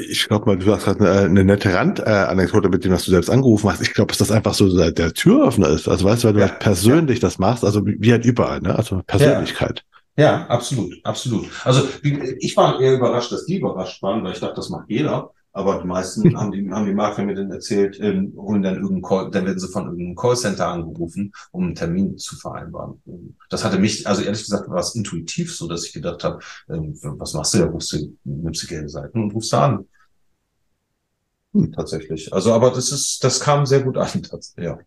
Ich 0.09 0.27
glaube 0.27 0.45
mal, 0.45 0.57
du 0.57 0.71
hast 0.71 0.85
halt 0.85 1.01
eine, 1.01 1.21
eine 1.21 1.43
nette 1.43 1.73
Randanekdote 1.73 2.69
mit 2.69 2.85
dem, 2.85 2.91
was 2.91 3.05
du 3.05 3.11
selbst 3.11 3.29
angerufen 3.29 3.71
hast. 3.71 3.81
Ich 3.81 3.93
glaube, 3.93 4.09
dass 4.09 4.19
das 4.19 4.31
einfach 4.31 4.53
so 4.53 4.75
der, 4.75 4.91
der 4.91 5.13
Türöffner 5.13 5.69
ist. 5.69 5.87
Also 5.87 6.05
weißt 6.05 6.23
du, 6.23 6.27
weil 6.27 6.33
du 6.33 6.39
ja, 6.41 6.49
halt 6.49 6.59
persönlich 6.59 7.19
ja. 7.19 7.27
das 7.27 7.39
machst, 7.39 7.65
also 7.65 7.85
wie 7.85 8.11
halt 8.11 8.25
überall, 8.25 8.61
ne? 8.61 8.75
Also 8.75 9.01
Persönlichkeit. 9.07 9.83
Ja. 10.15 10.23
ja, 10.23 10.47
absolut, 10.47 10.93
absolut. 11.03 11.47
Also 11.63 11.87
ich 12.39 12.55
war 12.55 12.79
eher 12.79 12.93
überrascht, 12.93 13.31
dass 13.31 13.45
die 13.45 13.57
überrascht 13.57 14.01
waren, 14.03 14.23
weil 14.23 14.33
ich 14.33 14.39
dachte, 14.39 14.55
das 14.55 14.69
macht 14.69 14.89
jeder. 14.89 15.31
Aber 15.55 15.79
die 15.79 15.87
meisten 15.87 16.35
haben 16.35 16.51
die, 16.51 16.67
haben 16.71 16.87
die 16.87 16.93
Makler 16.93 17.25
mir 17.25 17.35
dann 17.35 17.51
erzählt, 17.51 17.99
ähm, 17.99 18.33
holen 18.35 18.63
dann 18.63 18.75
irgendein 18.75 19.03
Call, 19.03 19.29
dann 19.29 19.45
werden 19.45 19.59
sie 19.59 19.67
von 19.67 19.85
irgendeinem 19.85 20.15
Callcenter 20.15 20.67
angerufen, 20.67 21.31
um 21.51 21.65
einen 21.65 21.75
Termin 21.75 22.17
zu 22.17 22.35
vereinbaren. 22.35 22.99
Das 23.51 23.63
hatte 23.63 23.77
mich, 23.77 24.07
also 24.07 24.23
ehrlich 24.23 24.43
gesagt, 24.43 24.67
war 24.67 24.79
es 24.79 24.95
intuitiv 24.95 25.55
so, 25.55 25.67
dass 25.67 25.85
ich 25.85 25.93
gedacht 25.93 26.23
habe, 26.23 26.39
ähm, 26.69 26.97
was 27.03 27.33
machst 27.33 27.53
du 27.53 27.59
da? 27.59 27.65
Rufst 27.65 27.93
du, 27.93 28.17
nimmst 28.23 28.63
du 28.63 28.67
gelbe 28.67 28.89
Seiten 28.89 29.21
und 29.21 29.31
rufst 29.31 29.53
da 29.53 29.65
an. 29.65 29.85
Hm, 31.53 31.71
tatsächlich. 31.71 32.33
Also, 32.33 32.51
aber 32.51 32.71
das 32.71 32.91
ist, 32.91 33.23
das 33.23 33.39
kam 33.39 33.67
sehr 33.67 33.83
gut 33.83 33.97
an, 33.97 34.23
ja. 34.57 34.79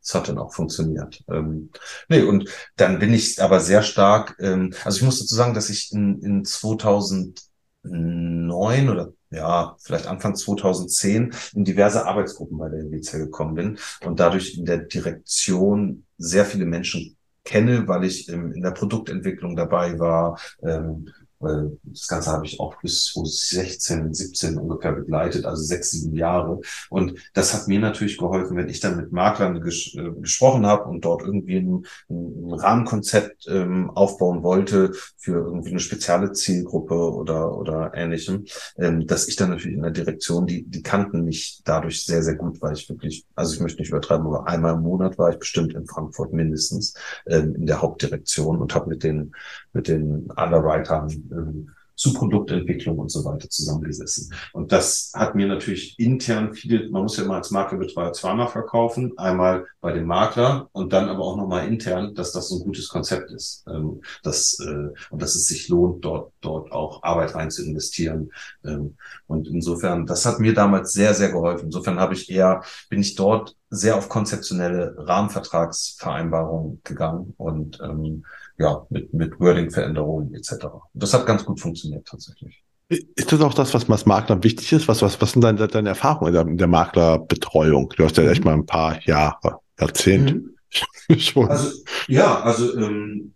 Das 0.00 0.14
hat 0.14 0.28
dann 0.28 0.38
auch 0.38 0.54
funktioniert. 0.54 1.22
Ähm, 1.28 1.70
nee, 2.08 2.22
und 2.22 2.48
dann 2.76 3.00
bin 3.00 3.12
ich 3.12 3.42
aber 3.42 3.60
sehr 3.60 3.82
stark, 3.82 4.36
ähm, 4.38 4.72
also 4.84 4.98
ich 4.98 5.02
muss 5.02 5.18
dazu 5.18 5.34
sagen, 5.34 5.52
dass 5.52 5.68
ich 5.68 5.92
in, 5.92 6.22
in 6.22 6.44
2009 6.44 8.88
oder 8.88 9.12
ja, 9.30 9.76
vielleicht 9.80 10.06
Anfang 10.06 10.36
2010 10.36 11.34
in 11.54 11.64
diverse 11.64 12.06
Arbeitsgruppen 12.06 12.58
bei 12.58 12.68
der 12.68 12.80
Helvetia 12.80 13.18
gekommen 13.18 13.54
bin 13.54 13.78
und 14.04 14.20
dadurch 14.20 14.56
in 14.56 14.64
der 14.64 14.78
Direktion 14.78 16.04
sehr 16.18 16.44
viele 16.44 16.66
Menschen 16.66 17.16
kenne, 17.44 17.86
weil 17.88 18.04
ich 18.04 18.28
in 18.28 18.62
der 18.62 18.72
Produktentwicklung 18.72 19.56
dabei 19.56 19.98
war, 19.98 20.38
ähm, 20.62 21.08
das 21.40 22.08
Ganze 22.08 22.30
habe 22.30 22.46
ich 22.46 22.60
auch 22.60 22.80
bis 22.80 23.06
2016, 23.06 24.14
17 24.14 24.58
ungefähr 24.58 24.92
begleitet, 24.92 25.44
also 25.44 25.62
sechs, 25.62 25.90
sieben 25.90 26.14
Jahre. 26.14 26.60
Und 26.88 27.18
das 27.34 27.54
hat 27.54 27.68
mir 27.68 27.78
natürlich 27.78 28.16
geholfen, 28.16 28.56
wenn 28.56 28.68
ich 28.68 28.80
dann 28.80 28.96
mit 28.96 29.12
Maklern 29.12 29.60
ges 29.60 29.94
äh, 29.94 30.10
gesprochen 30.20 30.66
habe 30.66 30.84
und 30.88 31.04
dort 31.04 31.22
irgendwie 31.22 31.58
ein, 31.58 31.86
ein 32.08 32.52
Rahmenkonzept 32.52 33.46
ähm, 33.48 33.90
aufbauen 33.90 34.42
wollte 34.42 34.92
für 35.16 35.36
irgendwie 35.36 35.70
eine 35.70 35.80
spezielle 35.80 36.32
Zielgruppe 36.32 36.94
oder, 36.94 37.56
oder 37.56 37.92
ähnlichem, 37.94 38.46
ähm, 38.78 39.06
dass 39.06 39.28
ich 39.28 39.36
dann 39.36 39.50
natürlich 39.50 39.76
in 39.76 39.82
der 39.82 39.90
Direktion, 39.90 40.46
die, 40.46 40.64
die 40.64 40.82
kannten 40.82 41.24
mich 41.24 41.60
dadurch 41.64 42.04
sehr, 42.04 42.22
sehr 42.22 42.36
gut, 42.36 42.60
weil 42.62 42.74
ich 42.74 42.88
wirklich, 42.88 43.26
also 43.34 43.54
ich 43.54 43.60
möchte 43.60 43.80
nicht 43.80 43.90
übertreiben, 43.90 44.26
aber 44.26 44.48
einmal 44.48 44.74
im 44.74 44.82
Monat 44.82 45.18
war 45.18 45.30
ich 45.30 45.38
bestimmt 45.38 45.74
in 45.74 45.86
Frankfurt 45.86 46.32
mindestens 46.32 46.94
ähm, 47.26 47.54
in 47.54 47.66
der 47.66 47.82
Hauptdirektion 47.82 48.58
und 48.58 48.74
habe 48.74 48.88
mit 48.88 49.02
den, 49.02 49.34
mit 49.72 49.88
den 49.88 50.30
Underwritern 50.30 51.25
ähm, 51.32 51.68
zu 51.96 52.12
Produktentwicklung 52.12 52.98
und 52.98 53.10
so 53.10 53.24
weiter 53.24 53.48
zusammengesessen. 53.48 54.32
Und 54.52 54.70
das 54.70 55.12
hat 55.14 55.34
mir 55.34 55.46
natürlich 55.46 55.98
intern 55.98 56.52
viele, 56.52 56.90
man 56.90 57.02
muss 57.02 57.16
ja 57.16 57.24
mal 57.24 57.38
als 57.38 57.50
Maklerbetreuer 57.50 58.12
zweimal 58.12 58.48
verkaufen, 58.48 59.16
einmal 59.16 59.64
bei 59.80 59.92
dem 59.92 60.06
Makler 60.06 60.68
und 60.72 60.92
dann 60.92 61.08
aber 61.08 61.24
auch 61.24 61.36
nochmal 61.36 61.66
intern, 61.66 62.14
dass 62.14 62.32
das 62.32 62.50
ein 62.50 62.60
gutes 62.60 62.88
Konzept 62.88 63.30
ist. 63.30 63.64
Ähm, 63.66 64.02
dass, 64.22 64.58
äh, 64.60 64.92
und 65.10 65.22
dass 65.22 65.34
es 65.34 65.46
sich 65.46 65.68
lohnt, 65.68 66.04
dort, 66.04 66.32
dort 66.42 66.70
auch 66.70 67.02
Arbeit 67.02 67.34
rein 67.34 67.50
zu 67.50 67.64
investieren. 67.64 68.30
Ähm, 68.62 68.96
und 69.26 69.48
insofern, 69.48 70.06
das 70.06 70.26
hat 70.26 70.38
mir 70.38 70.52
damals 70.52 70.92
sehr, 70.92 71.14
sehr 71.14 71.32
geholfen. 71.32 71.66
Insofern 71.66 71.98
habe 71.98 72.12
ich 72.12 72.30
eher, 72.30 72.62
bin 72.90 73.00
ich 73.00 73.14
dort 73.14 73.56
sehr 73.70 73.96
auf 73.96 74.08
konzeptionelle 74.08 74.94
Rahmenvertragsvereinbarungen 74.98 76.82
gegangen 76.84 77.34
und 77.36 77.80
ähm, 77.82 78.24
ja, 78.58 78.86
mit, 78.90 79.12
mit 79.12 79.38
Wording-Veränderungen 79.38 80.34
etc. 80.34 80.66
Das 80.94 81.14
hat 81.14 81.26
ganz 81.26 81.44
gut 81.44 81.60
funktioniert 81.60 82.06
tatsächlich. 82.06 82.62
Ist 82.88 83.32
das 83.32 83.40
auch 83.40 83.54
das, 83.54 83.74
was, 83.74 83.88
was 83.88 84.06
Maklern 84.06 84.44
wichtig 84.44 84.72
ist? 84.72 84.86
Was, 84.86 85.02
was, 85.02 85.20
was 85.20 85.32
sind 85.32 85.42
deine, 85.42 85.66
deine 85.66 85.88
Erfahrungen 85.88 86.28
in 86.28 86.34
der, 86.34 86.46
in 86.46 86.56
der 86.56 86.68
Maklerbetreuung? 86.68 87.92
Du 87.96 88.04
hast 88.04 88.16
ja 88.16 88.30
echt 88.30 88.44
mal 88.44 88.54
ein 88.54 88.66
paar 88.66 89.02
Jahre, 89.02 89.58
Jahrzehnte 89.78 90.34
mhm. 90.34 91.18
schon. 91.18 91.48
Also, 91.48 91.82
ja, 92.06 92.40
also, 92.42 92.76
ähm, 92.76 93.34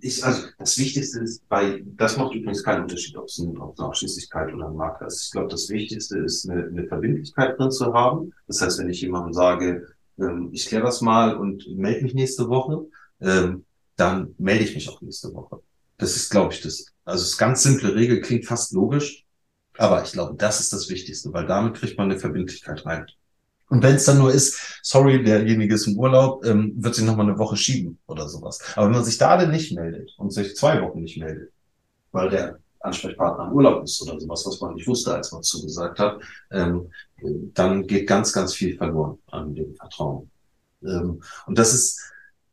ich, 0.00 0.24
also 0.24 0.48
das 0.58 0.78
Wichtigste 0.78 1.20
ist 1.20 1.48
bei, 1.48 1.82
das 1.96 2.16
macht 2.16 2.34
übrigens 2.34 2.62
keinen 2.62 2.82
Unterschied, 2.82 3.16
ob 3.16 3.24
es, 3.24 3.38
ein, 3.38 3.56
ob 3.58 3.72
es 3.72 3.80
eine 3.80 3.88
Ausschließlichkeit 3.88 4.54
oder 4.54 4.68
ein 4.68 4.76
Makler 4.76 5.06
ist. 5.08 5.24
Ich 5.24 5.32
glaube, 5.32 5.48
das 5.48 5.68
Wichtigste 5.68 6.18
ist, 6.18 6.48
eine, 6.48 6.66
eine 6.66 6.86
Verbindlichkeit 6.86 7.58
drin 7.58 7.70
zu 7.70 7.92
haben. 7.92 8.32
Das 8.46 8.60
heißt, 8.60 8.78
wenn 8.78 8.90
ich 8.90 9.00
jemandem 9.00 9.32
sage, 9.32 9.88
ähm, 10.18 10.50
ich 10.52 10.66
kläre 10.66 10.84
das 10.84 11.00
mal 11.00 11.36
und 11.36 11.66
melde 11.76 12.02
mich 12.02 12.14
nächste 12.14 12.48
Woche, 12.48 12.86
ähm, 13.20 13.64
dann 13.96 14.34
melde 14.38 14.64
ich 14.64 14.74
mich 14.74 14.88
auch 14.88 15.00
nächste 15.00 15.32
Woche. 15.34 15.60
Das 15.98 16.16
ist, 16.16 16.30
glaube 16.30 16.52
ich, 16.54 16.60
das. 16.60 16.86
Also 17.04 17.24
das 17.24 17.36
ganz 17.36 17.62
simple 17.62 17.94
Regel 17.94 18.20
klingt 18.20 18.46
fast 18.46 18.72
logisch, 18.72 19.24
aber 19.76 20.02
ich 20.04 20.12
glaube, 20.12 20.36
das 20.36 20.60
ist 20.60 20.72
das 20.72 20.88
Wichtigste, 20.88 21.32
weil 21.32 21.46
damit 21.46 21.74
kriegt 21.74 21.98
man 21.98 22.10
eine 22.10 22.20
Verbindlichkeit 22.20 22.84
rein. 22.86 23.06
Und 23.68 23.82
wenn 23.82 23.94
es 23.94 24.04
dann 24.04 24.18
nur 24.18 24.32
ist, 24.32 24.78
sorry, 24.82 25.24
derjenige 25.24 25.74
ist 25.74 25.86
im 25.86 25.98
Urlaub, 25.98 26.44
ähm, 26.44 26.74
wird 26.76 26.94
sich 26.94 27.04
nochmal 27.04 27.26
eine 27.26 27.38
Woche 27.38 27.56
schieben 27.56 27.98
oder 28.06 28.28
sowas. 28.28 28.60
Aber 28.76 28.86
wenn 28.86 28.92
man 28.92 29.04
sich 29.04 29.16
da 29.16 29.36
denn 29.38 29.50
nicht 29.50 29.72
meldet 29.72 30.12
und 30.18 30.30
sich 30.30 30.54
zwei 30.56 30.82
Wochen 30.82 31.00
nicht 31.00 31.16
meldet, 31.18 31.50
weil 32.12 32.28
der 32.28 32.58
Ansprechpartner 32.80 33.46
im 33.46 33.52
Urlaub 33.52 33.84
ist 33.84 34.02
oder 34.02 34.20
sowas, 34.20 34.44
was 34.44 34.60
man 34.60 34.74
nicht 34.74 34.86
wusste, 34.86 35.14
als 35.14 35.32
man 35.32 35.40
es 35.40 35.48
zugesagt 35.48 35.98
hat, 35.98 36.20
ähm, 36.50 36.90
dann 37.54 37.86
geht 37.86 38.06
ganz, 38.06 38.32
ganz 38.32 38.52
viel 38.54 38.76
verloren 38.76 39.18
an 39.30 39.54
dem 39.54 39.74
Vertrauen. 39.74 40.30
Ähm, 40.82 41.22
und 41.46 41.58
das 41.58 41.72
ist, 41.72 42.00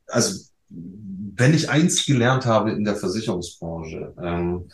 also 0.08 0.49
wenn 0.70 1.54
ich 1.54 1.70
eins 1.70 2.06
gelernt 2.06 2.46
habe 2.46 2.72
in 2.72 2.84
der 2.84 2.96
Versicherungsbranche, 2.96 4.14
ähm, 4.22 4.70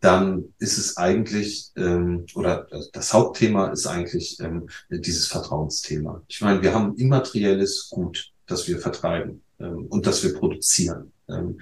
dann 0.00 0.52
ist 0.58 0.78
es 0.78 0.96
eigentlich, 0.96 1.70
ähm, 1.76 2.26
oder 2.34 2.66
das 2.92 3.12
Hauptthema 3.12 3.68
ist 3.68 3.86
eigentlich 3.86 4.38
ähm, 4.40 4.68
dieses 4.90 5.28
Vertrauensthema. 5.28 6.22
Ich 6.26 6.40
meine, 6.40 6.60
wir 6.60 6.74
haben 6.74 6.96
immaterielles 6.96 7.88
Gut, 7.88 8.32
das 8.46 8.66
wir 8.66 8.80
vertreiben 8.80 9.42
ähm, 9.60 9.86
und 9.86 10.06
das 10.06 10.24
wir 10.24 10.34
produzieren. 10.34 11.12
Ähm, 11.32 11.60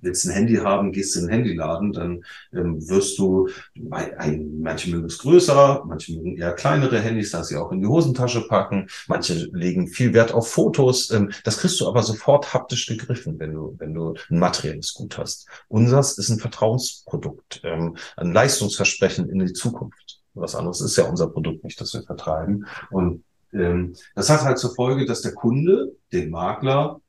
willst 0.00 0.26
ein 0.26 0.32
Handy 0.32 0.56
haben, 0.56 0.92
gehst 0.92 1.16
in 1.16 1.22
den 1.22 1.30
Handyladen, 1.30 1.92
dann 1.92 2.24
ähm, 2.52 2.88
wirst 2.88 3.18
du, 3.18 3.48
ein, 3.90 4.60
manche 4.60 4.90
mögen 4.90 5.06
es 5.06 5.18
größer, 5.18 5.84
manche 5.86 6.14
mögen 6.14 6.36
eher 6.36 6.52
kleinere 6.52 7.00
Handys, 7.00 7.30
dass 7.30 7.48
sie 7.48 7.56
auch 7.56 7.72
in 7.72 7.80
die 7.80 7.86
Hosentasche 7.86 8.46
packen, 8.46 8.88
manche 9.06 9.34
legen 9.52 9.88
viel 9.88 10.12
Wert 10.14 10.32
auf 10.32 10.50
Fotos. 10.50 11.10
Ähm, 11.10 11.30
das 11.44 11.58
kriegst 11.58 11.80
du 11.80 11.88
aber 11.88 12.02
sofort 12.02 12.54
haptisch 12.54 12.86
gegriffen, 12.86 13.38
wenn 13.38 13.52
du, 13.52 13.74
wenn 13.78 13.94
du 13.94 14.14
ein 14.30 14.38
materielles 14.38 14.94
Gut 14.94 15.18
hast. 15.18 15.48
Unsers 15.68 16.18
ist 16.18 16.28
ein 16.28 16.38
Vertrauensprodukt, 16.38 17.60
ähm, 17.64 17.96
ein 18.16 18.32
Leistungsversprechen 18.32 19.28
in 19.28 19.38
die 19.38 19.52
Zukunft. 19.52 20.20
Was 20.34 20.54
anderes 20.54 20.80
ist 20.80 20.96
ja 20.96 21.04
unser 21.04 21.28
Produkt 21.28 21.64
nicht, 21.64 21.80
das 21.80 21.94
wir 21.94 22.02
vertreiben. 22.02 22.66
Und 22.90 23.24
ähm, 23.52 23.94
das 24.14 24.30
hat 24.30 24.42
halt 24.42 24.58
zur 24.58 24.74
Folge, 24.74 25.06
dass 25.06 25.22
der 25.22 25.34
Kunde, 25.34 25.92
den 26.12 26.30
Makler, 26.30 27.00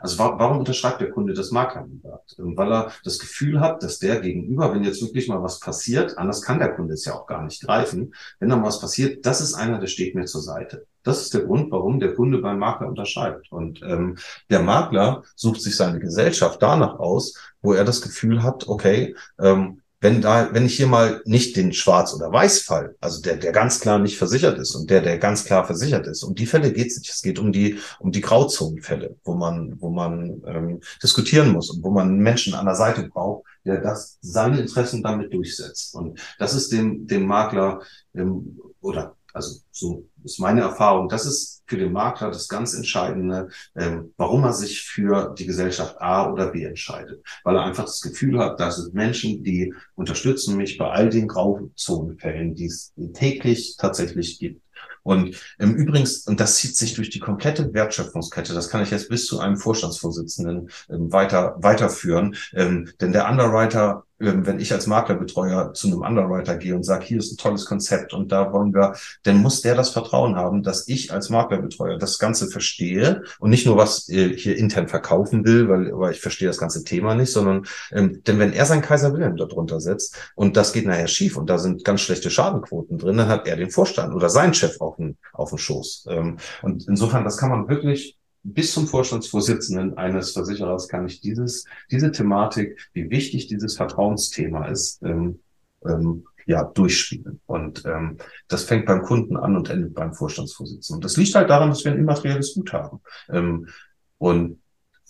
also 0.00 0.18
warum 0.18 0.58
unterschreibt 0.58 1.00
der 1.00 1.10
Kunde 1.10 1.32
das 1.32 1.50
Maklermandat? 1.50 2.36
Ähm, 2.38 2.56
weil 2.56 2.72
er 2.72 2.92
das 3.04 3.18
Gefühl 3.18 3.60
hat, 3.60 3.82
dass 3.82 3.98
der 3.98 4.20
gegenüber, 4.20 4.74
wenn 4.74 4.84
jetzt 4.84 5.00
wirklich 5.00 5.28
mal 5.28 5.42
was 5.42 5.58
passiert, 5.58 6.18
anders 6.18 6.42
kann 6.42 6.58
der 6.58 6.74
Kunde 6.74 6.94
es 6.94 7.04
ja 7.06 7.14
auch 7.14 7.26
gar 7.26 7.42
nicht 7.42 7.62
greifen, 7.62 8.14
wenn 8.40 8.50
dann 8.50 8.62
was 8.62 8.80
passiert, 8.80 9.24
das 9.24 9.40
ist 9.40 9.54
einer, 9.54 9.78
der 9.78 9.86
steht 9.86 10.14
mir 10.14 10.26
zur 10.26 10.42
Seite. 10.42 10.86
Das 11.02 11.22
ist 11.22 11.32
der 11.32 11.42
Grund, 11.42 11.70
warum 11.70 12.00
der 12.00 12.14
Kunde 12.14 12.38
beim 12.38 12.58
Makler 12.58 12.88
unterschreibt. 12.88 13.50
Und 13.50 13.80
ähm, 13.82 14.18
der 14.50 14.60
Makler 14.60 15.22
sucht 15.34 15.62
sich 15.62 15.76
seine 15.76 15.98
Gesellschaft 15.98 16.60
danach 16.60 16.98
aus, 16.98 17.34
wo 17.62 17.72
er 17.72 17.84
das 17.84 18.02
Gefühl 18.02 18.42
hat, 18.42 18.68
okay, 18.68 19.14
ähm, 19.38 19.80
wenn 20.00 20.20
da, 20.20 20.52
wenn 20.52 20.66
ich 20.66 20.76
hier 20.76 20.86
mal 20.86 21.20
nicht 21.24 21.56
den 21.56 21.72
Schwarz- 21.72 22.14
oder 22.14 22.32
Weiß-Fall, 22.32 22.94
also 23.00 23.20
der, 23.20 23.36
der 23.36 23.52
ganz 23.52 23.80
klar 23.80 23.98
nicht 23.98 24.16
versichert 24.16 24.58
ist 24.58 24.74
und 24.74 24.88
der, 24.90 25.00
der 25.00 25.18
ganz 25.18 25.44
klar 25.44 25.64
versichert 25.66 26.06
ist, 26.06 26.22
um 26.22 26.34
die 26.34 26.46
Fälle 26.46 26.72
geht 26.72 26.88
es 26.88 26.98
nicht. 26.98 27.10
Es 27.10 27.22
geht 27.22 27.38
um 27.38 27.52
die, 27.52 27.78
um 27.98 28.12
die 28.12 28.20
Grauzonenfälle, 28.20 29.16
wo 29.24 29.34
man, 29.34 29.74
wo 29.80 29.90
man 29.90 30.42
ähm, 30.46 30.80
diskutieren 31.02 31.52
muss 31.52 31.70
und 31.70 31.82
wo 31.82 31.90
man 31.90 32.18
Menschen 32.18 32.54
an 32.54 32.66
der 32.66 32.76
Seite 32.76 33.08
braucht, 33.08 33.44
der 33.64 33.80
das 33.80 34.18
seine 34.20 34.60
Interessen 34.60 35.02
damit 35.02 35.32
durchsetzt. 35.32 35.94
Und 35.94 36.20
das 36.38 36.54
ist 36.54 36.70
dem, 36.70 37.06
dem 37.06 37.26
Makler 37.26 37.80
ähm, 38.14 38.58
oder 38.80 39.16
also 39.32 39.60
so 39.72 40.07
ist 40.24 40.40
meine 40.40 40.62
Erfahrung, 40.62 41.08
das 41.08 41.26
ist 41.26 41.62
für 41.66 41.76
den 41.76 41.92
Makler 41.92 42.30
das 42.30 42.48
ganz 42.48 42.74
Entscheidende, 42.74 43.48
ähm, 43.76 44.12
warum 44.16 44.44
er 44.44 44.52
sich 44.52 44.82
für 44.82 45.34
die 45.38 45.46
Gesellschaft 45.46 46.00
A 46.00 46.30
oder 46.30 46.48
B 46.48 46.64
entscheidet. 46.64 47.22
Weil 47.44 47.56
er 47.56 47.64
einfach 47.64 47.84
das 47.84 48.00
Gefühl 48.00 48.38
hat, 48.38 48.58
dass 48.58 48.78
es 48.78 48.92
Menschen, 48.92 49.42
die 49.42 49.74
unterstützen 49.94 50.56
mich 50.56 50.78
bei 50.78 50.90
all 50.90 51.10
den 51.10 51.28
Grauzonenfällen, 51.28 52.54
die 52.54 52.66
es 52.66 52.92
täglich 53.14 53.76
tatsächlich 53.76 54.38
gibt. 54.38 54.62
Und 55.02 55.40
im 55.58 55.74
Übrigens, 55.74 56.26
und 56.26 56.40
das 56.40 56.56
zieht 56.56 56.76
sich 56.76 56.94
durch 56.94 57.08
die 57.10 57.18
komplette 57.18 57.72
Wertschöpfungskette, 57.72 58.52
das 58.52 58.68
kann 58.68 58.82
ich 58.82 58.90
jetzt 58.90 59.08
bis 59.08 59.26
zu 59.26 59.40
einem 59.40 59.56
Vorstandsvorsitzenden 59.56 60.70
ähm, 60.90 61.12
weiter, 61.12 61.56
weiterführen. 61.58 62.36
Ähm, 62.52 62.90
denn 63.00 63.12
der 63.12 63.28
Underwriter 63.28 63.80
ähm, 63.88 64.07
wenn 64.18 64.58
ich 64.58 64.72
als 64.72 64.86
Maklerbetreuer 64.86 65.72
zu 65.74 65.86
einem 65.86 66.02
Underwriter 66.02 66.56
gehe 66.56 66.74
und 66.74 66.82
sage, 66.82 67.04
hier 67.04 67.18
ist 67.18 67.32
ein 67.32 67.36
tolles 67.36 67.64
Konzept 67.64 68.12
und 68.12 68.32
da 68.32 68.52
wollen 68.52 68.74
wir, 68.74 68.94
dann 69.22 69.38
muss 69.38 69.62
der 69.62 69.74
das 69.74 69.90
Vertrauen 69.90 70.36
haben, 70.36 70.62
dass 70.62 70.88
ich 70.88 71.12
als 71.12 71.30
Maklerbetreuer 71.30 71.98
das 71.98 72.18
Ganze 72.18 72.48
verstehe 72.48 73.22
und 73.38 73.50
nicht 73.50 73.66
nur 73.66 73.76
was 73.76 74.08
äh, 74.08 74.36
hier 74.36 74.56
intern 74.56 74.88
verkaufen 74.88 75.44
will, 75.44 75.68
weil, 75.68 75.90
weil 75.92 76.12
ich 76.12 76.20
verstehe 76.20 76.48
das 76.48 76.58
ganze 76.58 76.82
Thema 76.84 77.14
nicht, 77.14 77.32
sondern 77.32 77.66
ähm, 77.92 78.22
denn 78.26 78.38
wenn 78.38 78.52
er 78.52 78.66
sein 78.66 78.82
Kaiser 78.82 79.12
Wilhelm 79.12 79.36
darunter 79.36 79.80
setzt 79.80 80.16
und 80.34 80.56
das 80.56 80.72
geht 80.72 80.86
nachher 80.86 81.08
schief 81.08 81.36
und 81.36 81.48
da 81.48 81.58
sind 81.58 81.84
ganz 81.84 82.00
schlechte 82.00 82.30
Schadenquoten 82.30 82.98
drin, 82.98 83.18
dann 83.18 83.28
hat 83.28 83.46
er 83.46 83.56
den 83.56 83.70
Vorstand 83.70 84.14
oder 84.14 84.28
sein 84.28 84.52
Chef 84.52 84.80
auf 84.80 84.96
dem, 84.96 85.16
auf 85.32 85.50
dem 85.50 85.58
Schoß. 85.58 86.06
Ähm, 86.10 86.38
und 86.62 86.88
insofern, 86.88 87.24
das 87.24 87.36
kann 87.36 87.50
man 87.50 87.68
wirklich 87.68 88.17
bis 88.42 88.72
zum 88.72 88.86
Vorstandsvorsitzenden 88.86 89.96
eines 89.98 90.32
Versicherers 90.32 90.88
kann 90.88 91.06
ich 91.06 91.20
dieses, 91.20 91.64
diese 91.90 92.12
Thematik, 92.12 92.88
wie 92.92 93.10
wichtig 93.10 93.46
dieses 93.46 93.76
Vertrauensthema 93.76 94.66
ist, 94.66 95.02
ähm, 95.02 95.40
ähm, 95.84 96.24
ja, 96.46 96.64
durchspielen. 96.64 97.40
Und 97.46 97.84
ähm, 97.84 98.16
das 98.48 98.64
fängt 98.64 98.86
beim 98.86 99.02
Kunden 99.02 99.36
an 99.36 99.54
und 99.56 99.68
endet 99.68 99.94
beim 99.94 100.14
Vorstandsvorsitzenden. 100.14 100.96
Und 100.96 101.04
das 101.04 101.16
liegt 101.16 101.34
halt 101.34 101.50
daran, 101.50 101.68
dass 101.68 101.84
wir 101.84 101.92
ein 101.92 101.98
immaterielles 101.98 102.54
Gut 102.54 102.72
haben. 102.72 103.00
Ähm, 103.28 103.68
und 104.16 104.58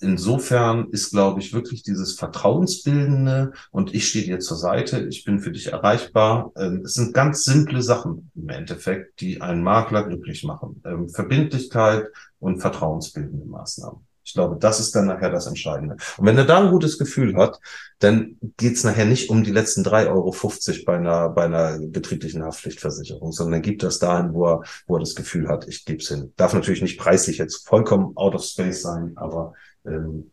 insofern 0.01 0.88
ist, 0.90 1.11
glaube 1.11 1.40
ich, 1.40 1.53
wirklich 1.53 1.82
dieses 1.82 2.14
Vertrauensbildende 2.14 3.53
und 3.70 3.94
ich 3.94 4.09
stehe 4.09 4.24
dir 4.24 4.38
zur 4.40 4.57
Seite, 4.57 5.07
ich 5.09 5.24
bin 5.24 5.40
für 5.40 5.53
dich 5.53 5.72
erreichbar. 5.72 6.53
Ähm, 6.57 6.82
es 6.84 6.94
sind 6.94 7.14
ganz 7.14 7.44
simple 7.44 7.82
Sachen 7.82 8.30
im 8.34 8.49
Endeffekt, 8.49 9.20
die 9.20 9.40
einen 9.40 9.62
Makler 9.62 10.05
glücklich 10.05 10.44
machen. 10.44 10.82
Ähm, 10.84 11.09
Verbindlichkeit 11.09 12.07
und 12.38 12.61
vertrauensbildende 12.61 13.46
Maßnahmen. 13.46 14.09
Ich 14.28 14.34
glaube, 14.34 14.59
das 14.61 14.78
ist 14.78 14.94
dann 14.94 15.07
nachher 15.07 15.30
das 15.30 15.46
Entscheidende. 15.46 15.96
Und 16.18 16.26
wenn 16.26 16.36
er 16.36 16.44
da 16.44 16.59
ein 16.59 16.70
gutes 16.70 16.99
Gefühl 16.99 17.34
hat, 17.36 17.59
dann 17.99 18.36
geht's 18.59 18.84
nachher 18.84 19.07
nicht 19.07 19.30
um 19.30 19.42
die 19.42 19.51
letzten 19.51 19.82
3,50 19.82 20.09
Euro 20.11 20.84
bei 20.84 20.96
einer, 20.96 21.28
bei 21.30 21.44
einer 21.44 21.78
betrieblichen 21.80 22.44
Haftpflichtversicherung, 22.44 23.32
sondern 23.32 23.62
gibt 23.62 23.82
das 23.82 23.99
dahin, 23.99 24.34
wo 24.34 24.46
er, 24.46 24.62
wo 24.86 24.96
er 24.96 25.01
das 25.01 25.14
Gefühl 25.14 25.49
hat, 25.49 25.66
ich 25.66 25.86
gebe 25.86 26.03
es 26.03 26.09
hin. 26.09 26.34
Darf 26.36 26.53
natürlich 26.53 26.82
nicht 26.82 26.99
preislich 26.99 27.38
jetzt 27.38 27.66
vollkommen 27.66 28.14
out 28.16 28.34
of 28.34 28.44
space 28.44 28.82
sein, 28.82 29.12
aber 29.16 29.55
ähm, 29.89 30.30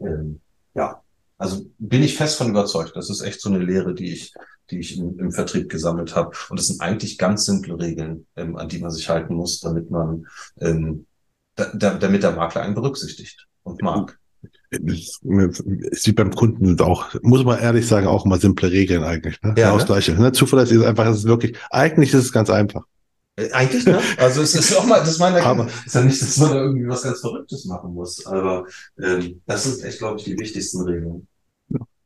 ähm, 0.00 0.40
ja, 0.74 1.02
also 1.38 1.64
bin 1.78 2.02
ich 2.02 2.16
fest 2.16 2.36
von 2.36 2.50
überzeugt. 2.50 2.92
Das 2.94 3.10
ist 3.10 3.22
echt 3.22 3.40
so 3.40 3.48
eine 3.48 3.58
Lehre, 3.58 3.94
die 3.94 4.12
ich, 4.12 4.34
die 4.70 4.78
ich 4.78 4.98
im, 4.98 5.18
im 5.18 5.32
Vertrieb 5.32 5.70
gesammelt 5.70 6.14
habe. 6.14 6.36
Und 6.50 6.58
das 6.58 6.66
sind 6.66 6.80
eigentlich 6.80 7.18
ganz 7.18 7.46
simple 7.46 7.78
Regeln, 7.78 8.26
ähm, 8.36 8.56
an 8.56 8.68
die 8.68 8.78
man 8.78 8.90
sich 8.90 9.08
halten 9.08 9.34
muss, 9.34 9.60
damit 9.60 9.90
man, 9.90 10.26
ähm, 10.60 11.06
da, 11.56 11.72
da, 11.74 11.94
damit 11.94 12.22
der 12.22 12.32
Makler 12.32 12.62
einen 12.62 12.74
berücksichtigt 12.74 13.46
und 13.62 13.82
mag. 13.82 14.18
Es 14.70 15.20
sieht 15.92 16.16
beim 16.16 16.34
Kunden 16.34 16.78
auch, 16.80 17.12
muss 17.22 17.44
man 17.44 17.58
ehrlich 17.58 17.88
sagen, 17.88 18.06
auch 18.06 18.24
mal 18.24 18.40
simple 18.40 18.70
Regeln 18.70 19.02
eigentlich. 19.02 19.42
Ne? 19.42 19.54
Ja, 19.56 19.76
genau 19.76 19.98
ne? 19.98 20.18
Ne? 20.18 20.32
Zuverlässig 20.32 20.78
ist 20.78 20.84
einfach, 20.84 21.06
es 21.06 21.18
ist 21.18 21.24
wirklich, 21.24 21.56
eigentlich 21.70 22.14
ist 22.14 22.24
es 22.24 22.32
ganz 22.32 22.50
einfach. 22.50 22.84
Äh, 23.36 23.50
eigentlich, 23.52 23.86
ne? 23.86 24.00
Also 24.16 24.42
es 24.42 24.54
ist 24.54 24.76
auch 24.76 24.86
mal, 24.86 25.00
das 25.00 25.18
meine 25.18 25.42
aber 25.42 25.68
ist 25.86 25.94
ja 25.94 26.02
nicht, 26.02 26.20
dass 26.20 26.36
man 26.38 26.50
da 26.50 26.56
irgendwie 26.56 26.88
was 26.88 27.02
ganz 27.02 27.20
Verrücktes 27.20 27.64
machen 27.64 27.94
muss. 27.94 28.26
Aber 28.26 28.66
ähm, 29.02 29.40
das 29.46 29.64
sind 29.64 29.84
echt, 29.84 29.98
glaube 29.98 30.18
ich, 30.18 30.24
die 30.24 30.38
wichtigsten 30.38 30.82
Regeln. 30.82 31.26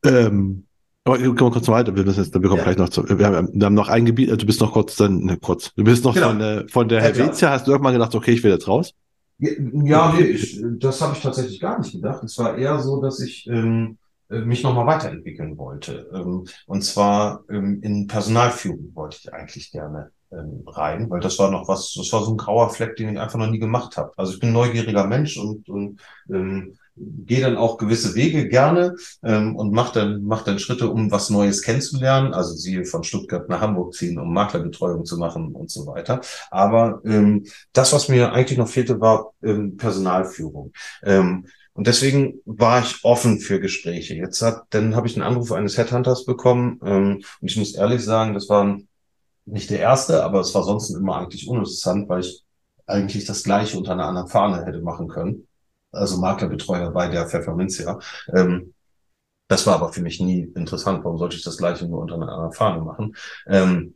Ähm, 0.05 0.67
aber 1.05 1.19
kommen 1.19 1.39
wir 1.39 1.51
kurz 1.51 1.69
weiter. 1.69 1.95
Wir 1.95 2.05
müssen 2.05 2.25
jetzt, 2.25 2.35
wir 2.35 2.41
kommen 2.41 2.57
ja. 2.57 2.65
gleich 2.65 2.79
noch 2.79 2.89
zu. 2.89 3.07
Wir 3.07 3.27
haben, 3.27 3.51
wir 3.53 3.67
haben 3.67 3.75
noch 3.75 3.89
ein 3.89 4.07
Gebiet. 4.07 4.31
Du 4.31 4.47
bist 4.47 4.61
noch 4.61 4.73
kurz 4.73 4.97
dann, 4.97 5.19
ne, 5.25 5.37
kurz. 5.37 5.73
Du 5.75 5.85
bist 5.85 6.05
noch 6.05 6.15
genau. 6.15 6.29
von, 6.29 6.41
äh, 6.41 6.69
von 6.69 6.89
der 6.89 7.03
Helvetia. 7.03 7.51
Hast 7.51 7.67
du 7.67 7.73
irgendwann 7.73 7.93
gedacht, 7.93 8.15
okay, 8.15 8.33
ich 8.33 8.43
will 8.43 8.53
jetzt 8.53 8.69
raus? 8.69 8.95
Ja, 9.39 10.15
nee, 10.17 10.23
ich, 10.23 10.63
das 10.79 11.01
habe 11.03 11.15
ich 11.15 11.23
tatsächlich 11.23 11.61
gar 11.61 11.79
nicht 11.79 11.93
gedacht. 11.93 12.23
Es 12.25 12.39
war 12.39 12.57
eher 12.57 12.79
so, 12.79 13.03
dass 13.03 13.21
ich 13.21 13.47
ähm, 13.49 13.99
äh, 14.31 14.41
mich 14.41 14.63
nochmal 14.63 14.87
weiterentwickeln 14.87 15.59
wollte. 15.59 16.09
Ähm, 16.15 16.47
und 16.67 16.83
zwar 16.83 17.45
ähm, 17.51 17.81
in 17.83 18.07
Personalführung 18.07 18.93
wollte 18.95 19.19
ich 19.21 19.33
eigentlich 19.33 19.73
gerne 19.73 20.11
ähm, 20.37 20.63
rein, 20.67 21.11
weil 21.11 21.21
das 21.21 21.39
war 21.39 21.51
noch 21.51 21.69
was, 21.69 21.95
das 21.95 22.13
war 22.13 22.25
so 22.25 22.33
ein 22.33 22.37
grauer 22.37 22.71
Fleck, 22.71 22.97
den 22.97 23.11
ich 23.11 23.21
einfach 23.21 23.39
noch 23.39 23.51
nie 23.51 23.59
gemacht 23.59 23.97
habe. 23.97 24.13
Also 24.17 24.35
ich 24.35 24.41
bin 24.41 24.51
ein 24.51 24.55
neugieriger 24.55 25.07
Mensch 25.07 25.37
und, 25.37 25.69
und 25.69 26.01
ähm, 26.29 26.77
gehe 26.97 27.41
dann 27.41 27.57
auch 27.57 27.77
gewisse 27.79 28.15
Wege 28.15 28.49
gerne 28.49 28.97
ähm, 29.23 29.57
und 29.57 29.73
mache 29.73 29.95
dann, 29.95 30.25
mach 30.25 30.43
dann 30.43 30.59
Schritte, 30.59 30.91
um 30.91 31.11
was 31.11 31.31
Neues 31.31 31.63
kennenzulernen. 31.63 32.33
Also 32.33 32.55
siehe 32.55 32.85
von 32.85 33.05
Stuttgart 33.05 33.49
nach 33.49 33.61
Hamburg 33.61 33.95
ziehen, 33.95 34.19
um 34.19 34.33
Maklerbetreuung 34.33 35.05
zu 35.05 35.19
machen 35.19 35.53
und 35.55 35.71
so 35.71 35.87
weiter. 35.87 36.21
Aber 36.51 37.01
ähm, 37.05 37.47
das, 37.73 37.93
was 37.93 38.09
mir 38.09 38.33
eigentlich 38.33 38.59
noch 38.59 38.69
fehlte, 38.69 39.01
war 39.01 39.33
ähm, 39.43 39.77
Personalführung. 39.77 40.73
Ähm, 41.03 41.47
und 41.73 41.89
deswegen 41.89 42.41
war 42.45 42.81
ich 42.81 43.03
offen 43.03 43.41
für 43.41 43.59
Gespräche. 43.59 44.15
Jetzt 44.15 44.41
hat, 44.43 44.63
dann 44.71 44.95
habe 44.95 45.09
ich 45.09 45.17
einen 45.17 45.27
Anruf 45.27 45.51
eines 45.51 45.77
Headhunters 45.77 46.25
bekommen 46.25 46.81
ähm, 46.85 47.23
und 47.41 47.51
ich 47.51 47.57
muss 47.57 47.75
ehrlich 47.75 48.05
sagen, 48.05 48.33
das 48.33 48.49
war 48.49 48.79
nicht 49.47 49.71
der 49.71 49.81
erste, 49.81 50.25
aber 50.25 50.41
es 50.41 50.55
war 50.55 50.63
sonst 50.63 50.91
immer 50.91 51.17
eigentlich 51.17 51.49
uninteressant, 51.49 52.09
weil 52.09 52.21
ich 52.21 52.43
eigentlich 52.87 53.25
das 53.25 53.43
Gleiche 53.43 53.79
unter 53.79 53.93
einer 53.93 54.07
anderen 54.07 54.29
Fahne 54.29 54.65
hätte 54.65 54.81
machen 54.81 55.09
können 55.09 55.47
also 55.95 56.19
Maklerbetreuer 56.19 56.91
bei 56.91 57.09
der 57.09 57.27
Pfefferminzia. 57.27 57.99
Ähm, 58.35 58.75
das 59.49 59.67
war 59.67 59.75
aber 59.75 59.93
für 59.93 60.03
mich 60.03 60.21
nie 60.21 60.51
interessant. 60.55 61.05
Warum 61.05 61.19
sollte 61.19 61.37
ich 61.37 61.45
das 61.45 61.59
gleiche 61.59 61.87
nur 61.87 62.01
unter 62.01 62.15
einer 62.15 62.53
Fahne 62.53 62.83
machen? 62.83 63.17
Ähm, 63.47 63.95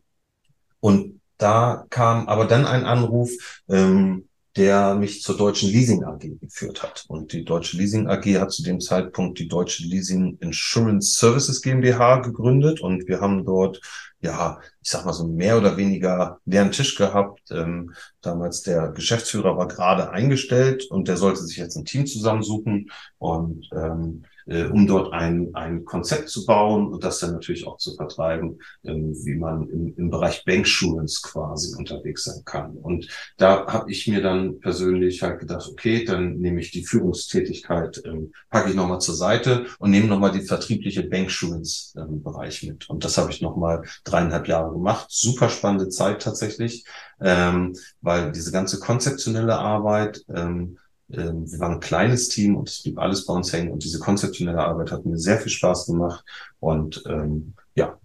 und 0.79 1.19
da 1.37 1.85
kam 1.89 2.27
aber 2.27 2.45
dann 2.45 2.65
ein 2.65 2.85
Anruf, 2.85 3.31
ähm, 3.67 4.27
der 4.55 4.95
mich 4.95 5.21
zur 5.21 5.37
Deutschen 5.37 5.69
Leasing 5.69 6.03
AG 6.03 6.39
geführt 6.39 6.83
hat. 6.83 7.05
Und 7.07 7.33
die 7.33 7.45
Deutsche 7.45 7.77
Leasing 7.77 8.07
AG 8.07 8.25
hat 8.39 8.51
zu 8.51 8.63
dem 8.63 8.79
Zeitpunkt 8.79 9.39
die 9.39 9.47
Deutsche 9.47 9.83
Leasing 9.83 10.37
Insurance 10.41 11.17
Services 11.17 11.61
GmbH 11.61 12.17
gegründet 12.17 12.81
und 12.81 13.07
wir 13.07 13.21
haben 13.21 13.45
dort 13.45 13.81
ja, 14.21 14.59
ich 14.81 14.89
sag 14.89 15.05
mal 15.05 15.13
so 15.13 15.27
mehr 15.27 15.57
oder 15.57 15.77
weniger 15.77 16.39
leeren 16.45 16.71
Tisch 16.71 16.95
gehabt. 16.95 17.51
Ähm, 17.51 17.93
damals 18.21 18.63
der 18.63 18.89
Geschäftsführer 18.89 19.57
war 19.57 19.67
gerade 19.67 20.11
eingestellt 20.11 20.85
und 20.89 21.07
der 21.07 21.17
sollte 21.17 21.41
sich 21.41 21.57
jetzt 21.57 21.77
ein 21.77 21.85
Team 21.85 22.05
zusammensuchen 22.05 22.91
und 23.17 23.69
ähm, 23.73 24.25
äh, 24.49 24.65
um 24.65 24.87
dort 24.87 25.13
ein, 25.13 25.49
ein 25.53 25.85
Konzept 25.85 26.29
zu 26.29 26.45
bauen 26.45 26.87
und 26.87 27.03
das 27.03 27.19
dann 27.19 27.33
natürlich 27.33 27.67
auch 27.67 27.77
zu 27.77 27.95
vertreiben, 27.95 28.59
ähm, 28.83 29.13
wie 29.23 29.35
man 29.35 29.69
im, 29.69 29.93
im 29.95 30.09
Bereich 30.09 30.43
Bankssurance 30.45 31.21
quasi 31.21 31.75
unterwegs 31.77 32.23
sein 32.23 32.43
kann. 32.45 32.75
Und 32.77 33.07
da 33.37 33.67
habe 33.67 33.91
ich 33.91 34.07
mir 34.07 34.21
dann 34.21 34.59
persönlich 34.59 35.21
halt 35.21 35.39
gedacht, 35.39 35.67
okay, 35.71 36.03
dann 36.03 36.37
nehme 36.37 36.59
ich 36.59 36.71
die 36.71 36.83
Führungstätigkeit, 36.83 38.01
ähm, 38.05 38.31
packe 38.49 38.69
ich 38.69 38.75
nochmal 38.75 38.99
zur 38.99 39.15
Seite 39.15 39.65
und 39.79 39.91
nehme 39.91 40.07
nochmal 40.07 40.31
die 40.31 40.41
vertriebliche 40.41 41.03
Bankssurance-Bereich 41.03 42.63
ähm, 42.63 42.69
mit. 42.69 42.89
Und 42.89 43.03
das 43.05 43.17
habe 43.17 43.31
ich 43.31 43.41
nochmal 43.41 43.83
dreieinhalb 44.03 44.47
Jahre 44.47 44.71
gemacht. 44.71 45.07
Super 45.09 45.49
spannende 45.49 45.89
Zeit 45.89 46.21
tatsächlich, 46.21 46.85
ähm, 47.21 47.75
weil 48.01 48.31
diese 48.31 48.51
ganze 48.51 48.79
konzeptionelle 48.79 49.57
Arbeit, 49.57 50.23
ähm, 50.33 50.77
wir 51.09 51.59
waren 51.59 51.73
ein 51.73 51.79
kleines 51.79 52.29
Team 52.29 52.55
und 52.55 52.69
es 52.69 52.83
blieb 52.83 52.99
alles 52.99 53.25
bei 53.25 53.33
uns 53.33 53.51
hängen 53.51 53.71
und 53.71 53.83
diese 53.83 53.99
konzeptionelle 53.99 54.63
Arbeit 54.63 54.91
hat 54.91 55.05
mir 55.05 55.17
sehr 55.17 55.39
viel 55.39 55.51
Spaß 55.51 55.87
gemacht 55.87 56.23
und 56.59 57.03
ähm, 57.07 57.53
ja, 57.75 57.97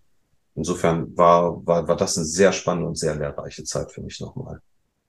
insofern 0.55 1.15
war, 1.17 1.65
war, 1.67 1.87
war 1.87 1.97
das 1.97 2.17
eine 2.17 2.27
sehr 2.27 2.53
spannende 2.53 2.89
und 2.89 2.99
sehr 2.99 3.15
lehrreiche 3.15 3.65
Zeit 3.65 3.93
für 3.93 4.01
mich 4.01 4.21
nochmal. 4.21 4.61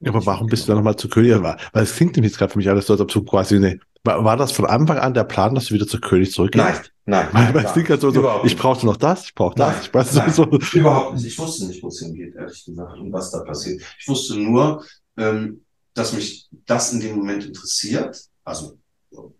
Ja, 0.01 0.11
aber 0.11 0.25
warum 0.25 0.47
bist 0.47 0.63
du 0.63 0.67
dann 0.67 0.77
nochmal 0.77 0.97
zu 0.97 1.07
König? 1.07 1.41
Weil 1.41 1.57
es 1.83 1.95
klingt 1.95 2.15
nämlich 2.15 2.37
gerade 2.37 2.51
für 2.51 2.57
mich 2.57 2.69
alles 2.69 2.85
so, 2.85 2.93
als 2.93 3.01
ob 3.01 3.07
du 3.07 3.23
quasi 3.23 3.55
eine, 3.55 3.79
war, 4.03 4.37
das 4.37 4.51
von 4.51 4.65
Anfang 4.65 4.97
an 4.97 5.13
der 5.13 5.23
Plan, 5.23 5.55
dass 5.55 5.67
du 5.67 5.73
wieder 5.73 5.87
zu 5.87 5.99
König 5.99 6.31
zurückgehst? 6.31 6.91
Nein, 7.05 7.27
nein. 7.31 7.47
Weil, 7.47 7.53
weil 7.55 7.65
es 7.65 7.73
klingt 7.73 7.89
halt 7.89 8.01
so, 8.01 8.11
so 8.11 8.41
ich 8.43 8.57
brauchte 8.57 8.85
noch 8.85 8.97
das, 8.97 9.25
ich 9.25 9.35
brauche 9.35 9.55
das. 9.55 9.83
ich 9.83 9.93
weiß 9.93 10.13
nein, 10.15 10.31
so. 10.31 10.45
Überhaupt 10.73 11.15
nicht. 11.15 11.25
Ich 11.25 11.39
wusste 11.39 11.65
nicht, 11.65 11.81
wo 11.81 11.87
es 11.87 11.99
hingeht, 11.99 12.35
ehrlich 12.35 12.65
gesagt, 12.65 12.99
und 12.99 13.13
was 13.13 13.31
da 13.31 13.39
passiert. 13.39 13.81
Ich 13.99 14.07
wusste 14.07 14.37
nur, 14.37 14.83
ähm, 15.17 15.64
dass 15.95 16.13
mich 16.13 16.47
das 16.67 16.93
in 16.93 16.99
dem 16.99 17.15
Moment 17.15 17.45
interessiert. 17.45 18.21
Also 18.43 18.77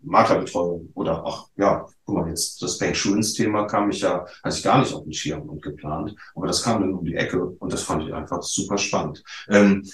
Maklerbetreuung 0.02 0.90
oder 0.94 1.24
auch, 1.24 1.50
ja, 1.56 1.86
guck 2.04 2.16
mal, 2.16 2.28
jetzt 2.28 2.60
das 2.62 2.78
Bank-Schulens-Thema 2.78 3.66
kam 3.66 3.90
ich 3.90 4.00
ja, 4.00 4.26
hatte 4.42 4.56
ich 4.56 4.62
gar 4.64 4.78
nicht 4.80 4.92
auf 4.92 5.04
den 5.04 5.12
Schirm 5.12 5.42
und 5.48 5.62
geplant, 5.62 6.14
aber 6.34 6.46
das 6.46 6.62
kam 6.62 6.80
dann 6.80 6.94
um 6.94 7.04
die 7.04 7.14
Ecke 7.14 7.46
und 7.46 7.72
das 7.72 7.82
fand 7.82 8.04
ich 8.04 8.14
einfach 8.14 8.42
super 8.42 8.78
spannend. 8.78 9.22
Ähm, 9.48 9.84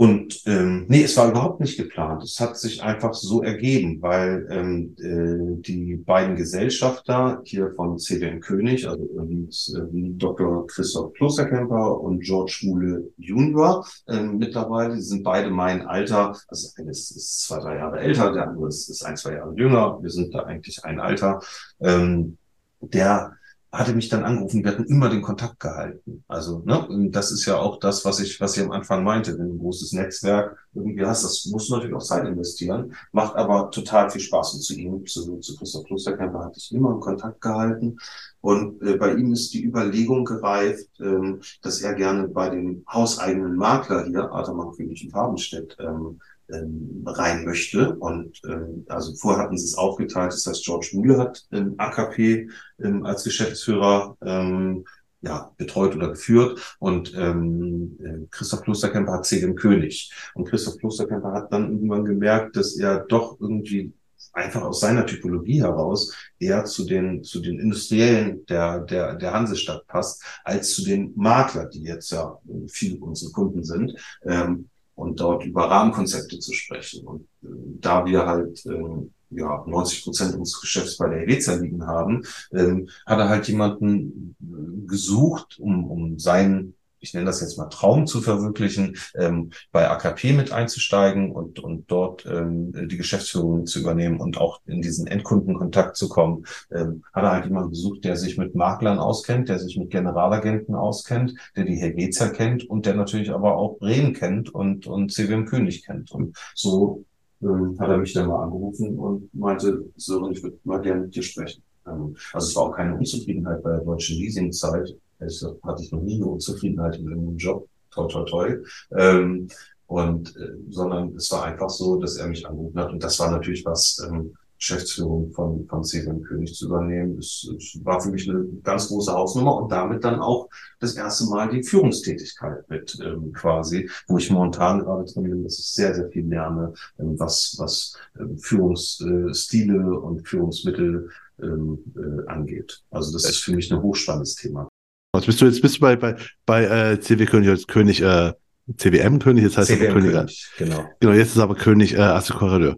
und 0.00 0.40
ähm, 0.46 0.86
nee, 0.88 1.02
es 1.02 1.14
war 1.18 1.28
überhaupt 1.28 1.60
nicht 1.60 1.76
geplant. 1.76 2.22
Es 2.22 2.40
hat 2.40 2.56
sich 2.56 2.82
einfach 2.82 3.12
so 3.12 3.42
ergeben, 3.42 4.00
weil 4.00 4.46
ähm, 4.50 4.96
äh, 4.98 5.60
die 5.60 5.96
beiden 5.96 6.36
Gesellschafter 6.36 7.42
hier 7.44 7.74
von 7.76 7.98
CDM 7.98 8.40
König, 8.40 8.88
also 8.88 9.04
äh, 9.04 9.82
Dr. 10.16 10.66
Christoph 10.68 11.12
Klosterkemper 11.12 12.00
und 12.00 12.20
George 12.20 12.50
Schmule 12.50 13.10
Junior, 13.18 13.86
äh, 14.06 14.22
mittlerweile 14.22 14.94
die 14.94 15.02
sind 15.02 15.22
beide 15.22 15.50
mein 15.50 15.86
Alter. 15.86 16.34
Also 16.48 16.70
eines 16.78 17.10
ist 17.10 17.40
zwei, 17.42 17.58
drei 17.58 17.76
Jahre 17.76 18.00
älter, 18.00 18.32
der 18.32 18.48
andere 18.48 18.68
ist, 18.68 18.88
ist 18.88 19.04
ein, 19.04 19.18
zwei 19.18 19.34
Jahre 19.34 19.54
jünger. 19.54 19.98
Wir 20.00 20.08
sind 20.08 20.34
da 20.34 20.44
eigentlich 20.44 20.82
ein 20.82 20.98
Alter. 20.98 21.42
Ähm, 21.78 22.38
der 22.80 23.36
hatte 23.72 23.94
mich 23.94 24.08
dann 24.08 24.24
angerufen, 24.24 24.64
wir 24.64 24.72
hatten 24.72 24.84
immer 24.84 25.08
den 25.08 25.22
Kontakt 25.22 25.60
gehalten. 25.60 26.24
Also, 26.26 26.62
ne, 26.64 27.08
das 27.10 27.30
ist 27.30 27.46
ja 27.46 27.56
auch 27.56 27.78
das, 27.78 28.04
was 28.04 28.18
ich, 28.18 28.40
was 28.40 28.56
ich 28.56 28.64
am 28.64 28.72
Anfang 28.72 29.04
meinte. 29.04 29.38
Wenn 29.38 29.48
du 29.48 29.54
ein 29.54 29.58
großes 29.58 29.92
Netzwerk 29.92 30.58
irgendwie 30.74 31.06
hast, 31.06 31.22
das 31.22 31.46
musst 31.46 31.68
du 31.68 31.74
natürlich 31.74 31.94
auch 31.94 32.02
Zeit 32.02 32.26
investieren, 32.26 32.94
macht 33.12 33.36
aber 33.36 33.70
total 33.70 34.10
viel 34.10 34.20
Spaß. 34.20 34.54
Und 34.54 34.60
zu 34.62 34.74
ihm, 34.74 35.06
zu, 35.06 35.38
zu 35.38 35.56
Christoph 35.56 35.84
Klosterkämper 35.84 36.44
hatte 36.44 36.58
ich 36.58 36.72
immer 36.72 36.90
einen 36.90 37.00
Kontakt 37.00 37.40
gehalten. 37.40 37.96
Und 38.40 38.82
äh, 38.82 38.96
bei 38.96 39.14
ihm 39.14 39.32
ist 39.32 39.54
die 39.54 39.64
Überlegung 39.64 40.24
gereift, 40.24 40.88
ähm, 40.98 41.40
dass 41.62 41.80
er 41.80 41.94
gerne 41.94 42.26
bei 42.26 42.50
dem 42.50 42.84
hauseigenen 42.88 43.54
Makler 43.54 44.04
hier, 44.06 44.32
Atermann 44.32 44.72
König 44.72 45.04
in 45.04 45.10
Farbenstedt, 45.10 45.76
ähm, 45.78 46.20
ähm, 46.52 47.02
rein 47.06 47.44
möchte. 47.44 47.96
Und 47.96 48.40
ähm, 48.44 48.84
also 48.88 49.14
vorher 49.16 49.44
hatten 49.44 49.58
sie 49.58 49.66
es 49.66 49.76
aufgeteilt, 49.76 50.32
das 50.32 50.46
heißt, 50.46 50.64
George 50.64 50.90
Mühle 50.94 51.18
hat 51.18 51.46
ähm, 51.52 51.74
AKP 51.78 52.48
ähm, 52.82 53.04
als 53.04 53.24
Geschäftsführer 53.24 54.16
ähm, 54.24 54.84
ja, 55.22 55.52
betreut 55.58 55.94
oder 55.94 56.08
geführt 56.08 56.76
und 56.78 57.14
ähm, 57.14 57.98
äh, 58.02 58.26
Christoph 58.30 58.62
Klosterkemper 58.62 59.12
hat 59.12 59.26
CGM 59.26 59.54
König. 59.54 60.10
Und 60.34 60.48
Christoph 60.48 60.78
Klosterkemper 60.78 61.32
hat 61.32 61.52
dann 61.52 61.70
irgendwann 61.70 62.06
gemerkt, 62.06 62.56
dass 62.56 62.76
er 62.76 63.00
doch 63.00 63.38
irgendwie 63.38 63.92
einfach 64.32 64.62
aus 64.62 64.80
seiner 64.80 65.06
Typologie 65.06 65.60
heraus 65.60 66.14
eher 66.38 66.64
zu 66.64 66.84
den, 66.84 67.24
zu 67.24 67.40
den 67.40 67.58
Industriellen 67.58 68.46
der, 68.46 68.80
der, 68.80 69.16
der 69.16 69.32
Hansestadt 69.32 69.86
passt, 69.86 70.22
als 70.44 70.74
zu 70.74 70.84
den 70.84 71.12
Makler, 71.16 71.66
die 71.66 71.82
jetzt 71.82 72.10
ja 72.10 72.38
viele 72.68 72.98
unserer 73.00 73.32
Kunden 73.32 73.64
sind. 73.64 73.94
Ähm, 74.24 74.69
und 75.00 75.18
dort 75.18 75.44
über 75.44 75.70
Rahmenkonzepte 75.70 76.38
zu 76.38 76.52
sprechen. 76.52 77.06
Und 77.06 77.22
äh, 77.42 77.46
da 77.80 78.04
wir 78.04 78.26
halt 78.26 78.64
äh, 78.66 79.08
ja 79.30 79.64
90 79.66 80.04
Prozent 80.04 80.34
unseres 80.34 80.60
Geschäfts 80.60 80.98
bei 80.98 81.08
der 81.08 81.20
Helvetia 81.20 81.54
liegen 81.54 81.86
haben, 81.86 82.22
ähm, 82.52 82.88
hat 83.06 83.18
er 83.18 83.28
halt 83.30 83.48
jemanden 83.48 84.36
äh, 84.42 84.86
gesucht, 84.86 85.58
um, 85.58 85.90
um 85.90 86.18
seinen 86.18 86.74
ich 87.00 87.14
nenne 87.14 87.26
das 87.26 87.40
jetzt 87.40 87.58
mal 87.58 87.68
Traum 87.68 88.06
zu 88.06 88.20
verwirklichen, 88.20 88.96
ähm, 89.14 89.50
bei 89.72 89.88
AKP 89.88 90.32
mit 90.32 90.52
einzusteigen 90.52 91.32
und, 91.32 91.58
und 91.58 91.90
dort 91.90 92.26
ähm, 92.26 92.72
die 92.88 92.96
Geschäftsführung 92.96 93.66
zu 93.66 93.80
übernehmen 93.80 94.20
und 94.20 94.38
auch 94.38 94.60
in 94.66 94.82
diesen 94.82 95.06
Endkundenkontakt 95.06 95.96
zu 95.96 96.08
kommen, 96.08 96.44
ähm, 96.70 97.04
hat 97.12 97.24
er 97.24 97.32
halt 97.32 97.44
jemanden 97.46 97.70
gesucht, 97.70 98.04
der 98.04 98.16
sich 98.16 98.38
mit 98.38 98.54
Maklern 98.54 98.98
auskennt, 98.98 99.48
der 99.48 99.58
sich 99.58 99.76
mit 99.76 99.90
Generalagenten 99.90 100.74
auskennt, 100.74 101.34
der 101.56 101.64
die 101.64 101.76
Helvetia 101.76 102.28
kennt 102.28 102.68
und 102.68 102.86
der 102.86 102.94
natürlich 102.94 103.30
aber 103.30 103.56
auch 103.56 103.78
Bremen 103.78 104.12
kennt 104.12 104.54
und, 104.54 104.86
und 104.86 105.12
CWM 105.12 105.46
König 105.46 105.84
kennt. 105.84 106.10
Und 106.12 106.36
so 106.54 107.04
ähm, 107.42 107.76
hat 107.78 107.88
er 107.88 107.98
mich 107.98 108.12
dann 108.12 108.28
mal 108.28 108.42
angerufen 108.42 108.98
und 108.98 109.32
meinte, 109.34 109.86
Sören, 109.96 110.32
ich 110.32 110.42
würde 110.42 110.58
mal 110.64 110.80
gerne 110.80 111.02
mit 111.02 111.14
dir 111.14 111.22
sprechen. 111.22 111.62
Ähm, 111.86 112.16
also 112.32 112.48
es 112.48 112.56
war 112.56 112.64
auch 112.64 112.76
keine 112.76 112.94
Unzufriedenheit 112.94 113.62
bei 113.62 113.70
der 113.70 113.80
deutschen 113.80 114.16
Leasingzeit 114.18 114.94
also 115.20 115.58
hatte 115.62 115.82
ich 115.82 115.92
noch 115.92 116.02
nie 116.02 116.16
eine 116.16 116.26
Unzufriedenheit 116.26 116.96
in 116.96 117.08
irgendeinem 117.08 117.36
Job. 117.36 117.68
Toi, 117.90 118.06
toi, 118.08 118.24
toi. 118.24 118.56
Ähm, 118.96 119.48
und, 119.86 120.36
äh, 120.36 120.52
sondern 120.70 121.16
es 121.16 121.30
war 121.32 121.44
einfach 121.44 121.68
so, 121.68 121.96
dass 121.96 122.16
er 122.16 122.28
mich 122.28 122.46
angerufen 122.46 122.78
hat. 122.78 122.92
Und 122.92 123.02
das 123.02 123.18
war 123.18 123.30
natürlich 123.30 123.64
was, 123.64 124.00
ähm, 124.08 124.34
Geschäftsführung 124.60 125.32
von, 125.32 125.66
von 125.66 125.82
Seven 125.82 126.22
König 126.22 126.54
zu 126.54 126.66
übernehmen. 126.66 127.18
Es, 127.18 127.50
es 127.56 127.80
war 127.82 127.98
für 127.98 128.10
mich 128.10 128.28
eine 128.28 128.44
ganz 128.62 128.88
große 128.88 129.10
Hausnummer 129.10 129.56
und 129.56 129.72
damit 129.72 130.04
dann 130.04 130.20
auch 130.20 130.50
das 130.80 130.94
erste 130.94 131.24
Mal 131.24 131.48
die 131.48 131.62
Führungstätigkeit 131.62 132.68
mit 132.68 132.98
ähm, 133.02 133.32
quasi, 133.32 133.88
wo 134.06 134.18
ich 134.18 134.30
momentan 134.30 134.80
gerade 134.80 135.10
drin 135.10 135.22
bin, 135.24 135.44
dass 135.44 135.58
ich 135.58 135.66
sehr, 135.66 135.94
sehr 135.94 136.10
viel 136.10 136.26
lerne, 136.26 136.74
ähm, 136.98 137.18
was, 137.18 137.56
was 137.58 137.96
ähm, 138.18 138.36
Führungsstile 138.36 139.98
und 139.98 140.28
Führungsmittel 140.28 141.08
ähm, 141.42 141.78
äh, 141.96 142.28
angeht. 142.28 142.82
Also 142.90 143.12
das 143.12 143.24
ist 143.24 143.38
für 143.38 143.52
mich 143.52 143.72
ein 143.72 143.80
hochspannendes 143.80 144.34
Thema. 144.34 144.68
Was 145.12 145.26
bist 145.26 145.40
du 145.40 145.46
jetzt 145.46 145.60
bist 145.60 145.76
du 145.76 145.80
bei, 145.80 145.96
bei, 145.96 146.16
bei 146.46 146.64
äh, 146.64 147.00
CW 147.00 147.26
König 147.26 147.48
als 147.48 147.66
König, 147.66 148.00
äh, 148.00 148.32
CWM 148.76 149.18
König, 149.18 149.44
jetzt 149.44 149.56
heißt 149.56 149.68
CWM 149.68 149.92
König, 149.92 150.12
König, 150.12 150.50
genau. 150.58 150.84
Genau, 151.00 151.12
jetzt 151.12 151.32
ist 151.32 151.38
aber 151.38 151.56
König 151.56 151.94
äh, 151.94 152.00
Assekurateur. 152.00 152.76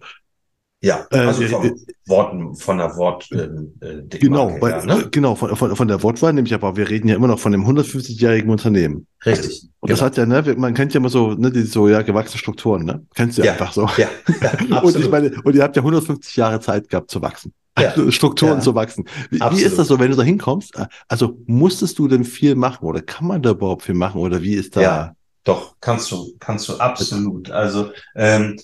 Ja, 0.85 1.07
äh, 1.13 1.19
also 1.19 1.43
vom 1.47 1.65
äh, 1.65 1.73
Worten, 2.07 2.57
von 2.57 2.79
der 2.79 2.97
Wort. 2.97 3.31
Äh, 3.31 3.45
äh 3.87 4.03
genau, 4.09 4.59
bei, 4.59 4.73
her, 4.73 4.85
ne? 4.85 5.09
genau 5.13 5.37
von, 5.37 5.55
von, 5.55 5.77
von 5.77 5.87
der 5.87 6.03
Wortwahl 6.03 6.33
nämlich, 6.33 6.55
aber 6.55 6.77
wir 6.77 6.91
reden 6.91 7.07
ja 7.07 7.15
immer 7.15 7.29
noch 7.29 7.39
von 7.39 7.53
dem 7.53 7.65
150-jährigen 7.65 8.51
Unternehmen. 8.51 9.07
Richtig. 9.25 9.69
Und 9.79 9.89
genau. 9.89 9.99
das 9.99 10.03
hat 10.03 10.17
ja, 10.17 10.27
ne, 10.27 10.43
man 10.57 10.75
kennt 10.75 10.93
ja 10.93 10.99
immer 10.99 11.09
so, 11.09 11.35
ne, 11.35 11.53
die 11.53 11.63
so 11.63 11.87
ja 11.87 12.03
gewachsene 12.03 12.39
Strukturen, 12.39 12.85
ne? 12.85 13.07
Kennst 13.15 13.39
du 13.39 13.43
ja, 13.43 13.53
einfach 13.53 13.73
so. 13.73 13.89
Ja, 13.97 14.09
ja 14.41 14.51
absolut. 14.51 14.83
und 14.97 15.01
ich 15.03 15.11
meine, 15.11 15.33
und 15.45 15.55
ihr 15.55 15.63
habt 15.63 15.77
ja 15.77 15.83
150 15.83 16.35
Jahre 16.35 16.59
Zeit 16.59 16.89
gehabt 16.89 17.13
zu 17.13 17.23
wachsen. 17.23 17.53
Also 17.75 18.11
Strukturen 18.11 18.55
ja, 18.55 18.61
zu 18.61 18.75
wachsen. 18.75 19.05
Wie, 19.31 19.41
wie, 19.41 19.63
ist 19.63 19.79
das 19.79 19.89
so, 19.89 19.99
wenn 19.99 20.11
du 20.11 20.17
da 20.17 20.23
hinkommst? 20.23 20.75
Also 21.09 21.39
musstest 21.47 21.99
du 21.99 22.09
denn 22.09 22.25
viel 22.25 22.55
machen 22.55 22.85
oder 22.87 23.01
kann 23.03 23.27
man 23.27 23.43
da 23.43 23.51
überhaupt 23.51 23.83
viel 23.83 23.95
machen 23.95 24.21
oder 24.21 24.43
wie 24.43 24.55
ist 24.55 24.77
da? 24.77 24.81
Ja, 24.81 25.17
doch, 25.45 25.77
kannst 25.81 26.11
du, 26.11 26.35
kannst 26.39 26.69
du 26.69 26.77
absolut. 26.77 27.51
Also 27.51 27.91
ähm, 28.15 28.57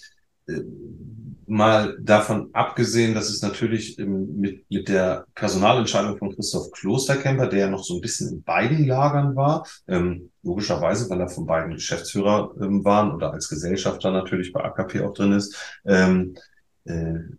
mal 1.49 1.97
davon 2.01 2.51
abgesehen, 2.53 3.15
dass 3.15 3.31
es 3.31 3.43
natürlich 3.43 3.99
mit, 3.99 4.65
mit 4.71 4.89
der 4.89 5.25
Personalentscheidung 5.35 6.19
von 6.19 6.35
Christoph 6.35 6.71
Klosterkemper, 6.73 7.47
der 7.47 7.61
ja 7.61 7.71
noch 7.71 7.83
so 7.83 7.95
ein 7.95 8.01
bisschen 8.01 8.29
in 8.29 8.43
beiden 8.43 8.87
Lagern 8.87 9.35
war, 9.35 9.67
ähm, 9.89 10.31
logischerweise, 10.43 11.09
weil 11.09 11.21
er 11.21 11.29
von 11.29 11.47
beiden 11.47 11.73
Geschäftsführer 11.73 12.55
ähm, 12.61 12.85
waren 12.85 13.13
oder 13.13 13.33
als 13.33 13.49
Gesellschafter 13.49 14.11
natürlich 14.11 14.53
bei 14.53 14.63
AKP 14.63 15.01
auch 15.01 15.15
drin 15.15 15.33
ist, 15.33 15.57
ähm, 15.87 16.35
äh, 16.35 16.41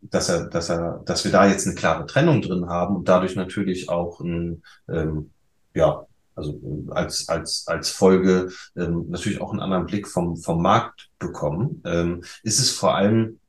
dass 0.01 0.29
er, 0.29 0.47
dass 0.47 0.69
er, 0.69 1.01
dass 1.05 1.23
wir 1.23 1.31
da 1.31 1.47
jetzt 1.47 1.65
eine 1.65 1.75
klare 1.75 2.05
Trennung 2.05 2.41
drin 2.41 2.67
haben 2.67 2.97
und 2.97 3.09
dadurch 3.09 3.35
natürlich 3.35 3.89
auch 3.89 4.19
ein, 4.19 4.63
ähm, 4.87 5.31
ja, 5.73 6.05
also 6.35 6.53
äh, 6.53 6.91
als, 6.91 7.27
als, 7.29 7.65
als 7.67 7.89
Folge 7.89 8.49
ähm, 8.75 9.05
natürlich 9.09 9.41
auch 9.41 9.51
einen 9.51 9.61
anderen 9.61 9.85
Blick 9.85 10.07
vom, 10.07 10.37
vom 10.37 10.61
Markt 10.61 11.09
bekommen, 11.19 11.81
ähm, 11.85 12.23
ist 12.43 12.59
es 12.59 12.71
vor 12.71 12.95
allem 12.95 13.39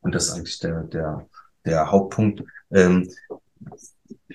und 0.00 0.14
das 0.14 0.28
ist 0.28 0.34
eigentlich 0.34 0.58
der, 0.60 0.82
der, 0.84 1.28
der 1.64 1.90
Hauptpunkt. 1.90 2.44
Ähm, 2.70 3.10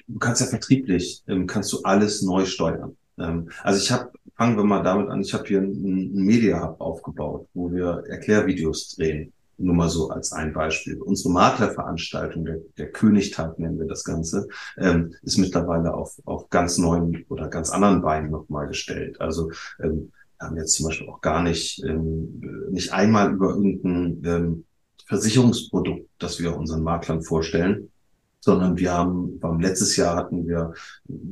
du 0.07 0.19
kannst 0.19 0.41
ja 0.41 0.47
vertrieblich, 0.47 1.23
ähm, 1.27 1.47
kannst 1.47 1.71
du 1.71 1.81
alles 1.83 2.21
neu 2.21 2.45
steuern. 2.45 2.97
Ähm, 3.17 3.49
also 3.63 3.79
ich 3.81 3.91
habe, 3.91 4.11
fangen 4.35 4.57
wir 4.57 4.65
mal 4.65 4.83
damit 4.83 5.09
an, 5.09 5.21
ich 5.21 5.33
habe 5.33 5.47
hier 5.47 5.59
einen, 5.59 6.13
Media 6.13 6.61
Hub 6.61 6.81
aufgebaut, 6.81 7.47
wo 7.53 7.71
wir 7.71 8.03
Erklärvideos 8.09 8.95
drehen. 8.95 9.31
Nur 9.63 9.75
mal 9.75 9.89
so 9.89 10.09
als 10.09 10.31
ein 10.31 10.53
Beispiel. 10.53 11.01
Unsere 11.01 11.31
Maklerveranstaltung, 11.33 12.45
der, 12.45 12.57
der 12.77 12.91
Königtag 12.91 13.59
nennen 13.59 13.79
wir 13.79 13.87
das 13.87 14.03
Ganze, 14.03 14.47
ähm, 14.77 15.13
ist 15.21 15.37
mittlerweile 15.37 15.93
auf, 15.93 16.19
auf 16.25 16.49
ganz 16.49 16.77
neuen 16.77 17.25
oder 17.29 17.47
ganz 17.47 17.69
anderen 17.69 18.01
Beinen 18.01 18.31
nochmal 18.31 18.67
gestellt. 18.67 19.19
Also 19.21 19.51
ähm, 19.81 20.11
haben 20.39 20.57
jetzt 20.57 20.73
zum 20.73 20.87
Beispiel 20.87 21.09
auch 21.09 21.21
gar 21.21 21.43
nicht, 21.43 21.83
ähm, 21.83 22.41
nicht 22.71 22.91
einmal 22.91 23.31
über 23.33 23.49
irgendein 23.49 24.21
ähm, 24.25 24.65
Versicherungsprodukt, 25.05 26.09
das 26.19 26.39
wir 26.39 26.55
unseren 26.55 26.83
Maklern 26.83 27.21
vorstellen, 27.21 27.91
sondern 28.39 28.77
wir 28.77 28.91
haben, 28.91 29.39
beim 29.39 29.59
letztes 29.59 29.95
Jahr 29.95 30.15
hatten 30.15 30.47
wir 30.47 30.73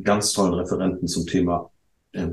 ganz 0.03 0.31
tollen 0.33 0.53
Referenten 0.53 1.07
zum 1.07 1.25
Thema 1.25 1.71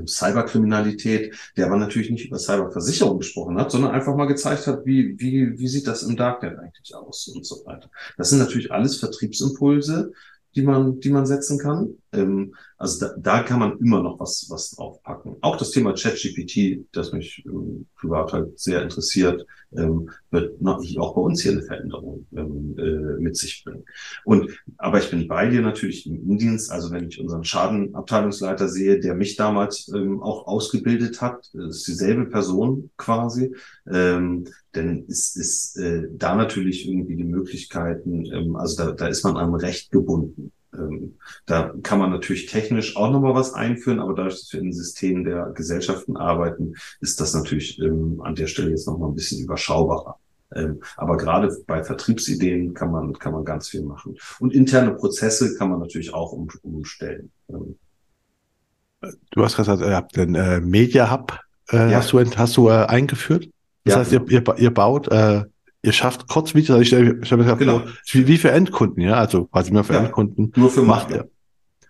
Cyberkriminalität, 0.07 1.35
der 1.55 1.67
aber 1.67 1.77
natürlich 1.77 2.09
nicht 2.09 2.25
über 2.25 2.39
Cyberversicherung 2.39 3.19
gesprochen 3.19 3.59
hat, 3.59 3.71
sondern 3.71 3.91
einfach 3.91 4.15
mal 4.15 4.25
gezeigt 4.25 4.65
hat, 4.67 4.85
wie, 4.85 5.19
wie, 5.19 5.57
wie 5.57 5.67
sieht 5.67 5.87
das 5.87 6.03
im 6.03 6.15
Darknet 6.15 6.57
eigentlich 6.57 6.95
aus 6.95 7.27
und 7.27 7.45
so 7.45 7.63
weiter. 7.65 7.89
Das 8.17 8.29
sind 8.29 8.39
natürlich 8.39 8.71
alles 8.71 8.97
Vertriebsimpulse, 8.97 10.13
die 10.55 10.63
man, 10.63 10.99
die 10.99 11.09
man 11.09 11.25
setzen 11.25 11.59
kann. 11.59 11.89
Ähm, 12.13 12.55
also 12.77 13.05
da, 13.05 13.15
da 13.17 13.43
kann 13.43 13.59
man 13.59 13.77
immer 13.79 14.01
noch 14.01 14.19
was, 14.19 14.47
was 14.49 14.71
draufpacken. 14.71 15.37
Auch 15.41 15.57
das 15.57 15.71
Thema 15.71 15.93
ChatGPT, 15.93 16.85
das 16.91 17.11
mich 17.11 17.43
ähm, 17.45 17.87
privat 17.95 18.33
halt 18.33 18.59
sehr 18.59 18.81
interessiert, 18.81 19.45
ähm, 19.75 20.09
wird 20.31 20.61
natürlich 20.61 20.99
auch 20.99 21.15
bei 21.15 21.21
uns 21.21 21.41
hier 21.41 21.53
eine 21.53 21.63
Veränderung 21.63 22.25
ähm, 22.35 22.75
äh, 22.77 23.21
mit 23.21 23.35
sich 23.35 23.63
bringen. 23.63 23.83
Und 24.23 24.51
aber 24.77 24.99
ich 24.99 25.09
bin 25.09 25.27
bei 25.27 25.49
dir 25.49 25.61
natürlich 25.61 26.07
im 26.07 26.15
Indienst. 26.29 26.71
Also 26.71 26.91
wenn 26.91 27.07
ich 27.07 27.19
unseren 27.19 27.43
Schadenabteilungsleiter 27.43 28.69
sehe, 28.69 28.99
der 28.99 29.15
mich 29.15 29.35
damals 29.35 29.91
ähm, 29.93 30.21
auch 30.21 30.47
ausgebildet 30.47 31.21
hat, 31.21 31.49
ist 31.53 31.87
dieselbe 31.87 32.25
Person 32.25 32.91
quasi. 32.97 33.53
Ähm, 33.89 34.45
denn 34.75 35.05
ist, 35.07 35.35
ist 35.35 35.77
äh, 35.77 36.07
da 36.11 36.35
natürlich 36.35 36.87
irgendwie 36.87 37.15
die 37.15 37.23
Möglichkeiten, 37.23 38.25
ähm, 38.31 38.55
also 38.55 38.77
da, 38.77 38.91
da 38.91 39.07
ist 39.07 39.23
man 39.23 39.37
am 39.37 39.55
Recht 39.55 39.91
gebunden. 39.91 40.51
Ähm, 40.77 41.15
da 41.45 41.73
kann 41.83 41.99
man 41.99 42.11
natürlich 42.11 42.45
technisch 42.45 42.95
auch 42.95 43.11
nochmal 43.11 43.35
was 43.35 43.53
einführen, 43.53 43.99
aber 43.99 44.13
dadurch, 44.13 44.39
dass 44.39 44.53
wir 44.53 44.61
in 44.61 44.73
Systemen 44.73 45.23
der 45.23 45.51
Gesellschaften 45.55 46.17
arbeiten, 46.17 46.75
ist 47.01 47.19
das 47.19 47.33
natürlich 47.33 47.79
ähm, 47.79 48.21
an 48.23 48.35
der 48.35 48.47
Stelle 48.47 48.69
jetzt 48.69 48.87
nochmal 48.87 49.09
ein 49.09 49.15
bisschen 49.15 49.43
überschaubarer. 49.43 50.17
Ähm, 50.55 50.81
aber 50.95 51.17
gerade 51.17 51.55
bei 51.67 51.83
Vertriebsideen 51.83 52.73
kann 52.73 52.91
man, 52.91 53.13
kann 53.19 53.33
man 53.33 53.43
ganz 53.43 53.67
viel 53.67 53.83
machen. 53.83 54.17
Und 54.39 54.53
interne 54.53 54.93
Prozesse 54.93 55.57
kann 55.57 55.69
man 55.69 55.79
natürlich 55.79 56.13
auch 56.13 56.31
um, 56.31 56.47
umstellen. 56.63 57.31
Ähm, 57.49 57.75
du 59.31 59.43
hast 59.43 59.57
gesagt, 59.57 59.81
ihr 59.81 59.95
habt 59.95 60.15
den 60.15 60.35
äh, 60.35 60.61
Media 60.61 61.11
Hub, 61.11 61.37
äh, 61.71 61.91
ja. 61.91 61.97
hast 61.97 62.13
du, 62.13 62.19
hast 62.19 62.57
du 62.57 62.69
äh, 62.69 62.85
eingeführt? 62.85 63.49
Das 63.83 63.93
ja. 63.93 63.99
heißt, 63.99 64.11
ihr, 64.13 64.25
ihr, 64.29 64.43
ihr 64.57 64.73
baut 64.73 65.07
äh, 65.09 65.43
ihr 65.83 65.93
schafft 65.93 66.27
Kurzvideos, 66.27 66.69
also 66.71 66.81
ich 66.81 66.87
stelle 66.87 67.19
stell 67.23 67.37
mir 67.37 67.55
genau. 67.55 67.81
wie, 68.11 68.27
wie 68.27 68.37
für 68.37 68.51
Endkunden, 68.51 69.01
ja, 69.01 69.15
also 69.15 69.45
quasi 69.45 69.71
nur 69.71 69.83
für 69.83 69.93
ja, 69.93 70.03
Endkunden. 70.03 70.51
Nur 70.55 70.69
für 70.69 70.81
Makler. 70.81 71.27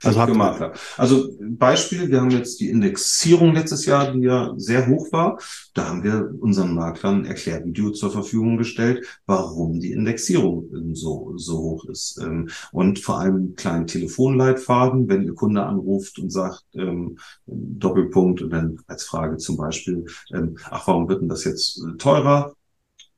Also, 0.03 0.25
für 0.27 0.33
Makler. 0.35 0.73
also 0.97 1.29
Beispiel, 1.41 2.09
wir 2.09 2.21
haben 2.21 2.29
jetzt 2.29 2.59
die 2.59 2.69
Indexierung 2.69 3.55
letztes 3.55 3.87
Jahr, 3.87 4.11
die 4.11 4.21
ja 4.21 4.53
sehr 4.55 4.87
hoch 4.87 5.11
war. 5.11 5.39
Da 5.73 5.87
haben 5.87 6.03
wir 6.03 6.35
unseren 6.39 6.75
Maklern 6.75 7.25
Erklärvideo 7.25 7.89
zur 7.91 8.11
Verfügung 8.11 8.57
gestellt, 8.57 9.05
warum 9.25 9.79
die 9.79 9.91
Indexierung 9.91 10.69
so, 10.93 11.33
so 11.37 11.57
hoch 11.57 11.85
ist. 11.85 12.19
Ähm, 12.21 12.49
und 12.71 12.99
vor 12.99 13.19
allem 13.19 13.55
kleinen 13.55 13.87
Telefonleitfaden, 13.87 15.09
wenn 15.09 15.23
Ihr 15.23 15.33
Kunde 15.33 15.63
anruft 15.63 16.19
und 16.19 16.31
sagt, 16.31 16.63
ähm, 16.75 17.17
Doppelpunkt 17.47 18.43
und 18.43 18.51
dann 18.51 18.79
als 18.85 19.03
Frage 19.03 19.37
zum 19.37 19.57
Beispiel, 19.57 20.05
ähm, 20.31 20.57
ach, 20.69 20.87
warum 20.87 21.09
wird 21.09 21.21
denn 21.21 21.29
das 21.29 21.43
jetzt 21.43 21.79
äh, 21.79 21.97
teurer? 21.97 22.53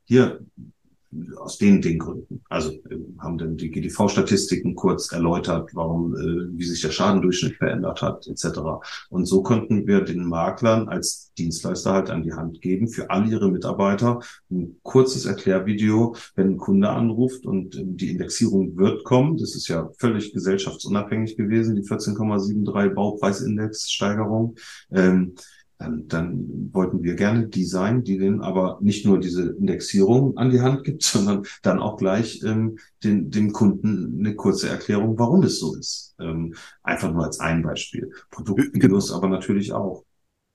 Hier 0.10 0.40
aus 1.38 1.58
den, 1.58 1.82
den 1.82 2.00
Gründen. 2.00 2.42
Also 2.50 2.72
äh, 2.72 2.98
haben 3.20 3.38
dann 3.38 3.58
die 3.58 3.70
GDV-Statistiken 3.70 4.76
kurz 4.76 5.12
erläutert, 5.12 5.70
warum, 5.74 6.16
äh, 6.16 6.58
wie 6.58 6.64
sich 6.64 6.82
der 6.82 6.92
Schadendurchschnitt 6.92 7.58
verändert 7.58 8.02
hat, 8.02 8.28
etc. 8.28 8.60
Und 9.10 9.26
so 9.26 9.42
konnten 9.44 9.88
wir 9.88 10.02
den 10.02 10.24
Maklern 10.26 10.88
als 10.88 11.32
Dienstleister 11.38 11.94
halt 11.94 12.10
an 12.10 12.24
die 12.24 12.34
Hand 12.34 12.62
geben, 12.62 12.88
für 12.88 13.10
all 13.10 13.28
ihre 13.28 13.52
Mitarbeiter 13.52 14.20
ein 14.52 14.80
kurzes 14.84 15.26
Erklärvideo, 15.26 16.16
wenn 16.36 16.52
ein 16.52 16.58
Kunde 16.58 16.90
anruft 16.90 17.46
und 17.46 17.76
äh, 17.76 17.84
die 17.86 18.12
Indexierung 18.12 18.78
wird 18.78 19.04
kommen. 19.04 19.38
Das 19.38 19.56
ist 19.56 19.68
ja 19.68 19.90
völlig 19.98 20.34
gesellschaftsunabhängig 20.34 21.38
gewesen, 21.38 21.76
die 21.76 21.84
14,73 21.84 22.94
Baupreisindex-Steigerung. 22.94 24.56
Ähm, 24.92 25.36
dann, 25.80 26.70
wollten 26.74 27.04
wir 27.04 27.16
gerne 27.16 27.48
Design, 27.48 28.04
die 28.04 28.18
denen 28.18 28.42
aber 28.42 28.80
nicht 28.82 29.06
nur 29.06 29.20
diese 29.20 29.52
Indexierung 29.54 30.38
an 30.38 30.52
die 30.52 30.62
Hand 30.62 30.84
gibt, 30.84 31.04
sondern 31.04 31.46
dann 31.64 31.80
auch 31.80 31.98
gleich 31.98 32.44
ähm, 32.44 32.78
den, 33.04 33.32
dem 33.32 33.54
Kunden 33.54 34.20
eine 34.20 34.36
kurze 34.36 34.70
Erklärung, 34.70 35.18
warum 35.18 35.44
es 35.44 35.60
so 35.60 35.76
ist. 35.76 36.16
Ähm, 36.20 36.54
einfach 36.84 37.12
nur 37.12 37.26
als 37.26 37.40
ein 37.40 37.64
Beispiel. 37.64 38.12
Produktvideos 38.30 39.12
aber 39.12 39.30
natürlich 39.30 39.72
auch. 39.72 40.04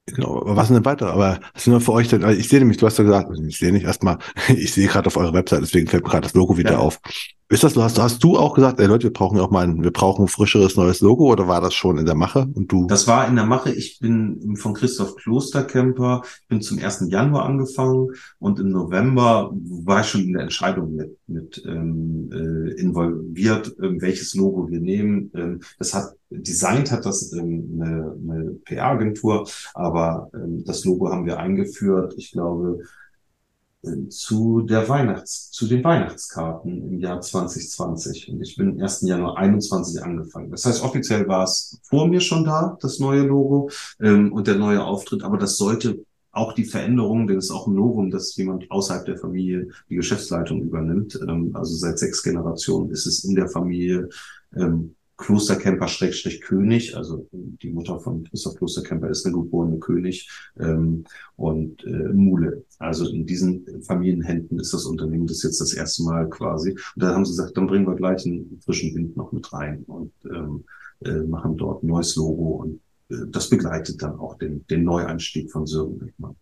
Genau, 0.06 0.42
aber 0.42 0.56
was 0.56 0.68
denn 0.68 0.84
weiter? 0.84 1.12
Aber 1.12 1.40
was 1.54 1.64
sind 1.64 1.72
denn 1.72 1.80
für 1.80 1.92
euch 1.92 2.08
denn? 2.08 2.28
Ich 2.28 2.48
sehe 2.48 2.58
nämlich, 2.58 2.76
du 2.76 2.84
hast 2.84 2.98
ja 2.98 3.04
gesagt, 3.04 3.30
ich 3.38 3.58
sehe 3.58 3.72
nicht 3.72 3.84
erstmal, 3.84 4.18
ich 4.48 4.74
sehe 4.74 4.86
gerade 4.86 5.06
auf 5.06 5.16
eurer 5.16 5.32
Website, 5.32 5.62
deswegen 5.62 5.86
fällt 5.86 6.04
mir 6.04 6.10
gerade 6.10 6.24
das 6.24 6.34
Logo 6.34 6.58
wieder 6.58 6.72
ja. 6.72 6.78
auf. 6.78 7.00
Ist 7.50 7.62
das, 7.62 7.76
hast, 7.76 7.98
hast 8.00 8.24
du 8.24 8.38
auch 8.38 8.54
gesagt, 8.54 8.80
ey 8.80 8.86
Leute, 8.86 9.04
wir 9.04 9.12
brauchen 9.12 9.38
auch 9.38 9.50
mal 9.50 9.64
ein, 9.64 9.82
wir 9.82 9.92
brauchen 9.92 10.24
ein 10.24 10.28
frischeres 10.28 10.76
neues 10.76 11.00
Logo 11.00 11.30
oder 11.30 11.46
war 11.46 11.60
das 11.60 11.74
schon 11.74 11.98
in 11.98 12.06
der 12.06 12.14
Mache 12.14 12.48
und 12.54 12.72
du? 12.72 12.86
Das 12.86 13.06
war 13.06 13.28
in 13.28 13.36
der 13.36 13.44
Mache. 13.44 13.70
Ich 13.70 13.98
bin 14.00 14.56
von 14.56 14.72
Christoph 14.72 15.16
Klosterkemper, 15.16 16.22
bin 16.48 16.62
zum 16.62 16.78
1. 16.78 17.06
Januar 17.08 17.44
angefangen 17.44 18.08
und 18.38 18.58
im 18.60 18.70
November 18.70 19.50
war 19.52 20.00
ich 20.00 20.06
schon 20.06 20.22
in 20.22 20.32
der 20.32 20.42
Entscheidung 20.42 20.94
mit, 20.94 21.18
mit 21.26 21.62
ähm, 21.66 22.30
äh, 22.32 22.80
involviert, 22.80 23.68
äh, 23.78 24.00
welches 24.00 24.34
Logo 24.34 24.70
wir 24.70 24.80
nehmen. 24.80 25.30
Ähm, 25.34 25.60
das 25.78 25.92
hat 25.92 26.14
designt 26.30 26.90
hat 26.90 27.04
das 27.04 27.32
ähm, 27.32 27.78
eine, 27.80 28.16
eine 28.22 28.50
PR-Agentur, 28.64 29.46
aber 29.74 30.30
ähm, 30.34 30.64
das 30.64 30.84
Logo 30.84 31.10
haben 31.10 31.26
wir 31.26 31.38
eingeführt. 31.38 32.14
Ich 32.16 32.32
glaube, 32.32 32.80
zu 34.08 34.62
der 34.62 34.88
Weihnachts, 34.88 35.50
zu 35.50 35.66
den 35.66 35.84
Weihnachtskarten 35.84 36.82
im 36.82 37.00
Jahr 37.00 37.20
2020. 37.20 38.30
Und 38.30 38.42
ich 38.42 38.56
bin 38.56 38.80
1. 38.80 39.02
Januar 39.02 39.38
21 39.38 40.02
angefangen. 40.02 40.50
Das 40.50 40.64
heißt, 40.64 40.82
offiziell 40.82 41.28
war 41.28 41.44
es 41.44 41.78
vor 41.82 42.08
mir 42.08 42.20
schon 42.20 42.44
da, 42.44 42.76
das 42.80 42.98
neue 42.98 43.22
Logo 43.22 43.70
ähm, 44.00 44.32
und 44.32 44.46
der 44.46 44.56
neue 44.56 44.84
Auftritt, 44.84 45.22
aber 45.22 45.38
das 45.38 45.56
sollte 45.56 46.04
auch 46.32 46.52
die 46.52 46.64
Veränderung, 46.64 47.26
denn 47.26 47.38
es 47.38 47.46
ist 47.46 47.50
auch 47.52 47.66
ein 47.66 47.74
Novum, 47.74 48.10
dass 48.10 48.34
jemand 48.36 48.70
außerhalb 48.70 49.04
der 49.04 49.18
Familie 49.18 49.68
die 49.88 49.96
Geschäftsleitung 49.96 50.62
übernimmt. 50.62 51.18
Ähm, 51.22 51.50
also 51.54 51.74
seit 51.76 51.98
sechs 51.98 52.22
Generationen 52.22 52.90
ist 52.90 53.06
es 53.06 53.24
in 53.24 53.34
der 53.34 53.48
Familie 53.48 54.08
ähm, 54.56 54.96
Klosterkemper 55.16 55.86
Schrägstrich 55.86 56.40
König, 56.40 56.96
also 56.96 57.28
die 57.32 57.70
Mutter 57.70 58.00
von 58.00 58.24
Christoph 58.24 58.56
Klosterkemper 58.56 59.08
ist 59.08 59.24
eine 59.24 59.34
geborene 59.34 59.78
König 59.78 60.28
ähm, 60.58 61.04
und 61.36 61.84
äh, 61.84 62.08
Mule. 62.12 62.64
Also 62.78 63.08
in 63.08 63.24
diesen 63.24 63.82
Familienhänden 63.82 64.58
ist 64.58 64.74
das 64.74 64.86
Unternehmen 64.86 65.26
das 65.26 65.42
jetzt 65.42 65.60
das 65.60 65.72
erste 65.72 66.02
Mal 66.02 66.28
quasi. 66.28 66.72
Und 66.72 67.02
da 67.02 67.14
haben 67.14 67.24
sie 67.24 67.32
gesagt, 67.32 67.56
dann 67.56 67.68
bringen 67.68 67.86
wir 67.86 67.94
gleich 67.94 68.26
einen 68.26 68.60
frischen 68.64 68.94
Wind 68.94 69.16
noch 69.16 69.30
mit 69.30 69.52
rein 69.52 69.84
und 69.86 70.12
ähm, 70.24 70.64
äh, 71.04 71.22
machen 71.22 71.56
dort 71.56 71.82
ein 71.82 71.88
neues 71.88 72.16
Logo 72.16 72.62
und 72.62 72.80
äh, 73.10 73.26
das 73.28 73.48
begleitet 73.48 74.02
dann 74.02 74.18
auch 74.18 74.36
den, 74.38 74.66
den 74.66 74.84
Neueinstieg 74.84 75.50
von 75.52 75.66
Sören 75.66 76.00
Wittmann. 76.00 76.34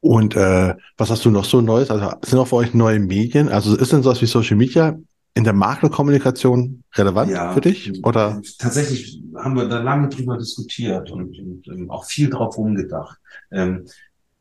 Und 0.00 0.34
äh, 0.34 0.74
was 0.96 1.10
hast 1.10 1.24
du 1.24 1.30
noch 1.30 1.44
so 1.44 1.60
Neues? 1.60 1.90
Also 1.90 2.10
sind 2.22 2.38
auch 2.38 2.48
für 2.48 2.56
euch 2.56 2.72
neue 2.72 2.98
Medien? 2.98 3.48
Also 3.48 3.76
ist 3.76 3.92
denn 3.92 4.02
sowas 4.02 4.20
wie 4.22 4.26
Social 4.26 4.56
Media 4.56 4.98
in 5.34 5.44
der 5.44 5.52
Maklerkommunikation 5.52 6.82
relevant 6.94 7.30
ja, 7.30 7.52
für 7.52 7.60
dich? 7.60 8.04
Oder? 8.04 8.40
Tatsächlich 8.58 9.22
haben 9.36 9.56
wir 9.56 9.68
da 9.68 9.80
lange 9.80 10.08
drüber 10.08 10.36
diskutiert 10.36 11.10
und, 11.10 11.38
und, 11.38 11.68
und 11.68 11.68
ähm, 11.68 11.90
auch 11.90 12.04
viel 12.04 12.30
drauf 12.30 12.58
rumgedacht. 12.58 13.18
Ähm, 13.50 13.86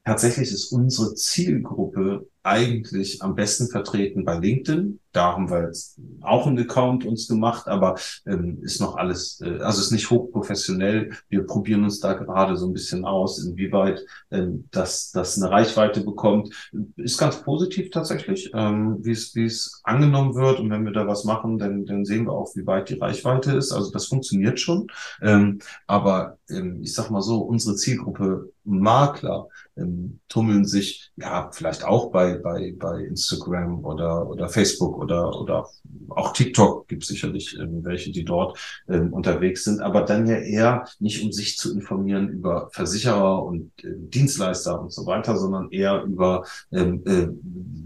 tatsächlich 0.03 0.51
ist 0.51 0.71
unsere 0.71 1.13
Zielgruppe 1.15 2.27
eigentlich 2.43 3.21
am 3.21 3.35
besten 3.35 3.67
vertreten 3.67 4.23
bei 4.23 4.37
LinkedIn. 4.37 4.99
Da 5.11 5.33
haben 5.33 5.49
wir 5.49 5.65
jetzt 5.65 5.99
auch 6.21 6.45
einen 6.45 6.59
Account 6.59 7.03
uns 7.03 7.27
gemacht, 7.27 7.67
aber 7.67 7.95
ähm, 8.27 8.59
ist 8.61 8.79
noch 8.79 8.95
alles, 8.95 9.41
äh, 9.41 9.59
also 9.59 9.81
ist 9.81 9.91
nicht 9.91 10.09
hochprofessionell. 10.09 11.11
Wir 11.29 11.45
probieren 11.45 11.83
uns 11.83 11.99
da 11.99 12.13
gerade 12.13 12.55
so 12.55 12.67
ein 12.67 12.73
bisschen 12.73 13.05
aus, 13.05 13.43
inwieweit 13.43 14.05
ähm, 14.29 14.67
das, 14.71 15.11
das 15.11 15.37
eine 15.37 15.51
Reichweite 15.51 16.01
bekommt. 16.01 16.53
Ist 16.95 17.17
ganz 17.17 17.41
positiv 17.41 17.89
tatsächlich, 17.89 18.51
ähm, 18.53 18.97
wie 19.01 19.11
es 19.11 19.33
wie 19.35 19.45
es 19.45 19.81
angenommen 19.83 20.35
wird. 20.35 20.59
Und 20.59 20.69
wenn 20.69 20.85
wir 20.85 20.93
da 20.93 21.07
was 21.07 21.23
machen, 21.23 21.57
dann, 21.57 21.85
dann 21.85 22.05
sehen 22.05 22.25
wir 22.25 22.33
auch, 22.33 22.55
wie 22.55 22.67
weit 22.67 22.89
die 22.89 22.99
Reichweite 22.99 23.53
ist. 23.53 23.71
Also 23.71 23.91
das 23.91 24.05
funktioniert 24.05 24.59
schon. 24.59 24.87
Ähm, 25.21 25.59
aber 25.87 26.37
ähm, 26.49 26.81
ich 26.83 26.93
sag 26.93 27.09
mal 27.09 27.21
so, 27.21 27.39
unsere 27.39 27.75
Zielgruppe 27.75 28.51
Makler 28.63 29.47
ähm, 29.75 30.19
tummeln 30.29 30.65
sich 30.65 31.11
ja 31.15 31.49
vielleicht 31.51 31.83
auch 31.83 32.11
bei 32.11 32.28
bei, 32.37 32.73
bei 32.77 33.03
Instagram 33.03 33.83
oder, 33.83 34.29
oder 34.29 34.49
Facebook 34.49 34.97
oder, 34.97 35.39
oder 35.39 35.67
auch 36.09 36.33
TikTok 36.33 36.87
gibt 36.87 37.05
sicherlich 37.05 37.57
ähm, 37.59 37.83
welche, 37.83 38.11
die 38.11 38.23
dort 38.23 38.57
ähm, 38.87 39.13
unterwegs 39.13 39.63
sind, 39.63 39.81
aber 39.81 40.03
dann 40.03 40.27
ja 40.27 40.37
eher 40.37 40.85
nicht 40.99 41.23
um 41.23 41.31
sich 41.31 41.57
zu 41.57 41.73
informieren 41.73 42.29
über 42.29 42.69
Versicherer 42.71 43.43
und 43.43 43.71
äh, 43.83 43.93
Dienstleister 43.95 44.79
und 44.81 44.91
so 44.91 45.05
weiter, 45.05 45.37
sondern 45.37 45.69
eher 45.71 46.03
über, 46.03 46.45
ähm, 46.71 47.03
äh, 47.05 47.27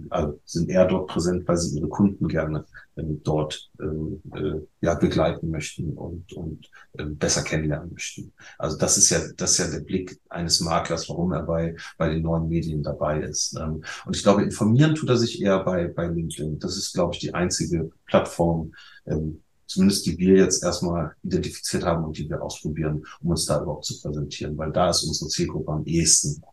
also 0.09 0.39
sind 0.45 0.69
eher 0.69 0.85
dort 0.85 1.07
präsent, 1.07 1.47
weil 1.47 1.57
sie 1.57 1.77
ihre 1.77 1.87
Kunden 1.87 2.27
gerne 2.27 2.65
dort 2.95 3.71
ähm, 3.79 4.21
äh, 4.35 4.59
ja 4.81 4.95
begleiten 4.95 5.49
möchten 5.49 5.93
und 5.93 6.31
und 6.33 6.69
äh, 6.93 7.05
besser 7.05 7.43
kennenlernen 7.43 7.91
möchten. 7.93 8.33
Also 8.57 8.77
das 8.77 8.97
ist 8.97 9.09
ja 9.09 9.19
das 9.35 9.51
ist 9.51 9.57
ja 9.59 9.71
der 9.71 9.83
Blick 9.83 10.19
eines 10.29 10.59
Maklers, 10.61 11.09
warum 11.09 11.31
er 11.33 11.43
bei 11.43 11.75
bei 11.97 12.09
den 12.09 12.21
neuen 12.21 12.47
Medien 12.49 12.83
dabei 12.83 13.21
ist. 13.21 13.55
Ähm, 13.59 13.83
und 14.05 14.15
ich 14.15 14.23
glaube, 14.23 14.43
informieren 14.43 14.95
tut 14.95 15.09
er 15.09 15.17
sich 15.17 15.41
eher 15.41 15.63
bei 15.63 15.87
bei 15.87 16.07
LinkedIn. 16.07 16.59
Das 16.59 16.77
ist, 16.77 16.93
glaube 16.93 17.13
ich, 17.13 17.19
die 17.19 17.33
einzige 17.33 17.89
Plattform, 18.05 18.73
ähm, 19.05 19.41
zumindest 19.65 20.05
die 20.05 20.17
wir 20.17 20.37
jetzt 20.37 20.63
erstmal 20.63 21.15
identifiziert 21.23 21.83
haben 21.83 22.03
und 22.03 22.17
die 22.17 22.29
wir 22.29 22.41
ausprobieren, 22.41 23.03
um 23.21 23.31
uns 23.31 23.45
da 23.45 23.61
überhaupt 23.61 23.85
zu 23.85 23.99
präsentieren, 24.01 24.57
weil 24.57 24.71
da 24.71 24.89
ist 24.89 25.03
unsere 25.03 25.29
Zielgruppe 25.29 25.71
am 25.71 25.85
ehesten. 25.85 26.43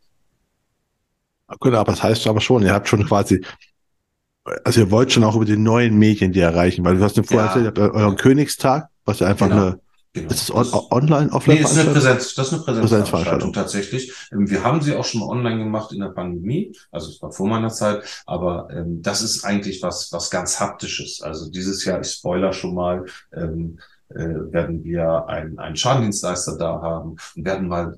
Gut, 1.58 1.74
aber 1.74 1.92
das 1.92 2.02
heißt 2.02 2.26
aber 2.28 2.40
schon, 2.40 2.62
ihr 2.62 2.72
habt 2.72 2.88
schon 2.88 3.04
quasi 3.04 3.44
also 4.64 4.80
ihr 4.80 4.90
wollt 4.90 5.12
schon 5.12 5.24
auch 5.24 5.36
über 5.36 5.44
die 5.44 5.56
neuen 5.56 5.98
Medien 5.98 6.32
die 6.32 6.40
erreichen, 6.40 6.84
weil 6.84 6.96
du 6.96 7.02
hast 7.02 7.16
ja 7.16 7.22
vorher 7.22 7.46
ja. 7.46 7.66
erzählt, 7.66 7.78
euren 7.78 8.16
Königstag, 8.16 8.88
was 9.04 9.20
ja 9.20 9.26
einfach 9.26 9.48
genau. 9.48 9.62
eine, 9.62 9.80
Genau. 10.12 10.28
Ist 10.28 10.42
es 10.42 10.50
on 10.50 10.66
online, 10.90 11.30
offline? 11.30 11.58
Nee, 11.58 11.62
ist 11.62 11.78
eine 11.78 11.92
Präsenz, 11.92 12.34
das 12.34 12.48
ist 12.48 12.68
eine 12.68 12.80
Präsenzveranstaltung 12.82 13.52
tatsächlich. 13.52 14.12
Ähm, 14.32 14.50
wir 14.50 14.64
haben 14.64 14.82
sie 14.82 14.96
auch 14.96 15.04
schon 15.04 15.20
mal 15.20 15.28
online 15.28 15.58
gemacht 15.58 15.92
in 15.92 16.00
der 16.00 16.08
Pandemie, 16.08 16.76
also 16.90 17.10
es 17.10 17.22
war 17.22 17.30
vor 17.30 17.46
meiner 17.46 17.68
Zeit, 17.68 18.02
aber 18.26 18.68
ähm, 18.72 19.02
das 19.02 19.22
ist 19.22 19.44
eigentlich 19.44 19.84
was, 19.84 20.10
was 20.12 20.30
ganz 20.30 20.58
haptisches. 20.58 21.22
Also 21.22 21.48
dieses 21.48 21.84
Jahr, 21.84 22.00
ich 22.00 22.08
spoiler 22.08 22.52
schon 22.52 22.74
mal, 22.74 23.04
ähm, 23.32 23.78
äh, 24.11 24.53
werden 24.53 24.82
wir 24.85 25.28
einen, 25.28 25.59
einen 25.59 25.77
Schadendienstleister 25.77 26.59
da 26.59 26.81
haben 26.82 27.16
und 27.37 27.45
werden 27.45 27.69
mal 27.69 27.97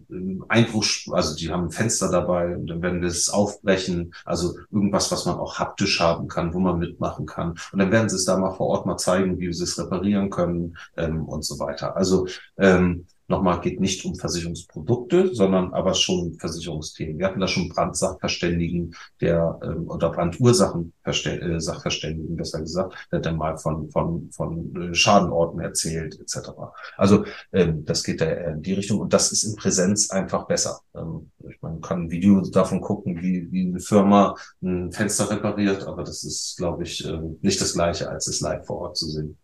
Einbruch, 0.49 0.87
also 1.11 1.35
die 1.37 1.51
haben 1.51 1.65
ein 1.65 1.71
Fenster 1.71 2.11
dabei 2.11 2.57
und 2.57 2.67
dann 2.69 2.83
werden 2.83 3.01
wir 3.01 3.09
es 3.09 3.29
aufbrechen, 3.29 4.15
also 4.25 4.57
irgendwas, 4.71 5.11
was 5.11 5.25
man 5.27 5.37
auch 5.37 5.59
haptisch 5.59 6.01
haben 6.01 6.29
kann, 6.29 6.53
wo 6.55 6.61
man 6.61 6.79
mitmachen 6.79 7.27
kann. 7.27 7.55
Und 7.73 7.79
dann 7.79 7.91
werden 7.91 8.09
sie 8.09 8.17
es 8.17 8.25
da 8.25 8.37
mal 8.37 8.53
vor 8.53 8.69
Ort 8.69 8.87
mal 8.87 8.97
zeigen, 8.97 9.39
wie 9.39 9.53
sie 9.53 9.65
es 9.65 9.79
reparieren 9.79 10.31
können 10.31 10.77
ähm, 10.97 11.25
und 11.25 11.45
so 11.45 11.59
weiter. 11.59 11.97
Also 11.97 12.27
ähm, 12.59 13.07
Nochmal 13.29 13.61
geht 13.61 13.81
nicht 13.81 14.05
um 14.05 14.17
Versicherungsprodukte, 14.17 15.35
sondern 15.35 15.73
aber 15.73 15.95
schon 15.95 16.35
Versicherungsthemen. 16.35 17.19
Wir 17.19 17.27
hatten 17.27 17.41
da 17.41 17.49
schon 17.49 17.69
Brandsachverständigen, 17.69 18.95
der 19.21 19.59
ähm, 19.63 19.89
oder 19.89 20.11
Brandursachenverständigen, 20.11 22.35
äh, 22.35 22.37
besser 22.37 22.61
gesagt, 22.61 22.95
der 23.11 23.19
hat 23.19 23.27
dann 23.27 23.37
mal 23.37 23.57
von 23.57 23.91
von 23.91 24.31
von 24.33 24.91
äh, 24.91 24.95
Schadenorten 24.95 25.61
erzählt 25.61 26.19
etc. 26.21 26.51
Also 26.97 27.25
ähm, 27.53 27.85
das 27.85 28.05
geht 28.05 28.21
da 28.21 28.27
in 28.27 28.63
die 28.63 28.75
Richtung 28.75 29.01
und 29.01 29.13
das 29.13 29.33
ist 29.33 29.45
in 29.45 29.57
Präsenz 29.57 30.11
einfach 30.11 30.47
besser. 30.47 30.81
Ähm, 30.95 31.31
man 31.61 31.81
kann 31.81 32.05
ein 32.05 32.11
Video 32.11 32.41
davon 32.41 32.81
gucken, 32.81 33.23
wie 33.23 33.51
wie 33.51 33.69
eine 33.69 33.81
Firma 33.81 34.37
ein 34.63 34.93
Fenster 34.93 35.31
repariert, 35.31 35.87
aber 35.87 36.05
das 36.05 36.25
ist, 36.25 36.57
glaube 36.57 36.83
ich, 36.83 37.07
äh, 37.07 37.21
nicht 37.41 37.61
das 37.61 37.75
Gleiche, 37.75 38.11
als 38.11 38.27
es 38.27 38.41
live 38.41 38.67
vor 38.67 38.79
Ort 38.79 38.97
zu 38.97 39.07
sehen. 39.07 39.39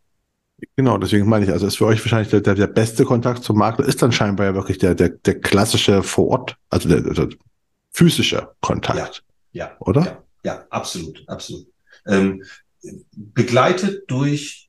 Genau, 0.74 0.98
deswegen 0.98 1.28
meine 1.28 1.44
ich, 1.44 1.52
also 1.52 1.66
ist 1.66 1.78
für 1.78 1.86
euch 1.86 2.00
wahrscheinlich 2.00 2.30
der, 2.30 2.40
der, 2.40 2.54
der 2.54 2.66
beste 2.66 3.04
Kontakt 3.04 3.44
zum 3.44 3.58
Makler 3.58 3.86
ist 3.86 4.02
dann 4.02 4.10
scheinbar 4.10 4.46
ja 4.46 4.54
wirklich 4.54 4.78
der, 4.78 4.94
der, 4.94 5.10
der 5.10 5.40
klassische 5.40 6.02
vor 6.02 6.28
Ort, 6.28 6.56
also 6.68 6.88
der, 6.88 7.02
der 7.02 7.28
physische 7.90 8.50
Kontakt. 8.60 9.22
Ja, 9.52 9.66
ja 9.66 9.76
oder? 9.80 10.04
Ja, 10.04 10.24
ja 10.44 10.66
absolut, 10.70 11.22
absolut. 11.28 11.66
Ähm, 12.06 12.42
begleitet 13.12 14.04
durch 14.08 14.68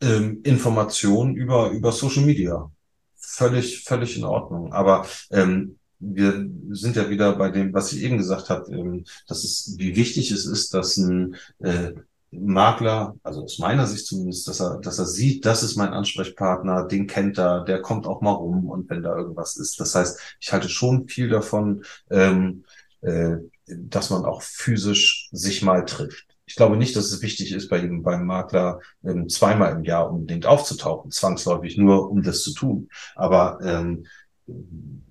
ähm, 0.00 0.40
Informationen 0.44 1.34
über, 1.34 1.70
über 1.70 1.90
Social 1.92 2.24
Media. 2.24 2.70
Völlig, 3.16 3.84
völlig 3.84 4.16
in 4.16 4.24
Ordnung. 4.24 4.72
Aber 4.72 5.06
ähm, 5.30 5.78
wir 5.98 6.48
sind 6.70 6.96
ja 6.96 7.08
wieder 7.08 7.36
bei 7.36 7.50
dem, 7.50 7.72
was 7.72 7.92
ich 7.92 8.02
eben 8.02 8.18
gesagt 8.18 8.50
habe, 8.50 8.70
ähm, 8.72 9.04
dass 9.26 9.44
es, 9.44 9.74
wie 9.78 9.96
wichtig 9.96 10.30
es 10.30 10.46
ist, 10.46 10.74
dass 10.74 10.96
ein 10.96 11.36
äh, 11.60 11.92
Makler, 12.40 13.16
also 13.22 13.44
aus 13.44 13.58
meiner 13.58 13.86
Sicht 13.86 14.06
zumindest, 14.06 14.48
dass 14.48 14.60
er, 14.60 14.78
dass 14.78 14.98
er 14.98 15.06
sieht, 15.06 15.44
das 15.46 15.62
ist 15.62 15.76
mein 15.76 15.92
Ansprechpartner, 15.92 16.86
den 16.86 17.06
kennt 17.06 17.38
er, 17.38 17.64
der 17.64 17.80
kommt 17.82 18.06
auch 18.06 18.20
mal 18.20 18.32
rum 18.32 18.68
und 18.68 18.88
wenn 18.90 19.02
da 19.02 19.16
irgendwas 19.16 19.56
ist. 19.56 19.80
Das 19.80 19.94
heißt, 19.94 20.20
ich 20.40 20.52
halte 20.52 20.68
schon 20.68 21.08
viel 21.08 21.28
davon, 21.28 21.84
ähm, 22.10 22.64
äh, 23.00 23.36
dass 23.66 24.10
man 24.10 24.24
auch 24.24 24.42
physisch 24.42 25.28
sich 25.32 25.62
mal 25.62 25.84
trifft. 25.84 26.26
Ich 26.46 26.56
glaube 26.56 26.76
nicht, 26.76 26.94
dass 26.94 27.06
es 27.06 27.22
wichtig 27.22 27.52
ist, 27.52 27.70
bei 27.70 27.78
ihm 27.78 28.02
beim 28.02 28.26
Makler 28.26 28.80
ähm, 29.02 29.28
zweimal 29.28 29.72
im 29.72 29.84
Jahr 29.84 30.10
unbedingt 30.10 30.46
aufzutauchen, 30.46 31.10
zwangsläufig 31.10 31.78
nur, 31.78 32.10
um 32.10 32.22
das 32.22 32.42
zu 32.42 32.52
tun. 32.52 32.88
Aber 33.14 33.58
ähm, 33.62 34.06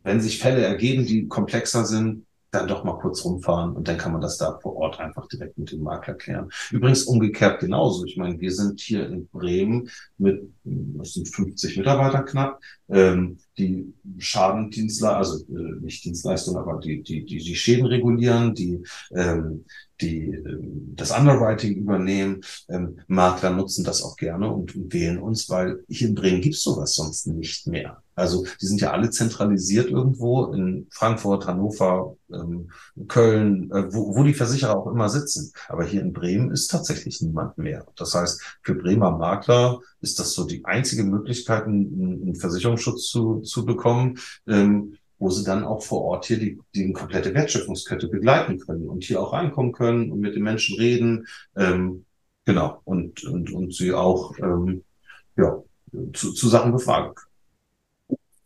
wenn 0.04 0.22
sich 0.22 0.38
Fälle 0.40 0.64
ergeben, 0.64 1.06
die 1.06 1.28
komplexer 1.28 1.86
sind, 1.86 2.26
dann 2.54 2.68
doch 2.68 2.84
mal 2.84 3.00
kurz 3.00 3.26
rumfahren 3.26 3.76
und 3.76 3.88
dann 3.88 3.98
kann 3.98 4.12
man 4.12 4.22
das 4.22 4.38
da 4.38 4.60
vor 4.62 4.76
Ort 4.76 5.00
einfach 5.00 5.28
direkt 5.28 5.58
mit 5.58 5.72
dem 5.72 5.82
Makler 5.82 6.14
klären. 6.14 6.50
Übrigens 6.72 7.04
umgekehrt 7.04 7.60
genauso. 7.60 8.06
Ich 8.06 8.16
meine, 8.16 8.40
wir 8.40 8.52
sind 8.52 8.80
hier 8.80 9.08
in 9.08 9.28
Bremen 9.28 9.90
mit, 10.18 10.42
das 10.64 11.14
sind 11.14 11.28
50 11.28 11.78
Mitarbeiter 11.78 12.22
knapp, 12.22 12.62
ähm, 12.90 13.40
die 13.58 13.94
Schadendienstler, 14.20 15.18
also 15.18 15.44
äh, 15.52 15.82
nicht 15.82 16.06
Dienstleistung, 16.06 16.58
aber 16.58 16.80
die, 16.80 17.02
die, 17.02 17.26
die, 17.26 17.38
die 17.38 17.56
Schäden 17.56 17.88
regulieren, 17.88 18.54
die 18.54 18.84
ähm, 19.16 19.66
die 20.04 20.26
ähm, 20.28 20.94
das 20.96 21.12
Underwriting 21.12 21.76
übernehmen. 21.76 22.42
Ähm, 22.70 23.00
Makler 23.08 23.52
nutzen 23.52 23.84
das 23.84 24.04
auch 24.04 24.16
gerne 24.16 24.52
und, 24.52 24.74
wählen 24.94 25.18
uns, 25.18 25.50
weil 25.50 25.84
hier 25.88 26.10
in 26.10 26.16
Bremen 26.16 26.42
gibt's 26.42 26.62
sowas 26.62 26.94
sonst 26.94 27.28
nicht 27.28 27.68
mehr. 27.68 28.04
Also 28.16 28.46
die 28.62 28.68
sind 28.68 28.80
ja 28.80 28.92
alle 28.92 29.10
zentralisiert 29.10 29.90
irgendwo 29.90 30.46
in 30.54 30.88
Frankfurt, 30.92 31.48
Hannover, 31.48 32.16
ähm, 32.32 32.70
Köln, 33.08 33.72
äh, 33.72 33.92
wo, 33.92 34.16
wo 34.16 34.24
die 34.24 34.36
Versicherer 34.36 34.78
auch 34.78 34.88
immer 34.88 35.10
sitzen. 35.10 35.52
Aber 35.68 35.84
hier 35.84 36.02
in 36.02 36.14
Bremen 36.14 36.52
ist 36.52 36.70
tatsächlich 36.70 37.22
niemand 37.22 37.58
mehr. 37.58 37.88
Das 37.96 38.14
heißt, 38.14 38.60
für 38.62 38.76
Bremer 38.76 39.18
Makler 39.18 39.80
ist 40.02 40.20
das 40.20 40.34
so 40.34 40.46
die 40.46 40.64
einzige 40.66 41.04
Möglichkeit, 41.04 41.64
einen, 41.64 42.22
einen 42.22 42.36
Versicherungsschutz 42.36 43.08
zu, 43.08 43.40
zu 43.42 43.66
bekommen. 43.66 44.20
Ähm, 44.48 44.96
wo 45.19 45.30
sie 45.30 45.44
dann 45.44 45.64
auch 45.64 45.84
vor 45.84 46.02
Ort 46.03 46.26
hier 46.26 46.38
die, 46.38 46.60
die 46.76 46.91
komplette 46.91 47.34
Wertschöpfungskette 47.34 48.07
begleiten 48.07 48.60
können 48.60 48.88
und 48.88 49.03
hier 49.03 49.22
auch 49.22 49.34
reinkommen 49.34 49.72
können 49.72 50.11
und 50.11 50.19
mit 50.19 50.35
den 50.35 50.44
Menschen 50.44 50.77
reden. 50.77 51.26
Ähm, 51.56 52.06
genau, 52.45 52.81
und, 52.84 53.23
und, 53.23 53.52
und 53.52 53.73
sie 53.73 53.94
auch 53.94 54.38
ähm, 54.40 54.84
ja, 55.38 55.61
zu, 56.14 56.34
zu 56.34 56.49
Sachen 56.49 56.72
befragen 56.72 57.15
können. 57.15 57.34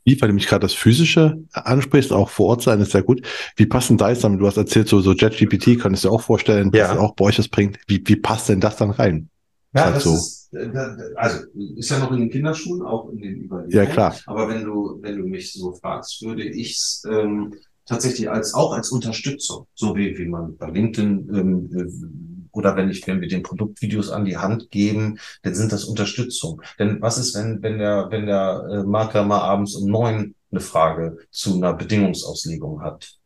Wie, 0.08 0.22
weil 0.22 0.30
du 0.30 0.36
mich 0.36 0.48
gerade 0.48 0.62
das 0.62 0.74
Physische 0.74 1.44
ansprichst, 1.52 2.14
auch 2.14 2.30
vor 2.30 2.48
Ort 2.48 2.62
sein, 2.62 2.80
ist 2.80 2.94
sehr 2.94 3.04
gut. 3.04 3.28
Wie 3.58 3.66
passen 3.66 3.98
da 3.98 4.10
jetzt 4.10 4.24
damit? 4.24 4.40
Du 4.40 4.48
hast 4.48 4.56
erzählt, 4.56 4.88
so, 4.88 5.02
so 5.02 5.12
JetGPT, 5.12 5.78
könntest 5.82 6.06
du 6.06 6.10
auch 6.10 6.22
vorstellen, 6.22 6.72
ja. 6.74 6.88
dass 6.88 6.98
auch 6.98 7.14
bei 7.14 7.26
euch 7.26 7.36
das 7.36 7.50
bringt. 7.50 7.78
Wie, 7.88 8.02
wie 8.06 8.16
passt 8.16 8.48
denn 8.48 8.62
das 8.62 8.78
dann 8.78 8.92
rein? 8.92 9.30
Ja, 9.78 9.86
halt 9.86 9.96
das 9.98 10.04
so. 10.04 10.14
ist, 10.14 10.54
äh, 10.54 10.70
also 11.16 11.46
ist 11.78 11.90
ja 11.92 12.00
noch 12.00 12.12
in 12.12 12.20
den 12.20 12.30
Kinderschuhen, 12.30 12.82
auch 12.82 13.10
in 13.10 13.18
den 13.18 13.42
Überlegungen. 13.44 13.72
Ja, 13.72 13.86
klar. 13.86 14.16
Aber 14.26 14.50
wenn 14.50 14.64
du, 14.64 15.00
wenn 15.02 15.18
du 15.18 15.24
mich 15.24 15.54
so 15.54 15.74
fragst, 15.74 16.22
würde 16.24 16.44
ich 16.44 16.72
es 16.72 17.04
ähm, 17.10 17.54
tatsächlich 17.86 18.30
als 18.30 18.54
auch 18.54 18.74
als 18.74 18.92
Unterstützung, 18.92 19.68
so 19.74 19.96
wie, 19.96 20.18
wie 20.18 20.26
man 20.26 20.58
bei 20.58 20.70
LinkedIn 20.70 21.30
ähm, 21.34 21.70
äh, 21.74 22.58
oder 22.58 22.76
wenn 22.76 22.90
ich, 22.90 23.06
wenn 23.06 23.22
wir 23.22 23.28
den 23.28 23.44
Produktvideos 23.44 24.10
an 24.10 24.26
die 24.26 24.38
Hand 24.38 24.72
geben, 24.72 25.20
dann 25.44 25.54
sind 25.54 25.72
das 25.72 25.86
Unterstützung. 25.86 26.62
Denn 26.80 27.02
was 27.02 27.20
ist, 27.20 27.36
wenn, 27.36 27.62
wenn 27.62 27.78
der, 27.78 28.08
wenn 28.10 28.26
der 28.26 28.68
äh, 28.72 28.84
Makler 28.84 29.26
mal 29.26 29.42
abends 29.42 29.76
um 29.76 29.90
neun 29.90 30.34
eine 30.50 30.62
Frage 30.62 31.18
zu 31.30 31.56
einer 31.56 31.74
Bedingungsauslegung 31.74 32.82
hat? 32.82 33.17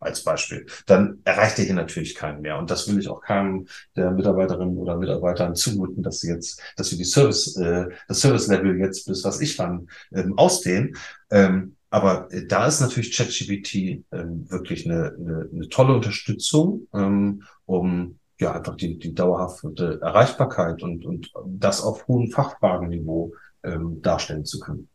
Als 0.00 0.22
Beispiel, 0.22 0.66
dann 0.86 1.20
erreicht 1.24 1.58
er 1.58 1.64
hier 1.64 1.74
natürlich 1.74 2.14
keinen 2.14 2.40
mehr. 2.40 2.58
Und 2.58 2.70
das 2.70 2.88
will 2.88 2.98
ich 2.98 3.08
auch 3.08 3.20
keinem 3.20 3.66
der 3.96 4.10
Mitarbeiterinnen 4.10 4.76
oder 4.76 4.96
Mitarbeitern 4.96 5.54
zumuten, 5.54 6.02
dass 6.02 6.20
sie 6.20 6.30
jetzt, 6.30 6.60
dass 6.76 6.90
wir 6.90 6.98
die 6.98 7.04
Service, 7.04 7.56
äh, 7.56 7.86
das 8.06 8.20
Service-Level 8.20 8.78
jetzt 8.78 9.06
bis 9.06 9.24
was 9.24 9.40
ich 9.40 9.58
wann 9.58 9.88
ähm, 10.12 10.38
ausdehnen. 10.38 10.96
Ähm, 11.30 11.76
aber 11.90 12.32
äh, 12.32 12.46
da 12.46 12.66
ist 12.66 12.80
natürlich 12.80 13.16
ChatGPT 13.16 14.04
ähm, 14.12 14.50
wirklich 14.50 14.86
eine, 14.86 15.14
eine, 15.18 15.48
eine 15.52 15.68
tolle 15.68 15.94
Unterstützung, 15.94 16.86
ähm, 16.94 17.42
um 17.66 18.18
ja 18.40 18.52
einfach 18.52 18.76
die, 18.76 18.98
die 18.98 19.14
dauerhafte 19.14 19.98
Erreichbarkeit 20.00 20.82
und, 20.82 21.04
und 21.04 21.32
das 21.46 21.82
auf 21.82 22.06
hohem 22.06 22.30
Fachfragenniveau 22.30 23.32
ähm, 23.64 24.00
darstellen 24.00 24.44
zu 24.44 24.60
können. 24.60 24.88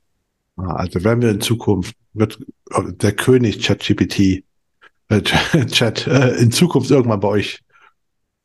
Ah, 0.55 0.75
also 0.75 1.03
werden 1.03 1.21
wir 1.21 1.31
in 1.31 1.41
Zukunft, 1.41 1.95
wird 2.13 2.39
der 3.01 3.13
König 3.13 3.61
ChatGPT 3.61 4.45
äh, 5.09 5.21
Chat, 5.67 6.07
äh, 6.07 6.35
in 6.35 6.51
Zukunft 6.51 6.91
irgendwann 6.91 7.19
bei 7.19 7.27
euch 7.27 7.61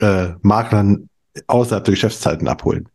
äh, 0.00 0.30
Maklern 0.42 1.08
außerhalb 1.46 1.84
der 1.84 1.92
Geschäftszeiten 1.92 2.48
abholen. 2.48 2.88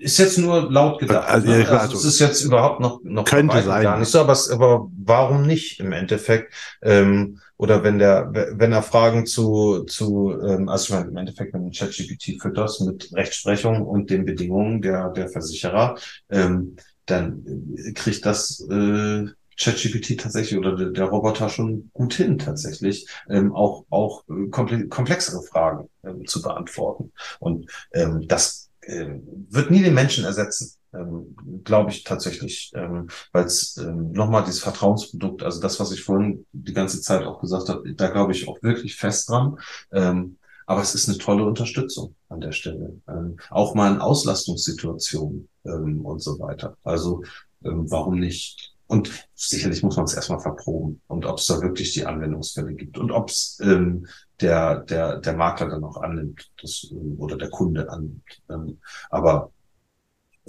Ist 0.00 0.18
jetzt 0.18 0.38
nur 0.38 0.70
laut 0.70 1.00
gedacht. 1.00 1.28
Also, 1.28 1.48
ne? 1.48 1.56
also, 1.56 1.72
also 1.72 1.96
es 1.96 2.04
ist 2.04 2.20
jetzt 2.20 2.44
überhaupt 2.44 2.80
noch, 2.80 3.00
noch 3.02 3.24
könnte 3.24 3.62
sein. 3.62 3.82
gar 3.82 3.98
nicht 3.98 4.10
so, 4.10 4.20
aber, 4.20 4.36
aber 4.50 4.88
warum 5.04 5.46
nicht 5.46 5.80
im 5.80 5.92
Endeffekt? 5.92 6.52
Ähm, 6.82 7.40
oder 7.56 7.82
wenn 7.82 7.98
der, 7.98 8.30
wenn 8.32 8.72
er 8.72 8.82
Fragen 8.82 9.26
zu, 9.26 9.84
zu 9.84 10.38
ähm, 10.42 10.68
also 10.68 10.84
ich 10.84 10.90
meine, 10.90 11.10
im 11.10 11.16
Endeffekt, 11.16 11.52
wenn 11.52 11.64
du 11.64 11.70
ChatGPT 11.70 12.40
fütterst 12.40 12.80
mit 12.82 13.10
Rechtsprechung 13.14 13.82
und 13.82 14.10
den 14.10 14.24
Bedingungen 14.24 14.80
der, 14.80 15.10
der 15.10 15.28
Versicherer, 15.28 15.96
ähm, 16.30 16.76
dann 17.06 17.74
kriegt 17.94 18.24
das 18.24 18.66
äh, 18.70 19.26
ChatGPT 19.60 20.18
tatsächlich 20.18 20.58
oder 20.58 20.74
der, 20.74 20.90
der, 20.90 21.04
Roboter 21.04 21.48
schon 21.48 21.90
gut 21.92 22.14
hin, 22.14 22.38
tatsächlich 22.38 23.06
ähm, 23.28 23.54
auch, 23.54 23.84
auch 23.90 24.24
äh, 24.28 24.48
komplexere 24.48 25.42
Fragen 25.42 25.88
ähm, 26.02 26.26
zu 26.26 26.40
beantworten. 26.40 27.12
Und 27.38 27.70
ähm, 27.92 28.26
das 28.26 28.70
ähm, 28.82 29.46
wird 29.50 29.70
nie 29.70 29.82
den 29.82 29.94
Menschen 29.94 30.24
ersetzen. 30.24 30.74
Ähm, 30.92 31.36
glaube 31.62 31.92
ich 31.92 32.02
tatsächlich, 32.02 32.72
ähm, 32.74 33.08
weil 33.32 33.44
es 33.44 33.76
ähm, 33.76 34.10
nochmal 34.10 34.42
dieses 34.42 34.60
Vertrauensprodukt, 34.60 35.44
also 35.44 35.60
das, 35.60 35.78
was 35.78 35.92
ich 35.92 36.02
vorhin 36.02 36.46
die 36.52 36.72
ganze 36.72 37.00
Zeit 37.00 37.24
auch 37.24 37.40
gesagt 37.40 37.68
habe, 37.68 37.94
da 37.94 38.08
glaube 38.08 38.32
ich 38.32 38.48
auch 38.48 38.60
wirklich 38.60 38.96
fest 38.96 39.28
dran. 39.28 39.56
Ähm, 39.92 40.36
aber 40.66 40.82
es 40.82 40.94
ist 40.94 41.08
eine 41.08 41.18
tolle 41.18 41.44
Unterstützung 41.44 42.14
an 42.28 42.40
der 42.40 42.52
Stelle. 42.52 43.00
Ähm, 43.08 43.38
auch 43.50 43.74
mal 43.74 43.92
in 43.92 44.00
Auslastungssituationen 44.00 45.48
ähm, 45.64 46.04
und 46.04 46.20
so 46.22 46.38
weiter. 46.38 46.76
Also 46.82 47.22
ähm, 47.64 47.90
warum 47.90 48.18
nicht? 48.18 48.69
Und 48.90 49.28
sicherlich 49.36 49.84
muss 49.84 49.94
man 49.94 50.06
es 50.06 50.14
erstmal 50.14 50.40
verproben 50.40 51.00
und 51.06 51.24
ob 51.24 51.38
es 51.38 51.46
da 51.46 51.62
wirklich 51.62 51.92
die 51.92 52.06
Anwendungsfälle 52.06 52.74
gibt 52.74 52.98
und 52.98 53.12
ob 53.12 53.28
es 53.28 53.56
ähm, 53.62 54.08
der, 54.40 54.80
der, 54.80 55.18
der 55.18 55.32
Makler 55.34 55.68
dann 55.68 55.84
auch 55.84 55.98
annimmt 55.98 56.50
das, 56.60 56.88
ähm, 56.90 57.14
oder 57.18 57.36
der 57.36 57.50
Kunde 57.50 57.88
annimmt. 57.88 58.42
Ähm, 58.50 58.80
aber 59.08 59.52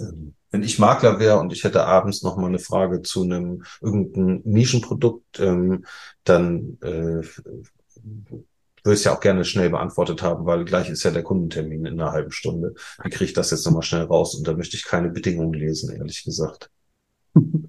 ähm, 0.00 0.34
wenn 0.50 0.64
ich 0.64 0.80
Makler 0.80 1.20
wäre 1.20 1.38
und 1.38 1.52
ich 1.52 1.62
hätte 1.62 1.84
abends 1.84 2.24
noch 2.24 2.36
mal 2.36 2.48
eine 2.48 2.58
Frage 2.58 3.02
zu 3.02 3.22
einem 3.22 3.62
irgendeinem 3.80 4.42
Nischenprodukt, 4.44 5.38
ähm, 5.38 5.84
dann 6.24 6.78
äh, 6.82 7.22
würde 8.82 8.98
ich 8.98 9.04
ja 9.04 9.14
auch 9.14 9.20
gerne 9.20 9.44
schnell 9.44 9.70
beantwortet 9.70 10.20
haben, 10.20 10.46
weil 10.46 10.64
gleich 10.64 10.90
ist 10.90 11.04
ja 11.04 11.12
der 11.12 11.22
Kundentermin 11.22 11.86
in 11.86 12.00
einer 12.00 12.10
halben 12.10 12.32
Stunde. 12.32 12.74
Wie 13.04 13.10
kriege 13.10 13.26
ich 13.26 13.34
das 13.34 13.52
jetzt 13.52 13.64
nochmal 13.66 13.82
schnell 13.82 14.02
raus? 14.02 14.34
Und 14.34 14.48
da 14.48 14.54
möchte 14.54 14.76
ich 14.76 14.84
keine 14.84 15.10
Bedingungen 15.10 15.54
lesen, 15.54 15.94
ehrlich 15.94 16.24
gesagt. 16.24 16.70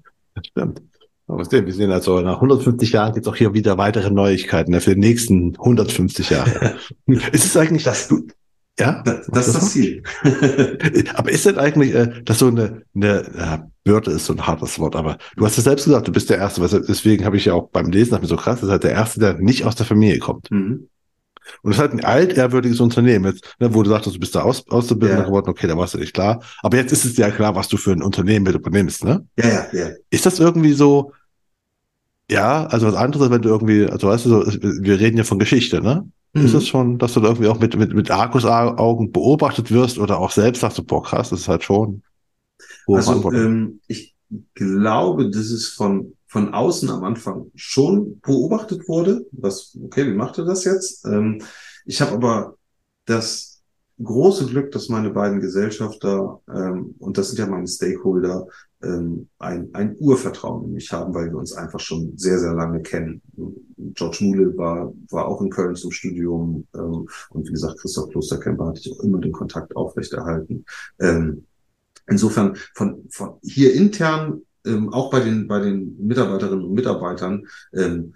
Stimmt. 0.56 0.82
Aber 1.26 1.50
wir 1.50 1.72
sehen 1.72 1.90
also, 1.90 2.20
nach 2.20 2.36
150 2.36 2.92
Jahren 2.92 3.14
gibt 3.14 3.26
es 3.26 3.32
auch 3.32 3.36
hier 3.36 3.54
wieder 3.54 3.78
weitere 3.78 4.10
Neuigkeiten 4.10 4.72
ne, 4.72 4.80
für 4.80 4.94
die 4.94 5.00
nächsten 5.00 5.56
150 5.56 6.30
Jahre. 6.30 6.76
ist 7.06 7.46
es 7.46 7.56
eigentlich, 7.56 7.84
das, 7.84 8.08
du, 8.08 8.26
ja? 8.78 9.02
Das, 9.02 9.26
das 9.28 9.48
ist 9.48 9.56
das 9.56 9.72
Ziel. 9.72 10.02
aber 11.14 11.30
ist 11.30 11.46
das 11.46 11.56
eigentlich, 11.56 11.94
äh, 11.94 12.22
dass 12.24 12.40
so 12.40 12.48
eine, 12.48 12.82
eine 12.94 13.30
ja, 13.38 13.68
Bürde 13.84 14.10
ist 14.10 14.26
so 14.26 14.34
ein 14.34 14.46
hartes 14.46 14.78
Wort, 14.78 14.96
aber 14.96 15.16
du 15.36 15.46
hast 15.46 15.56
es 15.56 15.64
selbst 15.64 15.86
gesagt, 15.86 16.08
du 16.08 16.12
bist 16.12 16.28
der 16.28 16.38
Erste, 16.38 16.60
deswegen 16.86 17.24
habe 17.24 17.38
ich 17.38 17.46
ja 17.46 17.54
auch 17.54 17.70
beim 17.70 17.90
Lesen, 17.90 18.20
mir 18.20 18.26
so 18.26 18.36
krass, 18.36 18.56
das 18.56 18.64
ist 18.64 18.72
halt 18.72 18.84
der 18.84 18.92
Erste, 18.92 19.20
der 19.20 19.34
nicht 19.38 19.64
aus 19.64 19.76
der 19.76 19.86
Familie 19.86 20.18
kommt. 20.18 20.50
Mhm. 20.50 20.88
Und 21.62 21.72
es 21.72 21.76
ist 21.76 21.80
halt 21.80 21.92
ein 21.92 22.04
altehrwürdiges 22.04 22.80
Unternehmen, 22.80 23.26
jetzt, 23.26 23.54
ne, 23.58 23.74
wo 23.74 23.82
du 23.82 23.90
sagtest, 23.90 24.16
du 24.16 24.20
bist 24.20 24.34
da 24.34 24.42
aus, 24.42 24.66
Auszubildender 24.68 25.24
ja. 25.24 25.28
geworden, 25.28 25.48
okay, 25.48 25.66
da 25.66 25.76
warst 25.76 25.94
du 25.94 25.98
nicht 25.98 26.14
klar. 26.14 26.42
Aber 26.62 26.76
jetzt 26.76 26.92
ist 26.92 27.04
es 27.04 27.16
ja 27.16 27.30
klar, 27.30 27.54
was 27.54 27.68
du 27.68 27.76
für 27.76 27.92
ein 27.92 28.02
Unternehmen 28.02 28.44
mit 28.44 28.54
übernimmst, 28.54 29.04
ne? 29.04 29.26
Ja, 29.36 29.48
ja, 29.48 29.66
ja. 29.72 29.90
Ist 30.10 30.26
das 30.26 30.38
irgendwie 30.40 30.72
so, 30.72 31.12
ja, 32.30 32.66
also 32.66 32.86
was 32.86 32.94
anderes, 32.94 33.30
wenn 33.30 33.42
du 33.42 33.50
irgendwie, 33.50 33.86
also 33.86 34.08
weißt 34.08 34.26
du, 34.26 34.28
so, 34.30 34.46
wir 34.62 34.98
reden 34.98 35.18
ja 35.18 35.24
von 35.24 35.38
Geschichte, 35.38 35.80
ne? 35.80 36.08
Mhm. 36.32 36.46
Ist 36.46 36.54
es 36.54 36.66
schon, 36.66 36.98
dass 36.98 37.14
du 37.14 37.20
da 37.20 37.28
irgendwie 37.28 37.48
auch 37.48 37.60
mit, 37.60 37.76
mit, 37.76 37.94
mit 37.94 38.10
Argusaugen 38.10 39.12
beobachtet 39.12 39.70
wirst 39.70 39.98
oder 39.98 40.18
auch 40.18 40.30
selbst 40.30 40.60
sagst 40.60 40.78
du, 40.78 40.82
boah, 40.82 41.02
krass, 41.02 41.30
das 41.30 41.40
ist 41.40 41.48
halt 41.48 41.62
schon. 41.62 42.02
Also, 42.86 43.32
ähm, 43.32 43.80
ich 43.86 44.14
glaube, 44.54 45.30
das 45.30 45.50
ist 45.50 45.68
von 45.68 46.14
von 46.34 46.52
außen 46.52 46.90
am 46.90 47.04
Anfang 47.04 47.52
schon 47.54 48.18
beobachtet 48.18 48.88
wurde. 48.88 49.24
Was, 49.30 49.78
okay, 49.84 50.04
wie 50.04 50.16
macht 50.16 50.36
er 50.36 50.44
das 50.44 50.64
jetzt? 50.64 51.06
Ähm, 51.06 51.40
ich 51.86 52.00
habe 52.00 52.10
aber 52.10 52.56
das 53.04 53.62
große 54.02 54.46
Glück, 54.46 54.72
dass 54.72 54.88
meine 54.88 55.10
beiden 55.10 55.38
Gesellschafter, 55.38 56.40
ähm, 56.52 56.96
und 56.98 57.18
das 57.18 57.28
sind 57.28 57.38
ja 57.38 57.46
meine 57.46 57.68
Stakeholder, 57.68 58.48
ähm, 58.82 59.28
ein, 59.38 59.68
ein 59.74 59.94
Urvertrauen 60.00 60.64
in 60.64 60.72
mich 60.72 60.92
haben, 60.92 61.14
weil 61.14 61.30
wir 61.30 61.38
uns 61.38 61.52
einfach 61.52 61.78
schon 61.78 62.18
sehr, 62.18 62.40
sehr 62.40 62.54
lange 62.54 62.82
kennen. 62.82 63.22
George 63.94 64.18
Mule 64.22 64.56
war, 64.56 64.92
war 65.10 65.28
auch 65.28 65.40
in 65.40 65.50
Köln 65.50 65.76
zum 65.76 65.92
Studium 65.92 66.66
ähm, 66.74 67.08
und 67.30 67.46
wie 67.46 67.52
gesagt, 67.52 67.78
Christoph 67.78 68.10
Klosterkemper 68.10 68.66
hatte 68.66 68.80
ich 68.80 68.92
auch 68.92 69.04
immer 69.04 69.20
den 69.20 69.30
Kontakt 69.30 69.76
aufrechterhalten. 69.76 70.64
Ähm, 70.98 71.46
insofern 72.08 72.56
von, 72.74 73.04
von 73.08 73.34
hier 73.44 73.72
intern 73.72 74.42
ähm, 74.64 74.92
auch 74.92 75.10
bei 75.10 75.20
den, 75.20 75.46
bei 75.48 75.60
den 75.60 75.96
Mitarbeiterinnen 76.06 76.64
und 76.64 76.74
Mitarbeitern, 76.74 77.46
ähm, 77.72 78.14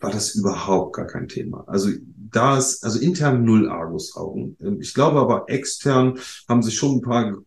war 0.00 0.10
das 0.10 0.34
überhaupt 0.34 0.96
gar 0.96 1.06
kein 1.06 1.28
Thema. 1.28 1.64
Also 1.66 1.90
da 2.30 2.58
ist, 2.58 2.84
also 2.84 2.98
intern 2.98 3.44
null 3.44 3.68
Argusaugen. 3.68 4.56
Ähm, 4.60 4.80
ich 4.80 4.94
glaube 4.94 5.20
aber 5.20 5.48
extern 5.48 6.18
haben 6.48 6.62
sich 6.62 6.76
schon 6.76 6.96
ein 6.96 7.02
paar 7.02 7.38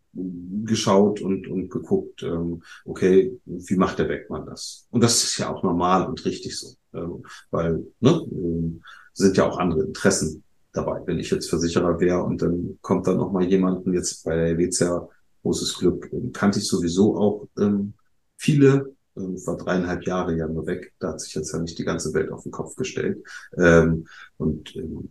geschaut 0.63 1.21
und, 1.21 1.47
und 1.47 1.69
geguckt, 1.69 2.23
ähm, 2.23 2.63
okay, 2.85 3.39
wie 3.45 3.75
macht 3.75 3.99
der 3.99 4.05
Beckmann 4.05 4.45
das? 4.45 4.87
Und 4.89 5.03
das 5.03 5.23
ist 5.23 5.37
ja 5.37 5.53
auch 5.53 5.63
normal 5.63 6.07
und 6.07 6.25
richtig 6.25 6.57
so, 6.57 6.75
ähm, 6.93 7.23
weil 7.51 7.85
ne, 7.99 8.25
ähm, 8.31 8.81
sind 9.13 9.37
ja 9.37 9.47
auch 9.47 9.57
andere 9.57 9.83
Interessen 9.83 10.43
dabei. 10.73 11.01
Wenn 11.05 11.19
ich 11.19 11.29
jetzt 11.29 11.49
Versicherer 11.49 11.99
wäre 11.99 12.23
und 12.23 12.41
dann 12.41 12.77
kommt 12.81 13.07
dann 13.07 13.17
noch 13.17 13.31
mal 13.31 13.43
jemanden, 13.43 13.93
jetzt 13.93 14.23
bei 14.23 14.35
der 14.35 14.45
Helvetia, 14.47 15.07
großes 15.43 15.77
Glück, 15.77 16.09
ähm, 16.11 16.31
kannte 16.31 16.59
ich 16.59 16.67
sowieso 16.67 17.15
auch 17.17 17.47
ähm, 17.59 17.93
viele, 18.37 18.95
ähm, 19.17 19.35
war 19.45 19.57
dreieinhalb 19.57 20.05
Jahre 20.05 20.35
ja 20.37 20.47
nur 20.47 20.67
weg, 20.67 20.93
da 20.99 21.09
hat 21.09 21.21
sich 21.21 21.33
jetzt 21.33 21.51
ja 21.51 21.59
nicht 21.59 21.77
die 21.77 21.83
ganze 21.83 22.13
Welt 22.13 22.31
auf 22.31 22.43
den 22.43 22.51
Kopf 22.51 22.75
gestellt. 22.75 23.23
Ähm, 23.57 24.07
und 24.37 24.75
ähm, 24.75 25.09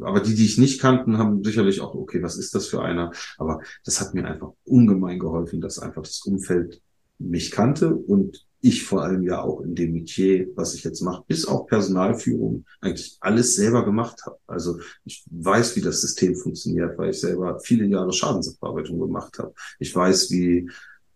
aber 0.00 0.20
die, 0.20 0.34
die 0.34 0.46
ich 0.46 0.58
nicht 0.58 0.80
kannten, 0.80 1.18
haben 1.18 1.44
sicherlich 1.44 1.80
auch, 1.80 1.94
okay, 1.94 2.22
was 2.22 2.36
ist 2.36 2.54
das 2.54 2.66
für 2.66 2.82
einer? 2.82 3.12
Aber 3.38 3.60
das 3.84 4.00
hat 4.00 4.14
mir 4.14 4.26
einfach 4.26 4.52
ungemein 4.64 5.18
geholfen, 5.18 5.60
dass 5.60 5.78
einfach 5.78 6.02
das 6.02 6.22
Umfeld 6.22 6.80
mich 7.18 7.50
kannte 7.50 7.94
und 7.94 8.46
ich 8.62 8.84
vor 8.84 9.02
allem 9.02 9.22
ja 9.22 9.40
auch 9.40 9.62
in 9.62 9.74
dem 9.74 9.92
Metier, 9.92 10.48
was 10.54 10.74
ich 10.74 10.84
jetzt 10.84 11.00
mache, 11.00 11.24
bis 11.26 11.46
auf 11.46 11.66
Personalführung, 11.66 12.66
eigentlich 12.80 13.16
alles 13.20 13.56
selber 13.56 13.84
gemacht 13.84 14.26
habe. 14.26 14.38
Also 14.46 14.78
ich 15.04 15.24
weiß, 15.30 15.76
wie 15.76 15.80
das 15.80 16.02
System 16.02 16.34
funktioniert, 16.36 16.98
weil 16.98 17.10
ich 17.10 17.20
selber 17.20 17.58
viele 17.60 17.86
Jahre 17.86 18.12
Schadensaufarbeitung 18.12 18.98
gemacht 18.98 19.38
habe. 19.38 19.54
Ich 19.78 19.94
weiß, 19.94 20.30
wie 20.30 20.68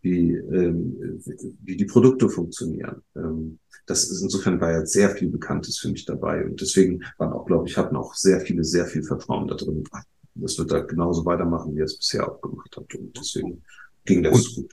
wie, 0.05 0.35
ähm, 0.35 1.21
wie 1.63 1.77
die 1.77 1.87
Produkte 1.87 2.29
funktionieren. 2.29 3.03
Ähm, 3.17 3.59
das 3.87 4.05
ist 4.05 4.23
insofern 4.23 4.61
war 4.61 4.71
ja 4.71 4.87
sehr 4.87 5.11
viel 5.11 5.31
Bekanntes 5.31 5.79
für 5.79 5.89
mich 5.89 6.05
dabei 6.05 6.45
und 6.45 6.61
deswegen 6.61 7.03
waren 7.19 7.33
auch, 7.33 7.47
glaube 7.47 7.69
ich, 7.69 7.77
hatten 7.77 7.97
auch 7.97 8.15
sehr 8.15 8.41
viele 8.41 8.65
sehr 8.65 8.87
viel 8.87 9.03
Vertrauen 9.03 9.49
da 9.49 9.55
drin. 9.55 9.83
Das 10.35 10.59
wird 10.59 10.71
da 10.71 10.81
genauso 10.81 11.25
weitermachen, 11.25 11.75
wie 11.75 11.81
er 11.81 11.87
es 11.87 11.97
bisher 11.97 12.31
auch 12.31 12.41
gemacht 12.41 12.77
hat 12.77 12.95
und 12.95 13.17
deswegen 13.17 13.63
ging 14.05 14.23
das 14.23 14.35
und, 14.35 14.55
gut. 14.55 14.73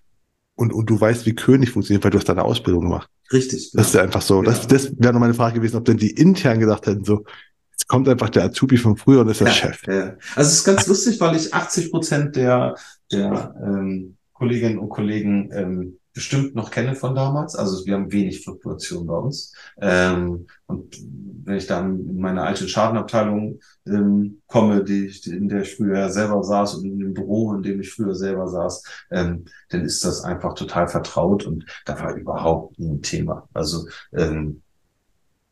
Und, 0.56 0.74
und 0.74 0.90
du 0.90 1.00
weißt, 1.00 1.26
wie 1.26 1.34
König 1.34 1.72
funktioniert, 1.72 2.04
weil 2.04 2.12
du 2.12 2.18
hast 2.18 2.28
deine 2.28 2.44
Ausbildung 2.44 2.84
gemacht. 2.84 3.10
Richtig. 3.32 3.72
Das 3.72 3.88
ist 3.88 3.94
ja 3.94 4.02
einfach 4.02 4.22
so. 4.22 4.44
Ja. 4.44 4.50
Das, 4.50 4.68
das 4.68 4.92
wäre 5.00 5.14
noch 5.14 5.22
meine 5.22 5.34
Frage 5.34 5.56
gewesen, 5.56 5.78
ob 5.78 5.86
denn 5.86 5.98
die 5.98 6.12
intern 6.12 6.60
gesagt 6.60 6.88
hätten, 6.88 7.06
so, 7.06 7.24
jetzt 7.72 7.88
kommt 7.88 8.10
einfach 8.10 8.30
der 8.30 8.44
Azubi 8.44 8.78
von 8.78 8.98
früher 8.98 9.22
und 9.22 9.30
ist 9.30 9.40
der 9.40 9.48
ja, 9.48 9.54
Chef. 9.54 9.88
Ja. 9.88 10.18
Also 10.36 10.50
es 10.50 10.56
ist 10.56 10.64
ganz 10.66 10.88
lustig, 10.88 11.20
weil 11.22 11.38
ich 11.38 11.54
80 11.54 11.90
Prozent 11.90 12.36
der, 12.36 12.76
der 13.12 13.56
ähm, 13.66 14.18
Kolleginnen 14.42 14.80
und 14.80 14.90
Kollegen 14.90 15.52
ähm, 15.54 16.00
bestimmt 16.14 16.56
noch 16.56 16.72
kenne 16.72 16.96
von 16.96 17.14
damals. 17.14 17.56
Also 17.56 17.86
wir 17.86 17.94
haben 17.94 18.12
wenig 18.12 18.44
Fluktuation 18.44 19.06
bei 19.06 19.16
uns. 19.16 19.54
Ähm, 19.80 20.48
und 20.66 20.98
wenn 21.44 21.58
ich 21.58 21.68
dann 21.68 22.00
in 22.00 22.20
meine 22.20 22.42
alte 22.42 22.68
Schadenabteilung 22.68 23.60
ähm, 23.86 24.42
komme, 24.48 24.84
die, 24.84 25.12
in 25.28 25.48
der 25.48 25.62
ich 25.62 25.76
früher 25.76 26.10
selber 26.10 26.44
saß 26.44 26.74
und 26.74 26.86
in 26.86 26.98
dem 26.98 27.14
Büro, 27.14 27.54
in 27.54 27.62
dem 27.62 27.82
ich 27.82 27.94
früher 27.94 28.16
selber 28.16 28.48
saß, 28.48 28.84
ähm, 29.12 29.46
dann 29.70 29.82
ist 29.82 30.04
das 30.04 30.24
einfach 30.24 30.56
total 30.56 30.88
vertraut 30.88 31.46
und 31.46 31.64
da 31.86 32.00
war 32.00 32.16
überhaupt 32.16 32.80
nie 32.80 32.90
ein 32.90 33.04
Thema. 33.04 33.48
Also 33.54 33.86
ähm, 34.12 34.64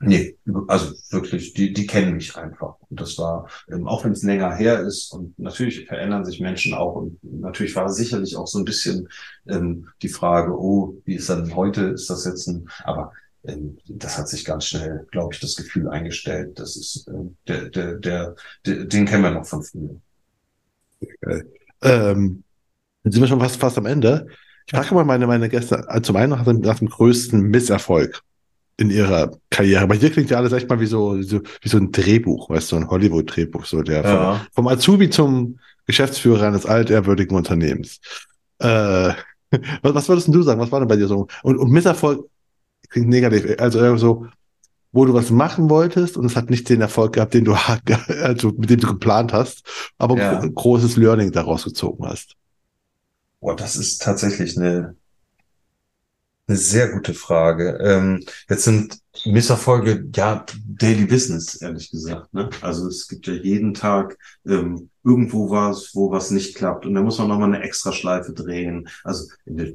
Nee, 0.02 0.38
also 0.68 0.94
wirklich, 1.10 1.54
die, 1.54 1.74
die 1.74 1.86
kennen 1.86 2.16
mich 2.16 2.36
einfach. 2.38 2.76
Und 2.90 3.02
das 3.02 3.18
war, 3.18 3.50
ähm, 3.70 3.86
auch 3.86 4.06
wenn 4.06 4.14
es 4.14 4.24
länger 4.24 4.56
her 4.56 4.80
ist 4.80 5.12
und 5.12 5.38
natürlich 5.38 5.88
verändern 5.88 6.24
sich 6.24 6.40
Menschen 6.40 6.74
auch 6.74 6.96
und 6.96 7.22
natürlich 7.22 7.76
war 7.76 7.90
sicherlich 7.90 8.38
auch 8.38 8.48
so 8.48 8.60
ein 8.60 8.66
bisschen 8.66 9.10
ähm, 9.48 9.90
die 10.02 10.08
Frage, 10.08 10.58
oh, 10.58 10.96
wie 11.04 11.16
ist 11.16 11.30
dann 11.30 11.54
heute, 11.54 11.82
ist 11.88 12.10
das 12.10 12.24
jetzt 12.24 12.48
ein, 12.48 12.70
aber 12.86 13.12
ähm, 13.44 13.78
das 13.90 14.18
hat 14.18 14.30
sich 14.30 14.46
ganz 14.46 14.66
schnell, 14.66 15.06
glaube 15.12 15.34
ich, 15.34 15.42
das 15.42 15.58
Gefühl 15.58 15.90
eingestellt. 15.90 16.58
Das 16.60 16.78
ist 16.78 17.06
ähm, 17.10 17.36
der, 17.50 17.70
der, 17.70 17.96
der, 17.96 18.36
der, 18.66 18.86
den 18.86 19.06
kennen 19.06 19.24
wir 19.24 19.32
noch 19.32 19.46
von 19.46 19.64
früher. 19.64 20.00
Okay. 21.02 21.44
Ähm, 21.82 22.44
jetzt 23.04 23.14
sind 23.14 23.24
wir 23.24 23.28
schon 23.28 23.42
fast, 23.42 23.58
fast 23.58 23.78
am 23.78 23.86
Ende. 23.86 24.28
Ich 24.66 24.74
frage 24.74 24.94
mal 24.94 25.04
meine, 25.04 25.28
meine 25.28 25.50
Gäste, 25.50 25.90
also 25.90 26.02
zum 26.04 26.16
einen 26.16 26.32
nach 26.32 26.46
dem, 26.46 26.62
nach 26.62 26.80
dem 26.80 26.90
größten 26.90 27.42
Misserfolg 27.42 28.22
in 28.80 28.90
ihrer 28.90 29.32
Karriere. 29.50 29.84
Aber 29.84 29.96
hier 29.96 30.10
klingt 30.10 30.30
ja 30.30 30.38
alles 30.38 30.54
echt 30.54 30.70
mal 30.70 30.80
wie 30.80 30.86
so, 30.86 31.18
wie 31.18 31.24
so, 31.24 31.42
wie 31.62 31.70
so 31.70 31.78
ein 31.78 31.92
Drehbuch, 31.92 32.50
weißt 32.50 32.72
du, 32.72 32.78
ein 32.78 32.90
Hollywood-Drehbuch, 32.90 33.66
so 33.66 33.82
der 33.82 34.04
ja. 34.04 34.36
vom, 34.36 34.48
vom 34.66 34.68
Azubi 34.68 35.10
zum 35.10 35.60
Geschäftsführer 35.86 36.48
eines 36.48 36.66
altehrwürdigen 36.66 37.36
Unternehmens. 37.36 38.00
Äh, 38.60 39.12
was, 39.82 39.96
was 39.96 40.08
würdest 40.08 40.30
du 40.30 40.42
sagen? 40.44 40.62
Was 40.62 40.72
war 40.72 40.80
denn 40.80 40.88
bei 40.88 40.96
dir 40.96 41.08
so? 41.08 41.28
Und, 41.44 41.58
und 41.58 41.72
Misserfolg 41.72 42.30
klingt 42.90 43.10
negativ, 43.10 43.60
also 43.60 43.98
so, 43.98 44.28
wo 44.94 45.06
du 45.06 45.14
was 45.14 45.30
machen 45.30 45.70
wolltest 45.70 46.16
und 46.16 46.26
es 46.26 46.38
hat 46.38 46.50
nicht 46.50 46.70
den 46.70 46.80
Erfolg 46.80 47.14
gehabt, 47.14 47.34
den 47.34 47.44
du 47.44 47.54
also 48.24 48.54
mit 48.58 48.70
dem 48.70 48.80
du 48.80 48.88
geplant 48.88 49.34
hast, 49.34 49.92
aber 49.98 50.18
ja. 50.18 50.40
großes 50.40 50.96
Learning 50.96 51.32
daraus 51.34 51.66
gezogen 51.66 52.08
hast. 52.08 52.36
Boah, 53.42 53.56
das 53.56 53.76
ist 53.76 54.02
tatsächlich 54.02 54.58
eine 54.58 54.96
eine 56.50 56.58
sehr 56.58 56.90
gute 56.90 57.14
Frage. 57.14 57.78
Ähm, 57.82 58.24
jetzt 58.50 58.64
sind 58.64 59.00
Misserfolge 59.26 60.10
ja 60.16 60.46
Daily 60.66 61.06
Business, 61.06 61.62
ehrlich 61.62 61.92
gesagt. 61.92 62.34
Ne? 62.34 62.50
Also 62.62 62.88
es 62.88 63.08
gibt 63.08 63.28
ja 63.28 63.34
jeden 63.34 63.74
Tag 63.74 64.18
ähm, 64.48 64.90
irgendwo 65.04 65.52
was, 65.52 65.94
wo 65.94 66.12
was 66.12 66.32
nicht 66.32 66.56
klappt. 66.56 66.86
Und 66.86 66.96
da 66.96 67.02
muss 67.02 67.20
man 67.20 67.28
nochmal 67.28 67.54
eine 67.54 67.64
extra 67.64 67.92
Schleife 67.92 68.34
drehen. 68.34 68.90
Also 69.04 69.32
in, 69.46 69.58
der, 69.58 69.68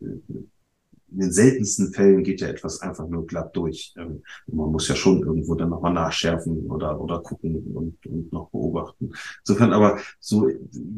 in, 0.00 0.50
den 1.08 1.32
seltensten 1.32 1.92
Fällen 1.92 2.22
geht 2.22 2.40
ja 2.40 2.48
etwas 2.48 2.80
einfach 2.80 3.06
nur 3.06 3.26
glatt 3.26 3.54
durch. 3.54 3.92
Ähm, 3.98 4.22
man 4.46 4.70
muss 4.70 4.88
ja 4.88 4.94
schon 4.94 5.22
irgendwo 5.22 5.54
dann 5.54 5.68
nochmal 5.68 5.92
nachschärfen 5.92 6.70
oder, 6.70 6.98
oder 6.98 7.20
gucken 7.20 7.56
und, 7.74 8.06
und 8.06 8.32
noch 8.32 8.48
beobachten. 8.50 9.12
Insofern 9.40 9.74
aber 9.74 9.98
so 10.18 10.48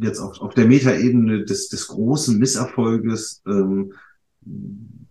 jetzt 0.01 0.21
auf, 0.21 0.41
auf 0.41 0.55
der 0.55 0.67
Metaebene 0.67 1.45
des, 1.45 1.71
des 1.71 1.89
großen 1.89 2.39
Misserfolges, 2.39 3.43
ähm, 3.47 3.95
im, 4.45 5.07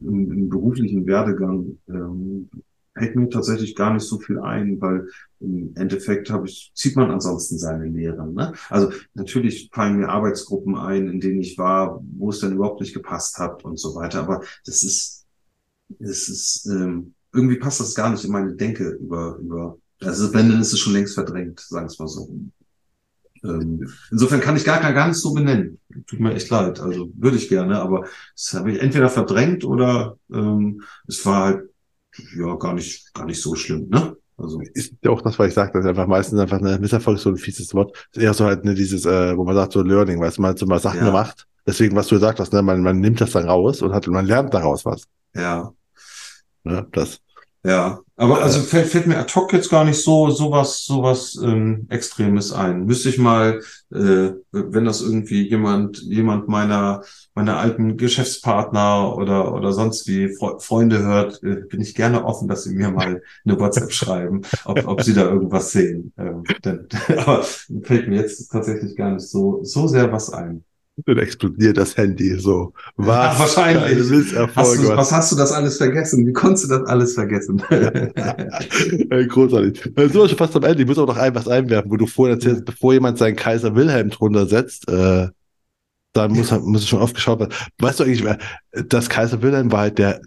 im 0.00 0.48
beruflichen 0.48 1.06
Werdegang 1.06 1.78
ähm, 1.88 2.48
fällt 2.94 3.16
mir 3.16 3.28
tatsächlich 3.28 3.74
gar 3.76 3.94
nicht 3.94 4.02
so 4.02 4.18
viel 4.18 4.38
ein, 4.40 4.80
weil 4.80 5.08
im 5.40 5.72
Endeffekt 5.76 6.30
habe 6.30 6.46
ich, 6.46 6.72
zieht 6.74 6.96
man 6.96 7.10
ansonsten 7.10 7.58
seine 7.58 7.86
Lehren. 7.86 8.34
Ne? 8.34 8.52
Also 8.68 8.90
natürlich 9.14 9.70
fallen 9.72 9.96
mir 9.96 10.08
Arbeitsgruppen 10.08 10.76
ein, 10.76 11.08
in 11.08 11.20
denen 11.20 11.40
ich 11.40 11.56
war, 11.56 12.02
wo 12.18 12.30
es 12.30 12.40
dann 12.40 12.54
überhaupt 12.54 12.80
nicht 12.80 12.94
gepasst 12.94 13.38
hat 13.38 13.64
und 13.64 13.78
so 13.78 13.94
weiter. 13.94 14.20
Aber 14.20 14.42
das 14.64 14.82
ist, 14.82 15.26
das 15.98 16.28
ist, 16.28 16.66
ähm, 16.66 17.14
irgendwie 17.32 17.56
passt 17.56 17.80
das 17.80 17.94
gar 17.94 18.10
nicht 18.10 18.24
in 18.24 18.32
meine 18.32 18.54
Denke 18.54 18.90
über, 18.90 19.36
über, 19.36 19.78
also 20.00 20.32
wenn, 20.34 20.48
dann 20.48 20.60
ist 20.60 20.72
es 20.72 20.80
schon 20.80 20.92
längst 20.92 21.14
verdrängt, 21.14 21.60
sagen 21.60 21.86
wir 21.86 21.90
es 21.90 21.98
mal 21.98 22.08
so. 22.08 22.28
Ähm, 23.42 23.88
insofern 24.10 24.40
kann 24.40 24.56
ich 24.56 24.64
gar, 24.64 24.80
gar 24.80 25.08
nicht 25.08 25.18
so 25.18 25.32
benennen. 25.32 25.78
Tut 26.06 26.20
mir 26.20 26.34
echt 26.34 26.50
leid. 26.50 26.80
Also 26.80 27.10
würde 27.14 27.36
ich 27.36 27.48
gerne, 27.48 27.80
aber 27.80 28.06
das 28.34 28.54
habe 28.54 28.72
ich 28.72 28.80
entweder 28.80 29.08
verdrängt 29.08 29.64
oder 29.64 30.16
ähm, 30.32 30.82
es 31.06 31.24
war 31.24 31.44
halt 31.44 31.70
ja 32.36 32.54
gar 32.56 32.74
nicht, 32.74 33.12
gar 33.14 33.26
nicht 33.26 33.40
so 33.40 33.54
schlimm, 33.54 33.88
ne? 33.88 34.16
Also 34.36 34.60
ist 34.72 34.94
ja 35.02 35.10
auch 35.10 35.20
das, 35.20 35.38
was 35.38 35.48
ich 35.48 35.54
sage, 35.54 35.72
das 35.74 35.84
ist 35.84 35.88
einfach 35.88 36.06
meistens 36.06 36.38
einfach 36.38 36.58
eine 36.58 36.78
Misserfolg 36.78 37.18
so 37.18 37.28
ein 37.28 37.36
fieses 37.36 37.74
Wort. 37.74 37.94
ist 38.12 38.22
eher 38.22 38.32
so 38.32 38.46
halt 38.46 38.64
ne, 38.64 38.74
dieses, 38.74 39.04
äh, 39.04 39.36
wo 39.36 39.44
man 39.44 39.54
sagt, 39.54 39.72
so 39.72 39.82
Learning, 39.82 40.18
du, 40.18 40.42
man 40.42 40.56
so 40.56 40.66
mal 40.66 40.80
Sachen 40.80 41.00
ja. 41.00 41.06
gemacht. 41.06 41.46
Deswegen, 41.66 41.94
was 41.94 42.08
du 42.08 42.14
gesagt 42.14 42.40
hast, 42.40 42.52
ne, 42.52 42.62
man, 42.62 42.82
man 42.82 43.00
nimmt 43.00 43.20
das 43.20 43.32
dann 43.32 43.48
raus 43.48 43.82
und 43.82 43.92
hat, 43.92 44.06
man 44.06 44.24
lernt 44.24 44.54
daraus 44.54 44.84
was. 44.84 45.04
Ja. 45.34 45.72
Ne, 46.64 46.86
das. 46.92 47.20
Ja, 47.62 48.00
aber 48.16 48.40
also 48.42 48.60
fällt, 48.62 48.88
fällt 48.88 49.06
mir 49.06 49.18
ad 49.18 49.34
hoc 49.34 49.52
jetzt 49.52 49.68
gar 49.68 49.84
nicht 49.84 50.02
so 50.02 50.30
sowas 50.30 50.84
sowas 50.86 51.38
ähm, 51.42 51.86
Extremes 51.90 52.52
ein. 52.52 52.86
Müsste 52.86 53.10
ich 53.10 53.18
mal, 53.18 53.60
äh, 53.92 54.30
wenn 54.50 54.84
das 54.86 55.02
irgendwie 55.02 55.46
jemand 55.46 56.00
jemand 56.02 56.48
meiner 56.48 57.02
meiner 57.34 57.58
alten 57.58 57.98
Geschäftspartner 57.98 59.14
oder 59.14 59.54
oder 59.54 59.72
sonst 59.72 60.06
wie 60.08 60.34
Fre 60.34 60.58
Freunde 60.58 61.00
hört, 61.02 61.42
äh, 61.42 61.56
bin 61.68 61.82
ich 61.82 61.94
gerne 61.94 62.24
offen, 62.24 62.48
dass 62.48 62.64
sie 62.64 62.74
mir 62.74 62.90
mal 62.90 63.22
eine 63.44 63.60
WhatsApp 63.60 63.92
schreiben, 63.92 64.40
ob, 64.64 64.86
ob 64.86 65.02
sie 65.02 65.12
da 65.12 65.22
irgendwas 65.28 65.72
sehen. 65.72 66.14
Ähm, 66.16 66.54
denn, 66.64 66.88
aber 67.18 67.42
fällt 67.42 68.08
mir 68.08 68.20
jetzt 68.22 68.48
tatsächlich 68.50 68.96
gar 68.96 69.10
nicht 69.12 69.28
so 69.28 69.62
so 69.64 69.86
sehr 69.86 70.10
was 70.12 70.32
ein. 70.32 70.64
Dann 71.06 71.18
explodiert 71.18 71.76
das 71.76 71.96
Handy 71.96 72.38
so. 72.38 72.72
Was? 72.96 73.16
Ach, 73.16 73.38
wahrscheinlich. 73.56 74.34
Hast 74.54 74.78
du, 74.78 74.88
was 74.88 75.12
hast 75.12 75.32
du 75.32 75.36
das 75.36 75.52
alles 75.52 75.76
vergessen? 75.76 76.26
Wie 76.26 76.32
konntest 76.32 76.64
du 76.64 76.68
das 76.68 76.86
alles 76.88 77.14
vergessen? 77.14 77.58
Großartig. 79.28 79.92
So 80.12 80.28
schon 80.28 80.38
fast 80.38 80.56
am 80.56 80.64
Ende. 80.64 80.82
Ich 80.82 80.88
muss 80.88 80.98
auch 80.98 81.06
noch 81.06 81.16
ein 81.16 81.34
was 81.34 81.48
einwerfen, 81.48 81.90
wo 81.90 81.96
du 81.96 82.06
vorhin 82.06 82.36
erzählst, 82.36 82.64
bevor 82.64 82.92
jemand 82.92 83.18
seinen 83.18 83.36
Kaiser 83.36 83.74
Wilhelm 83.74 84.10
drunter 84.10 84.46
setzt, 84.46 84.88
äh, 84.88 85.28
dann 86.12 86.32
muss, 86.32 86.50
muss 86.50 86.82
es 86.82 86.88
schon 86.88 87.00
oft 87.00 87.14
geschaut 87.14 87.40
werden. 87.40 87.54
Weißt 87.78 88.00
du 88.00 88.04
eigentlich, 88.04 88.24
dass 88.88 89.08
Kaiser 89.08 89.42
Wilhelm 89.42 89.70
war 89.70 89.80
halt 89.80 89.98
der, 89.98 90.20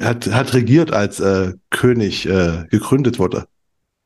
hat, 0.00 0.26
hat 0.32 0.54
regiert, 0.54 0.92
als 0.92 1.20
äh, 1.20 1.54
König 1.70 2.26
äh, 2.26 2.64
gegründet 2.70 3.18
wurde. 3.18 3.46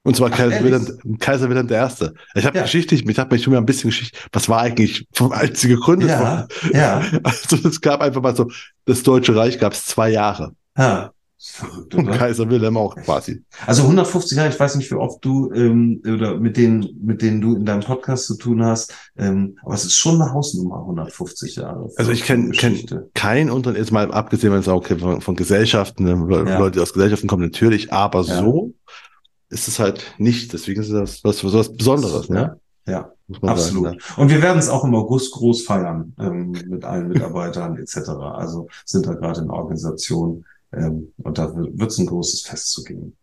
Und 0.04 0.16
zwar 0.16 0.30
Ach, 0.32 0.36
Kaiser, 0.36 0.64
Wilhelm, 0.64 1.18
Kaiser 1.18 1.48
Wilhelm 1.48 1.68
I. 1.68 2.08
Ich 2.34 2.44
habe 2.44 2.56
ja. 2.56 2.62
geschichtlich, 2.64 3.06
ich 3.06 3.18
habe 3.18 3.34
mich 3.34 3.44
schon 3.44 3.52
mal 3.52 3.58
ein 3.58 3.66
bisschen 3.66 3.90
Geschichte, 3.90 4.18
was 4.32 4.48
war 4.48 4.60
eigentlich, 4.60 5.06
als 5.30 5.60
sie 5.60 5.68
gegründet 5.68 6.10
ja, 6.10 6.48
wurde? 6.62 6.76
Ja. 6.76 7.02
Also 7.22 7.68
es 7.68 7.80
gab 7.80 8.00
einfach 8.00 8.20
mal 8.20 8.34
so, 8.34 8.50
das 8.84 9.02
Deutsche 9.02 9.36
Reich 9.36 9.58
gab 9.58 9.72
es 9.72 9.86
zwei 9.86 10.10
Jahre. 10.10 10.54
Ja. 10.76 11.12
Verrückt, 11.44 11.94
Und 11.96 12.10
Kaiser 12.10 12.48
Wilhelm 12.50 12.76
auch 12.76 12.96
quasi. 12.96 13.42
Also 13.66 13.82
150 13.82 14.36
Jahre, 14.36 14.48
ich 14.48 14.58
weiß 14.58 14.76
nicht, 14.76 14.90
wie 14.90 14.96
oft 14.96 15.24
du 15.24 15.52
ähm, 15.52 16.00
oder 16.04 16.38
mit 16.38 16.56
denen, 16.56 16.88
mit 17.02 17.20
denen 17.22 17.40
du 17.40 17.56
in 17.56 17.64
deinem 17.64 17.82
Podcast 17.82 18.26
zu 18.26 18.36
tun 18.36 18.64
hast, 18.64 18.94
ähm, 19.16 19.56
aber 19.64 19.74
es 19.74 19.84
ist 19.84 19.96
schon 19.96 20.20
eine 20.20 20.32
Hausnummer, 20.32 20.80
150 20.80 21.56
Jahre. 21.56 21.90
Also 21.96 22.12
ich 22.12 22.22
kenne 22.22 22.50
kenn 22.50 22.78
kein 23.14 23.50
Unternehmen, 23.50 23.82
jetzt 23.82 23.92
mal 23.92 24.10
abgesehen 24.12 24.52
wenn 24.52 24.72
okay, 24.72 24.98
von, 24.98 25.20
von 25.20 25.34
Gesellschaften, 25.34 26.06
ja. 26.06 26.58
Leute, 26.58 26.76
die 26.76 26.80
aus 26.80 26.92
Gesellschaften 26.92 27.26
kommen, 27.26 27.42
natürlich, 27.42 27.92
aber 27.92 28.22
ja. 28.22 28.40
so 28.40 28.72
ist 29.52 29.68
es 29.68 29.78
halt 29.78 30.14
nicht. 30.18 30.52
Deswegen 30.52 30.80
ist 30.80 30.90
es 30.90 31.22
was, 31.22 31.44
was, 31.44 31.76
Besonderes. 31.76 32.28
Ne? 32.28 32.58
Ja, 32.86 33.12
absolut. 33.42 33.84
Sagen, 33.84 33.96
ne? 33.96 34.02
Und 34.16 34.30
wir 34.30 34.42
werden 34.42 34.58
es 34.58 34.68
auch 34.68 34.84
im 34.84 34.94
August 34.94 35.32
groß 35.32 35.62
feiern 35.62 36.14
ähm, 36.18 36.50
mit 36.50 36.84
allen 36.84 37.08
Mitarbeitern 37.08 37.76
etc. 37.76 38.08
Also 38.08 38.68
sind 38.84 39.06
da 39.06 39.14
gerade 39.14 39.40
in 39.40 39.46
der 39.46 39.56
Organisation 39.56 40.44
ähm, 40.72 41.12
und 41.18 41.38
da 41.38 41.54
wird 41.54 41.90
es 41.90 41.98
ein 41.98 42.06
großes 42.06 42.42
Fest 42.42 42.72
zu 42.72 42.82
geben. 42.82 43.16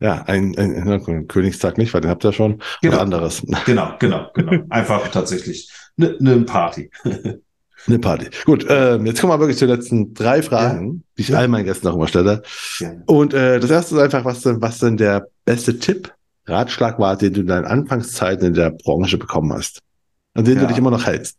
Ja, 0.00 0.22
ein, 0.22 0.56
ein, 0.56 0.88
ein 0.88 1.26
Königstag 1.26 1.76
nicht, 1.76 1.92
weil 1.92 2.02
den 2.02 2.10
habt 2.10 2.24
ihr 2.24 2.32
schon. 2.32 2.62
Genau. 2.82 2.94
Oder 2.94 3.02
anderes. 3.02 3.42
Genau, 3.66 3.94
genau, 3.98 4.30
genau. 4.32 4.52
Einfach 4.68 5.08
tatsächlich 5.08 5.72
eine 5.96 6.16
ne 6.20 6.40
Party. 6.42 6.90
Eine 7.86 7.98
Party. 7.98 8.28
Gut, 8.44 8.68
äh, 8.68 8.96
jetzt 8.98 9.20
kommen 9.20 9.32
wir 9.32 9.38
wirklich 9.38 9.58
zu 9.58 9.66
den 9.66 9.76
letzten 9.76 10.14
drei 10.14 10.42
Fragen, 10.42 10.86
ja. 10.86 11.02
die 11.16 11.22
ich 11.22 11.28
ja. 11.28 11.38
all 11.38 11.48
meinen 11.48 11.64
Gästen 11.64 11.86
auch 11.88 11.94
immer 11.94 12.08
stelle. 12.08 12.42
Ja. 12.80 12.92
Und 13.06 13.34
äh, 13.34 13.60
das 13.60 13.70
erste 13.70 13.94
ist 13.94 14.00
einfach, 14.02 14.24
was 14.24 14.42
denn, 14.42 14.60
was 14.60 14.78
denn 14.78 14.96
der 14.96 15.28
beste 15.44 15.78
Tipp, 15.78 16.12
Ratschlag 16.46 16.98
war, 16.98 17.16
den 17.16 17.34
du 17.34 17.40
in 17.42 17.46
deinen 17.46 17.66
Anfangszeiten 17.66 18.48
in 18.48 18.54
der 18.54 18.70
Branche 18.70 19.18
bekommen 19.18 19.52
hast, 19.52 19.80
an 20.34 20.44
den 20.44 20.58
du 20.58 20.66
dich 20.66 20.78
immer 20.78 20.90
noch 20.90 21.06
hältst? 21.06 21.36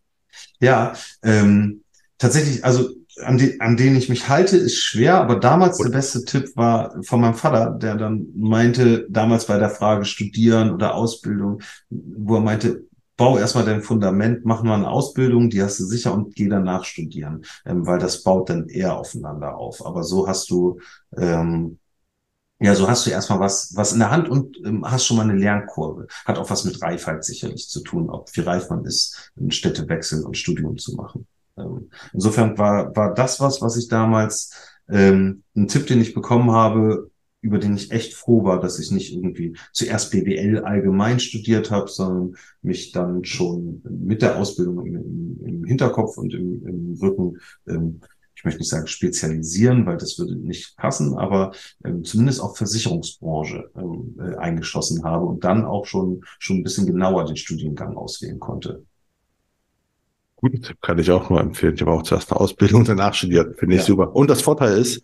Ja, 0.59 0.93
ähm, 1.23 1.83
tatsächlich, 2.17 2.63
also 2.63 2.89
an, 3.23 3.37
die, 3.37 3.59
an 3.59 3.75
denen 3.75 3.95
ich 3.95 4.09
mich 4.09 4.29
halte, 4.29 4.57
ist 4.57 4.77
schwer, 4.77 5.15
aber 5.15 5.35
damals 5.35 5.77
der 5.77 5.89
beste 5.89 6.23
Tipp 6.25 6.55
war 6.55 6.95
von 7.03 7.21
meinem 7.21 7.33
Vater, 7.33 7.71
der 7.71 7.95
dann 7.95 8.27
meinte, 8.35 9.05
damals 9.09 9.45
bei 9.45 9.57
der 9.57 9.69
Frage 9.69 10.05
Studieren 10.05 10.71
oder 10.71 10.95
Ausbildung, 10.95 11.61
wo 11.89 12.35
er 12.35 12.41
meinte, 12.41 12.83
bau 13.19 13.37
erstmal 13.37 13.65
dein 13.65 13.83
Fundament, 13.83 14.45
mach 14.45 14.63
mal 14.63 14.75
eine 14.75 14.89
Ausbildung, 14.89 15.49
die 15.49 15.61
hast 15.61 15.77
du 15.79 15.83
sicher 15.83 16.13
und 16.13 16.35
geh 16.35 16.47
danach 16.47 16.85
studieren, 16.85 17.43
ähm, 17.65 17.85
weil 17.85 17.99
das 17.99 18.23
baut 18.23 18.49
dann 18.49 18.69
eher 18.69 18.97
aufeinander 18.97 19.57
auf. 19.57 19.85
Aber 19.85 20.03
so 20.03 20.25
hast 20.25 20.49
du, 20.49 20.79
ähm, 21.17 21.79
ja, 22.59 22.75
so 22.75 22.87
hast 22.87 23.05
du 23.05 23.09
erstmal 23.09 23.41
was, 23.41 23.75
was 23.75 23.91
in 23.91 23.99
der 23.99 24.09
Hand 24.09 24.29
und 24.29 24.57
ähm, 24.65 24.89
hast 24.89 25.05
schon 25.05 25.17
mal 25.17 25.23
eine 25.23 25.37
Lernkurve. 25.37 26.07
Hat 26.23 26.37
auch 26.37 26.49
was 26.49 26.63
mit 26.63 26.81
Reifheit 26.81 27.25
sicherlich 27.25 27.67
zu 27.67 27.81
tun, 27.81 28.09
ob 28.09 28.29
wie 28.35 28.41
reif 28.41 28.69
man 28.69 28.85
ist, 28.85 29.31
Städte 29.49 29.87
wechseln 29.89 30.23
und 30.23 30.37
Studium 30.37 30.77
zu 30.77 30.95
machen. 30.95 31.27
Ähm, 31.57 31.89
insofern 32.13 32.57
war, 32.57 32.95
war 32.95 33.13
das 33.13 33.41
was, 33.41 33.61
was 33.61 33.75
ich 33.75 33.89
damals, 33.89 34.53
ähm, 34.89 35.43
ein 35.57 35.67
Tipp, 35.67 35.87
den 35.87 35.99
ich 35.99 36.13
bekommen 36.13 36.51
habe, 36.51 37.11
über 37.41 37.57
den 37.57 37.75
ich 37.75 37.91
echt 37.91 38.13
froh 38.13 38.43
war, 38.43 38.59
dass 38.59 38.79
ich 38.79 38.91
nicht 38.91 39.13
irgendwie 39.13 39.55
zuerst 39.71 40.11
BWL 40.11 40.59
allgemein 40.59 41.19
studiert 41.19 41.71
habe, 41.71 41.89
sondern 41.89 42.35
mich 42.61 42.91
dann 42.91 43.23
schon 43.23 43.81
mit 43.89 44.21
der 44.21 44.37
Ausbildung 44.37 44.85
im, 44.85 45.39
im 45.45 45.63
Hinterkopf 45.63 46.17
und 46.17 46.33
im, 46.33 46.65
im 46.65 46.97
Rücken, 47.01 47.37
ähm, 47.67 48.01
ich 48.35 48.45
möchte 48.45 48.59
nicht 48.59 48.69
sagen 48.69 48.87
spezialisieren, 48.87 49.85
weil 49.85 49.97
das 49.97 50.17
würde 50.17 50.35
nicht 50.35 50.77
passen, 50.77 51.17
aber 51.17 51.51
ähm, 51.83 52.05
zumindest 52.05 52.41
auch 52.41 52.55
Versicherungsbranche 52.55 53.69
ähm, 53.75 54.15
äh, 54.17 54.35
eingeschlossen 54.37 55.03
habe 55.03 55.25
und 55.25 55.43
dann 55.43 55.65
auch 55.65 55.85
schon, 55.85 56.23
schon 56.39 56.57
ein 56.57 56.63
bisschen 56.63 56.85
genauer 56.85 57.25
den 57.25 57.35
Studiengang 57.35 57.97
auswählen 57.97 58.39
konnte. 58.39 58.85
Guten 60.37 60.61
Tipp 60.61 60.81
kann 60.81 60.97
ich 60.99 61.11
auch 61.11 61.29
nur 61.29 61.41
empfehlen. 61.41 61.75
Ich 61.75 61.81
habe 61.81 61.91
auch 61.91 62.03
zuerst 62.03 62.31
eine 62.31 62.39
Ausbildung 62.39 62.85
danach 62.85 63.13
studiert. 63.13 63.59
Finde 63.59 63.75
ich 63.75 63.81
ja. 63.81 63.87
super. 63.87 64.15
Und 64.15 64.29
das 64.29 64.41
Vorteil 64.41 64.77
ist, 64.77 65.01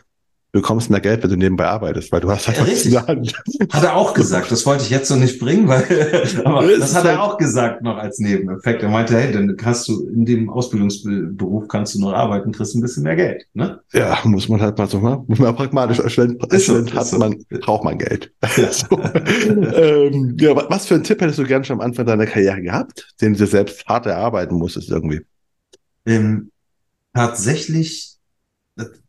du 0.56 0.62
bekommst 0.62 0.90
mehr 0.90 1.02
Geld, 1.02 1.22
wenn 1.22 1.30
du 1.30 1.36
nebenbei 1.36 1.66
arbeitest, 1.66 2.14
weil 2.14 2.22
du 2.22 2.32
hast 2.32 2.48
halt 2.48 2.58
ja, 2.58 2.64
was 2.64 2.86
in 2.86 2.92
der 2.92 3.08
Hand. 3.08 3.34
Hat 3.74 3.84
er 3.84 3.96
auch 3.96 4.14
gesagt. 4.14 4.50
Das 4.52 4.66
wollte 4.66 4.84
ich 4.84 4.90
jetzt 4.90 5.10
so 5.10 5.18
nicht 5.18 5.38
bringen, 5.38 5.68
weil, 5.68 5.84
aber 6.46 6.66
das, 6.66 6.80
das 6.80 6.96
hat 6.96 7.06
er 7.06 7.22
auch 7.22 7.38
gesagt 7.38 7.82
noch 7.82 7.98
als 7.98 8.20
Nebeneffekt. 8.20 8.82
Er 8.82 8.90
meinte, 8.90 9.18
hey, 9.18 9.34
dann 9.34 9.58
hast 9.64 9.90
du 9.90 10.08
in 10.08 10.26
dem 10.26 10.50
Ausbildungsberuf 10.50 11.68
kannst 11.68 11.96
du 11.96 12.00
noch 12.00 12.14
arbeiten, 12.14 12.54
kriegst 12.54 12.74
ein 12.74 12.82
bisschen 12.82 13.04
mehr 13.04 13.18
Geld, 13.18 13.46
ne? 13.54 13.82
Ja, 13.92 14.18
muss 14.24 14.48
man 14.48 14.62
halt 14.62 14.78
mal 14.78 14.88
so, 14.88 15.00
ne? 15.00 15.22
muss 15.28 15.40
man 15.40 15.54
pragmatisch 15.56 16.00
erstellen. 16.00 16.38
So, 16.52 16.86
hat 16.86 17.06
so. 17.06 17.18
man, 17.18 17.36
braucht 17.60 17.84
man 17.84 17.98
Geld. 17.98 18.32
so. 18.72 18.98
ähm, 18.98 20.38
ja, 20.40 20.56
was 20.70 20.86
für 20.86 20.96
einen 20.96 21.04
Tipp 21.04 21.20
hättest 21.20 21.40
du 21.40 21.44
gerne 21.44 21.66
schon 21.66 21.82
am 21.82 21.86
Anfang 21.86 22.06
deiner 22.06 22.26
Karriere 22.26 22.62
gehabt, 22.62 23.14
den 23.20 23.34
du 23.34 23.46
selbst 23.46 23.86
hart 23.88 24.06
erarbeiten 24.06 24.56
musstest 24.56 24.90
irgendwie? 24.90 25.20
Ähm, 26.06 26.50
tatsächlich 27.14 28.15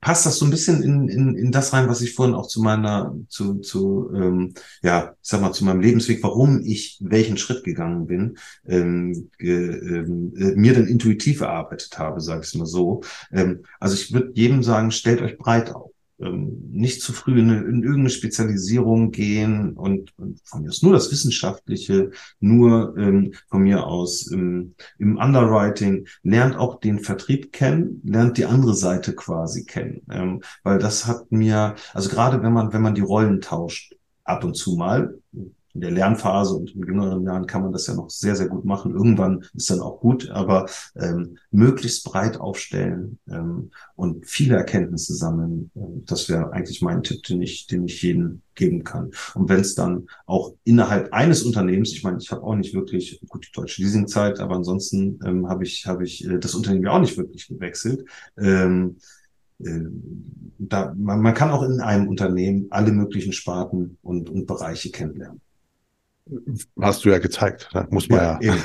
passt 0.01 0.27
das 0.27 0.39
so 0.39 0.45
ein 0.45 0.51
bisschen 0.51 0.83
in, 0.83 1.09
in, 1.09 1.37
in 1.37 1.51
das 1.51 1.73
rein, 1.73 1.89
was 1.89 2.01
ich 2.01 2.15
vorhin 2.15 2.35
auch 2.35 2.47
zu 2.47 2.63
meiner, 2.63 3.15
zu, 3.29 3.59
zu 3.59 4.11
ähm, 4.15 4.55
ja, 4.83 5.15
ich 5.21 5.29
sag 5.29 5.41
mal, 5.41 5.53
zu 5.53 5.65
meinem 5.65 5.81
Lebensweg, 5.81 6.23
warum 6.23 6.63
ich 6.65 6.99
welchen 7.01 7.37
Schritt 7.37 7.65
gegangen 7.65 8.07
bin, 8.07 8.39
ähm, 8.67 9.31
ähm, 9.41 10.33
äh, 10.37 10.55
mir 10.55 10.75
dann 10.75 10.87
intuitiv 10.87 11.41
erarbeitet 11.41 11.99
habe, 11.99 12.21
sage 12.21 12.43
ich 12.45 12.55
mal 12.55 12.67
so. 12.67 13.03
Ähm, 13.33 13.65
also 13.81 13.95
ich 13.95 14.13
würde 14.13 14.31
jedem 14.35 14.63
sagen, 14.63 14.93
stellt 14.93 15.21
euch 15.21 15.37
breit 15.37 15.75
auf 15.75 15.91
nicht 16.19 17.03
zu 17.03 17.13
früh 17.13 17.39
in, 17.39 17.51
in 17.51 17.83
irgendeine 17.83 18.11
Spezialisierung 18.11 19.11
gehen 19.11 19.75
und, 19.75 20.17
und 20.19 20.41
von 20.45 20.63
mir 20.63 20.71
aus 20.71 20.83
nur 20.83 20.95
das 20.95 21.13
Wissenschaftliche, 21.13 22.11
nur 22.41 22.97
ähm, 22.97 23.35
von 23.49 23.63
mir 23.63 23.87
aus 23.87 24.27
im, 24.29 24.75
im 24.99 25.19
Underwriting, 25.19 26.07
lernt 26.23 26.57
auch 26.57 26.81
den 26.81 27.01
Vertrieb 27.01 27.53
kennen, 27.53 28.01
lernt 28.05 28.39
die 28.39 28.47
andere 28.47 28.75
Seite 28.75 29.15
quasi 29.15 29.65
kennen. 29.65 30.03
Ähm, 30.11 30.43
weil 30.63 30.79
das 30.79 31.07
hat 31.07 31.31
mir, 31.31 31.75
also 31.93 32.09
gerade 32.09 32.43
wenn 32.43 32.53
man, 32.53 32.73
wenn 32.73 32.83
man 32.83 32.95
die 32.95 33.03
Rollen 33.03 33.41
tauscht, 33.41 33.95
ab 34.25 34.43
und 34.43 34.55
zu 34.55 34.77
mal, 34.77 35.19
in 35.77 35.83
der 35.83 35.91
Lernphase 35.91 36.55
und 36.55 36.75
in 36.75 36.87
jüngeren 36.87 37.23
Jahren 37.23 37.47
kann 37.47 37.61
man 37.61 37.73
das 37.73 37.87
ja 37.87 37.95
noch 37.95 38.09
sehr, 38.09 38.35
sehr 38.35 38.49
gut 38.49 38.65
machen. 38.65 38.95
Irgendwann 38.95 39.45
ist 39.53 39.69
dann 39.69 39.81
auch 39.81 40.01
gut, 40.01 40.31
aber 40.31 40.67
ähm, 40.97 41.37
möglichst 41.51 42.05
breit 42.05 42.41
aufstellen 42.41 43.19
ähm, 43.31 43.71
und 43.95 44.27
viele 44.27 44.57
Erkenntnisse 44.57 45.15
sammeln. 45.15 45.71
Ähm, 45.77 46.03
das 46.07 46.31
wäre 46.31 46.51
eigentlich 46.53 46.81
mein 46.81 47.03
Tipp, 47.03 47.23
den 47.25 47.43
ich, 47.43 47.67
den 47.67 47.85
ich 47.85 48.01
jedem 48.01 48.41
geben 48.55 48.85
kann. 48.85 49.11
Und 49.35 49.51
wenn 49.51 49.61
es 49.61 49.75
dann 49.75 50.07
auch 50.25 50.55
innerhalb 50.65 51.13
eines 51.13 51.43
Unternehmens, 51.43 51.93
ich 51.93 52.03
meine, 52.03 52.17
ich 52.19 52.33
habe 52.33 52.43
auch 52.43 52.57
nicht 52.57 52.73
wirklich, 52.73 53.21
gut, 53.29 53.47
die 53.47 53.53
deutsche 53.53 53.83
Leasingzeit, 53.83 54.41
aber 54.41 54.57
ansonsten 54.57 55.21
ähm, 55.27 55.47
habe 55.47 55.65
ich, 55.65 55.87
habe 55.87 56.05
ich 56.05 56.27
äh, 56.27 56.39
das 56.39 56.55
Unternehmen 56.55 56.87
ja 56.87 56.93
auch 56.93 57.01
nicht 57.01 57.19
wirklich 57.19 57.49
gewechselt. 57.49 58.07
Ähm, 58.39 58.97
äh, 59.59 59.81
da, 60.59 60.95
man, 60.97 61.21
man 61.21 61.35
kann 61.35 61.51
auch 61.51 61.63
in 61.65 61.83
einem 61.83 62.09
Unternehmen 62.09 62.69
alle 62.71 62.93
möglichen 62.93 63.35
Sparten 63.35 63.99
und, 64.01 64.31
und 64.31 64.47
Bereiche 64.47 64.91
kennenlernen. 64.91 65.43
Hast 66.81 67.05
du 67.05 67.11
ja 67.11 67.19
gezeigt, 67.19 67.69
ne? 67.73 67.87
muss 67.91 68.09
man 68.09 68.19
ja. 68.19 68.39
ja. 68.43 68.55
Eben, 68.55 68.63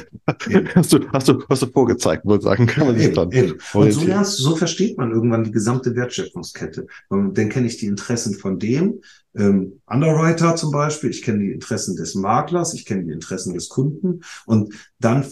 eben. 0.49 0.75
hast, 0.75 0.93
du, 0.93 1.07
hast, 1.11 1.27
du, 1.27 1.43
hast 1.47 1.61
du 1.61 1.67
vorgezeigt, 1.67 2.25
wohl 2.25 2.41
sagen, 2.41 2.65
kann 2.65 2.87
man 2.87 2.97
sich 2.97 3.13
dann. 3.13 3.31
Eben. 3.31 3.59
Und 3.73 3.91
so 3.91 4.03
lernst, 4.03 4.37
so 4.37 4.55
versteht 4.55 4.97
man 4.97 5.11
irgendwann 5.11 5.43
die 5.43 5.51
gesamte 5.51 5.95
Wertschöpfungskette. 5.95 6.87
Und 7.09 7.37
dann 7.37 7.49
kenne 7.49 7.67
ich 7.67 7.77
die 7.77 7.85
Interessen 7.85 8.33
von 8.33 8.57
dem, 8.57 9.01
ähm, 9.35 9.81
Underwriter 9.85 10.55
zum 10.55 10.71
Beispiel, 10.71 11.11
ich 11.11 11.21
kenne 11.21 11.39
die 11.39 11.51
Interessen 11.51 11.95
des 11.95 12.15
Maklers, 12.15 12.73
ich 12.73 12.85
kenne 12.85 13.03
die 13.03 13.11
Interessen 13.11 13.53
des 13.53 13.69
Kunden 13.69 14.21
und 14.45 14.73
dann 14.99 15.25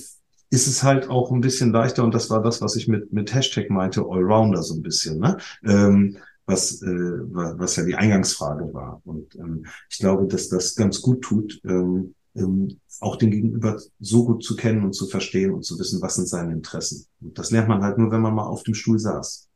ist 0.52 0.68
es 0.68 0.84
halt 0.84 1.10
auch 1.10 1.32
ein 1.32 1.42
bisschen 1.42 1.72
leichter 1.72 2.04
und 2.04 2.14
das 2.14 2.30
war 2.30 2.42
das, 2.42 2.62
was 2.62 2.76
ich 2.76 2.88
mit, 2.88 3.12
mit 3.12 3.34
Hashtag 3.34 3.70
meinte, 3.70 4.02
Allrounder 4.02 4.64
so 4.64 4.76
ein 4.76 4.82
bisschen, 4.82 5.20
ne? 5.20 5.38
Ähm, 5.64 6.18
was, 6.46 6.82
äh, 6.82 6.88
was 6.88 7.76
ja 7.76 7.84
die 7.84 7.94
Eingangsfrage 7.94 8.74
war. 8.74 9.04
Und 9.06 9.36
ähm, 9.36 9.68
ich 9.88 10.00
glaube, 10.00 10.26
dass 10.26 10.50
das 10.50 10.76
ganz 10.76 11.00
gut 11.00 11.22
tut, 11.22 11.62
ähm, 11.64 12.16
ähm, 12.36 12.80
auch 13.00 13.16
den 13.16 13.32
Gegenüber 13.32 13.80
so 14.00 14.26
gut 14.26 14.44
zu 14.44 14.56
kennen 14.56 14.84
und 14.84 14.94
zu 14.94 15.08
verstehen 15.08 15.52
und 15.52 15.64
zu 15.64 15.78
wissen, 15.80 16.02
was 16.02 16.16
sind 16.16 16.28
seine 16.28 16.54
Interessen. 16.54 17.06
Und 17.22 17.38
das 17.38 17.52
lernt 17.52 17.68
man 17.68 17.82
halt 17.82 17.98
nur, 17.98 18.12
wenn 18.12 18.22
man 18.22 18.36
mal 18.36 18.46
auf 18.46 18.64
dem 18.64 18.74
Stuhl 18.74 19.00
saß. 19.00 19.48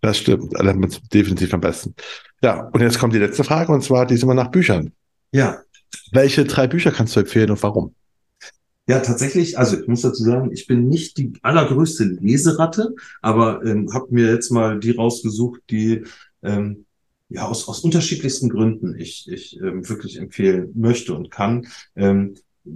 Das 0.00 0.18
stimmt, 0.18 0.52
lernt 0.52 0.80
man 0.80 0.94
definitiv 1.12 1.52
am 1.54 1.60
besten. 1.60 1.94
Ja, 2.42 2.68
und 2.68 2.80
jetzt 2.80 2.98
kommt 2.98 3.14
die 3.14 3.18
letzte 3.18 3.44
Frage 3.44 3.72
und 3.72 3.82
zwar 3.82 4.06
die 4.06 4.14
ist 4.14 4.22
immer 4.22 4.34
nach 4.34 4.50
Büchern. 4.50 4.92
Ja. 5.32 5.60
Welche 6.12 6.44
drei 6.44 6.66
Bücher 6.66 6.92
kannst 6.92 7.16
du 7.16 7.20
empfehlen 7.20 7.50
und 7.50 7.62
warum? 7.62 7.94
Ja, 8.88 8.98
tatsächlich, 8.98 9.58
also 9.58 9.80
ich 9.80 9.86
muss 9.86 10.02
dazu 10.02 10.24
sagen, 10.24 10.50
ich 10.52 10.66
bin 10.66 10.88
nicht 10.88 11.16
die 11.16 11.32
allergrößte 11.42 12.04
Leseratte, 12.04 12.94
aber 13.20 13.64
ähm, 13.64 13.92
habe 13.92 14.06
mir 14.10 14.32
jetzt 14.32 14.50
mal 14.50 14.80
die 14.80 14.90
rausgesucht, 14.90 15.60
die 15.70 16.04
ähm, 16.42 16.86
ja 17.32 17.46
aus, 17.48 17.68
aus 17.68 17.80
unterschiedlichsten 17.80 18.48
Gründen 18.48 18.98
ich, 18.98 19.28
ich 19.30 19.58
ähm, 19.60 19.88
wirklich 19.88 20.18
empfehlen 20.18 20.72
möchte 20.74 21.14
und 21.14 21.30
kann. 21.30 21.66
Ähm, 21.96 22.34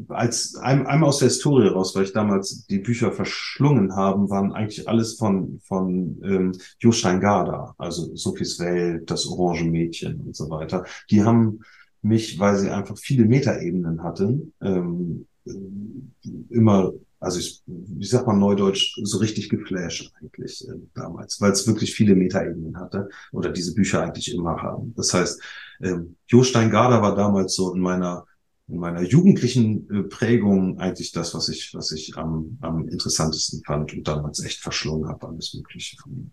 als 0.08 0.56
ein, 0.56 0.86
einmal 0.86 1.08
aus 1.08 1.18
der 1.18 1.28
Historie 1.28 1.68
raus, 1.68 1.94
weil 1.94 2.04
ich 2.04 2.12
damals 2.12 2.66
die 2.66 2.80
Bücher 2.80 3.12
verschlungen 3.12 3.94
haben, 3.94 4.28
waren 4.30 4.52
eigentlich 4.52 4.88
alles 4.88 5.14
von 5.14 5.60
von 5.62 6.20
ähm, 6.24 6.52
Jostein 6.80 7.20
Garda, 7.20 7.74
also 7.78 8.14
Sophies 8.16 8.58
Welt, 8.58 9.10
das 9.10 9.26
Orange 9.26 9.64
Mädchen 9.64 10.20
und 10.22 10.34
so 10.34 10.50
weiter. 10.50 10.84
Die 11.10 11.22
haben 11.22 11.60
mich, 12.02 12.38
weil 12.38 12.56
sie 12.56 12.70
einfach 12.70 12.98
viele 12.98 13.26
Metaebenen 13.26 14.02
hatten, 14.02 14.52
ähm, 14.60 15.26
immer 16.50 16.92
also 17.18 17.38
ich, 17.38 17.62
wie 17.66 18.04
sagt 18.04 18.26
man 18.26 18.38
neudeutsch, 18.38 18.98
so 19.02 19.18
richtig 19.18 19.48
geflasht 19.48 20.12
eigentlich 20.20 20.66
äh, 20.68 20.74
damals, 20.94 21.40
weil 21.40 21.52
es 21.52 21.66
wirklich 21.66 21.94
viele 21.94 22.14
Metaebenen 22.14 22.78
hatte 22.78 23.08
oder 23.32 23.50
diese 23.50 23.74
Bücher 23.74 24.02
eigentlich 24.02 24.34
immer 24.34 24.62
haben. 24.62 24.94
Das 24.96 25.14
heißt, 25.14 25.40
ähm, 25.82 26.16
Jo 26.26 26.42
Steingarder 26.42 27.02
war 27.02 27.14
damals 27.14 27.54
so 27.54 27.74
in 27.74 27.80
meiner 27.80 28.26
in 28.68 28.78
meiner 28.78 29.02
jugendlichen 29.02 29.88
äh, 29.90 30.02
Prägung 30.02 30.80
eigentlich 30.80 31.12
das, 31.12 31.34
was 31.34 31.48
ich 31.48 31.72
was 31.74 31.92
ich 31.92 32.16
am, 32.16 32.58
am 32.60 32.88
interessantesten 32.88 33.62
fand 33.64 33.92
und 33.94 34.06
damals 34.06 34.44
echt 34.44 34.60
verschlungen 34.60 35.08
habe, 35.08 35.28
alles 35.28 35.54
Mögliche 35.54 35.96
von 35.98 36.12
ihm. 36.12 36.30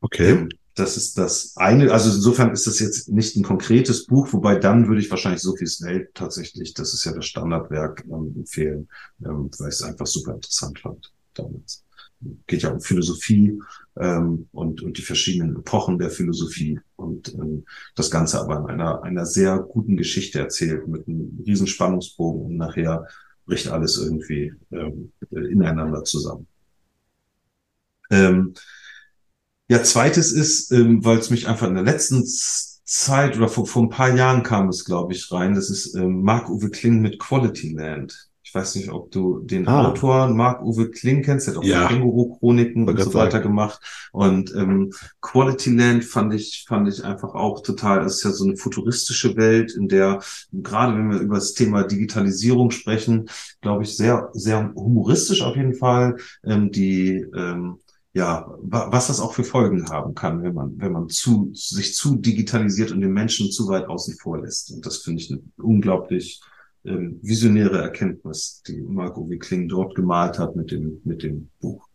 Okay. 0.00 0.30
Ähm, 0.30 0.48
das 0.80 0.96
ist 0.96 1.18
das 1.18 1.56
eine. 1.56 1.92
Also 1.92 2.10
insofern 2.10 2.52
ist 2.52 2.66
das 2.66 2.80
jetzt 2.80 3.08
nicht 3.08 3.36
ein 3.36 3.42
konkretes 3.42 4.06
Buch, 4.06 4.32
wobei 4.32 4.56
dann 4.56 4.88
würde 4.88 5.00
ich 5.00 5.10
wahrscheinlich 5.10 5.42
Sophies 5.42 5.82
Welt 5.82 6.14
tatsächlich, 6.14 6.74
das 6.74 6.94
ist 6.94 7.04
ja 7.04 7.12
das 7.12 7.26
Standardwerk, 7.26 8.04
ähm, 8.10 8.34
empfehlen, 8.36 8.88
ähm, 9.24 9.50
weil 9.58 9.68
ich 9.68 9.74
es 9.74 9.82
einfach 9.82 10.06
super 10.06 10.34
interessant 10.34 10.78
fand 10.78 11.12
damals. 11.34 11.84
Geht 12.46 12.62
ja 12.62 12.70
um 12.70 12.80
Philosophie 12.80 13.60
ähm, 13.98 14.48
und, 14.52 14.82
und 14.82 14.98
die 14.98 15.02
verschiedenen 15.02 15.56
Epochen 15.56 15.98
der 15.98 16.10
Philosophie 16.10 16.80
und 16.96 17.32
ähm, 17.34 17.64
das 17.94 18.10
Ganze 18.10 18.40
aber 18.40 18.58
in 18.58 18.66
einer, 18.66 19.02
einer 19.02 19.26
sehr 19.26 19.58
guten 19.58 19.96
Geschichte 19.96 20.38
erzählt 20.38 20.88
mit 20.88 21.06
einem 21.06 21.42
riesen 21.46 21.66
Spannungsbogen 21.66 22.42
und 22.42 22.56
nachher 22.56 23.06
bricht 23.46 23.68
alles 23.68 23.98
irgendwie 23.98 24.54
ähm, 24.70 25.12
ineinander 25.30 26.04
zusammen. 26.04 26.46
Ähm, 28.10 28.54
ja, 29.70 29.84
zweites 29.84 30.32
ist, 30.32 30.72
ähm, 30.72 31.04
weil 31.04 31.18
es 31.18 31.30
mich 31.30 31.46
einfach 31.46 31.68
in 31.68 31.74
der 31.74 31.84
letzten 31.84 32.24
Zeit 32.26 33.36
oder 33.36 33.46
vor, 33.46 33.68
vor 33.68 33.84
ein 33.84 33.88
paar 33.88 34.12
Jahren 34.16 34.42
kam 34.42 34.68
es, 34.68 34.84
glaube 34.84 35.12
ich, 35.12 35.30
rein. 35.30 35.54
Das 35.54 35.70
ist 35.70 35.94
ähm, 35.94 36.22
Marc-Uwe 36.22 36.70
Kling 36.70 37.00
mit 37.00 37.20
Quality 37.20 37.74
Land. 37.74 38.30
Ich 38.42 38.52
weiß 38.52 38.74
nicht, 38.74 38.90
ob 38.90 39.12
du 39.12 39.38
den 39.38 39.68
ah. 39.68 39.86
Autor 39.86 40.26
Marc-Uwe 40.26 40.90
Kling 40.90 41.22
kennst, 41.22 41.46
der 41.46 41.54
hat 41.54 41.60
auch 41.60 41.64
ja. 41.64 41.86
Känguru-Chroniken 41.86 42.88
und 42.88 43.00
so 43.00 43.14
weiter 43.14 43.30
sagen. 43.30 43.44
gemacht. 43.44 43.80
Und 44.10 44.52
ähm, 44.56 44.92
Quality 45.20 45.76
Land 45.76 46.04
fand 46.04 46.34
ich, 46.34 46.64
fand 46.66 46.88
ich 46.88 47.04
einfach 47.04 47.36
auch 47.36 47.62
total, 47.62 48.02
das 48.02 48.16
ist 48.16 48.24
ja 48.24 48.32
so 48.32 48.46
eine 48.46 48.56
futuristische 48.56 49.36
Welt, 49.36 49.70
in 49.70 49.86
der, 49.86 50.18
gerade 50.52 50.98
wenn 50.98 51.12
wir 51.12 51.20
über 51.20 51.36
das 51.36 51.54
Thema 51.54 51.84
Digitalisierung 51.84 52.72
sprechen, 52.72 53.30
glaube 53.60 53.84
ich, 53.84 53.96
sehr, 53.96 54.30
sehr 54.32 54.72
humoristisch 54.74 55.42
auf 55.42 55.54
jeden 55.54 55.74
Fall, 55.74 56.16
ähm, 56.42 56.72
die 56.72 57.24
ähm, 57.36 57.78
ja, 58.12 58.52
was 58.60 59.06
das 59.06 59.20
auch 59.20 59.34
für 59.34 59.44
Folgen 59.44 59.88
haben 59.88 60.14
kann, 60.14 60.42
wenn 60.42 60.54
man, 60.54 60.74
wenn 60.78 60.92
man 60.92 61.08
zu, 61.08 61.50
sich 61.54 61.94
zu 61.94 62.16
digitalisiert 62.16 62.90
und 62.90 63.00
den 63.00 63.12
Menschen 63.12 63.52
zu 63.52 63.68
weit 63.68 63.86
außen 63.86 64.16
vor 64.18 64.40
lässt. 64.40 64.72
Und 64.72 64.84
das 64.84 64.98
finde 64.98 65.22
ich 65.22 65.30
eine 65.30 65.40
unglaublich 65.58 66.40
ähm, 66.84 67.20
visionäre 67.22 67.80
Erkenntnis, 67.80 68.62
die 68.66 68.80
Marco 68.80 69.28
Wickling 69.28 69.68
dort 69.68 69.94
gemalt 69.94 70.38
hat 70.38 70.56
mit 70.56 70.72
dem, 70.72 71.00
mit 71.04 71.22
dem 71.22 71.50
Buch. 71.60 71.86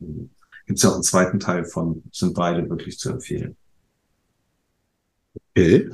Gibt 0.00 0.78
es 0.78 0.82
ja 0.82 0.90
auch 0.90 0.94
einen 0.94 1.04
zweiten 1.04 1.38
Teil 1.38 1.64
von, 1.64 2.02
sind 2.10 2.34
beide 2.34 2.68
wirklich 2.68 2.98
zu 2.98 3.10
empfehlen. 3.10 3.56
Okay. 5.50 5.88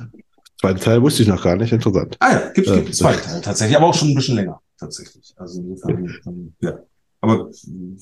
Zweiten 0.59 0.79
Teil 0.79 1.01
wusste 1.01 1.23
ich 1.23 1.29
noch 1.29 1.43
gar 1.43 1.55
nicht, 1.55 1.71
interessant. 1.71 2.17
Ah 2.19 2.31
ja, 2.31 2.49
gibt 2.49 2.67
es 2.67 2.75
äh, 2.75 2.91
zwei 2.91 3.15
Teile 3.15 3.41
tatsächlich, 3.41 3.77
aber 3.77 3.87
auch 3.87 3.93
schon 3.93 4.09
ein 4.09 4.15
bisschen 4.15 4.35
länger, 4.35 4.59
tatsächlich. 4.77 5.33
Also 5.37 5.61
insofern, 5.61 6.55
ja. 6.59 6.79
Aber 7.21 7.49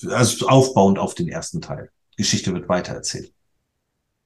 also 0.10 0.48
aufbauend 0.48 1.00
auf 1.00 1.16
den 1.16 1.28
ersten 1.28 1.62
Teil. 1.62 1.90
Geschichte 2.18 2.54
wird 2.54 2.68
weitererzählt. 2.70 3.32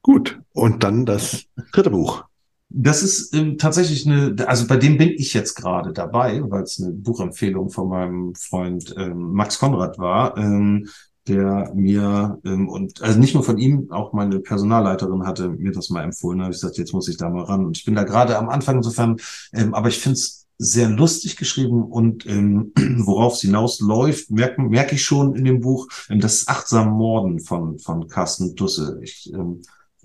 Gut. 0.01 0.39
Und 0.53 0.83
dann 0.83 1.05
das 1.05 1.45
dritte 1.71 1.91
Buch. 1.91 2.25
Das 2.69 3.03
ist 3.03 3.35
ähm, 3.35 3.57
tatsächlich 3.57 4.07
eine, 4.07 4.33
also 4.47 4.65
bei 4.65 4.77
dem 4.77 4.97
bin 4.97 5.09
ich 5.09 5.33
jetzt 5.33 5.55
gerade 5.55 5.91
dabei, 5.91 6.41
weil 6.49 6.63
es 6.63 6.81
eine 6.81 6.93
Buchempfehlung 6.93 7.69
von 7.69 7.89
meinem 7.89 8.33
Freund 8.35 8.95
ähm, 8.97 9.33
Max 9.33 9.59
Konrad 9.59 9.99
war, 9.99 10.37
ähm, 10.37 10.87
der 11.27 11.71
mir 11.75 12.39
ähm, 12.45 12.69
und 12.69 13.01
also 13.01 13.19
nicht 13.19 13.33
nur 13.33 13.43
von 13.43 13.57
ihm, 13.57 13.91
auch 13.91 14.13
meine 14.13 14.39
Personalleiterin 14.39 15.27
hatte 15.27 15.49
mir 15.49 15.73
das 15.73 15.89
mal 15.89 16.03
empfohlen. 16.03 16.39
Da 16.39 16.45
habe 16.45 16.53
ich 16.53 16.61
gesagt, 16.61 16.77
jetzt 16.77 16.93
muss 16.93 17.09
ich 17.09 17.17
da 17.17 17.29
mal 17.29 17.43
ran. 17.43 17.65
Und 17.65 17.77
ich 17.77 17.83
bin 17.83 17.95
da 17.95 18.03
gerade 18.03 18.37
am 18.37 18.49
Anfang 18.49 18.77
insofern, 18.77 19.17
ähm, 19.53 19.73
aber 19.73 19.89
ich 19.89 19.99
finde 19.99 20.13
es 20.15 20.40
sehr 20.63 20.89
lustig 20.89 21.37
geschrieben 21.37 21.83
und 21.83 22.25
ähm, 22.27 22.71
worauf 23.05 23.33
es 23.33 23.41
hinausläuft, 23.41 24.29
merke 24.29 24.61
merk 24.61 24.93
ich 24.93 25.03
schon 25.03 25.35
in 25.35 25.43
dem 25.43 25.59
Buch, 25.59 25.87
ähm, 26.07 26.19
das 26.19 26.47
achtsame 26.47 26.91
Morden 26.91 27.39
von, 27.39 27.79
von 27.79 28.07
Carsten 28.07 28.55
Dusse. 28.55 28.99
Ich, 29.01 29.31
ähm, 29.33 29.63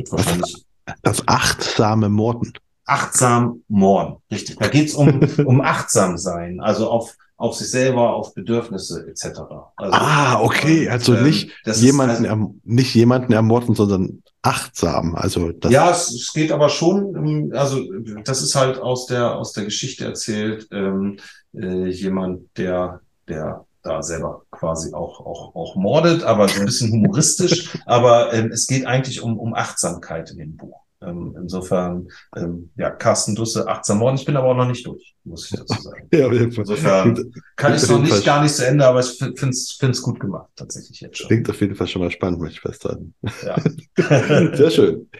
wahrscheinlich 0.09 0.65
das 1.03 1.27
achtsame 1.28 2.09
Morden. 2.09 2.53
Achtsam 2.87 3.62
Morden, 3.69 4.16
richtig. 4.31 4.57
Da 4.59 4.69
geht's 4.69 4.95
um, 4.95 5.20
um 5.45 5.61
achtsam 5.61 6.16
sein, 6.16 6.61
also 6.61 6.91
auf 6.91 7.15
auf 7.39 7.55
sich 7.55 7.70
selber, 7.70 8.15
auf 8.15 8.33
Bedürfnisse 8.33 9.07
etc. 9.09 9.41
Also, 9.77 9.93
ah, 9.93 10.41
okay, 10.41 10.89
also 10.89 11.15
ähm, 11.15 11.24
nicht 11.24 11.51
jemanden, 11.66 12.24
also, 12.24 12.55
nicht 12.65 12.95
jemanden 12.95 13.35
ermorden, 13.35 13.74
sondern 13.74 14.23
achtsam. 14.47 15.14
Also 15.14 15.52
das 15.52 15.73
ja, 15.73 15.90
es, 15.90 16.10
es, 16.10 16.32
geht 16.32 16.52
aber 16.52 16.68
schon. 16.68 17.52
Also 17.55 17.82
das 18.24 18.43
ist 18.43 18.55
halt 18.55 18.78
aus 18.78 19.06
der 19.06 19.35
aus 19.36 19.52
der 19.52 19.64
Geschichte 19.64 20.05
erzählt 20.05 20.68
ähm, 20.70 21.18
äh, 21.55 21.89
jemand, 21.89 22.56
der 22.56 23.01
der 23.28 23.64
da 23.82 24.02
selber 24.02 24.43
quasi 24.51 24.94
auch 24.94 25.20
auch 25.20 25.55
auch 25.55 25.77
mordet, 25.77 26.23
aber 26.23 26.48
so 26.48 26.60
ein 26.60 26.66
bisschen 26.66 26.93
humoristisch. 26.93 27.77
aber 27.86 28.32
ähm, 28.32 28.51
es 28.52 28.66
geht 28.66 28.86
eigentlich 28.86 29.20
um 29.20 29.39
um 29.39 29.55
Achtsamkeit 29.55 30.31
in 30.31 30.39
dem 30.39 30.56
Buch. 30.56 30.86
Ähm, 31.02 31.36
insofern, 31.39 32.09
ähm, 32.36 32.70
ja, 32.77 32.90
Carsten 32.90 33.35
Dusse, 33.35 33.68
achtsam 33.68 33.98
Morden. 33.98 34.16
Ich 34.16 34.24
bin 34.24 34.35
aber 34.36 34.48
auch 34.48 34.56
noch 34.56 34.66
nicht 34.66 34.86
durch, 34.86 35.14
muss 35.24 35.51
ich 35.51 35.59
dazu 35.59 35.81
sagen. 35.82 36.09
ja, 36.12 36.27
auf 36.27 36.32
jeden 36.32 36.52
Fall. 36.52 36.62
Insofern 36.64 37.32
kann 37.56 37.74
ich 37.74 37.82
es 37.82 37.90
noch 37.90 38.01
nicht 38.01 38.12
Fall. 38.12 38.23
gar 38.23 38.43
nicht 38.43 38.55
zu 38.55 38.66
Ende, 38.66 38.86
aber 38.86 39.01
ich 39.01 39.18
finde 39.18 39.51
es 39.51 40.02
gut 40.02 40.18
gemacht, 40.18 40.48
tatsächlich 40.56 41.01
jetzt 41.01 41.18
schon. 41.18 41.28
Klingt 41.28 41.51
auf 41.51 41.60
jeden 41.60 41.74
Fall 41.74 41.86
schon 41.86 42.01
mal 42.01 42.10
spannend, 42.10 42.40
möchte 42.40 42.55
ich 42.55 42.60
festhalten. 42.60 43.14
Ja. 43.44 43.56
Sehr 44.56 44.70
schön. 44.70 45.10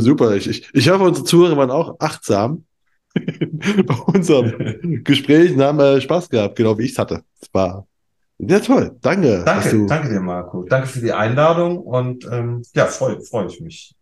Super. 0.00 0.36
Ich, 0.36 0.48
ich, 0.48 0.68
ich 0.72 0.88
hoffe, 0.88 1.04
unsere 1.04 1.24
Zuhörer 1.26 1.56
waren 1.56 1.70
auch 1.72 1.96
achtsam 1.98 2.64
bei 3.14 3.94
unserem 4.06 5.02
Gespräch 5.02 5.54
und 5.54 5.62
haben 5.62 5.80
äh, 5.80 6.00
Spaß 6.00 6.28
gehabt, 6.28 6.56
genau 6.56 6.78
wie 6.78 6.84
ich 6.84 6.92
es 6.92 6.98
hatte. 6.98 7.22
Es 7.40 7.48
war 7.52 7.86
sehr 8.38 8.60
toll. 8.62 8.96
Danke. 9.00 9.42
Danke, 9.44 9.70
du- 9.70 9.86
danke 9.86 10.08
dir, 10.08 10.20
Marco. 10.20 10.64
Danke 10.64 10.88
für 10.88 11.00
die 11.00 11.12
Einladung 11.12 11.78
und 11.78 12.28
ähm, 12.30 12.62
ja, 12.74 12.86
freue 12.86 13.20
freu 13.20 13.46
ich 13.46 13.60
mich. 13.60 13.94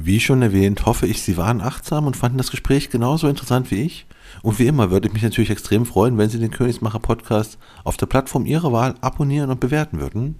Wie 0.00 0.20
schon 0.20 0.42
erwähnt, 0.42 0.86
hoffe 0.86 1.06
ich, 1.06 1.22
Sie 1.22 1.36
waren 1.36 1.60
achtsam 1.60 2.06
und 2.06 2.16
fanden 2.16 2.38
das 2.38 2.52
Gespräch 2.52 2.88
genauso 2.88 3.26
interessant 3.26 3.72
wie 3.72 3.82
ich. 3.82 4.06
Und 4.42 4.60
wie 4.60 4.66
immer 4.68 4.92
würde 4.92 5.08
ich 5.08 5.12
mich 5.14 5.24
natürlich 5.24 5.50
extrem 5.50 5.84
freuen, 5.86 6.16
wenn 6.18 6.30
Sie 6.30 6.38
den 6.38 6.52
Königsmacher 6.52 7.00
Podcast 7.00 7.58
auf 7.82 7.96
der 7.96 8.06
Plattform 8.06 8.46
Ihrer 8.46 8.72
Wahl 8.72 8.94
abonnieren 9.00 9.50
und 9.50 9.58
bewerten 9.58 9.98
würden. 9.98 10.36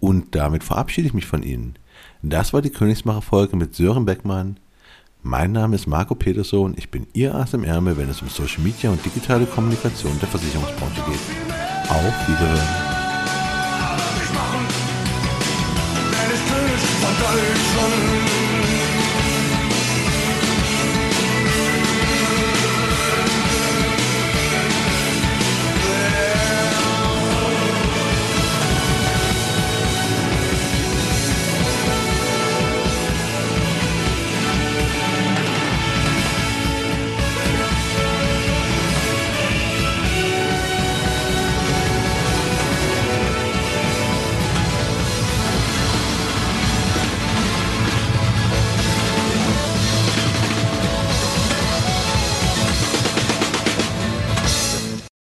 Und 0.00 0.34
damit 0.34 0.64
verabschiede 0.64 1.06
ich 1.06 1.12
mich 1.12 1.26
von 1.26 1.42
Ihnen. 1.42 1.74
Das 2.22 2.54
war 2.54 2.62
die 2.62 2.70
Königsmacher 2.70 3.20
Folge 3.20 3.56
mit 3.56 3.74
Sören 3.74 4.06
Beckmann. 4.06 4.58
Mein 5.22 5.52
Name 5.52 5.74
ist 5.74 5.86
Marco 5.86 6.14
Peterson. 6.14 6.74
Ich 6.78 6.90
bin 6.90 7.06
Ihr 7.12 7.34
Ass 7.34 7.52
im 7.52 7.62
Ärmel, 7.62 7.98
wenn 7.98 8.08
es 8.08 8.22
um 8.22 8.28
Social 8.28 8.62
Media 8.62 8.90
und 8.90 9.04
digitale 9.04 9.44
Kommunikation 9.44 10.18
der 10.18 10.28
Versicherungsbranche 10.28 11.02
geht. 11.02 11.90
Auf 11.90 12.28
Wiederhören. 12.28 12.85